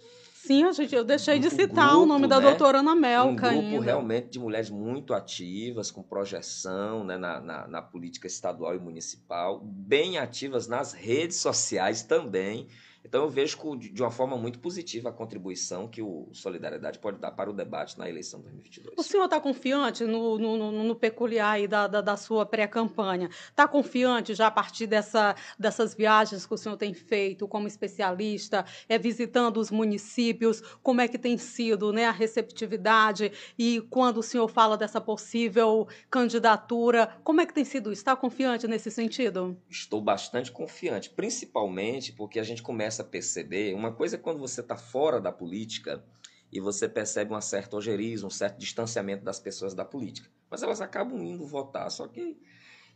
Sim, 0.47 0.73
gente, 0.73 0.95
eu 0.95 1.03
deixei 1.03 1.41
de 1.41 1.51
citar 1.51 1.89
grupo, 1.89 2.05
o 2.05 2.07
nome 2.07 2.29
da 2.29 2.39
né? 2.39 2.51
doutora 2.51 2.79
Ana 2.79 2.95
Melka. 2.95 3.49
Um 3.49 3.53
grupo 3.53 3.67
ainda. 3.75 3.85
realmente 3.85 4.29
de 4.29 4.39
mulheres 4.39 4.71
muito 4.71 5.13
ativas, 5.13 5.91
com 5.91 6.03
projeção 6.03 7.03
né, 7.03 7.19
na, 7.19 7.41
na, 7.41 7.67
na 7.67 7.83
política 7.83 8.29
estadual 8.29 8.75
e 8.75 8.79
municipal, 8.79 9.61
bem 9.65 10.19
ativas 10.19 10.69
nas 10.69 10.93
redes 10.93 11.39
sociais 11.39 12.03
também. 12.03 12.69
Então 13.07 13.23
eu 13.23 13.31
vejo 13.31 13.57
de 13.77 14.03
uma 14.03 14.11
forma 14.11 14.37
muito 14.37 14.59
positiva 14.59 15.11
a 15.11 15.13
contribuição 15.13 15.87
que 15.87 16.03
o 16.03 16.29
Solidariedade 16.33 16.99
pode 16.99 17.19
dar 17.19 17.31
para 17.31 17.49
o 17.49 17.53
debate 17.53 17.97
na 17.97 18.09
eleição 18.09 18.41
de 18.41 18.47
2022. 18.47 18.95
O 18.99 19.03
senhor 19.03 19.25
está 19.27 19.41
confiante 19.41 20.05
no, 20.05 20.37
no, 20.39 20.73
no, 20.73 20.97
peculiar 20.97 21.67
da, 21.69 21.87
da, 21.87 22.01
da 22.01 22.17
sua 22.17 22.45
pré-campanha? 22.45 23.29
Está 23.49 23.69
confiante 23.69 24.35
já 24.35 24.49
a 24.49 24.51
partir 24.51 24.89
dessa, 24.89 25.37
dessas 25.57 25.95
viagens 25.95 26.45
que 26.45 26.53
o 26.53 26.57
senhor 26.57 26.77
tem 26.77 26.93
feito 26.93 27.47
como 27.47 27.69
especialista, 27.69 28.65
é, 28.89 28.99
visitando 28.99 29.59
os 29.59 29.71
municípios? 29.71 30.61
Como 30.83 31.01
é 31.01 31.07
que 31.07 31.17
tem 31.17 31.39
sido 31.39 31.93
né, 31.93 32.07
a 32.07 32.11
receptividade? 32.11 33.31
E 33.57 33.81
quando 33.89 34.19
o 34.19 34.23
senhor 34.23 34.49
fala 34.49 34.77
dessa 34.77 35.01
possível 35.01 35.87
candidatura, 36.11 37.17
como 37.23 37.41
é 37.41 37.47
que 37.47 37.55
tem 37.55 37.65
sido 37.65 37.93
isso? 37.93 38.01
Está 38.01 38.17
confiante 38.17 38.67
nesse 38.67 38.91
sentido? 38.91 39.57
Estou 39.71 40.01
bastante 40.01 40.51
confiante, 40.51 41.11
principalmente 41.11 42.13
porque 42.13 42.41
a 42.41 42.43
gente 42.43 42.63
começa 42.63 42.96
começa 42.97 43.03
a 43.03 43.05
perceber, 43.05 43.75
uma 43.75 43.93
coisa 43.93 44.17
é 44.17 44.19
quando 44.19 44.39
você 44.39 44.61
está 44.61 44.77
fora 44.77 45.21
da 45.21 45.33
política 45.33 46.03
e 46.51 46.61
você 46.61 46.89
percebe 46.89 47.35
um 47.35 47.41
certo 47.41 47.77
ogerismo, 47.77 48.29
um 48.29 48.31
certo 48.31 48.59
distanciamento 48.59 49.25
das 49.25 49.39
pessoas 49.39 49.75
da 49.75 49.85
política. 49.85 50.31
Mas 50.49 50.63
elas 50.63 50.81
acabam 50.81 51.23
indo 51.23 51.47
votar, 51.47 51.91
só 51.91 52.07
que... 52.07 52.39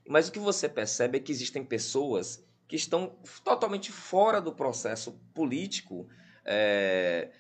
Mas 0.09 0.29
o 0.29 0.33
que 0.33 0.39
você 0.39 0.69
percebe 0.69 1.19
é 1.19 1.21
que 1.21 1.33
existem 1.33 1.65
pessoas 1.65 2.43
que 2.67 2.77
estão 2.77 3.19
totalmente 3.45 3.93
fora 3.93 4.41
do 4.41 4.53
processo 4.53 5.13
político 5.35 6.09
é, 6.45 7.31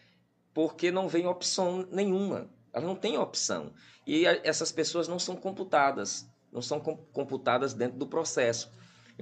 porque 0.52 0.90
não 0.90 1.08
vem 1.08 1.26
opção 1.26 1.86
nenhuma. 1.90 2.50
Elas 2.72 2.86
não 2.86 2.96
têm 2.96 3.16
opção. 3.16 3.72
E 4.06 4.26
essas 4.26 4.70
pessoas 4.70 5.08
não 5.08 5.18
são 5.18 5.36
computadas, 5.36 6.28
não 6.52 6.60
são 6.60 6.80
computadas 6.80 7.72
dentro 7.72 7.96
do 7.96 8.06
processo. 8.06 8.70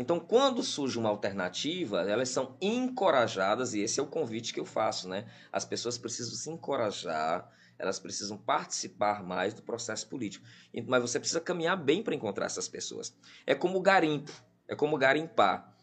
Então, 0.00 0.20
quando 0.20 0.62
surge 0.62 0.96
uma 0.96 1.08
alternativa, 1.08 2.02
elas 2.08 2.28
são 2.28 2.56
encorajadas, 2.60 3.74
e 3.74 3.80
esse 3.80 3.98
é 3.98 4.02
o 4.02 4.06
convite 4.06 4.54
que 4.54 4.60
eu 4.60 4.64
faço, 4.64 5.08
né? 5.08 5.26
As 5.50 5.64
pessoas 5.64 5.98
precisam 5.98 6.36
se 6.36 6.48
encorajar, 6.48 7.50
elas 7.76 7.98
precisam 7.98 8.38
participar 8.38 9.24
mais 9.24 9.54
do 9.54 9.62
processo 9.62 10.08
político. 10.08 10.46
Mas 10.86 11.02
você 11.02 11.18
precisa 11.18 11.40
caminhar 11.40 11.76
bem 11.76 12.00
para 12.00 12.14
encontrar 12.14 12.46
essas 12.46 12.68
pessoas. 12.68 13.12
É 13.44 13.56
como 13.56 13.80
garimpo, 13.80 14.30
é 14.68 14.76
como 14.76 14.96
garimpar. 14.96 15.76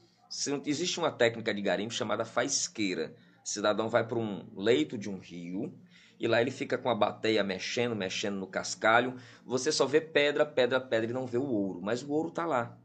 Existe 0.65 0.97
uma 0.97 1.11
técnica 1.11 1.53
de 1.53 1.61
garimpo 1.61 1.93
chamada 1.93 2.23
faisqueira. 2.23 3.13
O 3.43 3.47
cidadão 3.49 3.89
vai 3.89 4.07
para 4.07 4.17
um 4.17 4.47
leito 4.55 4.97
de 4.97 5.09
um 5.09 5.19
rio, 5.19 5.77
e 6.17 6.25
lá 6.25 6.39
ele 6.39 6.51
fica 6.51 6.77
com 6.77 6.89
a 6.89 6.95
bateia 6.95 7.43
mexendo, 7.43 7.93
mexendo 7.93 8.37
no 8.37 8.47
cascalho. 8.47 9.17
Você 9.45 9.73
só 9.73 9.85
vê 9.85 9.99
pedra, 9.99 10.45
pedra, 10.45 10.79
pedra 10.79 11.11
e 11.11 11.13
não 11.13 11.27
vê 11.27 11.37
o 11.37 11.45
ouro, 11.45 11.81
mas 11.81 12.01
o 12.01 12.09
ouro 12.11 12.29
está 12.29 12.45
lá. 12.45 12.79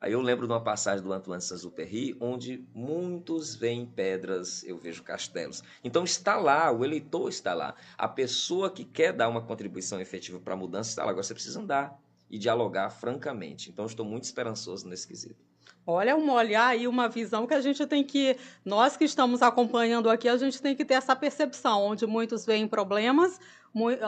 Aí 0.00 0.12
eu 0.12 0.20
lembro 0.20 0.46
de 0.46 0.52
uma 0.52 0.62
passagem 0.62 1.04
do 1.04 1.12
Antoine 1.12 1.42
Saint-Exupéry, 1.42 2.16
onde 2.20 2.64
muitos 2.72 3.56
veem 3.56 3.84
pedras, 3.84 4.62
eu 4.62 4.78
vejo 4.78 5.02
castelos. 5.02 5.62
Então 5.82 6.04
está 6.04 6.36
lá, 6.36 6.70
o 6.70 6.84
eleitor 6.84 7.28
está 7.28 7.52
lá. 7.52 7.74
A 7.96 8.06
pessoa 8.06 8.70
que 8.70 8.84
quer 8.84 9.12
dar 9.12 9.28
uma 9.28 9.42
contribuição 9.42 10.00
efetiva 10.00 10.38
para 10.38 10.54
a 10.54 10.56
mudança 10.56 10.90
está 10.90 11.04
lá. 11.04 11.10
Agora 11.10 11.24
você 11.24 11.34
precisa 11.34 11.60
andar 11.60 12.00
e 12.30 12.38
dialogar 12.38 12.90
francamente. 12.90 13.70
Então 13.70 13.86
estou 13.86 14.06
muito 14.06 14.24
esperançoso 14.24 14.88
nesse 14.88 15.06
quesito. 15.08 15.48
Olha, 15.90 16.14
um 16.14 16.30
olhar 16.30 16.78
e 16.78 16.86
uma 16.86 17.08
visão 17.08 17.46
que 17.46 17.54
a 17.54 17.62
gente 17.62 17.86
tem 17.86 18.04
que, 18.04 18.36
nós 18.62 18.94
que 18.94 19.06
estamos 19.06 19.40
acompanhando 19.40 20.10
aqui, 20.10 20.28
a 20.28 20.36
gente 20.36 20.60
tem 20.60 20.76
que 20.76 20.84
ter 20.84 20.92
essa 20.92 21.16
percepção, 21.16 21.82
onde 21.82 22.06
muitos 22.06 22.44
veem 22.44 22.68
problemas, 22.68 23.40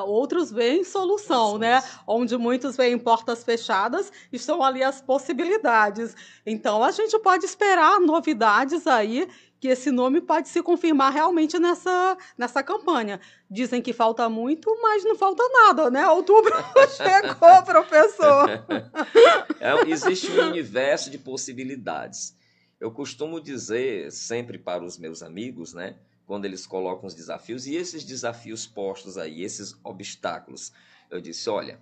outros 0.06 0.52
veem 0.52 0.84
solução, 0.84 1.56
né? 1.56 1.82
Onde 2.06 2.36
muitos 2.36 2.76
veem 2.76 2.98
portas 2.98 3.42
fechadas, 3.42 4.12
estão 4.30 4.62
ali 4.62 4.82
as 4.82 5.00
possibilidades. 5.00 6.14
Então 6.44 6.84
a 6.84 6.90
gente 6.90 7.18
pode 7.20 7.46
esperar 7.46 7.98
novidades 7.98 8.86
aí 8.86 9.26
que 9.60 9.68
esse 9.68 9.90
nome 9.90 10.20
pode 10.20 10.48
se 10.48 10.62
confirmar 10.62 11.12
realmente 11.12 11.58
nessa, 11.58 12.16
nessa 12.36 12.62
campanha. 12.62 13.20
Dizem 13.50 13.82
que 13.82 13.92
falta 13.92 14.28
muito, 14.28 14.74
mas 14.80 15.04
não 15.04 15.14
falta 15.14 15.42
nada, 15.52 15.90
né? 15.90 16.08
Outubro 16.08 16.52
chegou, 16.96 17.62
professor. 17.64 18.48
É, 19.60 19.90
existe 19.90 20.30
um 20.30 20.48
universo 20.48 21.10
de 21.10 21.18
possibilidades. 21.18 22.34
Eu 22.80 22.90
costumo 22.90 23.38
dizer 23.38 24.10
sempre 24.10 24.56
para 24.58 24.82
os 24.82 24.96
meus 24.96 25.22
amigos, 25.22 25.74
né? 25.74 25.96
quando 26.30 26.44
eles 26.44 26.64
colocam 26.64 27.08
os 27.08 27.14
desafios, 27.14 27.66
e 27.66 27.74
esses 27.74 28.04
desafios 28.04 28.64
postos 28.64 29.18
aí, 29.18 29.42
esses 29.42 29.76
obstáculos, 29.82 30.72
eu 31.10 31.20
disse: 31.20 31.50
olha, 31.50 31.80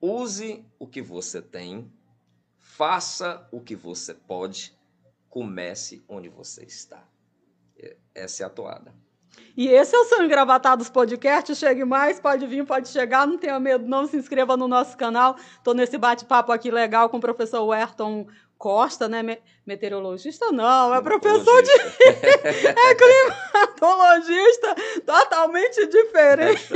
use 0.00 0.64
o 0.78 0.86
que 0.86 1.02
você 1.02 1.42
tem, 1.42 1.90
faça 2.56 3.44
o 3.50 3.60
que 3.60 3.74
você 3.74 4.14
pode, 4.14 4.72
comece 5.28 6.04
onde 6.08 6.28
você 6.28 6.64
está. 6.64 7.02
Essa 8.14 8.42
é 8.42 8.46
a 8.46 8.50
toada. 8.50 8.94
E 9.56 9.68
esse 9.68 9.94
é 9.94 9.98
o 9.98 10.04
seu 10.04 10.22
Engravatados 10.22 10.88
Podcast. 10.88 11.54
Chegue 11.54 11.84
mais, 11.84 12.20
pode 12.20 12.46
vir, 12.46 12.64
pode 12.64 12.88
chegar, 12.88 13.26
não 13.26 13.38
tenha 13.38 13.58
medo, 13.58 13.86
não 13.86 14.06
se 14.06 14.16
inscreva 14.16 14.56
no 14.56 14.68
nosso 14.68 14.96
canal. 14.96 15.36
Estou 15.56 15.74
nesse 15.74 15.98
bate-papo 15.98 16.52
aqui 16.52 16.70
legal 16.70 17.08
com 17.08 17.16
o 17.16 17.20
professor 17.20 17.64
Werton 17.64 18.26
Costa, 18.56 19.08
né? 19.08 19.38
Meteorologista 19.64 20.50
não, 20.50 20.92
é 20.92 21.00
professor 21.00 21.62
de. 21.62 21.70
é 22.10 22.94
climatologista, 22.94 24.74
totalmente 25.06 25.86
diferente. 25.86 26.74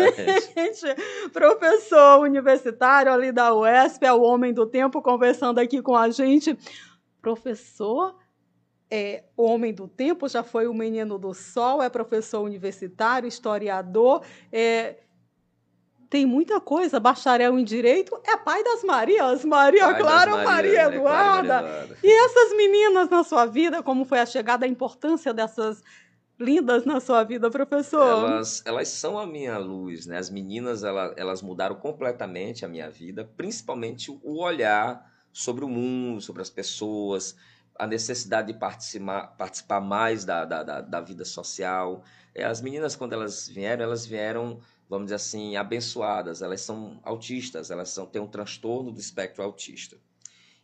É 0.86 1.30
professor 1.30 2.20
universitário 2.20 3.12
ali 3.12 3.32
da 3.32 3.52
UESP, 3.52 4.06
é 4.06 4.12
o 4.12 4.22
homem 4.22 4.52
do 4.52 4.66
tempo, 4.66 5.02
conversando 5.02 5.58
aqui 5.58 5.82
com 5.82 5.96
a 5.96 6.08
gente. 6.10 6.56
Professor 7.20 8.16
é 8.94 9.24
homem 9.34 9.72
do 9.72 9.88
tempo, 9.88 10.28
já 10.28 10.42
foi 10.42 10.66
o 10.66 10.74
menino 10.74 11.18
do 11.18 11.32
sol, 11.32 11.82
é 11.82 11.88
professor 11.88 12.42
universitário, 12.42 13.26
historiador, 13.26 14.22
é 14.52 14.98
tem 16.10 16.26
muita 16.26 16.60
coisa. 16.60 17.00
Bacharel 17.00 17.58
em 17.58 17.64
Direito 17.64 18.20
é 18.22 18.36
pai 18.36 18.62
das 18.62 18.84
Marias, 18.84 19.46
Maria 19.46 19.84
pai 19.84 19.98
Clara, 19.98 20.30
Maria, 20.32 20.44
Maria, 20.44 20.88
né? 20.90 20.96
Eduarda. 20.96 21.62
Maria 21.62 21.68
Eduarda. 21.68 21.98
E 22.04 22.24
essas 22.24 22.54
meninas 22.54 23.08
na 23.08 23.24
sua 23.24 23.46
vida, 23.46 23.82
como 23.82 24.04
foi 24.04 24.18
a 24.20 24.26
chegada, 24.26 24.66
a 24.66 24.68
importância 24.68 25.32
dessas 25.32 25.82
lindas 26.38 26.84
na 26.84 27.00
sua 27.00 27.24
vida, 27.24 27.50
professor? 27.50 28.26
Elas, 28.26 28.62
elas 28.66 28.88
são 28.88 29.18
a 29.18 29.26
minha 29.26 29.56
luz, 29.56 30.04
né? 30.04 30.18
As 30.18 30.28
meninas, 30.28 30.84
elas, 30.84 31.14
elas 31.16 31.40
mudaram 31.40 31.76
completamente 31.76 32.62
a 32.62 32.68
minha 32.68 32.90
vida, 32.90 33.24
principalmente 33.38 34.10
o 34.22 34.38
olhar 34.38 35.10
sobre 35.32 35.64
o 35.64 35.68
mundo, 35.68 36.20
sobre 36.20 36.42
as 36.42 36.50
pessoas, 36.50 37.34
a 37.78 37.86
necessidade 37.86 38.52
de 38.52 38.58
participar, 38.58 39.28
participar 39.36 39.80
mais 39.80 40.24
da, 40.24 40.44
da, 40.44 40.62
da, 40.62 40.80
da 40.80 41.00
vida 41.00 41.24
social. 41.24 42.04
É, 42.34 42.44
as 42.44 42.60
meninas, 42.60 42.94
quando 42.94 43.12
elas 43.12 43.48
vieram, 43.48 43.84
elas 43.84 44.06
vieram, 44.06 44.60
vamos 44.88 45.06
dizer 45.06 45.16
assim, 45.16 45.56
abençoadas. 45.56 46.42
Elas 46.42 46.60
são 46.60 47.00
autistas, 47.02 47.70
elas 47.70 47.88
são, 47.90 48.06
têm 48.06 48.22
um 48.22 48.28
transtorno 48.28 48.92
do 48.92 49.00
espectro 49.00 49.42
autista. 49.42 49.96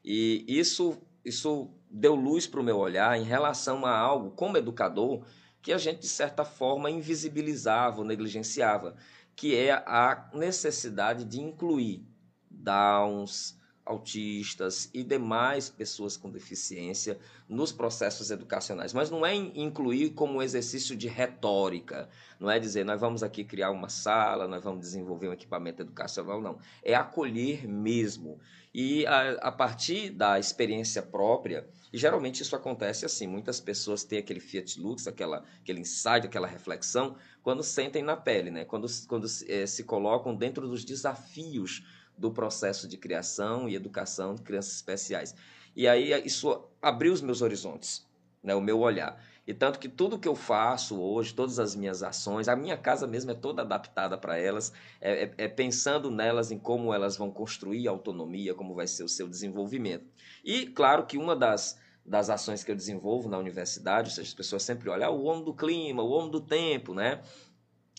E 0.04 0.44
isso, 0.46 0.98
isso 1.24 1.70
deu 1.90 2.14
luz 2.14 2.46
para 2.46 2.60
o 2.60 2.64
meu 2.64 2.78
olhar 2.78 3.18
em 3.18 3.24
relação 3.24 3.84
a 3.84 3.96
algo, 3.96 4.30
como 4.30 4.56
educador, 4.56 5.24
que 5.60 5.72
a 5.72 5.78
gente, 5.78 6.00
de 6.00 6.08
certa 6.08 6.44
forma, 6.44 6.90
invisibilizava 6.90 7.98
ou 7.98 8.04
negligenciava, 8.04 8.96
que 9.34 9.54
é 9.54 9.72
a 9.72 10.30
necessidade 10.32 11.24
de 11.24 11.40
incluir 11.40 12.06
Downs, 12.50 13.57
autistas 13.88 14.90
e 14.92 15.02
demais 15.02 15.70
pessoas 15.70 16.16
com 16.16 16.30
deficiência 16.30 17.18
nos 17.48 17.72
processos 17.72 18.30
educacionais. 18.30 18.92
Mas 18.92 19.10
não 19.10 19.24
é 19.24 19.34
incluir 19.34 20.10
como 20.10 20.42
exercício 20.42 20.94
de 20.94 21.08
retórica, 21.08 22.08
não 22.38 22.50
é 22.50 22.58
dizer 22.58 22.84
nós 22.84 23.00
vamos 23.00 23.22
aqui 23.22 23.42
criar 23.42 23.70
uma 23.70 23.88
sala, 23.88 24.46
nós 24.46 24.62
vamos 24.62 24.80
desenvolver 24.80 25.28
um 25.28 25.32
equipamento 25.32 25.82
educacional, 25.82 26.40
não. 26.40 26.58
É 26.82 26.94
acolher 26.94 27.66
mesmo. 27.66 28.38
E 28.74 29.06
a, 29.06 29.32
a 29.48 29.50
partir 29.50 30.10
da 30.10 30.38
experiência 30.38 31.02
própria, 31.02 31.66
e 31.90 31.96
geralmente 31.96 32.42
isso 32.42 32.54
acontece 32.54 33.06
assim, 33.06 33.26
muitas 33.26 33.58
pessoas 33.58 34.04
têm 34.04 34.18
aquele 34.18 34.40
Fiat 34.40 34.78
Lux, 34.78 35.06
aquela, 35.06 35.42
aquele 35.62 35.80
insight, 35.80 36.26
aquela 36.26 36.46
reflexão, 36.46 37.16
quando 37.42 37.62
sentem 37.62 38.02
na 38.02 38.16
pele, 38.16 38.50
né? 38.50 38.66
quando, 38.66 38.86
quando 39.06 39.26
é, 39.48 39.64
se 39.66 39.84
colocam 39.84 40.34
dentro 40.36 40.68
dos 40.68 40.84
desafios 40.84 41.82
do 42.18 42.30
processo 42.30 42.88
de 42.88 42.96
criação 42.96 43.68
e 43.68 43.74
educação 43.74 44.34
de 44.34 44.42
crianças 44.42 44.74
especiais. 44.74 45.34
E 45.74 45.86
aí 45.86 46.12
isso 46.26 46.64
abriu 46.82 47.12
os 47.12 47.22
meus 47.22 47.40
horizontes, 47.40 48.06
né, 48.42 48.54
o 48.54 48.60
meu 48.60 48.80
olhar. 48.80 49.22
E 49.46 49.54
tanto 49.54 49.78
que 49.78 49.88
tudo 49.88 50.18
que 50.18 50.28
eu 50.28 50.34
faço 50.34 51.00
hoje, 51.00 51.32
todas 51.32 51.58
as 51.58 51.74
minhas 51.74 52.02
ações, 52.02 52.48
a 52.48 52.54
minha 52.54 52.76
casa 52.76 53.06
mesmo 53.06 53.30
é 53.30 53.34
toda 53.34 53.62
adaptada 53.62 54.18
para 54.18 54.36
elas, 54.36 54.74
é, 55.00 55.24
é, 55.24 55.34
é, 55.38 55.48
pensando 55.48 56.10
nelas 56.10 56.50
em 56.50 56.58
como 56.58 56.92
elas 56.92 57.16
vão 57.16 57.30
construir 57.30 57.88
autonomia, 57.88 58.54
como 58.54 58.74
vai 58.74 58.86
ser 58.86 59.04
o 59.04 59.08
seu 59.08 59.26
desenvolvimento. 59.26 60.04
E 60.44 60.66
claro 60.66 61.06
que 61.06 61.16
uma 61.16 61.34
das, 61.34 61.80
das 62.04 62.28
ações 62.28 62.62
que 62.62 62.70
eu 62.70 62.76
desenvolvo 62.76 63.26
na 63.26 63.38
universidade, 63.38 64.10
ou 64.10 64.14
seja, 64.14 64.28
as 64.28 64.34
pessoas 64.34 64.62
sempre 64.62 64.90
olham 64.90 65.08
ah, 65.08 65.10
o 65.10 65.24
homem 65.24 65.44
do 65.44 65.54
clima, 65.54 66.02
o 66.02 66.10
homem 66.10 66.30
do 66.30 66.42
tempo, 66.42 66.92
né? 66.92 67.22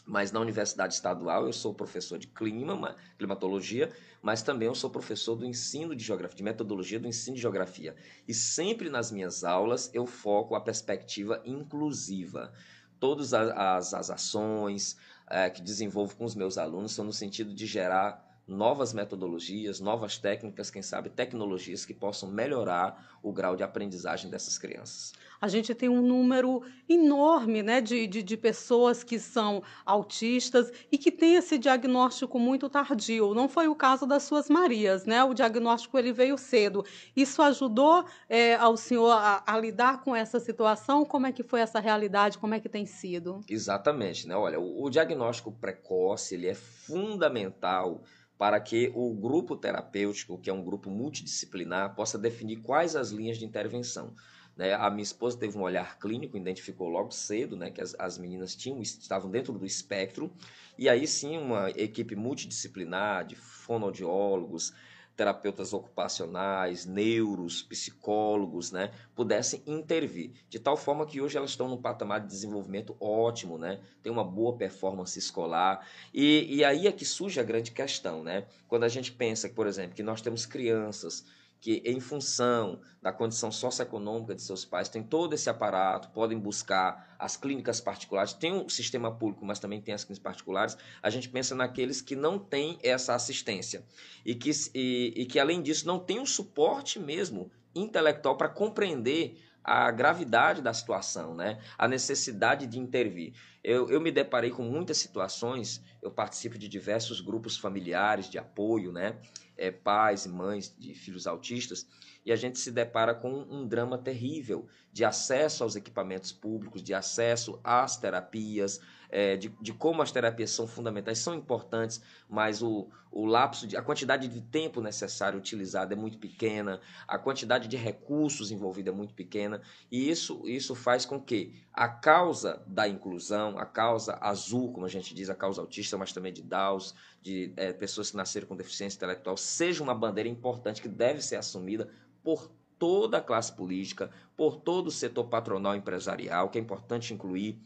Mas 0.10 0.32
na 0.32 0.40
universidade 0.40 0.96
estadual 0.96 1.46
eu 1.46 1.54
sou 1.54 1.72
professor 1.72 2.18
de 2.18 2.26
clima, 2.26 2.96
climatologia, 3.16 3.92
mas 4.24 4.42
também 4.42 4.68
eu 4.68 4.74
sou 4.74 4.90
professor 4.90 5.36
do 5.36 5.46
ensino 5.46 5.96
de 5.96 6.04
geografia, 6.04 6.38
de 6.38 6.44
metodologia 6.44 7.00
do 7.00 7.08
ensino 7.08 7.36
de 7.36 7.42
geografia. 7.44 7.96
E 8.28 8.34
sempre 8.34 8.90
nas 8.90 9.12
minhas 9.12 9.44
aulas 9.44 9.92
eu 9.94 10.08
foco 10.08 10.56
a 10.56 10.62
perspectiva 10.62 11.42
inclusiva. 11.46 12.52
Todas 13.00 13.36
as, 13.36 13.94
as 13.94 14.10
ações 14.10 14.98
é, 15.30 15.48
que 15.48 15.62
desenvolvo 15.62 16.16
com 16.16 16.26
os 16.26 16.34
meus 16.34 16.58
alunos 16.58 16.92
são 16.92 17.06
no 17.06 17.14
sentido 17.14 17.54
de 17.54 17.68
gerar 17.68 18.29
novas 18.50 18.94
metodologias, 18.94 19.80
novas 19.80 20.18
técnicas, 20.18 20.72
quem 20.72 20.82
sabe 20.82 21.10
tecnologias 21.10 21.86
que 21.86 21.94
possam 21.94 22.30
melhorar 22.30 23.20
o 23.22 23.32
grau 23.32 23.56
de 23.56 23.64
aprendizagem 23.64 24.30
dessas 24.30 24.58
crianças. 24.58 25.14
A 25.42 25.48
gente 25.48 25.74
tem 25.74 25.88
um 25.88 26.02
número 26.02 26.62
enorme 26.88 27.64
né, 27.64 27.80
de, 27.80 28.06
de, 28.08 28.22
de 28.22 28.36
pessoas 28.36 29.04
que 29.04 29.18
são 29.18 29.64
autistas 29.86 30.72
e 30.92 30.98
que 30.98 31.12
têm 31.12 31.36
esse 31.36 31.58
diagnóstico 31.58 32.38
muito 32.38 32.70
tardio. 32.70 33.34
Não 33.34 33.48
foi 33.48 33.68
o 33.68 33.76
caso 33.76 34.06
das 34.06 34.24
suas 34.24 34.50
Marias, 34.50 35.06
né? 35.06 35.24
O 35.24 35.34
diagnóstico 35.34 35.98
ele 35.98 36.12
veio 36.12 36.38
cedo. 36.38 36.84
Isso 37.16 37.42
ajudou 37.42 38.04
é, 38.28 38.56
ao 38.56 38.76
senhor 38.76 39.12
a, 39.12 39.44
a, 39.48 39.58
lidar 39.58 40.02
com 40.02 40.14
essa 40.14 40.40
situação? 40.40 41.06
Como 41.06 41.26
é 41.26 41.32
que 41.32 41.44
foi 41.44 41.62
essa 41.62 41.80
realidade? 41.80 42.38
Como 42.38 42.54
é 42.54 42.60
que 42.60 42.68
tem 42.68 42.86
sido? 42.86 43.40
Exatamente, 43.48 44.28
né? 44.28 44.36
Olha, 44.36 44.60
o, 44.60 44.84
o 44.84 44.90
diagnóstico 44.90 45.52
precoce 45.52 46.36
ele 46.36 46.48
é 46.48 46.56
fundamental 46.56 48.02
para 48.40 48.58
que 48.58 48.90
o 48.96 49.14
grupo 49.14 49.58
terapêutico, 49.58 50.38
que 50.38 50.50
é 50.50 50.54
um 50.54 50.64
grupo 50.64 50.90
multidisciplinar, 50.90 51.94
possa 51.94 52.18
definir 52.18 52.62
quais 52.62 52.96
as 52.96 53.10
linhas 53.10 53.38
de 53.38 53.44
intervenção. 53.44 54.14
Né? 54.56 54.74
A 54.74 54.90
minha 54.90 55.04
esposa 55.04 55.38
teve 55.38 55.58
um 55.58 55.62
olhar 55.62 56.00
clínico, 56.00 56.38
identificou 56.38 56.88
logo 56.88 57.12
cedo 57.12 57.58
né, 57.58 57.70
que 57.70 57.82
as, 57.82 57.94
as 58.00 58.18
meninas 58.18 58.56
tinham, 58.56 58.82
estavam 58.82 59.30
dentro 59.30 59.52
do 59.52 59.66
espectro, 59.66 60.32
e 60.78 60.88
aí 60.88 61.06
sim 61.06 61.38
uma 61.38 61.70
equipe 61.72 62.16
multidisciplinar 62.16 63.26
de 63.26 63.36
fonoaudiólogos, 63.36 64.74
terapeutas 65.20 65.74
ocupacionais, 65.74 66.86
neuros, 66.86 67.62
psicólogos, 67.62 68.72
né, 68.72 68.90
pudessem 69.14 69.62
intervir, 69.68 70.32
de 70.50 70.58
tal 70.58 70.78
forma 70.78 71.06
que 71.06 71.20
hoje 71.20 71.36
elas 71.36 71.50
estão 71.50 71.68
num 71.68 71.76
patamar 71.76 72.22
de 72.22 72.28
desenvolvimento 72.28 72.96
ótimo, 73.02 73.58
né, 73.58 73.82
tem 74.02 74.10
uma 74.10 74.24
boa 74.24 74.56
performance 74.56 75.20
escolar, 75.20 75.86
e, 76.14 76.56
e 76.56 76.64
aí 76.64 76.88
é 76.88 76.92
que 76.94 77.04
surge 77.04 77.38
a 77.38 77.44
grande 77.44 77.72
questão, 77.72 78.24
né, 78.24 78.46
quando 78.66 78.86
a 78.86 78.88
gente 78.88 79.12
pensa, 79.12 79.50
por 79.50 79.68
exemplo, 79.68 79.94
que 79.94 80.04
nós 80.04 80.22
temos 80.22 80.46
crianças 80.46 81.26
que, 81.60 81.82
em 81.86 82.00
função 82.00 82.80
da 83.02 83.12
condição 83.12 83.52
socioeconômica 83.52 84.34
de 84.34 84.42
seus 84.42 84.64
pais, 84.64 84.90
tem 84.90 85.04
todo 85.04 85.34
esse 85.34 85.50
aparato, 85.50 86.10
podem 86.10 86.40
buscar 86.40 87.16
as 87.20 87.36
clínicas 87.36 87.82
particulares, 87.82 88.34
tem 88.34 88.54
o 88.54 88.66
um 88.66 88.70
sistema 88.70 89.12
público, 89.12 89.46
mas 89.46 89.60
também 89.60 89.82
tem 89.82 89.94
as 89.94 90.04
clínicas 90.04 90.24
particulares. 90.24 90.78
A 91.02 91.10
gente 91.10 91.28
pensa 91.30 91.54
naqueles 91.56 92.02
que 92.02 92.16
não 92.16 92.40
têm 92.40 92.78
essa 92.82 93.14
assistência 93.14 93.84
e 94.26 94.36
que, 94.36 94.52
e, 94.74 95.14
e 95.16 95.26
que 95.26 95.40
além 95.40 95.62
disso, 95.62 95.86
não 95.86 96.00
tem 96.00 96.20
o 96.20 96.24
um 96.24 96.26
suporte 96.26 97.00
mesmo 97.00 97.52
intelectual 97.76 98.38
para 98.38 98.50
compreender 98.50 99.38
a 99.64 99.92
gravidade 99.92 100.62
da 100.62 100.74
situação, 100.74 101.36
né? 101.36 101.60
a 101.78 101.88
necessidade 101.88 102.66
de 102.66 102.80
intervir. 102.80 103.34
Eu, 103.64 103.90
eu 103.90 104.00
me 104.00 104.12
deparei 104.12 104.50
com 104.50 104.64
muitas 104.64 104.98
situações, 104.98 105.84
eu 106.02 106.10
participo 106.10 106.58
de 106.58 106.68
diversos 106.68 107.20
grupos 107.22 107.58
familiares 107.58 108.30
de 108.30 108.38
apoio, 108.38 108.92
né? 108.92 109.18
É, 109.60 109.70
pais 109.70 110.26
e 110.26 110.30
mães 110.30 110.74
de 110.78 110.94
filhos 110.94 111.28
autistas, 111.28 111.86
e 112.26 112.32
a 112.32 112.36
gente 112.36 112.58
se 112.58 112.72
depara 112.72 113.14
com 113.14 113.30
um 113.30 113.68
drama 113.68 113.98
terrível 113.98 114.68
de 114.92 115.04
acesso 115.04 115.64
aos 115.64 115.76
equipamentos 115.76 116.32
públicos, 116.32 116.82
de 116.82 116.94
acesso 116.94 117.60
às 117.64 117.98
terapias, 117.98 118.80
é, 119.10 119.36
de, 119.36 119.50
de, 119.62 119.74
como 119.74 120.02
as 120.02 120.12
terapias 120.12 120.52
são 120.52 120.68
fundamentais, 120.68 121.20
são 121.20 121.34
importantes, 121.34 122.02
mas 122.30 122.62
o, 122.62 122.88
o 123.12 123.26
lapso, 123.26 123.66
de, 123.66 123.76
a 123.76 123.82
quantidade 123.82 124.28
de 124.28 124.42
tempo 124.42 124.82
necessário 124.82 125.38
utilizado 125.38 125.94
é 125.94 125.96
muito 125.96 126.18
pequena, 126.18 126.80
a 127.08 127.18
quantidade 127.18 127.68
de 127.68 127.76
recursos 127.76 128.52
envolvida 128.52 128.92
é 128.92 128.94
muito 128.94 129.14
pequena, 129.14 129.62
e 129.92 130.10
isso, 130.10 130.42
isso 130.46 130.76
faz 130.76 131.06
com 131.06 131.20
que 131.20 131.54
a 131.74 131.88
causa 131.88 132.62
da 132.68 132.88
inclusão, 132.88 133.58
a 133.58 133.66
causa 133.66 134.18
azul, 134.22 134.72
como 134.72 134.86
a 134.86 134.90
gente 134.90 135.14
diz, 135.14 135.30
a 135.30 135.36
causa 135.36 135.62
autista, 135.62 135.98
mas 135.98 136.14
também 136.14 136.32
de 136.32 136.44
Downs, 136.44 136.94
de 137.22 137.52
é, 137.58 137.74
pessoas 137.74 138.12
que 138.12 138.18
nasceram 138.18 138.48
com 138.48 138.56
deficiência 138.56 138.98
intelectual, 138.98 139.36
seja 139.38 139.84
uma 139.84 139.96
bandeira 139.96 140.30
importante 140.30 140.82
que 140.82 140.88
deve 140.88 141.22
ser 141.22 141.36
assumida 141.36 141.90
por 142.24 142.52
toda 142.78 143.18
a 143.18 143.22
classe 143.22 143.52
política, 143.52 144.10
por 144.38 144.56
todo 144.56 144.88
o 144.88 144.92
setor 144.92 145.26
patronal 145.26 145.76
empresarial, 145.76 146.50
que 146.50 146.58
é 146.58 146.62
importante 146.62 147.14
incluir, 147.14 147.60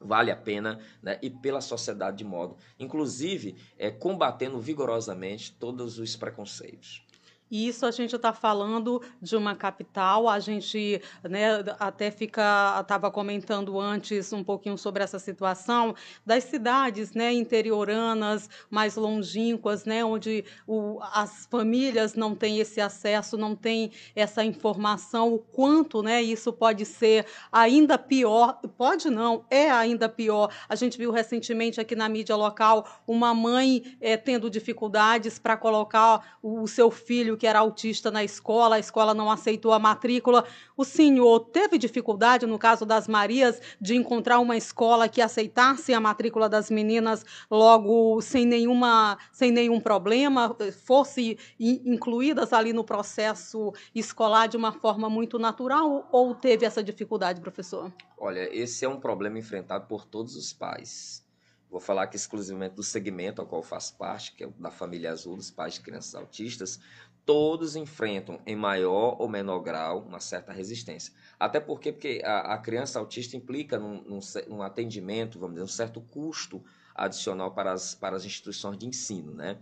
vale 0.00 0.30
a 0.30 0.36
pena, 0.36 0.78
né? 1.02 1.18
e 1.22 1.30
pela 1.30 1.60
sociedade 1.60 2.18
de 2.18 2.24
modo, 2.24 2.56
inclusive 2.78 3.56
é, 3.78 3.90
combatendo 3.90 4.60
vigorosamente 4.60 5.52
todos 5.52 5.98
os 5.98 6.16
preconceitos. 6.16 7.05
E 7.50 7.68
isso 7.68 7.86
a 7.86 7.90
gente 7.90 8.14
está 8.16 8.32
falando 8.32 9.00
de 9.22 9.36
uma 9.36 9.54
capital, 9.54 10.28
a 10.28 10.40
gente 10.40 11.00
né, 11.22 11.64
até 11.78 12.10
fica, 12.10 12.78
estava 12.80 13.10
comentando 13.10 13.78
antes 13.78 14.32
um 14.32 14.42
pouquinho 14.42 14.76
sobre 14.76 15.04
essa 15.04 15.18
situação 15.18 15.94
das 16.24 16.44
cidades 16.44 17.12
né, 17.12 17.32
interioranas, 17.32 18.50
mais 18.68 18.96
longínquas, 18.96 19.84
né, 19.84 20.04
onde 20.04 20.44
o, 20.66 20.98
as 21.12 21.46
famílias 21.46 22.14
não 22.14 22.34
têm 22.34 22.58
esse 22.58 22.80
acesso, 22.80 23.36
não 23.36 23.54
têm 23.54 23.92
essa 24.14 24.44
informação, 24.44 25.32
o 25.32 25.38
quanto 25.38 26.02
né, 26.02 26.20
isso 26.20 26.52
pode 26.52 26.84
ser 26.84 27.26
ainda 27.52 27.96
pior, 27.96 28.60
pode 28.76 29.08
não, 29.08 29.44
é 29.48 29.70
ainda 29.70 30.08
pior. 30.08 30.52
A 30.68 30.74
gente 30.74 30.98
viu 30.98 31.12
recentemente 31.12 31.80
aqui 31.80 31.94
na 31.94 32.08
mídia 32.08 32.34
local 32.34 33.02
uma 33.06 33.32
mãe 33.32 33.96
é, 34.00 34.16
tendo 34.16 34.50
dificuldades 34.50 35.38
para 35.38 35.56
colocar 35.56 36.38
o 36.42 36.66
seu 36.66 36.90
filho 36.90 37.35
que 37.36 37.46
era 37.46 37.58
autista 37.58 38.10
na 38.10 38.24
escola, 38.24 38.76
a 38.76 38.78
escola 38.78 39.14
não 39.14 39.30
aceitou 39.30 39.72
a 39.72 39.78
matrícula. 39.78 40.44
O 40.76 40.84
senhor 40.84 41.40
teve 41.40 41.78
dificuldade, 41.78 42.46
no 42.46 42.58
caso 42.58 42.86
das 42.86 43.06
Marias, 43.06 43.60
de 43.80 43.94
encontrar 43.94 44.38
uma 44.38 44.56
escola 44.56 45.08
que 45.08 45.20
aceitasse 45.20 45.92
a 45.92 46.00
matrícula 46.00 46.48
das 46.48 46.70
meninas 46.70 47.24
logo 47.50 48.20
sem, 48.20 48.46
nenhuma, 48.46 49.18
sem 49.32 49.50
nenhum 49.50 49.80
problema, 49.80 50.56
fosse 50.84 51.38
incluídas 51.58 52.52
ali 52.52 52.72
no 52.72 52.84
processo 52.84 53.72
escolar 53.94 54.46
de 54.46 54.56
uma 54.56 54.72
forma 54.72 55.08
muito 55.08 55.38
natural, 55.38 56.08
ou 56.10 56.34
teve 56.34 56.64
essa 56.64 56.82
dificuldade, 56.82 57.40
professor? 57.40 57.92
Olha, 58.18 58.48
esse 58.54 58.84
é 58.84 58.88
um 58.88 58.98
problema 58.98 59.38
enfrentado 59.38 59.86
por 59.86 60.04
todos 60.04 60.36
os 60.36 60.52
pais. 60.52 61.24
Vou 61.68 61.80
falar 61.80 62.04
aqui 62.04 62.16
exclusivamente 62.16 62.74
do 62.76 62.82
segmento 62.82 63.42
ao 63.42 63.46
qual 63.46 63.62
faço 63.62 63.96
parte, 63.96 64.32
que 64.32 64.44
é 64.44 64.48
da 64.58 64.70
família 64.70 65.10
azul, 65.10 65.36
dos 65.36 65.50
pais 65.50 65.74
de 65.74 65.80
crianças 65.80 66.14
autistas. 66.14 66.80
Todos 67.26 67.76
enfrentam, 67.76 68.40
em 68.46 68.54
maior 68.56 69.16
ou 69.20 69.28
menor 69.28 69.58
grau, 69.58 70.02
uma 70.02 70.20
certa 70.20 70.52
resistência. 70.52 71.12
Até 71.38 71.60
porque, 71.60 71.92
porque 71.92 72.22
a, 72.24 72.54
a 72.54 72.58
criança 72.58 73.00
autista 73.00 73.36
implica 73.36 73.78
num, 73.78 74.00
num, 74.02 74.20
num, 74.48 74.62
atendimento, 74.62 75.38
vamos 75.38 75.56
dizer, 75.56 75.64
um 75.64 75.68
certo 75.68 76.00
custo 76.00 76.64
adicional 76.94 77.50
para 77.50 77.72
as, 77.72 77.94
para 77.94 78.16
as 78.16 78.24
instituições 78.24 78.78
de 78.78 78.86
ensino. 78.86 79.34
Né? 79.34 79.58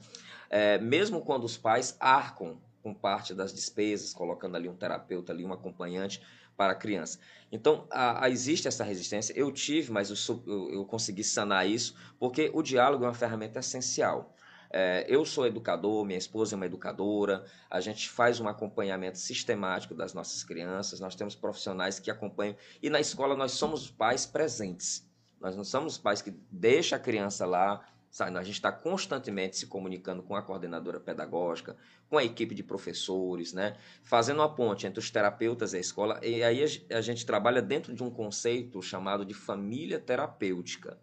É, 0.51 0.79
mesmo 0.79 1.23
quando 1.23 1.45
os 1.45 1.57
pais 1.57 1.97
arcam 1.99 2.61
com 2.83 2.93
parte 2.93 3.33
das 3.33 3.53
despesas, 3.53 4.13
colocando 4.13 4.57
ali 4.57 4.69
um 4.69 4.77
terapeuta, 4.77 5.33
ali 5.33 5.43
um 5.43 5.53
acompanhante, 5.53 6.21
para 6.57 6.73
a 6.73 6.77
criança. 6.77 7.19
Então, 7.51 7.87
a, 7.91 8.27
a, 8.27 8.31
existe 8.31 8.69
essa 8.69 8.85
resistência. 8.85 9.33
Eu 9.37 9.51
tive, 9.51 9.91
mas 9.91 10.11
eu, 10.11 10.43
eu, 10.47 10.71
eu, 10.71 10.85
consegui 10.85 11.25
sanar 11.25 11.69
isso, 11.69 11.95
porque 12.19 12.51
o 12.53 12.63
diálogo 12.63 13.05
é 13.05 13.09
uma 13.09 13.15
ferramenta 13.15 13.59
essencial. 13.59 14.34
É, 14.77 15.07
eu 15.09 15.25
sou 15.25 15.47
educador, 15.47 16.05
minha 16.05 16.19
esposa 16.19 16.55
é 16.55 16.57
uma 16.57 16.67
educadora, 16.67 17.45
a 17.71 17.81
gente 17.81 18.11
faz 18.11 18.41
um 18.41 18.49
acompanhamento 18.49 19.19
sistemático 19.19 19.95
das 19.95 20.13
nossas 20.13 20.43
crianças, 20.43 20.99
nós 20.99 21.15
temos 21.15 21.37
profissionais 21.37 22.01
que 22.01 22.11
acompanham, 22.11 22.57
e 22.83 22.91
na 22.91 22.99
escola 22.99 23.37
nós 23.37 23.53
somos 23.53 23.89
pais 23.89 24.27
presentes. 24.27 25.09
Nós 25.41 25.57
não 25.57 25.63
somos 25.63 25.97
pais 25.97 26.21
que 26.21 26.33
deixam 26.51 26.97
a 26.97 27.01
criança 27.01 27.47
lá 27.47 27.87
Sabe? 28.11 28.39
A 28.39 28.45
gente 28.45 28.55
está 28.55 28.71
constantemente 28.71 29.57
se 29.57 29.67
comunicando 29.67 30.23
com 30.23 30.37
a 30.37 30.43
coordenadora 30.43 31.01
pedagógica, 31.01 31.77
com 32.09 32.17
a 32.17 32.23
equipe 32.23 32.55
de 32.55 32.63
professores, 32.63 33.53
né? 33.53 33.77
fazendo 34.05 34.39
uma 34.39 34.55
ponte 34.55 34.87
entre 34.87 35.01
os 35.01 35.11
terapeutas 35.11 35.73
e 35.73 35.79
a 35.79 35.81
escola. 35.81 36.21
E 36.23 36.41
aí 36.45 36.65
a 36.93 37.01
gente 37.01 37.27
trabalha 37.27 37.61
dentro 37.61 37.93
de 37.93 38.05
um 38.05 38.11
conceito 38.11 38.81
chamado 38.81 39.25
de 39.25 39.35
família 39.35 39.99
terapêutica, 39.99 40.97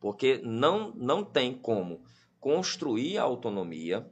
porque 0.00 0.40
não, 0.42 0.90
não 0.94 1.22
tem 1.22 1.52
como 1.52 2.02
construir 2.44 3.16
a 3.16 3.22
autonomia 3.22 4.06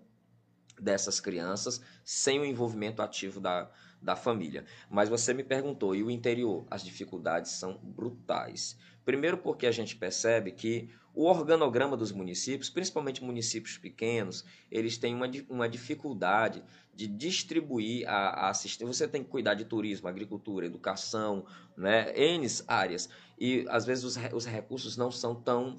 dessas 0.80 1.20
crianças 1.20 1.82
sem 2.02 2.40
o 2.40 2.46
envolvimento 2.46 3.02
ativo 3.02 3.38
da, 3.38 3.70
da 4.00 4.16
família. 4.16 4.64
Mas 4.88 5.10
você 5.10 5.34
me 5.34 5.44
perguntou, 5.44 5.94
e 5.94 6.02
o 6.02 6.10
interior? 6.10 6.64
As 6.70 6.82
dificuldades 6.82 7.52
são 7.52 7.78
brutais. 7.82 8.74
Primeiro, 9.04 9.36
porque 9.36 9.66
a 9.66 9.70
gente 9.70 9.96
percebe 9.96 10.50
que 10.50 10.88
o 11.14 11.26
organograma 11.26 11.94
dos 11.94 12.10
municípios, 12.10 12.70
principalmente 12.70 13.22
municípios 13.22 13.76
pequenos, 13.76 14.46
eles 14.70 14.96
têm 14.96 15.14
uma, 15.14 15.30
uma 15.50 15.68
dificuldade 15.68 16.64
de 16.94 17.06
distribuir 17.06 18.08
a, 18.08 18.46
a 18.46 18.48
assistência. 18.48 18.94
Você 18.94 19.08
tem 19.08 19.22
que 19.22 19.28
cuidar 19.28 19.52
de 19.52 19.66
turismo, 19.66 20.08
agricultura, 20.08 20.64
educação, 20.64 21.44
né? 21.76 22.10
N 22.16 22.46
áreas. 22.66 23.10
E 23.38 23.66
às 23.68 23.84
vezes 23.84 24.04
os, 24.04 24.16
os 24.32 24.46
recursos 24.46 24.96
não 24.96 25.10
são 25.10 25.34
tão 25.34 25.76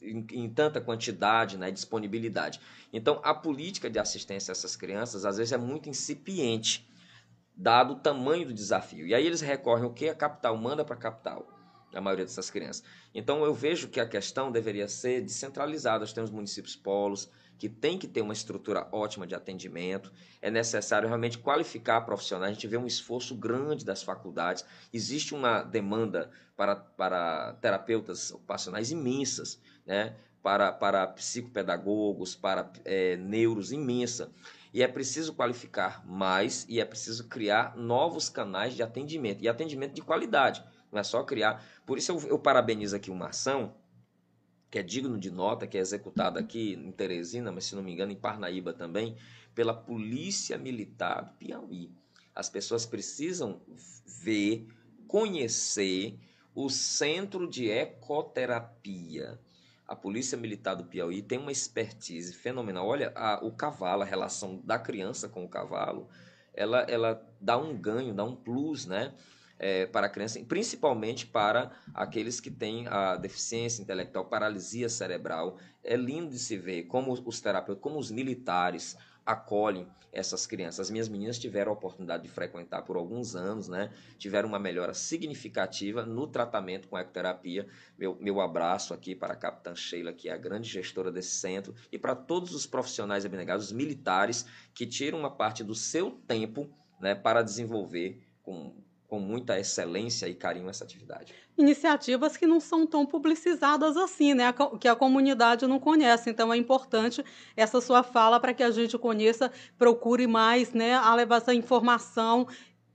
em, 0.00 0.26
em, 0.32 0.48
tanta 0.48 0.80
quantidade, 0.80 1.58
né, 1.58 1.70
disponibilidade. 1.70 2.60
Então, 2.92 3.20
a 3.22 3.34
política 3.34 3.90
de 3.90 3.98
assistência 3.98 4.50
a 4.50 4.54
essas 4.54 4.76
crianças, 4.76 5.24
às 5.24 5.36
vezes, 5.36 5.52
é 5.52 5.58
muito 5.58 5.88
incipiente, 5.88 6.88
dado 7.54 7.94
o 7.94 7.96
tamanho 7.96 8.46
do 8.46 8.54
desafio. 8.54 9.06
E 9.06 9.14
aí 9.14 9.26
eles 9.26 9.40
recorrem 9.40 9.84
o 9.84 9.92
que 9.92 10.08
a 10.08 10.14
capital 10.14 10.56
manda 10.56 10.84
para 10.84 10.94
a 10.94 10.98
capital 10.98 11.46
a 11.94 12.00
maioria 12.00 12.24
dessas 12.24 12.50
crianças. 12.50 12.84
Então 13.14 13.44
eu 13.44 13.54
vejo 13.54 13.88
que 13.88 14.00
a 14.00 14.06
questão 14.06 14.52
deveria 14.52 14.88
ser 14.88 15.22
descentralizada. 15.22 16.00
Nós 16.00 16.12
temos 16.12 16.30
municípios 16.30 16.76
polos 16.76 17.30
que 17.58 17.68
tem 17.68 17.98
que 17.98 18.06
ter 18.06 18.22
uma 18.22 18.32
estrutura 18.32 18.88
ótima 18.92 19.26
de 19.26 19.34
atendimento. 19.34 20.12
É 20.40 20.50
necessário 20.50 21.08
realmente 21.08 21.38
qualificar 21.38 22.00
profissionais. 22.02 22.52
A 22.52 22.54
gente 22.54 22.68
vê 22.68 22.76
um 22.76 22.86
esforço 22.86 23.34
grande 23.34 23.84
das 23.84 24.02
faculdades. 24.02 24.64
Existe 24.92 25.34
uma 25.34 25.62
demanda 25.62 26.30
para, 26.56 26.76
para 26.76 27.54
terapeutas 27.60 28.30
ocupacionais 28.30 28.90
imensas, 28.90 29.60
né? 29.84 30.16
para, 30.42 30.72
para 30.72 31.06
psicopedagogos, 31.08 32.36
para 32.36 32.70
é, 32.84 33.16
neuros 33.16 33.72
imensa. 33.72 34.30
E 34.72 34.82
é 34.82 34.88
preciso 34.88 35.34
qualificar 35.34 36.06
mais 36.06 36.64
e 36.68 36.80
é 36.80 36.84
preciso 36.84 37.26
criar 37.26 37.76
novos 37.76 38.28
canais 38.28 38.74
de 38.74 38.82
atendimento 38.82 39.42
e 39.42 39.48
atendimento 39.48 39.94
de 39.94 40.02
qualidade. 40.02 40.62
Não 40.92 41.00
é 41.00 41.02
só 41.02 41.22
criar. 41.24 41.64
Por 41.84 41.98
isso 41.98 42.12
eu, 42.12 42.20
eu 42.28 42.38
parabenizo 42.38 42.94
aqui 42.94 43.10
uma 43.10 43.28
ação 43.28 43.74
que 44.70 44.78
é 44.78 44.82
digno 44.82 45.18
de 45.18 45.30
nota, 45.30 45.66
que 45.66 45.78
é 45.78 45.80
executada 45.80 46.40
aqui 46.40 46.74
em 46.74 46.92
Teresina, 46.92 47.50
mas 47.50 47.64
se 47.64 47.74
não 47.74 47.82
me 47.82 47.92
engano 47.92 48.12
em 48.12 48.16
Parnaíba 48.16 48.72
também, 48.72 49.16
pela 49.54 49.74
Polícia 49.74 50.58
Militar 50.58 51.22
do 51.22 51.32
Piauí. 51.34 51.90
As 52.34 52.48
pessoas 52.48 52.86
precisam 52.86 53.60
ver, 54.22 54.66
conhecer 55.06 56.18
o 56.54 56.68
Centro 56.68 57.48
de 57.48 57.68
Ecoterapia. 57.70 59.38
A 59.86 59.96
Polícia 59.96 60.36
Militar 60.36 60.74
do 60.74 60.84
Piauí 60.84 61.22
tem 61.22 61.38
uma 61.38 61.50
expertise 61.50 62.34
fenomenal. 62.34 62.86
Olha, 62.86 63.10
a, 63.16 63.44
o 63.44 63.50
cavalo, 63.50 64.02
a 64.02 64.04
relação 64.04 64.60
da 64.62 64.78
criança 64.78 65.28
com 65.28 65.44
o 65.44 65.48
cavalo, 65.48 66.08
ela, 66.52 66.80
ela 66.82 67.26
dá 67.40 67.56
um 67.56 67.76
ganho, 67.76 68.12
dá 68.12 68.22
um 68.22 68.36
plus, 68.36 68.84
né? 68.86 69.14
É, 69.58 69.86
para 69.86 70.06
a 70.06 70.10
criança, 70.10 70.40
principalmente 70.46 71.26
para 71.26 71.72
aqueles 71.92 72.40
que 72.40 72.50
têm 72.50 72.86
a 72.88 73.16
deficiência 73.16 73.82
intelectual, 73.82 74.26
paralisia 74.26 74.88
cerebral. 74.88 75.58
É 75.82 75.96
lindo 75.96 76.30
de 76.30 76.38
se 76.38 76.56
ver 76.56 76.84
como 76.84 77.12
os 77.12 77.40
terapeutas, 77.40 77.82
como 77.82 77.98
os 77.98 78.10
militares 78.10 78.96
acolhem 79.24 79.86
essas 80.10 80.46
crianças. 80.46 80.80
As 80.80 80.90
minhas 80.90 81.08
meninas 81.08 81.38
tiveram 81.38 81.70
a 81.70 81.74
oportunidade 81.74 82.22
de 82.22 82.30
frequentar 82.30 82.82
por 82.82 82.96
alguns 82.96 83.36
anos, 83.36 83.68
né? 83.68 83.92
Tiveram 84.18 84.48
uma 84.48 84.58
melhora 84.58 84.94
significativa 84.94 86.04
no 86.04 86.26
tratamento 86.26 86.88
com 86.88 86.98
ecoterapia. 86.98 87.66
Meu, 87.98 88.16
meu 88.20 88.40
abraço 88.40 88.94
aqui 88.94 89.14
para 89.14 89.34
a 89.34 89.36
capitã 89.36 89.74
Sheila, 89.74 90.12
que 90.12 90.28
é 90.28 90.32
a 90.32 90.38
grande 90.38 90.68
gestora 90.68 91.12
desse 91.12 91.30
centro, 91.30 91.74
e 91.92 91.98
para 91.98 92.14
todos 92.14 92.54
os 92.54 92.66
profissionais 92.66 93.26
abnegados, 93.26 93.66
os 93.66 93.72
militares, 93.72 94.46
que 94.72 94.86
tiram 94.86 95.18
uma 95.18 95.30
parte 95.30 95.62
do 95.62 95.74
seu 95.74 96.10
tempo 96.26 96.68
né, 97.00 97.14
para 97.14 97.42
desenvolver 97.42 98.22
com 98.42 98.74
com 99.08 99.18
muita 99.18 99.58
excelência 99.58 100.28
e 100.28 100.34
carinho 100.34 100.68
essa 100.68 100.84
atividade. 100.84 101.34
Iniciativas 101.56 102.36
que 102.36 102.46
não 102.46 102.60
são 102.60 102.86
tão 102.86 103.06
publicizadas 103.06 103.96
assim, 103.96 104.34
né? 104.34 104.54
Que 104.78 104.86
a 104.86 104.94
comunidade 104.94 105.66
não 105.66 105.80
conhece. 105.80 106.28
Então 106.28 106.52
é 106.52 106.56
importante 106.58 107.24
essa 107.56 107.80
sua 107.80 108.02
fala 108.02 108.38
para 108.38 108.52
que 108.52 108.62
a 108.62 108.70
gente 108.70 108.98
conheça, 108.98 109.50
procure 109.78 110.26
mais, 110.26 110.74
né, 110.74 110.94
a 110.94 111.14
levar 111.14 111.36
essa 111.36 111.54
informação 111.54 112.46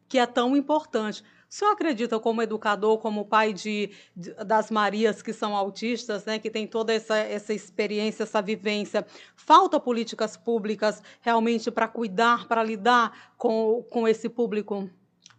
que 0.08 0.20
é 0.20 0.28
tão 0.28 0.56
importante. 0.56 1.24
O 1.50 1.56
senhor 1.56 1.72
acredita, 1.72 2.20
como 2.20 2.42
educador, 2.42 3.00
como 3.00 3.26
pai 3.26 3.54
de, 3.54 3.92
de, 4.16 4.34
das 4.36 4.70
Marias 4.70 5.22
que 5.22 5.34
são 5.34 5.56
autistas, 5.56 6.26
né, 6.26 6.38
que 6.38 6.50
tem 6.50 6.68
toda 6.68 6.94
essa, 6.94 7.18
essa 7.18 7.54
experiência, 7.54 8.24
essa 8.24 8.42
vivência, 8.42 9.06
falta 9.36 9.80
políticas 9.80 10.38
públicas 10.38 11.02
realmente 11.22 11.70
para 11.72 11.88
cuidar, 11.88 12.48
para 12.48 12.64
lidar 12.64 13.34
com, 13.38 13.84
com 13.90 14.08
esse 14.08 14.30
público? 14.30 14.90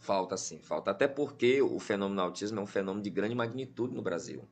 Falta 0.04 0.36
sim, 0.36 0.60
falta. 0.60 0.90
Até 0.90 1.08
porque 1.08 1.62
o 1.62 1.80
fenômeno 1.80 2.20
autismo 2.20 2.60
é 2.60 2.62
um 2.62 2.66
fenômeno 2.66 3.02
de 3.02 3.08
grande 3.08 3.34
magnitude 3.34 3.94
no 3.94 4.02
Brasil. 4.02 4.46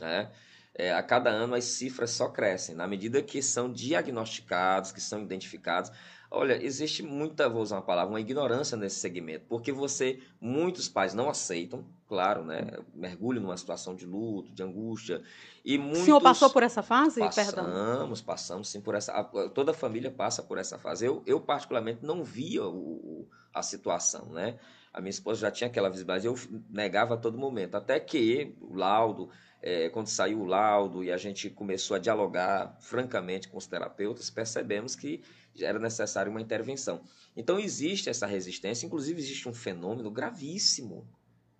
Né? 0.00 0.32
É, 0.74 0.90
a 0.94 1.02
cada 1.02 1.28
ano 1.28 1.54
as 1.54 1.64
cifras 1.64 2.12
só 2.12 2.30
crescem, 2.30 2.74
na 2.74 2.86
medida 2.86 3.20
que 3.22 3.42
são 3.42 3.70
diagnosticados, 3.70 4.92
que 4.92 5.00
são 5.00 5.22
identificados. 5.22 5.92
Olha, 6.30 6.62
existe 6.64 7.02
muita, 7.02 7.46
vou 7.46 7.60
usar 7.60 7.76
uma 7.76 7.82
palavra, 7.82 8.10
uma 8.10 8.20
ignorância 8.20 8.74
nesse 8.74 8.96
segmento, 8.96 9.44
porque 9.50 9.70
você, 9.70 10.18
muitos 10.40 10.88
pais 10.88 11.12
não 11.12 11.28
aceitam, 11.28 11.84
claro, 12.08 12.42
né? 12.42 12.78
Mergulham 12.94 13.42
numa 13.42 13.56
situação 13.56 13.94
de 13.94 14.06
luto, 14.06 14.50
de 14.54 14.62
angústia. 14.62 15.22
E 15.62 15.76
muitos... 15.76 16.00
O 16.00 16.04
senhor 16.06 16.22
passou 16.22 16.48
por 16.48 16.62
essa 16.62 16.82
fase? 16.82 17.20
Passamos, 17.20 17.54
Perdão. 17.54 18.14
passamos 18.24 18.68
sim 18.70 18.80
por 18.80 18.94
essa. 18.94 19.22
Toda 19.54 19.72
a 19.72 19.74
família 19.74 20.10
passa 20.10 20.42
por 20.42 20.56
essa 20.56 20.78
fase. 20.78 21.04
Eu, 21.04 21.22
eu 21.26 21.38
particularmente, 21.38 22.04
não 22.04 22.24
via 22.24 22.64
o, 22.64 23.28
a 23.56 23.62
situação, 23.62 24.26
né? 24.26 24.58
A 24.96 25.00
minha 25.02 25.10
esposa 25.10 25.42
já 25.42 25.50
tinha 25.50 25.68
aquela 25.68 25.90
visibilidade, 25.90 26.26
eu 26.26 26.34
negava 26.70 27.14
a 27.14 27.16
todo 27.18 27.36
momento. 27.36 27.74
Até 27.74 28.00
que 28.00 28.56
o 28.62 28.74
laudo, 28.74 29.28
é, 29.60 29.90
quando 29.90 30.06
saiu 30.06 30.40
o 30.40 30.46
laudo 30.46 31.04
e 31.04 31.12
a 31.12 31.18
gente 31.18 31.50
começou 31.50 31.96
a 31.96 32.00
dialogar 32.00 32.74
francamente 32.80 33.46
com 33.46 33.58
os 33.58 33.66
terapeutas, 33.66 34.30
percebemos 34.30 34.96
que 34.96 35.22
era 35.60 35.78
necessário 35.78 36.30
uma 36.30 36.40
intervenção. 36.40 37.02
Então 37.36 37.60
existe 37.60 38.08
essa 38.08 38.26
resistência, 38.26 38.86
inclusive 38.86 39.20
existe 39.20 39.46
um 39.46 39.52
fenômeno 39.52 40.10
gravíssimo, 40.10 41.06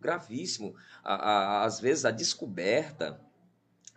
gravíssimo. 0.00 0.74
A, 1.04 1.14
a, 1.14 1.64
às 1.66 1.78
vezes 1.78 2.06
a 2.06 2.10
descoberta 2.10 3.20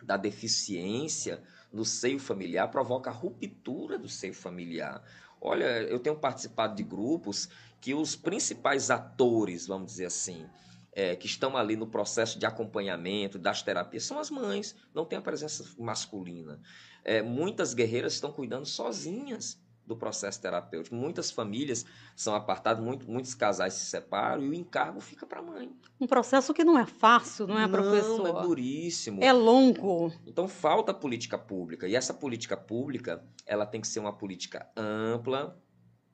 da 0.02 0.18
deficiência 0.18 1.42
no 1.72 1.86
seio 1.86 2.18
familiar 2.18 2.68
provoca 2.68 3.08
a 3.08 3.14
ruptura 3.14 3.98
do 3.98 4.08
seio 4.08 4.34
familiar 4.34 5.02
Olha, 5.40 5.82
eu 5.84 5.98
tenho 5.98 6.16
participado 6.16 6.76
de 6.76 6.82
grupos 6.82 7.48
que 7.80 7.94
os 7.94 8.14
principais 8.14 8.90
atores, 8.90 9.66
vamos 9.66 9.92
dizer 9.92 10.06
assim, 10.06 10.46
é, 10.92 11.16
que 11.16 11.26
estão 11.26 11.56
ali 11.56 11.76
no 11.76 11.86
processo 11.86 12.38
de 12.38 12.46
acompanhamento 12.46 13.38
das 13.38 13.62
terapias 13.62 14.04
são 14.04 14.18
as 14.18 14.30
mães, 14.30 14.74
não 14.94 15.04
tem 15.04 15.18
a 15.18 15.22
presença 15.22 15.64
masculina. 15.78 16.60
É, 17.04 17.22
muitas 17.22 17.72
guerreiras 17.72 18.14
estão 18.14 18.32
cuidando 18.32 18.66
sozinhas 18.66 19.58
do 19.86 19.96
processo 19.96 20.40
terapêutico. 20.40 20.94
Muitas 20.94 21.32
famílias 21.32 21.84
são 22.14 22.34
apartadas, 22.34 22.82
muito, 22.82 23.10
muitos 23.10 23.34
casais 23.34 23.74
se 23.74 23.86
separam 23.86 24.42
e 24.44 24.48
o 24.48 24.54
encargo 24.54 25.00
fica 25.00 25.26
para 25.26 25.40
a 25.40 25.42
mãe. 25.42 25.74
Um 26.00 26.06
processo 26.06 26.54
que 26.54 26.62
não 26.62 26.78
é 26.78 26.86
fácil, 26.86 27.46
não 27.48 27.58
é, 27.58 27.62
não, 27.62 27.70
professor? 27.70 28.18
Não, 28.18 28.38
é 28.38 28.42
duríssimo. 28.42 29.22
É 29.22 29.32
longo. 29.32 30.12
Então 30.24 30.46
falta 30.46 30.94
política 30.94 31.36
pública. 31.36 31.88
E 31.88 31.96
essa 31.96 32.14
política 32.14 32.56
pública, 32.56 33.24
ela 33.44 33.66
tem 33.66 33.80
que 33.80 33.88
ser 33.88 33.98
uma 33.98 34.12
política 34.12 34.70
ampla, 34.76 35.60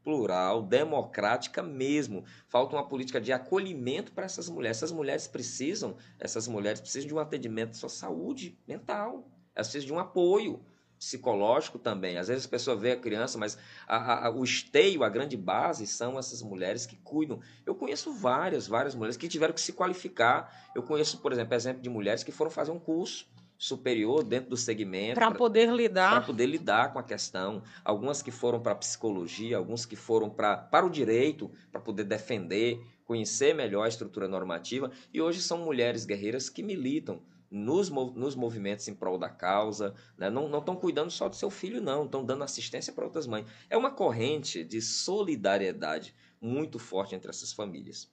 plural, 0.06 0.62
democrática 0.62 1.64
mesmo. 1.64 2.24
Falta 2.46 2.76
uma 2.76 2.86
política 2.86 3.20
de 3.20 3.32
acolhimento 3.32 4.12
para 4.12 4.24
essas 4.24 4.48
mulheres. 4.48 4.76
Essas 4.76 4.92
mulheres 4.92 5.26
precisam, 5.26 5.96
essas 6.16 6.46
mulheres 6.46 6.80
precisam 6.80 7.08
de 7.08 7.14
um 7.14 7.18
atendimento 7.18 7.70
de 7.70 7.78
sua 7.78 7.88
saúde 7.88 8.56
mental. 8.68 9.28
Elas 9.52 9.66
precisam 9.66 9.88
de 9.88 9.92
um 9.92 9.98
apoio 9.98 10.64
psicológico 10.96 11.76
também. 11.76 12.18
Às 12.18 12.28
vezes 12.28 12.46
a 12.46 12.48
pessoa 12.48 12.76
vê 12.76 12.92
a 12.92 12.96
criança, 12.96 13.36
mas 13.36 13.58
a, 13.84 14.28
a, 14.28 14.30
o 14.30 14.44
esteio, 14.44 15.02
a 15.02 15.08
grande 15.08 15.36
base, 15.36 15.88
são 15.88 16.16
essas 16.16 16.40
mulheres 16.40 16.86
que 16.86 16.94
cuidam. 16.98 17.40
Eu 17.66 17.74
conheço 17.74 18.12
várias, 18.12 18.68
várias 18.68 18.94
mulheres 18.94 19.16
que 19.16 19.26
tiveram 19.26 19.52
que 19.52 19.60
se 19.60 19.72
qualificar. 19.72 20.70
Eu 20.72 20.84
conheço, 20.84 21.18
por 21.18 21.32
exemplo, 21.32 21.52
exemplo 21.52 21.82
de 21.82 21.90
mulheres 21.90 22.22
que 22.22 22.30
foram 22.30 22.50
fazer 22.52 22.70
um 22.70 22.78
curso 22.78 23.26
superior 23.58 24.22
dentro 24.22 24.50
do 24.50 24.56
segmento 24.56 25.14
para 25.14 25.30
poder 25.30 25.70
lidar 25.70 26.10
para 26.10 26.20
poder 26.20 26.46
lidar 26.46 26.92
com 26.92 26.98
a 26.98 27.02
questão 27.02 27.62
algumas 27.84 28.22
que 28.22 28.30
foram 28.30 28.60
para 28.60 28.74
psicologia 28.74 29.56
alguns 29.56 29.86
que 29.86 29.96
foram 29.96 30.28
para 30.28 30.56
para 30.56 30.84
o 30.84 30.90
direito 30.90 31.50
para 31.70 31.80
poder 31.80 32.04
defender 32.04 32.80
conhecer 33.04 33.54
melhor 33.54 33.84
a 33.84 33.88
estrutura 33.88 34.28
normativa 34.28 34.90
e 35.12 35.20
hoje 35.20 35.40
são 35.40 35.58
mulheres 35.58 36.04
guerreiras 36.04 36.50
que 36.50 36.62
militam 36.62 37.22
nos, 37.50 37.88
nos 37.88 38.34
movimentos 38.34 38.88
em 38.88 38.94
prol 38.94 39.18
da 39.18 39.28
causa, 39.28 39.94
né? 40.18 40.28
não 40.28 40.58
estão 40.58 40.76
cuidando 40.76 41.10
só 41.10 41.28
do 41.28 41.36
seu 41.36 41.50
filho, 41.50 41.80
não, 41.80 42.04
estão 42.04 42.24
dando 42.24 42.44
assistência 42.44 42.92
para 42.92 43.04
outras 43.04 43.26
mães. 43.26 43.46
É 43.70 43.76
uma 43.76 43.90
corrente 43.90 44.64
de 44.64 44.80
solidariedade 44.82 46.14
muito 46.40 46.78
forte 46.78 47.14
entre 47.14 47.30
essas 47.30 47.52
famílias. 47.52 48.10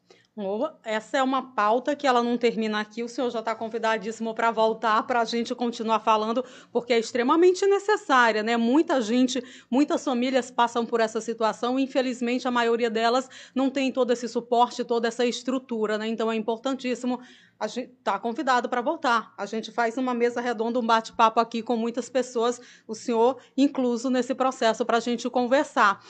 Essa 0.83 1.19
é 1.19 1.23
uma 1.23 1.53
pauta 1.53 1.95
que 1.95 2.07
ela 2.07 2.23
não 2.23 2.39
termina 2.39 2.79
aqui. 2.79 3.03
O 3.03 3.07
senhor 3.07 3.29
já 3.29 3.37
está 3.37 3.53
convidadíssimo 3.53 4.33
para 4.33 4.49
voltar 4.49 5.03
para 5.03 5.21
a 5.21 5.25
gente 5.25 5.53
continuar 5.53 5.99
falando, 5.99 6.43
porque 6.71 6.91
é 6.91 6.97
extremamente 6.97 7.67
necessária, 7.67 8.41
né? 8.41 8.57
Muita 8.57 8.99
gente, 8.99 9.43
muitas 9.69 10.03
famílias 10.03 10.49
passam 10.49 10.87
por 10.87 10.99
essa 10.99 11.21
situação 11.21 11.77
infelizmente, 11.77 12.47
a 12.47 12.51
maioria 12.51 12.89
delas 12.89 13.29
não 13.53 13.69
tem 13.69 13.91
todo 13.91 14.11
esse 14.11 14.27
suporte, 14.27 14.83
toda 14.83 15.07
essa 15.07 15.23
estrutura, 15.23 15.99
né? 15.99 16.07
Então 16.07 16.31
é 16.31 16.35
importantíssimo. 16.35 17.19
A 17.59 17.67
gente 17.67 17.91
está 17.91 18.17
convidado 18.17 18.67
para 18.67 18.81
voltar. 18.81 19.31
A 19.37 19.45
gente 19.45 19.71
faz 19.71 19.97
uma 19.97 20.15
mesa 20.15 20.41
redonda, 20.41 20.79
um 20.79 20.85
bate-papo 20.85 21.39
aqui 21.39 21.61
com 21.61 21.77
muitas 21.77 22.09
pessoas, 22.09 22.59
o 22.87 22.95
senhor 22.95 23.37
incluso 23.55 24.09
nesse 24.09 24.33
processo 24.33 24.83
para 24.83 24.97
a 24.97 24.99
gente 24.99 25.29
conversar 25.29 26.01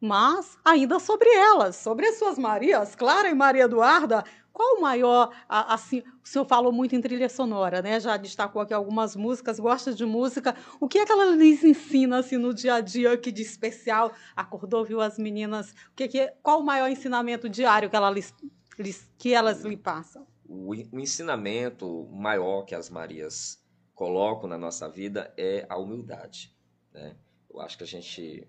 mas 0.00 0.58
ainda 0.64 0.98
sobre 0.98 1.28
elas, 1.28 1.76
sobre 1.76 2.06
as 2.06 2.18
suas 2.18 2.38
Marias, 2.38 2.94
Clara 2.94 3.28
e 3.30 3.34
Maria 3.34 3.64
Eduarda, 3.64 4.24
qual 4.54 4.76
o 4.76 4.80
maior, 4.80 5.34
assim, 5.48 6.04
o 6.22 6.28
senhor 6.28 6.44
falou 6.46 6.72
muito 6.72 6.94
em 6.94 7.00
trilha 7.00 7.28
sonora, 7.28 7.82
né? 7.82 7.98
Já 7.98 8.16
destacou 8.16 8.62
aqui 8.62 8.72
algumas 8.72 9.16
músicas, 9.16 9.58
gosta 9.58 9.92
de 9.92 10.06
música. 10.06 10.54
O 10.78 10.86
que 10.86 10.98
é 10.98 11.04
que 11.04 11.10
ela 11.10 11.34
lhes 11.34 11.64
ensina, 11.64 12.18
assim, 12.18 12.36
no 12.36 12.54
dia 12.54 12.74
a 12.74 12.80
dia 12.80 13.12
aqui 13.12 13.32
de 13.32 13.42
especial? 13.42 14.12
Acordou, 14.36 14.84
viu 14.84 15.00
as 15.00 15.18
meninas? 15.18 15.72
O 15.72 15.96
que, 15.96 16.06
que 16.06 16.32
qual 16.40 16.60
o 16.60 16.64
maior 16.64 16.88
ensinamento 16.88 17.48
diário 17.48 17.90
que, 17.90 17.96
ela 17.96 18.08
lhes, 18.08 18.32
lhes, 18.78 19.10
que 19.18 19.34
elas 19.34 19.62
lhe 19.64 19.76
passam? 19.76 20.24
O, 20.48 20.70
o 20.70 21.00
ensinamento 21.00 22.08
maior 22.12 22.62
que 22.62 22.76
as 22.76 22.88
Marias 22.88 23.60
colocam 23.92 24.48
na 24.48 24.56
nossa 24.56 24.88
vida 24.88 25.34
é 25.36 25.66
a 25.68 25.76
humildade, 25.76 26.54
né? 26.92 27.16
Eu 27.50 27.60
acho 27.60 27.76
que 27.76 27.82
a 27.82 27.88
gente 27.88 28.46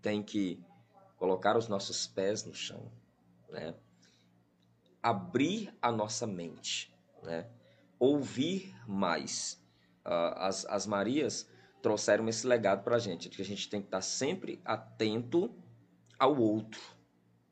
tem 0.00 0.22
que 0.22 0.62
colocar 1.18 1.56
os 1.56 1.68
nossos 1.68 2.06
pés 2.06 2.44
no 2.44 2.54
chão, 2.54 2.90
né? 3.50 3.74
abrir 5.02 5.76
a 5.82 5.92
nossa 5.92 6.26
mente, 6.26 6.94
né? 7.22 7.46
ouvir 7.98 8.74
mais. 8.86 9.60
Uh, 10.06 10.38
as, 10.38 10.64
as 10.66 10.86
Marias 10.86 11.46
trouxeram 11.82 12.28
esse 12.28 12.46
legado 12.46 12.82
para 12.82 12.96
a 12.96 12.98
gente, 12.98 13.28
de 13.28 13.36
que 13.36 13.42
a 13.42 13.44
gente 13.44 13.68
tem 13.68 13.80
que 13.80 13.88
estar 13.88 14.00
sempre 14.00 14.60
atento 14.64 15.54
ao 16.18 16.36
outro, 16.38 16.80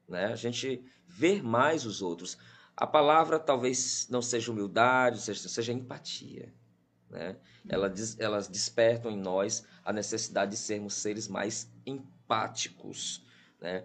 né? 0.08 0.26
a 0.26 0.36
gente 0.36 0.82
ver 1.06 1.42
mais 1.42 1.84
os 1.84 2.00
outros. 2.00 2.38
A 2.76 2.86
palavra 2.86 3.38
talvez 3.38 4.06
não 4.10 4.22
seja 4.22 4.52
humildade, 4.52 5.20
seja, 5.20 5.48
seja 5.48 5.72
empatia. 5.72 6.52
Né? 7.08 7.36
Elas, 7.68 8.18
elas 8.18 8.48
despertam 8.48 9.10
em 9.10 9.16
nós 9.16 9.64
a 9.84 9.92
necessidade 9.92 10.52
de 10.52 10.56
sermos 10.56 10.94
seres 10.94 11.28
mais 11.28 11.72
empáticos, 11.84 13.24
né? 13.60 13.84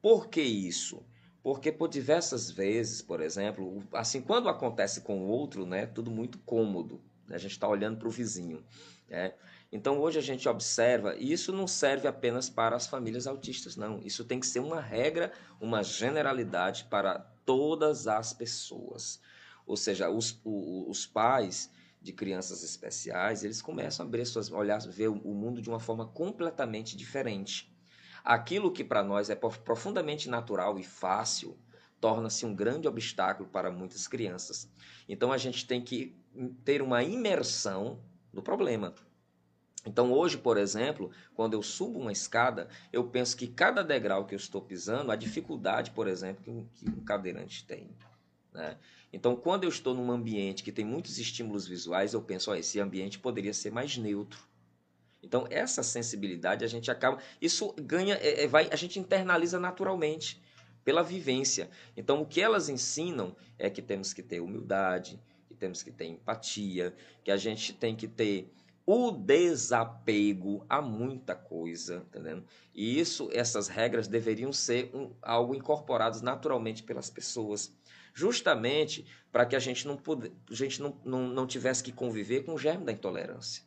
Por 0.00 0.28
que 0.28 0.40
isso? 0.40 1.04
Porque 1.42 1.72
por 1.72 1.88
diversas 1.88 2.50
vezes, 2.50 3.02
por 3.02 3.20
exemplo, 3.20 3.82
assim, 3.92 4.20
quando 4.20 4.48
acontece 4.48 5.00
com 5.00 5.20
o 5.20 5.28
outro, 5.28 5.66
né, 5.66 5.86
tudo 5.86 6.10
muito 6.10 6.38
cômodo. 6.38 7.00
Né? 7.26 7.36
A 7.36 7.38
gente 7.38 7.52
está 7.52 7.66
olhando 7.66 7.98
para 7.98 8.08
o 8.08 8.10
vizinho. 8.10 8.64
Né? 9.08 9.34
Então 9.70 9.98
hoje 9.98 10.18
a 10.18 10.22
gente 10.22 10.48
observa, 10.48 11.16
e 11.16 11.32
isso 11.32 11.52
não 11.52 11.66
serve 11.66 12.06
apenas 12.06 12.48
para 12.48 12.76
as 12.76 12.86
famílias 12.86 13.26
autistas, 13.26 13.76
não. 13.76 14.00
Isso 14.04 14.24
tem 14.24 14.38
que 14.38 14.46
ser 14.46 14.60
uma 14.60 14.80
regra, 14.80 15.32
uma 15.60 15.82
generalidade 15.82 16.84
para 16.84 17.18
todas 17.44 18.06
as 18.06 18.32
pessoas. 18.32 19.20
Ou 19.66 19.76
seja, 19.76 20.10
os, 20.10 20.40
os 20.44 21.06
pais 21.06 21.70
de 22.00 22.12
crianças 22.12 22.62
especiais, 22.62 23.44
eles 23.44 23.62
começam 23.62 24.04
a 24.04 24.08
abrir 24.08 24.26
suas 24.26 24.50
olhar, 24.50 24.80
ver 24.80 25.08
o 25.08 25.34
mundo 25.34 25.62
de 25.62 25.68
uma 25.68 25.80
forma 25.80 26.06
completamente 26.06 26.96
diferente. 26.96 27.71
Aquilo 28.24 28.72
que 28.72 28.84
para 28.84 29.02
nós 29.02 29.30
é 29.30 29.34
profundamente 29.34 30.28
natural 30.28 30.78
e 30.78 30.84
fácil 30.84 31.58
torna-se 32.00 32.44
um 32.44 32.54
grande 32.54 32.88
obstáculo 32.88 33.48
para 33.48 33.70
muitas 33.70 34.08
crianças. 34.08 34.68
Então 35.08 35.32
a 35.32 35.38
gente 35.38 35.66
tem 35.66 35.80
que 35.80 36.16
ter 36.64 36.82
uma 36.82 37.02
imersão 37.02 38.00
no 38.32 38.42
problema. 38.42 38.94
Então 39.84 40.12
hoje, 40.12 40.38
por 40.38 40.56
exemplo, 40.56 41.10
quando 41.34 41.54
eu 41.54 41.62
subo 41.62 41.98
uma 41.98 42.12
escada, 42.12 42.68
eu 42.92 43.04
penso 43.04 43.36
que 43.36 43.46
cada 43.46 43.82
degrau 43.82 44.24
que 44.24 44.34
eu 44.34 44.38
estou 44.38 44.60
pisando, 44.60 45.10
a 45.10 45.16
dificuldade, 45.16 45.90
por 45.90 46.06
exemplo, 46.06 46.42
que 46.74 46.88
um, 46.88 47.04
cadeirante 47.04 47.64
tem. 47.66 47.90
Né? 48.52 48.76
Então, 49.12 49.34
quando 49.34 49.64
eu 49.64 49.68
estou 49.68 49.94
num 49.94 50.10
ambiente 50.10 50.62
que 50.62 50.72
tem 50.72 50.84
muitos 50.84 51.18
estímulos 51.18 51.66
visuais, 51.66 52.14
eu 52.14 52.22
penso, 52.22 52.50
ó, 52.50 52.54
esse 52.54 52.80
ambiente 52.80 53.18
poderia 53.18 53.52
ser 53.52 53.70
mais 53.70 53.96
neutro. 53.96 54.40
Então, 55.22 55.46
essa 55.50 55.82
sensibilidade 55.82 56.64
a 56.64 56.68
gente 56.68 56.90
acaba. 56.90 57.18
Isso 57.40 57.72
ganha, 57.78 58.16
é, 58.16 58.44
é, 58.44 58.46
vai, 58.48 58.68
a 58.70 58.76
gente 58.76 58.98
internaliza 58.98 59.58
naturalmente 59.58 60.42
pela 60.84 61.02
vivência. 61.02 61.70
Então, 61.96 62.22
o 62.22 62.26
que 62.26 62.40
elas 62.40 62.68
ensinam 62.68 63.36
é 63.58 63.70
que 63.70 63.80
temos 63.80 64.12
que 64.12 64.22
ter 64.22 64.40
humildade, 64.40 65.20
que 65.46 65.54
temos 65.54 65.82
que 65.82 65.92
ter 65.92 66.06
empatia, 66.06 66.94
que 67.22 67.30
a 67.30 67.36
gente 67.36 67.72
tem 67.72 67.94
que 67.94 68.08
ter 68.08 68.52
o 68.84 69.12
desapego 69.12 70.66
a 70.68 70.82
muita 70.82 71.36
coisa, 71.36 72.04
entendendo? 72.08 72.44
E 72.74 72.98
isso, 72.98 73.28
essas 73.32 73.68
regras 73.68 74.08
deveriam 74.08 74.52
ser 74.52 74.90
um, 74.92 75.12
algo 75.22 75.54
incorporados 75.54 76.20
naturalmente 76.20 76.82
pelas 76.82 77.08
pessoas, 77.08 77.72
justamente 78.12 79.06
para 79.30 79.46
que 79.46 79.54
a 79.54 79.60
gente 79.60 79.86
não, 79.86 79.96
puder, 79.96 80.32
a 80.50 80.54
gente 80.54 80.82
não, 80.82 81.00
não, 81.04 81.28
não 81.28 81.46
tivesse 81.46 81.82
que 81.82 81.92
conviver 81.92 82.44
com 82.44 82.54
o 82.54 82.58
germe 82.58 82.84
da 82.84 82.92
intolerância. 82.92 83.62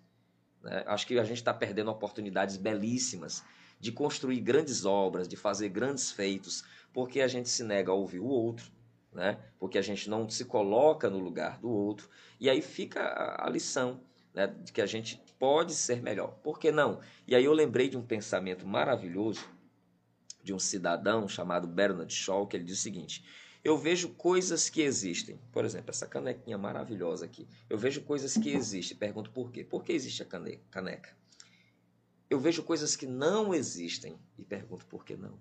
Né? 0.66 0.84
Acho 0.88 1.06
que 1.06 1.18
a 1.20 1.24
gente 1.24 1.38
está 1.38 1.54
perdendo 1.54 1.92
oportunidades 1.92 2.58
belíssimas 2.58 3.44
de 3.80 3.92
construir 3.92 4.42
grandes 4.42 4.84
obras, 4.84 5.28
de 5.28 5.36
fazer 5.36 5.70
grandes 5.70 6.12
feitos, 6.12 6.66
porque 6.92 7.22
a 7.22 7.28
gente 7.28 7.48
se 7.48 7.64
nega 7.64 7.92
a 7.92 7.96
ouvir 7.96 8.20
o 8.20 8.26
outro, 8.26 8.72
né? 9.14 9.38
porque 9.60 9.78
a 9.78 9.82
gente 9.82 10.10
não 10.10 10.28
se 10.28 10.44
coloca 10.44 11.10
no 11.10 11.20
lugar 11.20 11.60
do 11.60 11.70
outro. 11.70 12.10
E 12.40 12.50
aí 12.50 12.62
fica 12.62 13.38
a 13.40 13.48
lição 13.48 14.02
né? 14.34 14.48
de 14.48 14.74
que 14.74 14.82
a 14.82 14.88
gente 14.88 15.22
pode 15.38 15.74
ser 15.76 16.02
melhor. 16.02 16.32
Por 16.44 16.60
que 16.60 16.72
não? 16.72 17.00
E 17.28 17.36
aí 17.36 17.46
eu 17.46 17.54
lembrei 17.54 17.88
de 17.88 17.98
um 17.98 18.02
pensamento 18.02 18.66
maravilhoso 18.66 19.48
de 20.44 20.54
um 20.54 20.60
cidadão 20.60 21.28
chamado 21.28 21.68
Bernard 21.68 22.12
Shaw, 22.14 22.48
que 22.48 22.58
ele 22.58 22.64
diz 22.64 22.80
o 22.80 22.82
seguinte: 22.82 23.24
eu 23.66 23.76
vejo 23.76 24.10
coisas 24.10 24.70
que 24.70 24.84
existem. 24.84 25.40
Por 25.52 25.66
exemplo, 25.66 25.90
essa 25.90 26.06
canequinha 26.06 26.56
maravilhosa 26.56 27.26
aqui. 27.26 27.48
Eu 27.68 27.80
vejo 27.80 28.00
coisas 28.04 28.38
que 28.38 28.52
existem. 28.52 28.96
Pergunto 28.96 29.32
por 29.32 29.52
quê? 29.52 29.64
Por 29.64 29.84
que 29.84 29.92
existe 29.92 30.22
a 30.22 30.26
caneca? 30.70 31.18
Eu 32.30 32.40
vejo 32.40 32.62
coisas 32.62 32.96
que 32.96 33.08
não 33.08 33.56
existem 33.56 34.20
e 34.38 34.44
pergunto 34.44 34.86
por 34.86 35.04
que 35.04 35.18
não. 35.18 35.40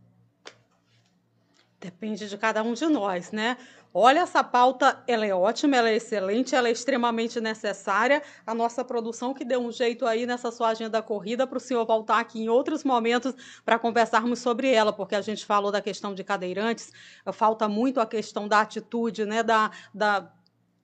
Depende 1.79 2.27
de 2.27 2.39
cada 2.39 2.63
um 2.63 2.73
de 2.73 2.87
nós, 2.87 3.31
né? 3.31 3.59
Olha, 3.97 4.21
essa 4.23 4.43
pauta, 4.43 5.05
ela 5.07 5.25
é 5.25 5.33
ótima, 5.33 5.77
ela 5.77 5.89
é 5.89 5.95
excelente, 5.95 6.53
ela 6.53 6.67
é 6.69 6.73
extremamente 6.73 7.41
necessária. 7.41 8.25
A 8.45 8.53
nossa 8.53 8.85
produção 8.85 9.33
que 9.33 9.45
deu 9.45 9.61
um 9.61 9.71
jeito 9.71 10.05
aí 10.05 10.27
nessa 10.27 10.51
sua 10.51 10.71
agenda 10.71 11.01
corrida 11.01 11.47
para 11.47 11.59
o 11.59 11.61
senhor 11.61 11.87
voltar 11.87 12.19
aqui 12.19 12.43
em 12.43 12.49
outros 12.49 12.83
momentos 12.83 13.33
para 13.65 13.79
conversarmos 13.79 14.41
sobre 14.41 14.69
ela, 14.73 14.93
porque 14.93 15.15
a 15.15 15.21
gente 15.21 15.47
falou 15.47 15.71
da 15.71 15.81
questão 15.81 16.13
de 16.13 16.25
cadeirantes, 16.25 16.91
falta 17.33 17.69
muito 17.69 18.01
a 18.01 18.07
questão 18.07 18.49
da 18.49 18.63
atitude, 18.63 19.25
né, 19.25 19.45
da, 19.45 19.71
da 19.95 20.29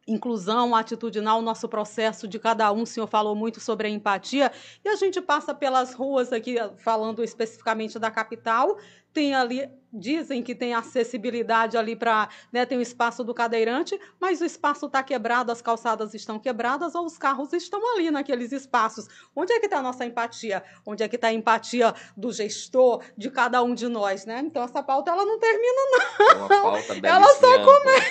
inclusão 0.07 0.75
atitudinal, 0.75 1.43
nosso 1.43 1.69
processo 1.69 2.27
de 2.27 2.39
cada 2.39 2.71
um. 2.73 2.83
O 2.83 2.87
senhor 2.87 3.07
falou 3.07 3.35
muito 3.35 3.61
sobre 3.61 3.87
a 3.87 3.91
empatia 3.91 4.51
e 4.85 4.89
a 4.89 4.97
gente 4.97 5.21
passa 5.21 5.55
pelas 5.55 5.95
ruas 5.95 6.33
aqui, 6.33 6.57
falando 6.79 7.23
especificamente 7.23 7.99
da 7.99 8.11
capital, 8.11 8.77
tem 9.13 9.35
ali 9.35 9.69
dizem 9.93 10.43
que 10.43 10.55
tem 10.55 10.75
acessibilidade 10.75 11.77
ali 11.77 11.97
para 11.97 12.29
né, 12.53 12.65
tem 12.65 12.79
o 12.79 12.83
espaço 12.83 13.25
do 13.25 13.35
cadeirante, 13.35 13.99
mas 14.21 14.41
o 14.41 14.45
espaço 14.45 14.87
está 14.87 15.03
quebrado, 15.03 15.51
as 15.51 15.61
calçadas 15.61 16.15
estão 16.15 16.39
quebradas 16.39 16.95
ou 16.95 17.05
os 17.05 17.19
carros 17.19 17.53
estão 17.53 17.81
ali 17.95 18.11
naqueles 18.11 18.53
espaços. 18.53 19.09
Onde 19.35 19.53
é 19.53 19.59
que 19.59 19.67
está 19.67 19.79
a 19.79 19.83
nossa 19.83 20.05
empatia? 20.05 20.63
Onde 20.87 21.03
é 21.03 21.09
que 21.09 21.17
está 21.17 21.29
a 21.29 21.33
empatia 21.33 21.95
do 22.17 22.33
gestor, 22.33 23.03
de 23.17 23.31
cada 23.31 23.63
um 23.63 23.75
de 23.75 23.89
nós, 23.89 24.25
né? 24.25 24.41
Então 24.45 24.63
essa 24.63 24.83
pauta 24.83 25.11
ela 25.11 25.25
não 25.25 25.39
termina 25.39 25.81
não. 25.91 26.27
É 26.29 26.35
uma 26.35 26.49
pauta 26.49 26.95
ela 27.03 27.35
só 27.35 27.65
começa. 27.65 28.11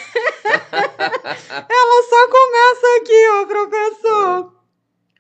ela 1.70 2.04
só 2.10 2.28
começa 2.30 2.88
aqui, 3.02 3.28
ó, 3.32 3.46
professor. 3.46 4.59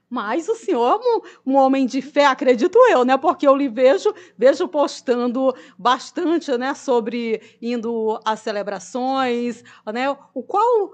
Mas 0.09 0.49
o 0.49 0.55
senhor 0.55 0.99
é 1.01 1.49
um, 1.49 1.51
um, 1.51 1.55
homem 1.55 1.85
de 1.85 2.01
fé, 2.01 2.25
acredito 2.25 2.77
eu, 2.89 3.05
né? 3.05 3.15
Porque 3.15 3.47
eu 3.47 3.55
lhe 3.55 3.69
vejo, 3.69 4.13
vejo 4.37 4.67
postando 4.67 5.53
bastante, 5.77 6.57
né, 6.57 6.73
sobre 6.73 7.41
indo 7.61 8.19
às 8.25 8.39
celebrações, 8.39 9.63
né? 9.85 10.09
O 10.33 10.41
qual 10.41 10.91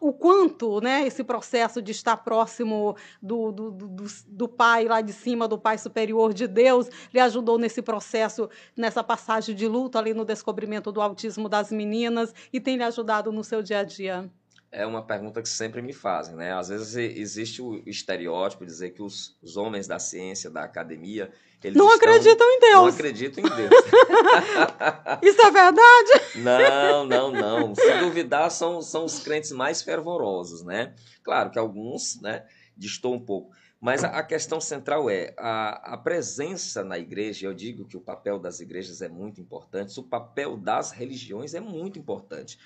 o 0.00 0.12
quanto 0.12 0.80
né, 0.80 1.06
esse 1.06 1.22
processo 1.22 1.82
de 1.82 1.92
estar 1.92 2.16
próximo 2.18 2.96
do, 3.20 3.52
do, 3.52 3.70
do, 3.70 4.06
do, 4.26 4.48
Pai 4.48 4.86
lá 4.86 5.00
de 5.00 5.12
cima, 5.12 5.46
do 5.46 5.58
Pai 5.58 5.76
superior 5.78 6.32
de 6.32 6.46
Deus, 6.46 6.88
lhe 7.12 7.20
ajudou 7.20 7.58
nesse 7.58 7.82
processo, 7.82 8.48
nessa 8.76 9.04
passagem 9.04 9.54
de 9.54 9.68
luta 9.68 9.98
ali 9.98 10.14
no 10.14 10.24
descobrimento 10.24 10.90
do 10.90 11.00
autismo 11.00 11.48
das 11.48 11.70
meninas 11.70 12.34
e 12.52 12.60
tem 12.60 12.76
lhe 12.76 12.84
ajudado 12.84 13.30
no 13.30 13.44
seu 13.44 13.62
dia 13.62 13.80
a 13.80 13.84
dia? 13.84 14.30
É 14.72 14.86
uma 14.86 15.02
pergunta 15.02 15.42
que 15.42 15.48
sempre 15.48 15.82
me 15.82 15.92
fazem, 15.92 16.34
né? 16.34 16.54
Às 16.54 16.70
vezes 16.70 16.96
existe 16.96 17.60
o 17.60 17.82
estereótipo 17.86 18.64
de 18.64 18.72
dizer 18.72 18.90
que 18.90 19.02
os, 19.02 19.36
os 19.42 19.58
homens 19.58 19.86
da 19.86 19.98
ciência, 19.98 20.48
da 20.48 20.64
academia, 20.64 21.30
eles 21.62 21.76
não 21.76 21.92
estão, 21.92 22.08
acreditam 22.08 22.46
em 22.48 22.58
Deus. 22.58 22.72
Não 22.72 22.86
acreditam 22.86 23.44
em 23.44 23.54
Deus. 23.54 23.70
Isso 25.22 25.42
é 25.42 25.50
verdade? 25.50 26.10
Não, 26.36 27.04
não, 27.04 27.30
não. 27.30 27.74
Se 27.74 27.98
duvidar, 27.98 28.50
são, 28.50 28.80
são 28.80 29.04
os 29.04 29.20
crentes 29.20 29.52
mais 29.52 29.82
fervorosos, 29.82 30.62
né? 30.62 30.94
Claro 31.22 31.50
que 31.50 31.58
alguns, 31.58 32.18
né, 32.22 32.46
distou 32.74 33.14
um 33.14 33.20
pouco. 33.20 33.54
Mas 33.78 34.02
a, 34.02 34.08
a 34.08 34.22
questão 34.22 34.58
central 34.58 35.10
é 35.10 35.34
a, 35.36 35.94
a 35.94 35.98
presença 35.98 36.82
na 36.82 36.98
igreja. 36.98 37.46
Eu 37.46 37.52
digo 37.52 37.84
que 37.84 37.96
o 37.96 38.00
papel 38.00 38.38
das 38.38 38.58
igrejas 38.58 39.02
é 39.02 39.08
muito 39.08 39.38
importante, 39.38 40.00
o 40.00 40.02
papel 40.02 40.56
das 40.56 40.92
religiões 40.92 41.52
é 41.52 41.60
muito 41.60 41.98
importante. 41.98 42.58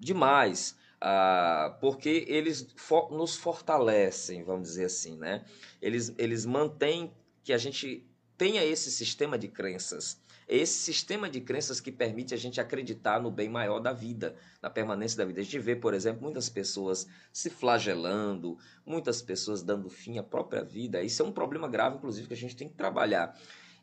Demais 0.00 0.74
ah, 1.00 1.76
porque 1.80 2.24
eles 2.28 2.66
nos 3.10 3.36
fortalecem, 3.36 4.42
vamos 4.42 4.68
dizer 4.68 4.86
assim, 4.86 5.16
né? 5.16 5.44
Eles, 5.80 6.12
eles 6.18 6.44
mantêm 6.44 7.12
que 7.44 7.52
a 7.52 7.58
gente 7.58 8.06
tenha 8.36 8.64
esse 8.64 8.90
sistema 8.90 9.38
de 9.38 9.48
crenças. 9.48 10.20
Esse 10.48 10.78
sistema 10.78 11.28
de 11.28 11.42
crenças 11.42 11.78
que 11.78 11.92
permite 11.92 12.32
a 12.32 12.36
gente 12.36 12.58
acreditar 12.58 13.20
no 13.20 13.30
bem 13.30 13.50
maior 13.50 13.80
da 13.80 13.92
vida, 13.92 14.34
na 14.62 14.70
permanência 14.70 15.18
da 15.18 15.24
vida. 15.24 15.40
A 15.40 15.44
gente 15.44 15.58
vê, 15.58 15.76
por 15.76 15.92
exemplo, 15.92 16.22
muitas 16.22 16.48
pessoas 16.48 17.06
se 17.30 17.50
flagelando, 17.50 18.56
muitas 18.86 19.20
pessoas 19.20 19.62
dando 19.62 19.90
fim 19.90 20.18
à 20.18 20.22
própria 20.22 20.64
vida. 20.64 21.02
Isso 21.02 21.22
é 21.22 21.24
um 21.24 21.32
problema 21.32 21.68
grave, 21.68 21.96
inclusive, 21.96 22.26
que 22.26 22.34
a 22.34 22.36
gente 22.36 22.56
tem 22.56 22.66
que 22.66 22.74
trabalhar. 22.74 23.38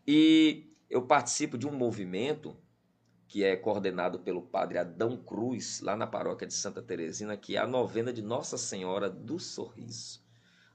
E 0.08 0.66
eu 0.90 1.04
participo 1.04 1.56
de 1.56 1.68
um 1.68 1.72
movimento 1.72 2.58
que 3.28 3.44
é 3.44 3.56
coordenado 3.56 4.20
pelo 4.20 4.42
padre 4.42 4.78
Adão 4.78 5.18
Cruz, 5.18 5.82
lá 5.82 5.96
na 5.96 6.08
paróquia 6.08 6.48
de 6.48 6.54
Santa 6.54 6.82
Teresina, 6.82 7.36
que 7.36 7.56
é 7.56 7.60
a 7.60 7.68
novena 7.68 8.14
de 8.14 8.22
Nossa 8.22 8.58
Senhora 8.58 9.10
do 9.10 9.40
Sorriso. 9.40 10.24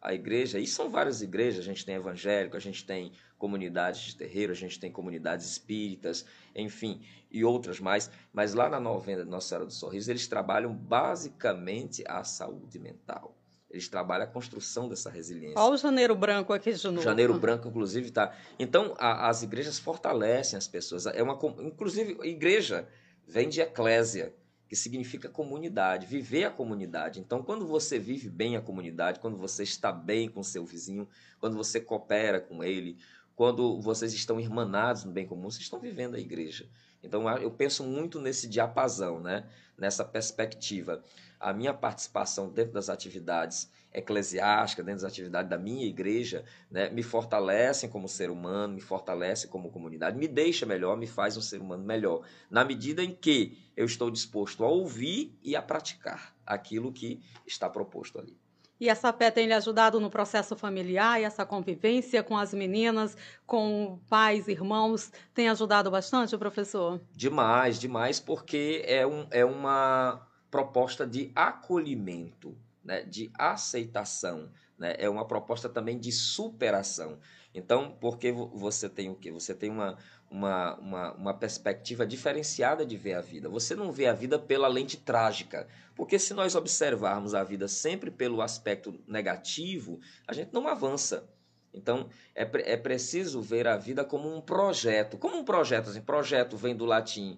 A 0.02 0.14
igreja, 0.14 0.58
e 0.58 0.66
são 0.66 0.90
várias 0.90 1.20
igrejas, 1.20 1.60
a 1.60 1.68
gente 1.68 1.84
tem 1.84 1.94
evangélico, 1.94 2.56
a 2.56 2.60
gente 2.60 2.84
tem 2.84 3.12
comunidades 3.38 4.00
de 4.00 4.16
terreiro, 4.16 4.52
a 4.52 4.56
gente 4.56 4.80
tem 4.80 4.90
comunidades 4.90 5.46
espíritas, 5.46 6.24
enfim, 6.54 7.02
e 7.30 7.44
outras 7.44 7.80
mais, 7.80 8.10
mas 8.32 8.54
lá 8.54 8.68
na 8.68 8.80
novena 8.80 9.24
de 9.24 9.30
Nossa 9.30 9.48
Senhora 9.48 9.66
do 9.66 9.72
Sorriso, 9.72 10.10
eles 10.10 10.26
trabalham 10.26 10.74
basicamente 10.74 12.02
a 12.06 12.24
saúde 12.24 12.78
mental. 12.78 13.39
Eles 13.70 13.88
trabalham 13.88 14.24
a 14.24 14.28
construção 14.28 14.88
dessa 14.88 15.08
resiliência. 15.08 15.58
Olha 15.58 15.74
o 15.74 15.78
janeiro 15.78 16.14
branco 16.16 16.52
aqui 16.52 16.72
de 16.72 16.84
novo. 16.88 17.02
Janeiro 17.02 17.38
branco, 17.38 17.68
inclusive, 17.68 18.08
está. 18.08 18.34
Então, 18.58 18.94
a, 18.98 19.28
as 19.28 19.42
igrejas 19.42 19.78
fortalecem 19.78 20.56
as 20.56 20.66
pessoas. 20.66 21.06
É 21.06 21.22
uma, 21.22 21.38
inclusive, 21.60 22.18
igreja 22.26 22.88
vem 23.26 23.48
de 23.48 23.60
eclésia, 23.60 24.34
que 24.68 24.74
significa 24.74 25.28
comunidade, 25.28 26.06
viver 26.06 26.44
a 26.44 26.50
comunidade. 26.50 27.20
Então, 27.20 27.42
quando 27.44 27.64
você 27.64 27.96
vive 27.98 28.28
bem 28.28 28.56
a 28.56 28.60
comunidade, 28.60 29.20
quando 29.20 29.36
você 29.36 29.62
está 29.62 29.92
bem 29.92 30.28
com 30.28 30.42
seu 30.42 30.64
vizinho, 30.64 31.08
quando 31.38 31.56
você 31.56 31.80
coopera 31.80 32.40
com 32.40 32.64
ele, 32.64 32.98
quando 33.36 33.80
vocês 33.80 34.12
estão 34.12 34.40
irmanados 34.40 35.04
no 35.04 35.12
bem 35.12 35.26
comum, 35.26 35.48
vocês 35.48 35.62
estão 35.62 35.78
vivendo 35.78 36.16
a 36.16 36.18
igreja. 36.18 36.68
Então, 37.02 37.28
eu 37.38 37.50
penso 37.52 37.84
muito 37.84 38.20
nesse 38.20 38.48
diapasão, 38.48 39.20
né? 39.20 39.46
nessa 39.80 40.04
perspectiva 40.04 41.02
a 41.40 41.54
minha 41.54 41.72
participação 41.72 42.50
dentro 42.50 42.74
das 42.74 42.90
atividades 42.90 43.70
eclesiásticas, 43.92 44.84
dentro 44.84 45.02
das 45.02 45.10
atividades 45.10 45.48
da 45.48 45.58
minha 45.58 45.86
igreja, 45.86 46.44
né, 46.70 46.90
me 46.90 47.02
fortalecem 47.02 47.88
como 47.88 48.06
ser 48.06 48.30
humano, 48.30 48.74
me 48.74 48.80
fortalecem 48.80 49.48
como 49.48 49.70
comunidade, 49.70 50.18
me 50.18 50.28
deixa 50.28 50.66
melhor, 50.66 50.96
me 50.96 51.06
faz 51.06 51.36
um 51.36 51.40
ser 51.40 51.60
humano 51.60 51.82
melhor, 51.82 52.22
na 52.50 52.64
medida 52.64 53.02
em 53.02 53.14
que 53.14 53.58
eu 53.76 53.86
estou 53.86 54.10
disposto 54.10 54.64
a 54.64 54.68
ouvir 54.68 55.36
e 55.42 55.56
a 55.56 55.62
praticar 55.62 56.36
aquilo 56.46 56.92
que 56.92 57.20
está 57.46 57.68
proposto 57.68 58.18
ali. 58.18 58.38
E 58.78 58.88
essa 58.88 59.12
fé 59.12 59.30
tem 59.30 59.46
lhe 59.46 59.52
ajudado 59.52 60.00
no 60.00 60.08
processo 60.08 60.56
familiar 60.56 61.20
e 61.20 61.24
essa 61.24 61.44
convivência 61.44 62.22
com 62.22 62.36
as 62.36 62.54
meninas, 62.54 63.14
com 63.46 64.00
pais, 64.08 64.48
irmãos, 64.48 65.12
tem 65.34 65.50
ajudado 65.50 65.90
bastante, 65.90 66.36
professor? 66.38 66.98
Demais, 67.12 67.78
demais, 67.78 68.18
porque 68.18 68.82
é, 68.86 69.06
um, 69.06 69.26
é 69.30 69.44
uma 69.44 70.26
proposta 70.50 71.06
de 71.06 71.30
acolhimento, 71.34 72.56
né, 72.84 73.02
de 73.02 73.30
aceitação, 73.38 74.50
né, 74.78 74.94
é 74.98 75.08
uma 75.08 75.26
proposta 75.26 75.68
também 75.68 75.98
de 75.98 76.10
superação. 76.10 77.18
Então, 77.54 77.96
porque 78.00 78.32
você 78.32 78.88
tem 78.88 79.10
o 79.10 79.14
quê? 79.14 79.32
Você 79.32 79.54
tem 79.54 79.70
uma, 79.70 79.98
uma, 80.30 80.76
uma, 80.76 81.12
uma, 81.14 81.34
perspectiva 81.34 82.06
diferenciada 82.06 82.86
de 82.86 82.96
ver 82.96 83.14
a 83.14 83.20
vida. 83.20 83.48
Você 83.48 83.74
não 83.74 83.90
vê 83.90 84.06
a 84.06 84.12
vida 84.12 84.38
pela 84.38 84.68
lente 84.68 84.96
trágica. 84.96 85.66
Porque 85.96 86.18
se 86.18 86.32
nós 86.32 86.54
observarmos 86.54 87.34
a 87.34 87.42
vida 87.42 87.66
sempre 87.66 88.10
pelo 88.10 88.40
aspecto 88.40 88.94
negativo, 89.06 89.98
a 90.28 90.32
gente 90.32 90.52
não 90.52 90.68
avança. 90.68 91.28
Então, 91.74 92.08
é, 92.34 92.48
é 92.72 92.76
preciso 92.76 93.42
ver 93.42 93.66
a 93.66 93.76
vida 93.76 94.04
como 94.04 94.32
um 94.34 94.40
projeto. 94.40 95.18
Como 95.18 95.36
um 95.36 95.44
projeto, 95.44 95.90
assim, 95.90 96.00
projeto 96.00 96.56
vem 96.56 96.74
do 96.74 96.84
latim 96.84 97.36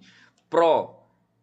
pro, 0.48 1.01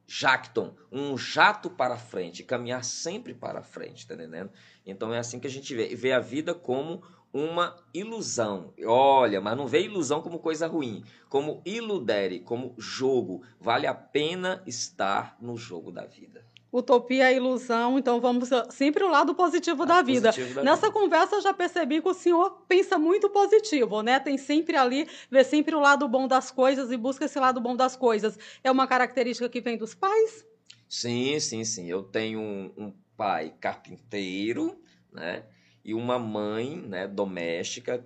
jacton, 0.10 0.73
um 0.91 1.15
jato 1.15 1.69
para 1.69 1.95
frente, 1.95 2.44
caminhar 2.44 2.84
sempre 2.84 3.31
para 3.31 3.61
frente, 3.61 4.07
tá 4.07 4.15
entendendo? 4.15 4.49
Então 4.84 5.14
é 5.14 5.19
assim 5.19 5.40
que 5.40 5.45
a 5.45 5.49
gente 5.49 5.76
vê, 5.76 5.95
vê 5.95 6.11
a 6.11 6.19
vida 6.19 6.56
como 6.56 7.03
uma 7.31 7.76
ilusão. 7.94 8.73
Olha, 8.84 9.40
mas 9.40 9.56
não 9.56 9.68
vê 9.68 9.84
ilusão 9.84 10.19
como 10.19 10.40
coisa 10.40 10.65
ruim, 10.65 11.03
como 11.30 11.61
iludere, 11.64 12.40
como 12.40 12.73
jogo. 12.80 13.44
Vale 13.60 13.86
a 13.86 13.94
pena 13.94 14.64
estar 14.65 15.38
no 15.40 15.56
jogo 15.56 15.91
da 15.91 16.06
vida 16.06 16.49
utopia 16.72 17.32
é 17.32 17.36
ilusão, 17.36 17.98
então 17.98 18.20
vamos 18.22 18.50
sempre 18.70 19.04
o 19.04 19.10
lado 19.10 19.34
positivo, 19.34 19.86
da, 19.86 20.02
vida. 20.02 20.32
positivo 20.32 20.56
da 20.56 20.64
Nessa 20.64 20.88
vida. 20.88 20.91
conversa 20.91 21.36
eu 21.36 21.41
já 21.41 21.54
percebi 21.54 22.02
que 22.02 22.08
o 22.08 22.14
senhor 22.14 22.64
pensa 22.68 22.98
muito 22.98 23.30
positivo, 23.30 24.02
né? 24.02 24.20
Tem 24.20 24.38
sempre 24.38 24.76
ali, 24.76 25.08
vê 25.30 25.44
sempre 25.44 25.76
o 25.76 25.80
lado 25.80 26.08
bom 26.08 26.28
das 26.28 26.52
coisas 26.52 26.91
e 26.91 26.98
busca 26.98 27.26
esse 27.26 27.40
lado 27.40 27.60
bom 27.60 27.76
das 27.76 27.96
coisas. 27.96 28.38
É 28.64 28.72
uma 28.72 28.88
característica 28.88 29.50
que 29.50 29.62
vem 29.62 29.78
dos 29.78 29.94
pais? 29.96 30.46
Sim, 30.88 31.40
sim, 31.40 31.64
sim. 31.64 31.88
Eu 31.88 32.04
tenho 32.04 32.40
um, 32.40 32.72
um 32.78 32.94
pai 33.16 33.54
carpinteiro, 33.60 34.80
né? 35.12 35.44
E 35.84 35.94
uma 35.94 36.20
mãe, 36.20 36.76
né, 36.78 37.08
doméstica, 37.08 38.06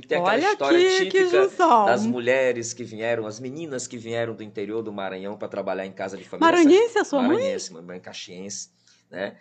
que 0.00 0.06
tem 0.06 0.18
aquela 0.18 0.34
Olha 0.34 0.52
história 0.52 0.98
típica 0.98 1.48
das 1.86 2.06
mulheres 2.06 2.72
que 2.72 2.84
vieram, 2.84 3.26
as 3.26 3.40
meninas 3.40 3.86
que 3.86 3.96
vieram 3.96 4.34
do 4.34 4.42
interior 4.42 4.82
do 4.82 4.92
Maranhão 4.92 5.36
para 5.36 5.48
trabalhar 5.48 5.86
em 5.86 5.92
casa 5.92 6.16
de 6.16 6.24
família. 6.24 6.52
Maranhense, 6.52 6.98
a 6.98 7.04
sua 7.04 7.22
Maranhense, 7.22 7.72
mãe? 7.72 7.82
Maranhense, 7.82 8.04
caxiense, 8.04 8.70
né? 9.10 9.36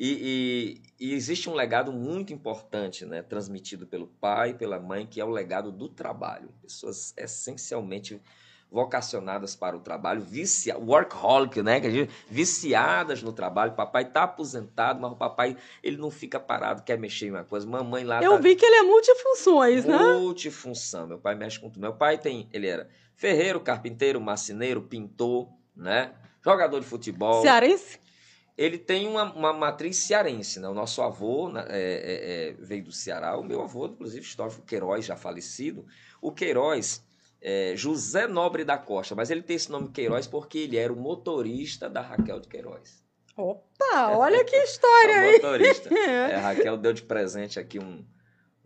E, 0.00 0.80
e, 1.00 1.06
e, 1.08 1.14
existe 1.14 1.50
um 1.50 1.54
legado 1.54 1.92
muito 1.92 2.32
importante, 2.32 3.04
né, 3.04 3.20
transmitido 3.20 3.84
pelo 3.84 4.06
pai, 4.06 4.54
pela 4.54 4.78
mãe, 4.78 5.04
que 5.04 5.20
é 5.20 5.24
o 5.24 5.28
legado 5.28 5.72
do 5.72 5.88
trabalho. 5.88 6.50
Pessoas 6.62 7.12
essencialmente 7.16 8.20
vocacionadas 8.70 9.56
para 9.56 9.76
o 9.76 9.80
trabalho, 9.80 10.20
vicia, 10.20 10.76
workaholic, 10.78 11.62
né? 11.62 11.80
Que 11.80 11.90
gente, 11.90 12.12
viciadas 12.28 13.22
no 13.22 13.32
trabalho. 13.32 13.72
Papai 13.72 14.02
está 14.02 14.24
aposentado, 14.24 15.00
mas 15.00 15.12
o 15.12 15.16
papai 15.16 15.56
ele 15.82 15.96
não 15.96 16.10
fica 16.10 16.38
parado, 16.38 16.82
quer 16.82 16.98
mexer 16.98 17.26
em 17.26 17.30
uma 17.30 17.44
coisa. 17.44 17.66
Mamãe 17.66 18.04
lá. 18.04 18.22
Eu 18.22 18.32
tá... 18.32 18.38
vi 18.38 18.54
que 18.56 18.64
ele 18.64 18.76
é 18.76 18.82
multifunções, 18.82 19.84
multifunção. 19.84 20.14
né? 20.14 20.20
Multifunção. 20.20 21.06
Meu 21.06 21.18
pai 21.18 21.34
mexe 21.34 21.58
com 21.58 21.70
tudo. 21.70 21.80
Meu 21.80 21.94
pai 21.94 22.18
tem, 22.18 22.48
ele 22.52 22.66
era 22.66 22.88
ferreiro, 23.14 23.60
carpinteiro, 23.60 24.20
marceneiro, 24.20 24.82
pintor, 24.82 25.48
né? 25.74 26.12
Jogador 26.44 26.80
de 26.80 26.86
futebol. 26.86 27.42
Cearense? 27.42 27.98
Ele 28.56 28.76
tem 28.76 29.06
uma, 29.06 29.32
uma 29.32 29.52
matriz 29.52 29.98
cearense, 29.98 30.58
né? 30.58 30.68
O 30.68 30.74
nosso 30.74 31.00
avô 31.00 31.48
né, 31.48 31.64
é, 31.68 31.78
é, 31.78 32.48
é, 32.50 32.52
veio 32.58 32.84
do 32.84 32.92
Ceará. 32.92 33.36
O 33.36 33.44
meu 33.44 33.62
avô, 33.62 33.86
inclusive, 33.86 34.24
histórico 34.24 34.62
Queiroz, 34.62 35.04
já 35.04 35.16
falecido. 35.16 35.86
O 36.20 36.32
Queiroz 36.32 37.06
é, 37.40 37.74
José 37.76 38.26
Nobre 38.26 38.64
da 38.64 38.76
Costa, 38.76 39.14
mas 39.14 39.30
ele 39.30 39.42
tem 39.42 39.56
esse 39.56 39.70
nome 39.70 39.88
Queiroz 39.88 40.26
porque 40.26 40.58
ele 40.58 40.76
era 40.76 40.92
o 40.92 40.96
motorista 40.96 41.88
da 41.88 42.00
Raquel 42.00 42.40
de 42.40 42.48
Queiroz. 42.48 43.02
Opa, 43.36 44.16
olha 44.16 44.44
que 44.44 44.56
história 44.56 45.20
aí. 45.20 45.32
motorista. 45.34 45.88
É, 45.94 46.34
a 46.34 46.40
Raquel 46.40 46.76
deu 46.76 46.92
de 46.92 47.02
presente 47.02 47.60
aqui 47.60 47.78
um, 47.78 48.04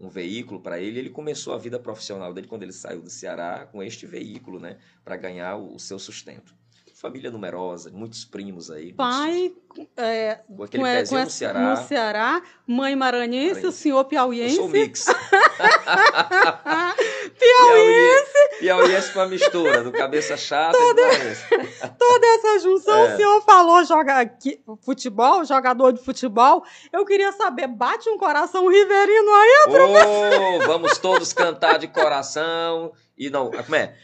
um 0.01 0.09
veículo 0.09 0.61
para 0.61 0.81
ele. 0.81 0.99
Ele 0.99 1.11
começou 1.11 1.53
a 1.53 1.59
vida 1.59 1.79
profissional 1.79 2.33
dele 2.33 2.47
quando 2.47 2.63
ele 2.63 2.73
saiu 2.73 3.03
do 3.03 3.11
Ceará 3.11 3.69
com 3.71 3.83
este 3.83 4.07
veículo, 4.07 4.59
né, 4.59 4.79
para 5.05 5.17
ganhar 5.17 5.57
o, 5.57 5.75
o 5.75 5.79
seu 5.79 5.99
sustento 5.99 6.55
família 7.03 7.33
numerosa, 7.33 7.91
muitos 7.91 8.25
primos 8.25 8.71
aí. 8.71 8.93
Pai 8.93 9.53
é, 9.97 10.39
com 10.47 10.63
aquele 10.63 10.85
com, 10.85 10.89
pezinho 10.89 11.19
com 11.19 11.25
no 11.25 11.31
Ceará. 11.31 11.71
No 11.71 11.77
Ceará, 11.89 12.43
mãe 12.65 12.95
maranhense, 12.95 13.55
Maranhense. 13.55 13.67
o 13.67 13.73
senhor 13.73 14.05
piauiense. 14.05 14.55
Eu 14.55 14.63
sou 14.63 14.69
mix. 14.69 15.07
piauiense. 17.43 18.59
Piauiense 18.61 19.13
com 19.13 19.21
a 19.21 19.27
mistura 19.27 19.83
do 19.83 19.93
cabeça 19.93 20.37
chata 20.37 20.79
toda, 20.79 21.03
e 21.03 21.89
Toda 21.99 22.27
essa 22.27 22.59
junção, 22.61 23.07
é. 23.07 23.15
o 23.15 23.17
senhor 23.17 23.43
falou 23.43 23.85
joga 23.85 24.31
futebol, 24.85 25.45
jogador 25.45 25.93
de 25.93 26.03
futebol. 26.03 26.65
Eu 26.93 27.05
queria 27.05 27.33
saber, 27.33 27.67
bate 27.67 28.09
um 28.09 28.17
coração 28.17 28.69
riverino 28.69 29.35
aí, 29.35 29.67
oh, 29.69 30.67
Vamos 30.67 30.99
todos 30.99 31.33
cantar 31.33 31.79
de 31.79 31.89
coração. 31.89 32.93
E 33.17 33.29
não, 33.31 33.51
como 33.51 33.75
é? 33.75 33.95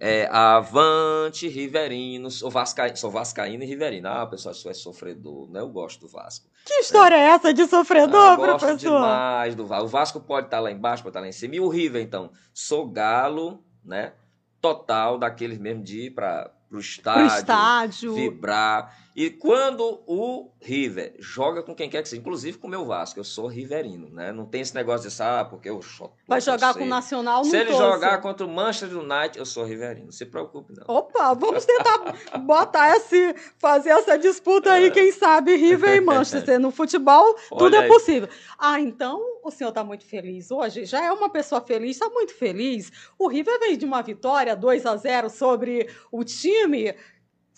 É, 0.00 0.28
avante, 0.30 1.48
Riverino, 1.48 2.30
sou 2.30 2.48
vascaíno, 2.48 2.96
sou 2.96 3.10
vascaíno 3.10 3.64
e 3.64 3.66
Riverino. 3.66 4.08
Ah, 4.08 4.26
pessoal, 4.26 4.54
isso 4.54 4.68
é 4.68 4.74
sofredor, 4.74 5.50
né? 5.50 5.60
Eu 5.60 5.68
gosto 5.68 6.02
do 6.02 6.08
Vasco. 6.08 6.46
Que 6.64 6.74
história 6.74 7.16
é, 7.16 7.20
é 7.20 7.24
essa 7.30 7.52
de 7.52 7.66
sofredor, 7.66 8.14
ah, 8.20 8.36
gosto 8.36 8.58
professor? 8.58 8.78
demais 8.78 9.56
do 9.56 9.66
Vasco. 9.66 9.84
O 9.84 9.88
Vasco 9.88 10.20
pode 10.20 10.46
estar 10.46 10.60
lá 10.60 10.70
embaixo, 10.70 11.02
pode 11.02 11.10
estar 11.10 11.20
lá 11.20 11.26
em 11.26 11.32
cima. 11.32 11.56
E 11.56 11.60
o 11.60 11.68
River, 11.68 12.00
então, 12.00 12.30
sou 12.54 12.88
galo, 12.88 13.64
né? 13.84 14.12
Total, 14.60 15.18
daqueles 15.18 15.58
mesmo 15.58 15.82
de 15.82 16.06
ir 16.06 16.10
para 16.10 16.48
o 16.70 16.78
estádio, 16.78 17.38
estádio, 17.38 18.14
vibrar. 18.14 18.96
E 19.18 19.30
quando 19.30 20.00
o 20.06 20.48
River 20.60 21.16
joga 21.18 21.60
com 21.60 21.74
quem 21.74 21.90
quer 21.90 22.00
que 22.02 22.08
seja, 22.08 22.20
inclusive 22.20 22.56
com 22.56 22.68
o 22.68 22.70
meu 22.70 22.84
Vasco, 22.84 23.18
eu 23.18 23.24
sou 23.24 23.48
riverino, 23.48 24.08
né? 24.08 24.30
Não 24.30 24.46
tem 24.46 24.60
esse 24.60 24.72
negócio 24.72 25.10
de, 25.10 25.22
ah, 25.22 25.44
porque 25.44 25.68
eu 25.68 25.80
Vai 26.28 26.40
jogar 26.40 26.72
com 26.72 26.84
o 26.84 26.86
Nacional, 26.86 27.42
Se 27.42 27.56
ele 27.56 27.72
jogar 27.72 28.20
contra 28.20 28.46
o 28.46 28.48
Manchester 28.48 28.96
United, 28.96 29.36
eu 29.36 29.44
sou 29.44 29.64
riverino. 29.64 30.04
Não 30.04 30.12
se 30.12 30.24
preocupe, 30.24 30.72
não. 30.72 30.84
Opa, 30.86 31.34
vamos 31.34 31.64
tentar 31.66 32.38
botar 32.42 32.94
esse, 32.94 33.34
fazer 33.58 33.90
essa 33.90 34.16
disputa 34.16 34.70
aí, 34.70 34.88
quem 34.92 35.10
sabe, 35.10 35.56
River 35.56 35.96
e 35.96 36.00
Manchester. 36.00 36.60
No 36.68 36.70
futebol, 36.70 37.34
tudo 37.48 37.76
Olha 37.76 37.84
é 37.84 37.88
possível. 37.88 38.28
Aí. 38.30 38.74
Ah, 38.76 38.80
então 38.80 39.20
o 39.42 39.50
senhor 39.50 39.70
está 39.70 39.82
muito 39.82 40.04
feliz 40.04 40.50
hoje? 40.52 40.84
Já 40.84 41.04
é 41.04 41.10
uma 41.10 41.28
pessoa 41.28 41.60
feliz, 41.60 41.92
está 41.92 42.08
muito 42.08 42.34
feliz. 42.34 42.92
O 43.18 43.26
River 43.26 43.58
veio 43.58 43.76
de 43.76 43.84
uma 43.84 44.00
vitória 44.00 44.54
2 44.54 44.86
a 44.86 44.96
0 44.96 45.28
sobre 45.28 45.88
o 46.12 46.22
time 46.22 46.94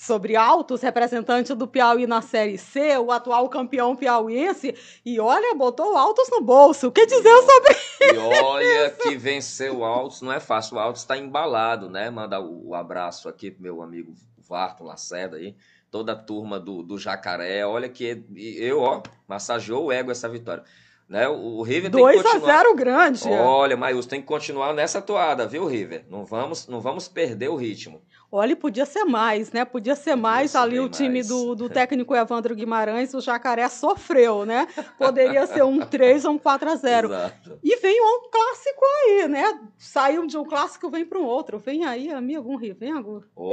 sobre 0.01 0.35
Altos, 0.35 0.81
representante 0.81 1.55
do 1.55 1.68
Piauí 1.68 2.06
na 2.06 2.22
Série 2.22 2.56
C, 2.56 2.97
o 2.97 3.12
atual 3.12 3.47
campeão 3.51 3.94
piauiense, 3.94 4.74
e 5.05 5.20
olha, 5.20 5.55
botou 5.55 5.93
o 5.93 5.97
Altos 5.98 6.31
no 6.31 6.40
bolso. 6.40 6.89
O 6.89 6.90
que 6.90 7.05
dizer 7.05 7.36
sobre 7.43 7.72
isso? 8.01 8.14
E 8.14 8.18
olha 8.18 8.90
que 8.93 9.14
venceu 9.14 9.81
o 9.81 9.85
Altos 9.85 10.22
não 10.22 10.32
é 10.32 10.40
fácil, 10.40 10.78
o 10.78 10.81
Altos 10.81 11.02
está 11.02 11.18
embalado, 11.18 11.90
né? 11.90 12.09
Manda 12.09 12.40
o 12.40 12.74
abraço 12.74 13.28
aqui 13.28 13.51
pro 13.51 13.62
meu 13.62 13.82
amigo 13.82 14.14
Varton 14.39 14.85
Lacerda 14.85 15.36
aí, 15.36 15.55
toda 15.90 16.12
a 16.12 16.16
turma 16.16 16.59
do, 16.59 16.82
do 16.82 16.97
Jacaré, 16.97 17.66
olha 17.66 17.89
que 17.90 18.24
eu, 18.56 18.81
ó, 18.81 19.02
massageou 19.28 19.85
o 19.85 19.93
ego 19.93 20.10
essa 20.10 20.31
vitória. 20.31 20.64
Né? 21.11 21.28
O 21.28 21.61
River 21.62 21.91
2 21.91 22.05
tem 22.05 22.23
que 22.23 22.28
continuar... 22.28 22.55
a 22.55 22.59
0 22.59 22.74
grande. 22.77 23.28
Olha, 23.28 23.77
Maius, 23.77 24.07
tem 24.07 24.20
que 24.20 24.28
continuar 24.28 24.73
nessa 24.73 25.03
toada, 25.03 25.45
viu, 25.45 25.66
River? 25.66 26.05
Não 26.09 26.24
vamos, 26.24 26.69
não 26.69 26.81
vamos 26.81 27.09
perder 27.09 27.49
o 27.49 27.57
ritmo. 27.57 28.01
Olha, 28.31 28.55
podia 28.55 28.87
ser 28.87 29.03
mais, 29.03 29.51
né? 29.51 29.65
Podia 29.65 29.97
ser 29.97 30.15
mais. 30.15 30.53
Ser 30.53 30.59
Ali 30.59 30.78
o 30.78 30.89
time 30.89 31.15
mais. 31.15 31.27
Do, 31.27 31.57
do 31.57 31.69
técnico 31.69 32.15
Evandro 32.15 32.55
Guimarães, 32.55 33.12
o 33.12 33.20
Jacaré 33.20 33.69
sofreu, 33.69 34.47
né? 34.47 34.69
Poderia 34.97 35.49
ser 35.49 35.65
um 35.65 35.81
3 35.81 36.27
ou 36.27 36.35
um 36.35 36.39
4 36.39 36.70
a 36.70 36.77
0. 36.77 37.09
Exato. 37.09 37.59
E 37.61 37.77
vem 37.78 38.01
um 38.01 38.31
clássico 38.31 38.85
aí, 38.85 39.27
né? 39.27 39.61
Saiu 39.77 40.24
de 40.28 40.39
um 40.39 40.45
clássico, 40.45 40.89
vem 40.91 41.05
para 41.05 41.19
um 41.19 41.24
outro. 41.24 41.59
Vem 41.59 41.85
aí, 41.87 42.09
amigo, 42.12 42.49
um 42.49 42.57
Rivengo. 42.57 43.24
Oh, 43.35 43.51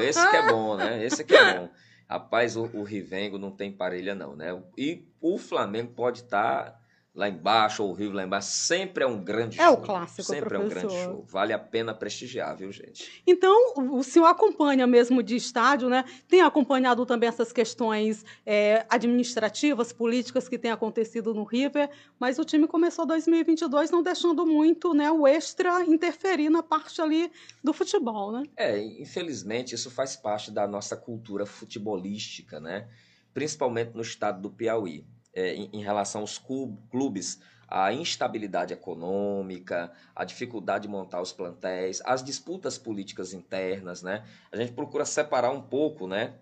esse 0.00 0.30
que 0.30 0.36
é 0.36 0.48
bom, 0.48 0.76
né? 0.76 1.04
Esse 1.04 1.22
que 1.22 1.36
é 1.36 1.58
bom. 1.58 1.68
Rapaz, 2.10 2.56
o, 2.56 2.64
o 2.76 2.82
Rivengo 2.82 3.38
não 3.38 3.52
tem 3.52 3.70
parelha, 3.70 4.16
não, 4.16 4.34
né? 4.34 4.60
E 4.76 5.08
o 5.20 5.38
Flamengo 5.38 5.92
pode 5.92 6.22
estar. 6.22 6.64
Tá 6.64 6.79
lá 7.20 7.28
embaixo, 7.28 7.82
ou 7.82 7.90
o 7.90 7.92
Rio 7.92 8.12
lá 8.12 8.24
embaixo, 8.24 8.48
sempre 8.48 9.04
é 9.04 9.06
um 9.06 9.22
grande 9.22 9.60
é 9.60 9.64
show. 9.64 9.74
É 9.74 9.76
o 9.76 9.82
clássico, 9.82 10.22
Sempre 10.22 10.48
professor. 10.48 10.64
é 10.72 10.86
um 10.86 10.88
grande 10.88 11.04
show. 11.04 11.24
Vale 11.28 11.52
a 11.52 11.58
pena 11.58 11.92
prestigiar, 11.92 12.56
viu, 12.56 12.72
gente? 12.72 13.22
Então, 13.26 13.74
o 13.76 14.02
senhor 14.02 14.24
acompanha 14.24 14.86
mesmo 14.86 15.22
de 15.22 15.36
estádio, 15.36 15.90
né? 15.90 16.02
Tem 16.26 16.40
acompanhado 16.40 17.04
também 17.04 17.28
essas 17.28 17.52
questões 17.52 18.24
é, 18.46 18.86
administrativas, 18.88 19.92
políticas 19.92 20.48
que 20.48 20.58
têm 20.58 20.70
acontecido 20.70 21.34
no 21.34 21.44
River, 21.44 21.90
mas 22.18 22.38
o 22.38 22.44
time 22.44 22.66
começou 22.66 23.04
2022 23.04 23.90
não 23.90 24.02
deixando 24.02 24.46
muito 24.46 24.94
né, 24.94 25.10
o 25.10 25.26
extra 25.26 25.84
interferir 25.84 26.48
na 26.48 26.62
parte 26.62 27.02
ali 27.02 27.30
do 27.62 27.74
futebol, 27.74 28.32
né? 28.32 28.44
É, 28.56 28.82
infelizmente 28.82 29.74
isso 29.74 29.90
faz 29.90 30.16
parte 30.16 30.50
da 30.50 30.66
nossa 30.66 30.96
cultura 30.96 31.44
futebolística, 31.44 32.58
né? 32.58 32.88
Principalmente 33.34 33.94
no 33.94 34.00
estado 34.00 34.40
do 34.40 34.50
Piauí 34.50 35.04
é, 35.34 35.54
em, 35.54 35.70
em 35.72 35.82
relação 35.82 36.22
aos 36.22 36.38
clubes, 36.38 37.40
a 37.70 37.92
instabilidade 37.92 38.72
econômica, 38.72 39.92
a 40.14 40.24
dificuldade 40.24 40.82
de 40.82 40.88
montar 40.88 41.20
os 41.20 41.32
plantéis, 41.32 42.02
as 42.04 42.22
disputas 42.22 42.76
políticas 42.76 43.32
internas, 43.32 44.02
né? 44.02 44.26
A 44.50 44.56
gente 44.56 44.72
procura 44.72 45.04
separar 45.04 45.52
um 45.52 45.62
pouco, 45.62 46.08
né? 46.08 46.34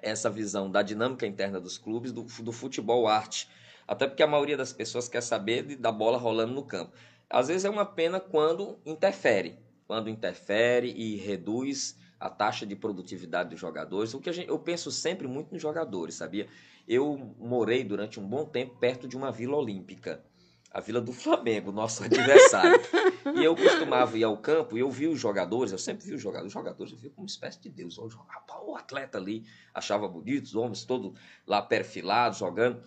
Essa 0.00 0.30
visão 0.30 0.70
da 0.70 0.80
dinâmica 0.80 1.26
interna 1.26 1.60
dos 1.60 1.76
clubes 1.76 2.12
do, 2.12 2.22
do 2.22 2.52
futebol 2.52 3.08
arte. 3.08 3.48
Até 3.86 4.06
porque 4.06 4.22
a 4.22 4.28
maioria 4.28 4.56
das 4.56 4.72
pessoas 4.72 5.08
quer 5.08 5.22
saber 5.22 5.66
de, 5.66 5.74
da 5.74 5.90
bola 5.90 6.16
rolando 6.16 6.54
no 6.54 6.62
campo. 6.62 6.92
Às 7.28 7.48
vezes 7.48 7.64
é 7.64 7.70
uma 7.70 7.84
pena 7.84 8.20
quando 8.20 8.78
interfere. 8.86 9.58
Quando 9.88 10.08
interfere 10.08 10.92
e 10.92 11.16
reduz 11.16 11.98
a 12.18 12.28
taxa 12.28 12.66
de 12.66 12.74
produtividade 12.74 13.50
dos 13.50 13.60
jogadores. 13.60 14.14
O 14.14 14.20
que 14.20 14.32
gente, 14.32 14.48
eu 14.48 14.58
penso 14.58 14.90
sempre 14.90 15.26
muito 15.26 15.52
nos 15.52 15.62
jogadores, 15.62 16.14
sabia? 16.14 16.48
Eu 16.86 17.34
morei 17.38 17.84
durante 17.84 18.18
um 18.18 18.26
bom 18.26 18.44
tempo 18.44 18.76
perto 18.76 19.06
de 19.06 19.16
uma 19.16 19.30
vila 19.30 19.56
olímpica, 19.56 20.24
a 20.70 20.80
Vila 20.80 21.00
do 21.00 21.12
Flamengo, 21.12 21.72
nosso 21.72 22.02
adversário. 22.04 22.80
e 23.34 23.44
eu 23.44 23.56
costumava 23.56 24.18
ir 24.18 24.24
ao 24.24 24.36
campo 24.36 24.76
e 24.76 24.80
eu 24.80 24.90
via 24.90 25.10
os 25.10 25.18
jogadores, 25.18 25.72
eu 25.72 25.78
sempre 25.78 26.06
vi 26.06 26.14
os 26.14 26.20
jogadores, 26.20 26.48
os 26.48 26.52
jogadores 26.52 26.92
eu 26.92 26.98
via 26.98 27.10
como 27.10 27.22
uma 27.22 27.28
espécie 27.30 27.60
de 27.60 27.70
Deus. 27.70 27.98
O 27.98 28.76
atleta 28.76 29.18
ali 29.18 29.46
achava 29.72 30.06
bonito, 30.08 30.44
os 30.44 30.54
homens 30.54 30.84
todos 30.84 31.18
lá 31.46 31.62
perfilados, 31.62 32.38
jogando. 32.38 32.82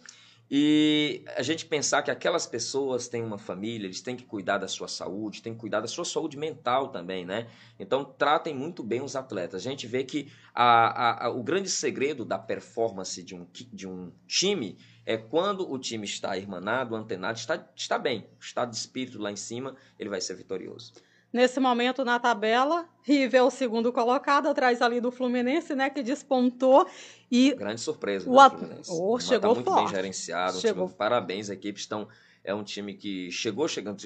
E 0.54 1.24
a 1.38 1.42
gente 1.42 1.66
pensar 1.66 2.04
que 2.04 2.12
aquelas 2.12 2.46
pessoas 2.46 3.08
têm 3.08 3.24
uma 3.24 3.38
família, 3.38 3.88
eles 3.88 4.02
têm 4.02 4.18
que 4.18 4.26
cuidar 4.26 4.58
da 4.58 4.68
sua 4.68 4.90
saúde, 4.90 5.42
têm 5.42 5.54
que 5.54 5.60
cuidar 5.62 5.80
da 5.80 5.88
sua 5.88 6.04
saúde 6.04 6.36
mental 6.36 6.90
também, 6.90 7.26
né? 7.26 7.48
Então, 7.80 8.04
tratem 8.04 8.54
muito 8.54 8.84
bem 8.84 9.02
os 9.02 9.16
atletas. 9.16 9.66
A 9.66 9.70
gente 9.70 9.88
vê 9.88 10.04
que 10.04 10.30
a, 10.54 10.64
a, 10.64 11.26
a, 11.28 11.30
o 11.30 11.42
grande 11.42 11.70
segredo 11.70 12.26
da 12.26 12.38
performance 12.38 13.24
de 13.24 13.34
um, 13.34 13.48
de 13.72 13.88
um 13.88 14.12
time 14.28 14.78
é 15.06 15.16
quando 15.16 15.72
o 15.72 15.80
time 15.80 16.04
está 16.04 16.38
irmanado, 16.38 16.98
antenado, 16.98 17.40
está, 17.40 17.66
está 17.74 17.98
bem, 17.98 18.28
o 18.38 18.44
estado 18.44 18.72
de 18.72 18.76
espírito 18.76 19.20
lá 19.20 19.32
em 19.32 19.38
cima, 19.38 19.78
ele 19.98 20.10
vai 20.10 20.20
ser 20.20 20.36
vitorioso. 20.36 20.92
Nesse 21.34 21.60
momento 21.60 22.04
na 22.04 22.20
tabela, 22.20 22.86
River 23.04 23.40
é 23.40 23.44
o 23.44 23.50
segundo 23.50 23.92
colocado, 23.94 24.48
atrás 24.48 24.82
ali 24.82 25.00
do 25.00 25.12
Fluminense, 25.12 25.74
né, 25.74 25.90
que 25.90 26.04
despontou 26.04 26.86
e 27.32 27.54
grande 27.56 27.80
surpresa 27.80 28.30
o 28.30 28.40
at... 28.40 28.52
Fluminense. 28.52 28.92
Oh, 28.92 29.18
chegou 29.20 29.40
tá 29.40 29.56
muito 29.56 29.72
forte. 29.72 29.84
bem 29.86 29.96
gerenciado, 29.96 30.60
chegou. 30.60 30.88
Time, 30.88 30.98
parabéns, 30.98 31.50
a 31.50 31.54
equipe 31.54 31.80
estão 31.80 32.08
é 32.44 32.54
um 32.54 32.64
time 32.64 32.96
que 32.96 33.32
chegou 33.32 33.68
chegando, 33.68 34.02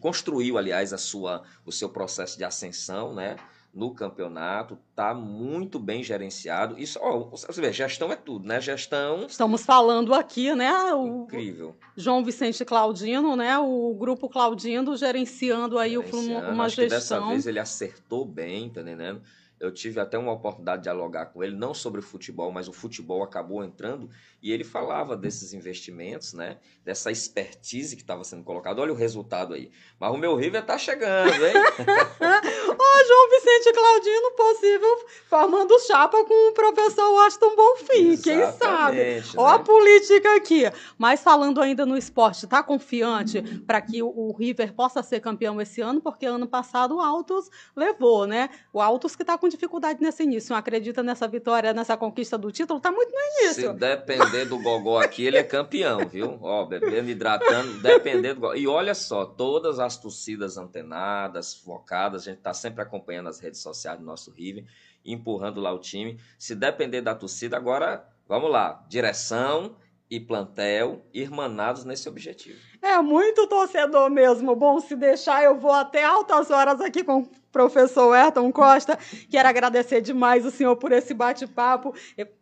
construiu 0.00 0.56
aliás 0.56 0.92
a 0.92 0.98
sua 0.98 1.42
o 1.64 1.70
seu 1.70 1.88
processo 1.88 2.36
de 2.36 2.44
ascensão, 2.44 3.14
né? 3.14 3.36
No 3.74 3.92
campeonato, 3.92 4.78
está 4.90 5.12
muito 5.12 5.78
bem 5.80 6.02
gerenciado. 6.02 6.78
Isso, 6.78 6.98
ó, 7.02 7.24
você 7.30 7.60
vê, 7.60 7.72
gestão 7.72 8.12
é 8.12 8.16
tudo, 8.16 8.46
né? 8.46 8.60
Gestão. 8.60 9.26
Estamos 9.26 9.62
falando 9.64 10.14
aqui, 10.14 10.54
né? 10.54 10.72
O 10.94 11.24
Incrível. 11.24 11.74
João 11.96 12.24
Vicente 12.24 12.64
Claudino, 12.64 13.34
né? 13.34 13.58
O 13.58 13.92
grupo 13.98 14.28
Claudino 14.28 14.96
gerenciando 14.96 15.78
aí 15.78 15.94
gerenciando. 15.94 16.50
uma 16.52 16.64
Acho 16.66 16.76
gestão. 16.76 16.98
dessa 16.98 17.20
vez 17.28 17.46
ele 17.46 17.58
acertou 17.58 18.24
bem, 18.24 18.70
tá 18.70 18.80
entendendo? 18.80 19.20
Eu 19.58 19.72
tive 19.72 19.98
até 19.98 20.18
uma 20.18 20.32
oportunidade 20.32 20.78
de 20.78 20.82
dialogar 20.84 21.26
com 21.26 21.42
ele, 21.42 21.56
não 21.56 21.72
sobre 21.72 22.00
o 22.00 22.02
futebol, 22.02 22.52
mas 22.52 22.68
o 22.68 22.72
futebol 22.72 23.22
acabou 23.22 23.64
entrando 23.64 24.10
e 24.42 24.52
ele 24.52 24.64
falava 24.64 25.16
desses 25.16 25.54
investimentos, 25.54 26.34
né? 26.34 26.58
Dessa 26.84 27.10
expertise 27.10 27.96
que 27.96 28.02
estava 28.02 28.24
sendo 28.24 28.44
colocada. 28.44 28.82
Olha 28.82 28.92
o 28.92 28.96
resultado 28.96 29.54
aí. 29.54 29.70
Mas 29.98 30.12
o 30.12 30.18
meu 30.18 30.36
River 30.36 30.64
tá 30.66 30.76
chegando, 30.76 31.32
hein? 31.46 31.54
Ó, 32.70 33.04
João 33.06 33.30
Vicente 33.30 33.72
Claudino, 33.72 34.30
possível, 34.32 35.06
formando 35.28 35.78
chapa 35.80 36.24
com 36.24 36.50
o 36.50 36.52
professor 36.52 37.10
Washington 37.12 37.56
Bonfim, 37.56 38.08
Exatamente, 38.10 38.22
quem 38.22 38.52
sabe? 38.52 38.96
Né? 38.96 39.22
Ó 39.36 39.46
a 39.46 39.58
política 39.58 40.36
aqui. 40.36 40.64
Mas 40.98 41.22
falando 41.22 41.60
ainda 41.60 41.86
no 41.86 41.96
esporte, 41.96 42.46
tá 42.46 42.62
confiante 42.62 43.42
para 43.66 43.80
que 43.80 44.02
o 44.02 44.34
River 44.38 44.74
possa 44.74 45.02
ser 45.02 45.20
campeão 45.20 45.60
esse 45.60 45.80
ano? 45.80 46.00
Porque 46.00 46.26
ano 46.26 46.46
passado 46.46 46.96
o 46.96 47.00
Autos 47.00 47.50
levou, 47.76 48.26
né? 48.26 48.50
O 48.72 48.80
Autos 48.80 49.16
que 49.16 49.24
tá 49.24 49.38
com 49.38 49.48
dificuldade 49.48 50.02
nesse 50.02 50.22
início. 50.22 50.50
Não 50.50 50.58
acredita 50.58 51.02
nessa 51.02 51.26
vitória, 51.26 51.72
nessa 51.72 51.96
conquista 51.96 52.36
do 52.36 52.50
título? 52.50 52.80
Tá 52.80 52.90
muito 52.90 53.10
no 53.10 53.42
início. 53.42 53.70
Se 53.70 53.72
depender 53.72 54.24
depender 54.34 54.44
do 54.46 54.58
Gogó 54.58 55.00
aqui, 55.00 55.26
ele 55.26 55.36
é 55.36 55.42
campeão, 55.42 56.06
viu? 56.06 56.38
Ó, 56.40 56.64
bebendo, 56.64 57.10
hidratando, 57.10 57.80
dependendo 57.80 58.36
do 58.36 58.40
Gogó. 58.42 58.54
E 58.54 58.66
olha 58.66 58.94
só, 58.94 59.24
todas 59.24 59.78
as 59.78 59.96
torcidas 59.96 60.56
antenadas, 60.56 61.54
focadas, 61.54 62.22
a 62.22 62.24
gente 62.26 62.38
está 62.38 62.53
sempre 62.54 62.82
acompanhando 62.82 63.28
as 63.28 63.40
redes 63.40 63.60
sociais 63.60 63.98
do 63.98 64.04
nosso 64.04 64.30
River, 64.30 64.64
empurrando 65.04 65.60
lá 65.60 65.72
o 65.72 65.78
time. 65.78 66.18
Se 66.38 66.54
depender 66.54 67.02
da 67.02 67.14
torcida, 67.14 67.56
agora, 67.56 68.08
vamos 68.26 68.50
lá, 68.50 68.84
direção 68.88 69.76
e 70.14 70.20
plantel 70.20 71.04
irmanados 71.12 71.84
nesse 71.84 72.08
objetivo. 72.08 72.56
É 72.80 72.96
muito 73.02 73.48
torcedor 73.48 74.08
mesmo. 74.08 74.54
Bom, 74.54 74.78
se 74.78 74.94
deixar, 74.94 75.42
eu 75.42 75.58
vou 75.58 75.72
até 75.72 76.04
altas 76.04 76.52
horas 76.52 76.80
aqui 76.80 77.02
com 77.02 77.22
o 77.22 77.28
professor 77.50 78.12
Ayrton 78.14 78.52
Costa. 78.52 78.96
Quero 79.28 79.48
agradecer 79.48 80.00
demais 80.00 80.46
o 80.46 80.52
senhor 80.52 80.76
por 80.76 80.92
esse 80.92 81.12
bate-papo, 81.12 81.92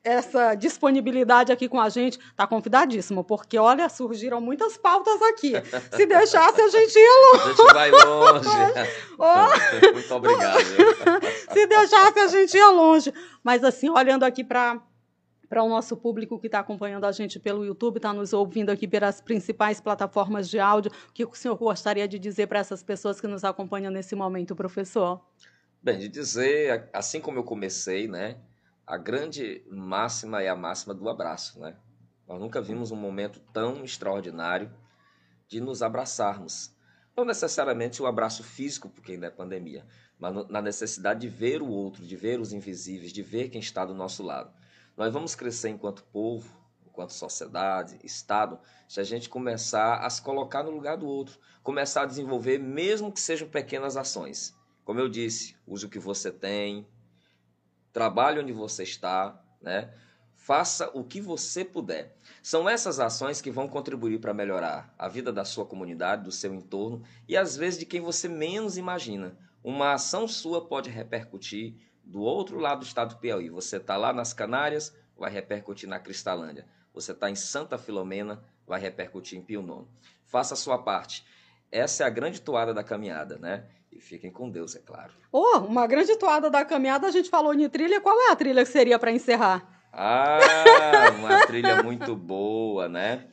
essa 0.05 0.55
disponibilidade 0.55 1.51
aqui 1.51 1.67
com 1.67 1.81
a 1.81 1.89
gente. 1.89 2.19
Está 2.19 2.47
convidadíssimo, 2.47 3.25
porque, 3.25 3.57
olha, 3.57 3.89
surgiram 3.89 4.39
muitas 4.39 4.77
pautas 4.77 5.23
aqui. 5.23 5.53
Se 5.97 6.05
deixasse, 6.05 6.61
a 6.61 6.69
gente 6.69 6.95
ia 6.95 7.15
longe. 7.33 7.43
A 7.43 7.49
gente 7.49 7.73
vai 7.73 7.91
longe. 7.91 8.49
oh. 9.19 9.93
Muito 9.95 10.15
obrigado. 10.15 10.59
se 11.55 11.67
deixasse, 11.67 12.19
a 12.19 12.27
gente 12.27 12.55
ia 12.55 12.69
longe. 12.69 13.15
Mas, 13.43 13.65
assim, 13.65 13.89
olhando 13.89 14.25
aqui 14.25 14.45
para 14.45 14.79
para 15.53 15.63
o 15.63 15.69
nosso 15.69 15.99
público 15.99 16.39
que 16.39 16.47
está 16.47 16.61
acompanhando 16.61 17.05
a 17.05 17.13
gente 17.13 17.39
pelo 17.39 17.63
YouTube, 17.63 17.99
está 17.99 18.11
nos 18.11 18.33
ouvindo 18.33 18.71
aqui 18.71 18.89
pelas 18.89 19.21
principais 19.21 19.83
plataformas 19.83 20.49
de 20.49 20.59
áudio. 20.59 20.91
O 21.11 21.13
que 21.13 21.27
o 21.27 21.35
senhor 21.35 21.59
gostaria 21.59 22.09
de 22.09 22.19
dizer 22.19 22.47
para 22.47 22.59
essas 22.59 22.83
pessoas 22.83 23.21
que 23.21 23.27
nos 23.27 23.45
acompanham 23.45 23.93
nesse 23.93 24.15
momento, 24.15 24.57
professor? 24.57 25.23
Bem, 25.83 25.99
de 25.99 26.09
dizer, 26.09 26.89
assim 26.91 27.21
como 27.21 27.39
eu 27.39 27.45
comecei, 27.45 28.09
né, 28.09 28.41
a 28.87 28.97
grande 28.97 29.63
máxima 29.71 30.43
é 30.43 30.49
a 30.49 30.57
máxima 30.57 30.95
do 30.95 31.07
abraço, 31.07 31.61
né? 31.61 31.77
Nós 32.27 32.41
nunca 32.41 32.63
vimos 32.63 32.91
um 32.91 32.97
momento 32.97 33.39
tão 33.53 33.85
extraordinário 33.85 34.73
de 35.47 35.61
nos 35.61 35.83
abraçarmos. 35.83 36.75
Não 37.15 37.27
necessariamente 37.27 38.01
o 38.01 38.07
abraço 38.07 38.43
físico, 38.43 38.89
porque 38.89 39.13
ainda 39.13 39.27
é 39.27 39.31
pandemia, 39.31 39.85
mas 40.19 40.49
na 40.49 40.63
necessidade 40.63 41.21
de 41.21 41.29
ver 41.29 41.61
o 41.61 41.69
outro, 41.69 42.07
de 42.07 42.17
ver 42.17 42.41
os 42.41 42.55
invisíveis, 42.55 43.13
de 43.13 43.23
ver 43.23 43.51
quem 43.51 43.61
está 43.61 43.85
do 43.85 43.93
nosso 43.93 44.23
lado. 44.23 44.62
Nós 44.97 45.13
vamos 45.13 45.35
crescer 45.35 45.71
enquanto 45.71 46.05
povo, 46.05 46.63
enquanto 46.87 47.13
sociedade, 47.13 47.99
Estado, 48.05 48.59
se 48.87 49.01
a 49.01 49.05
gente 49.05 49.29
começar 49.29 49.97
a 49.97 50.11
se 50.11 50.21
colocar 50.21 50.63
no 50.63 50.71
lugar 50.71 50.97
do 50.97 51.07
outro, 51.07 51.39
começar 51.63 52.03
a 52.03 52.07
desenvolver, 52.07 52.59
mesmo 52.59 53.11
que 53.11 53.21
sejam 53.21 53.49
pequenas 53.49 53.97
ações. 53.97 54.55
Como 54.85 55.01
eu 55.01 55.09
disse, 55.09 55.57
use 55.67 55.87
o 55.87 55.89
que 55.89 55.99
você 55.99 56.31
tem, 56.31 56.87
trabalhe 57.93 58.41
onde 58.41 58.53
você 58.53 58.83
está, 58.83 59.43
né? 59.61 59.95
Faça 60.35 60.91
o 60.93 61.05
que 61.05 61.21
você 61.21 61.65
puder. 61.65 62.17
São 62.43 62.69
essas 62.69 62.99
ações 62.99 63.41
que 63.41 63.51
vão 63.51 63.69
contribuir 63.69 64.21
para 64.21 64.35
melhorar 64.35 64.93
a 64.99 65.09
vida 65.09 65.33
da 65.33 65.45
sua 65.45 65.65
comunidade, 65.65 66.25
do 66.25 66.33
seu 66.33 66.53
entorno 66.53 67.03
e 67.29 67.37
às 67.37 67.57
vezes 67.57 67.79
de 67.79 67.87
quem 67.87 68.01
você 68.01 68.29
menos 68.29 68.77
imagina. 68.77 69.39
Uma 69.63 69.93
ação 69.93 70.27
sua 70.27 70.67
pode 70.67 70.91
repercutir 70.91 71.77
do 72.05 72.21
outro 72.21 72.59
lado 72.59 72.81
do 72.81 72.85
estado 72.85 73.15
do 73.15 73.21
Piauí. 73.21 73.49
Você 73.51 73.77
está 73.77 73.97
lá 73.97 74.13
nas 74.13 74.33
Canárias, 74.33 74.97
vai 75.17 75.31
repercutir 75.31 75.89
na 75.89 75.99
Cristalândia. 75.99 76.67
Você 76.93 77.13
está 77.13 77.31
em 77.31 77.35
Santa 77.35 77.79
Filomena, 77.79 78.43
vai 78.67 78.81
repercutir 78.81 79.39
em 79.39 79.43
Pio 79.43 79.63
Nono. 79.63 79.89
Faça 80.25 80.55
a 80.55 80.57
sua 80.57 80.79
parte. 80.79 81.25
Essa 81.71 82.05
é 82.05 82.07
a 82.07 82.11
grande 82.11 82.41
toada 82.41 82.75
da 82.75 82.85
caminhada, 82.85 83.39
né? 83.39 83.67
E 83.91 84.01
fiquem 84.01 84.31
com 84.31 84.51
Deus, 84.51 84.75
é 84.75 84.79
claro. 84.79 85.13
Oh, 85.31 85.59
uma 85.59 85.87
grande 85.87 86.17
toada 86.17 86.51
da 86.51 86.65
caminhada, 86.65 87.07
a 87.07 87.11
gente 87.11 87.31
falou 87.31 87.55
em 87.55 87.69
trilha. 87.69 88.01
Qual 88.01 88.19
é 88.29 88.33
a 88.33 88.37
trilha 88.37 88.65
que 88.65 88.71
seria 88.71 88.99
para 88.99 89.13
encerrar? 89.13 89.85
Ah, 89.93 90.39
uma 91.19 91.47
trilha 91.47 91.83
muito 91.83 92.17
boa, 92.17 92.89
né? 92.89 93.29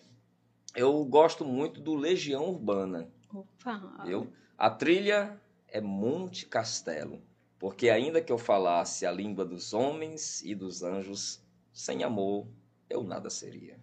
Eu 0.76 1.04
gosto 1.06 1.44
muito 1.44 1.82
do 1.82 1.96
Legião 1.96 2.46
Urbana. 2.50 3.10
Opa! 3.34 4.04
Eu, 4.06 4.32
a 4.58 4.70
trilha 4.70 5.40
é 5.68 5.82
Monte 5.82 6.46
Castelo. 6.46 7.22
Porque 7.60 7.90
ainda 7.90 8.22
que 8.22 8.32
eu 8.32 8.38
falasse 8.38 9.06
a 9.06 9.12
língua 9.12 9.46
dos 9.46 9.74
homens 9.74 10.42
e 10.44 10.56
dos 10.56 10.82
anjos, 10.82 11.44
sem 11.74 12.04
amor 12.04 12.48
eu 12.90 13.04
nada 13.04 13.30
seria. 13.30 13.80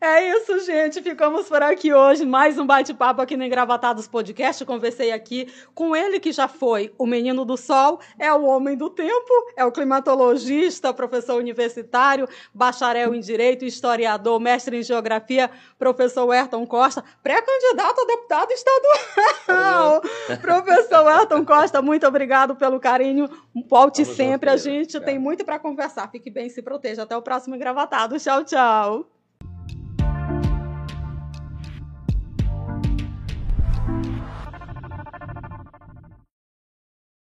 É 0.00 0.36
isso, 0.36 0.58
gente. 0.60 1.00
Ficamos 1.00 1.48
por 1.48 1.62
aqui 1.62 1.94
hoje. 1.94 2.26
Mais 2.26 2.58
um 2.58 2.66
bate-papo 2.66 3.22
aqui 3.22 3.36
no 3.36 3.44
Engravatados 3.44 4.08
Podcast. 4.08 4.64
Conversei 4.64 5.12
aqui 5.12 5.46
com 5.74 5.94
ele, 5.94 6.18
que 6.18 6.32
já 6.32 6.48
foi 6.48 6.92
o 6.98 7.06
menino 7.06 7.44
do 7.44 7.56
sol, 7.56 8.00
é 8.18 8.32
o 8.32 8.42
homem 8.42 8.76
do 8.76 8.90
tempo, 8.90 9.32
é 9.56 9.64
o 9.64 9.70
climatologista, 9.70 10.92
professor 10.92 11.36
universitário, 11.36 12.28
bacharel 12.52 13.14
em 13.14 13.20
Direito, 13.20 13.64
historiador, 13.64 14.40
mestre 14.40 14.76
em 14.76 14.82
Geografia, 14.82 15.48
professor 15.78 16.28
Ayrton 16.32 16.66
Costa, 16.66 17.04
pré-candidato 17.22 18.00
a 18.00 18.04
deputado 18.04 18.50
estadual. 18.50 20.02
professor 20.42 21.06
Ayrton 21.06 21.44
Costa, 21.44 21.80
muito 21.80 22.06
obrigado 22.06 22.56
pelo 22.56 22.80
carinho. 22.80 23.30
Volte 23.68 24.02
Vamos 24.02 24.16
sempre. 24.16 24.50
A 24.50 24.56
gente 24.56 24.98
tem 25.00 25.18
muito 25.18 25.44
para 25.44 25.58
conversar. 25.58 26.10
Fique 26.10 26.28
bem, 26.30 26.48
se 26.48 26.60
proteja. 26.60 27.04
Até 27.04 27.16
o 27.16 27.22
próximo 27.22 27.54
Engravatados. 27.54 28.22
Tchau, 28.22 28.44
tchau. 28.44 29.21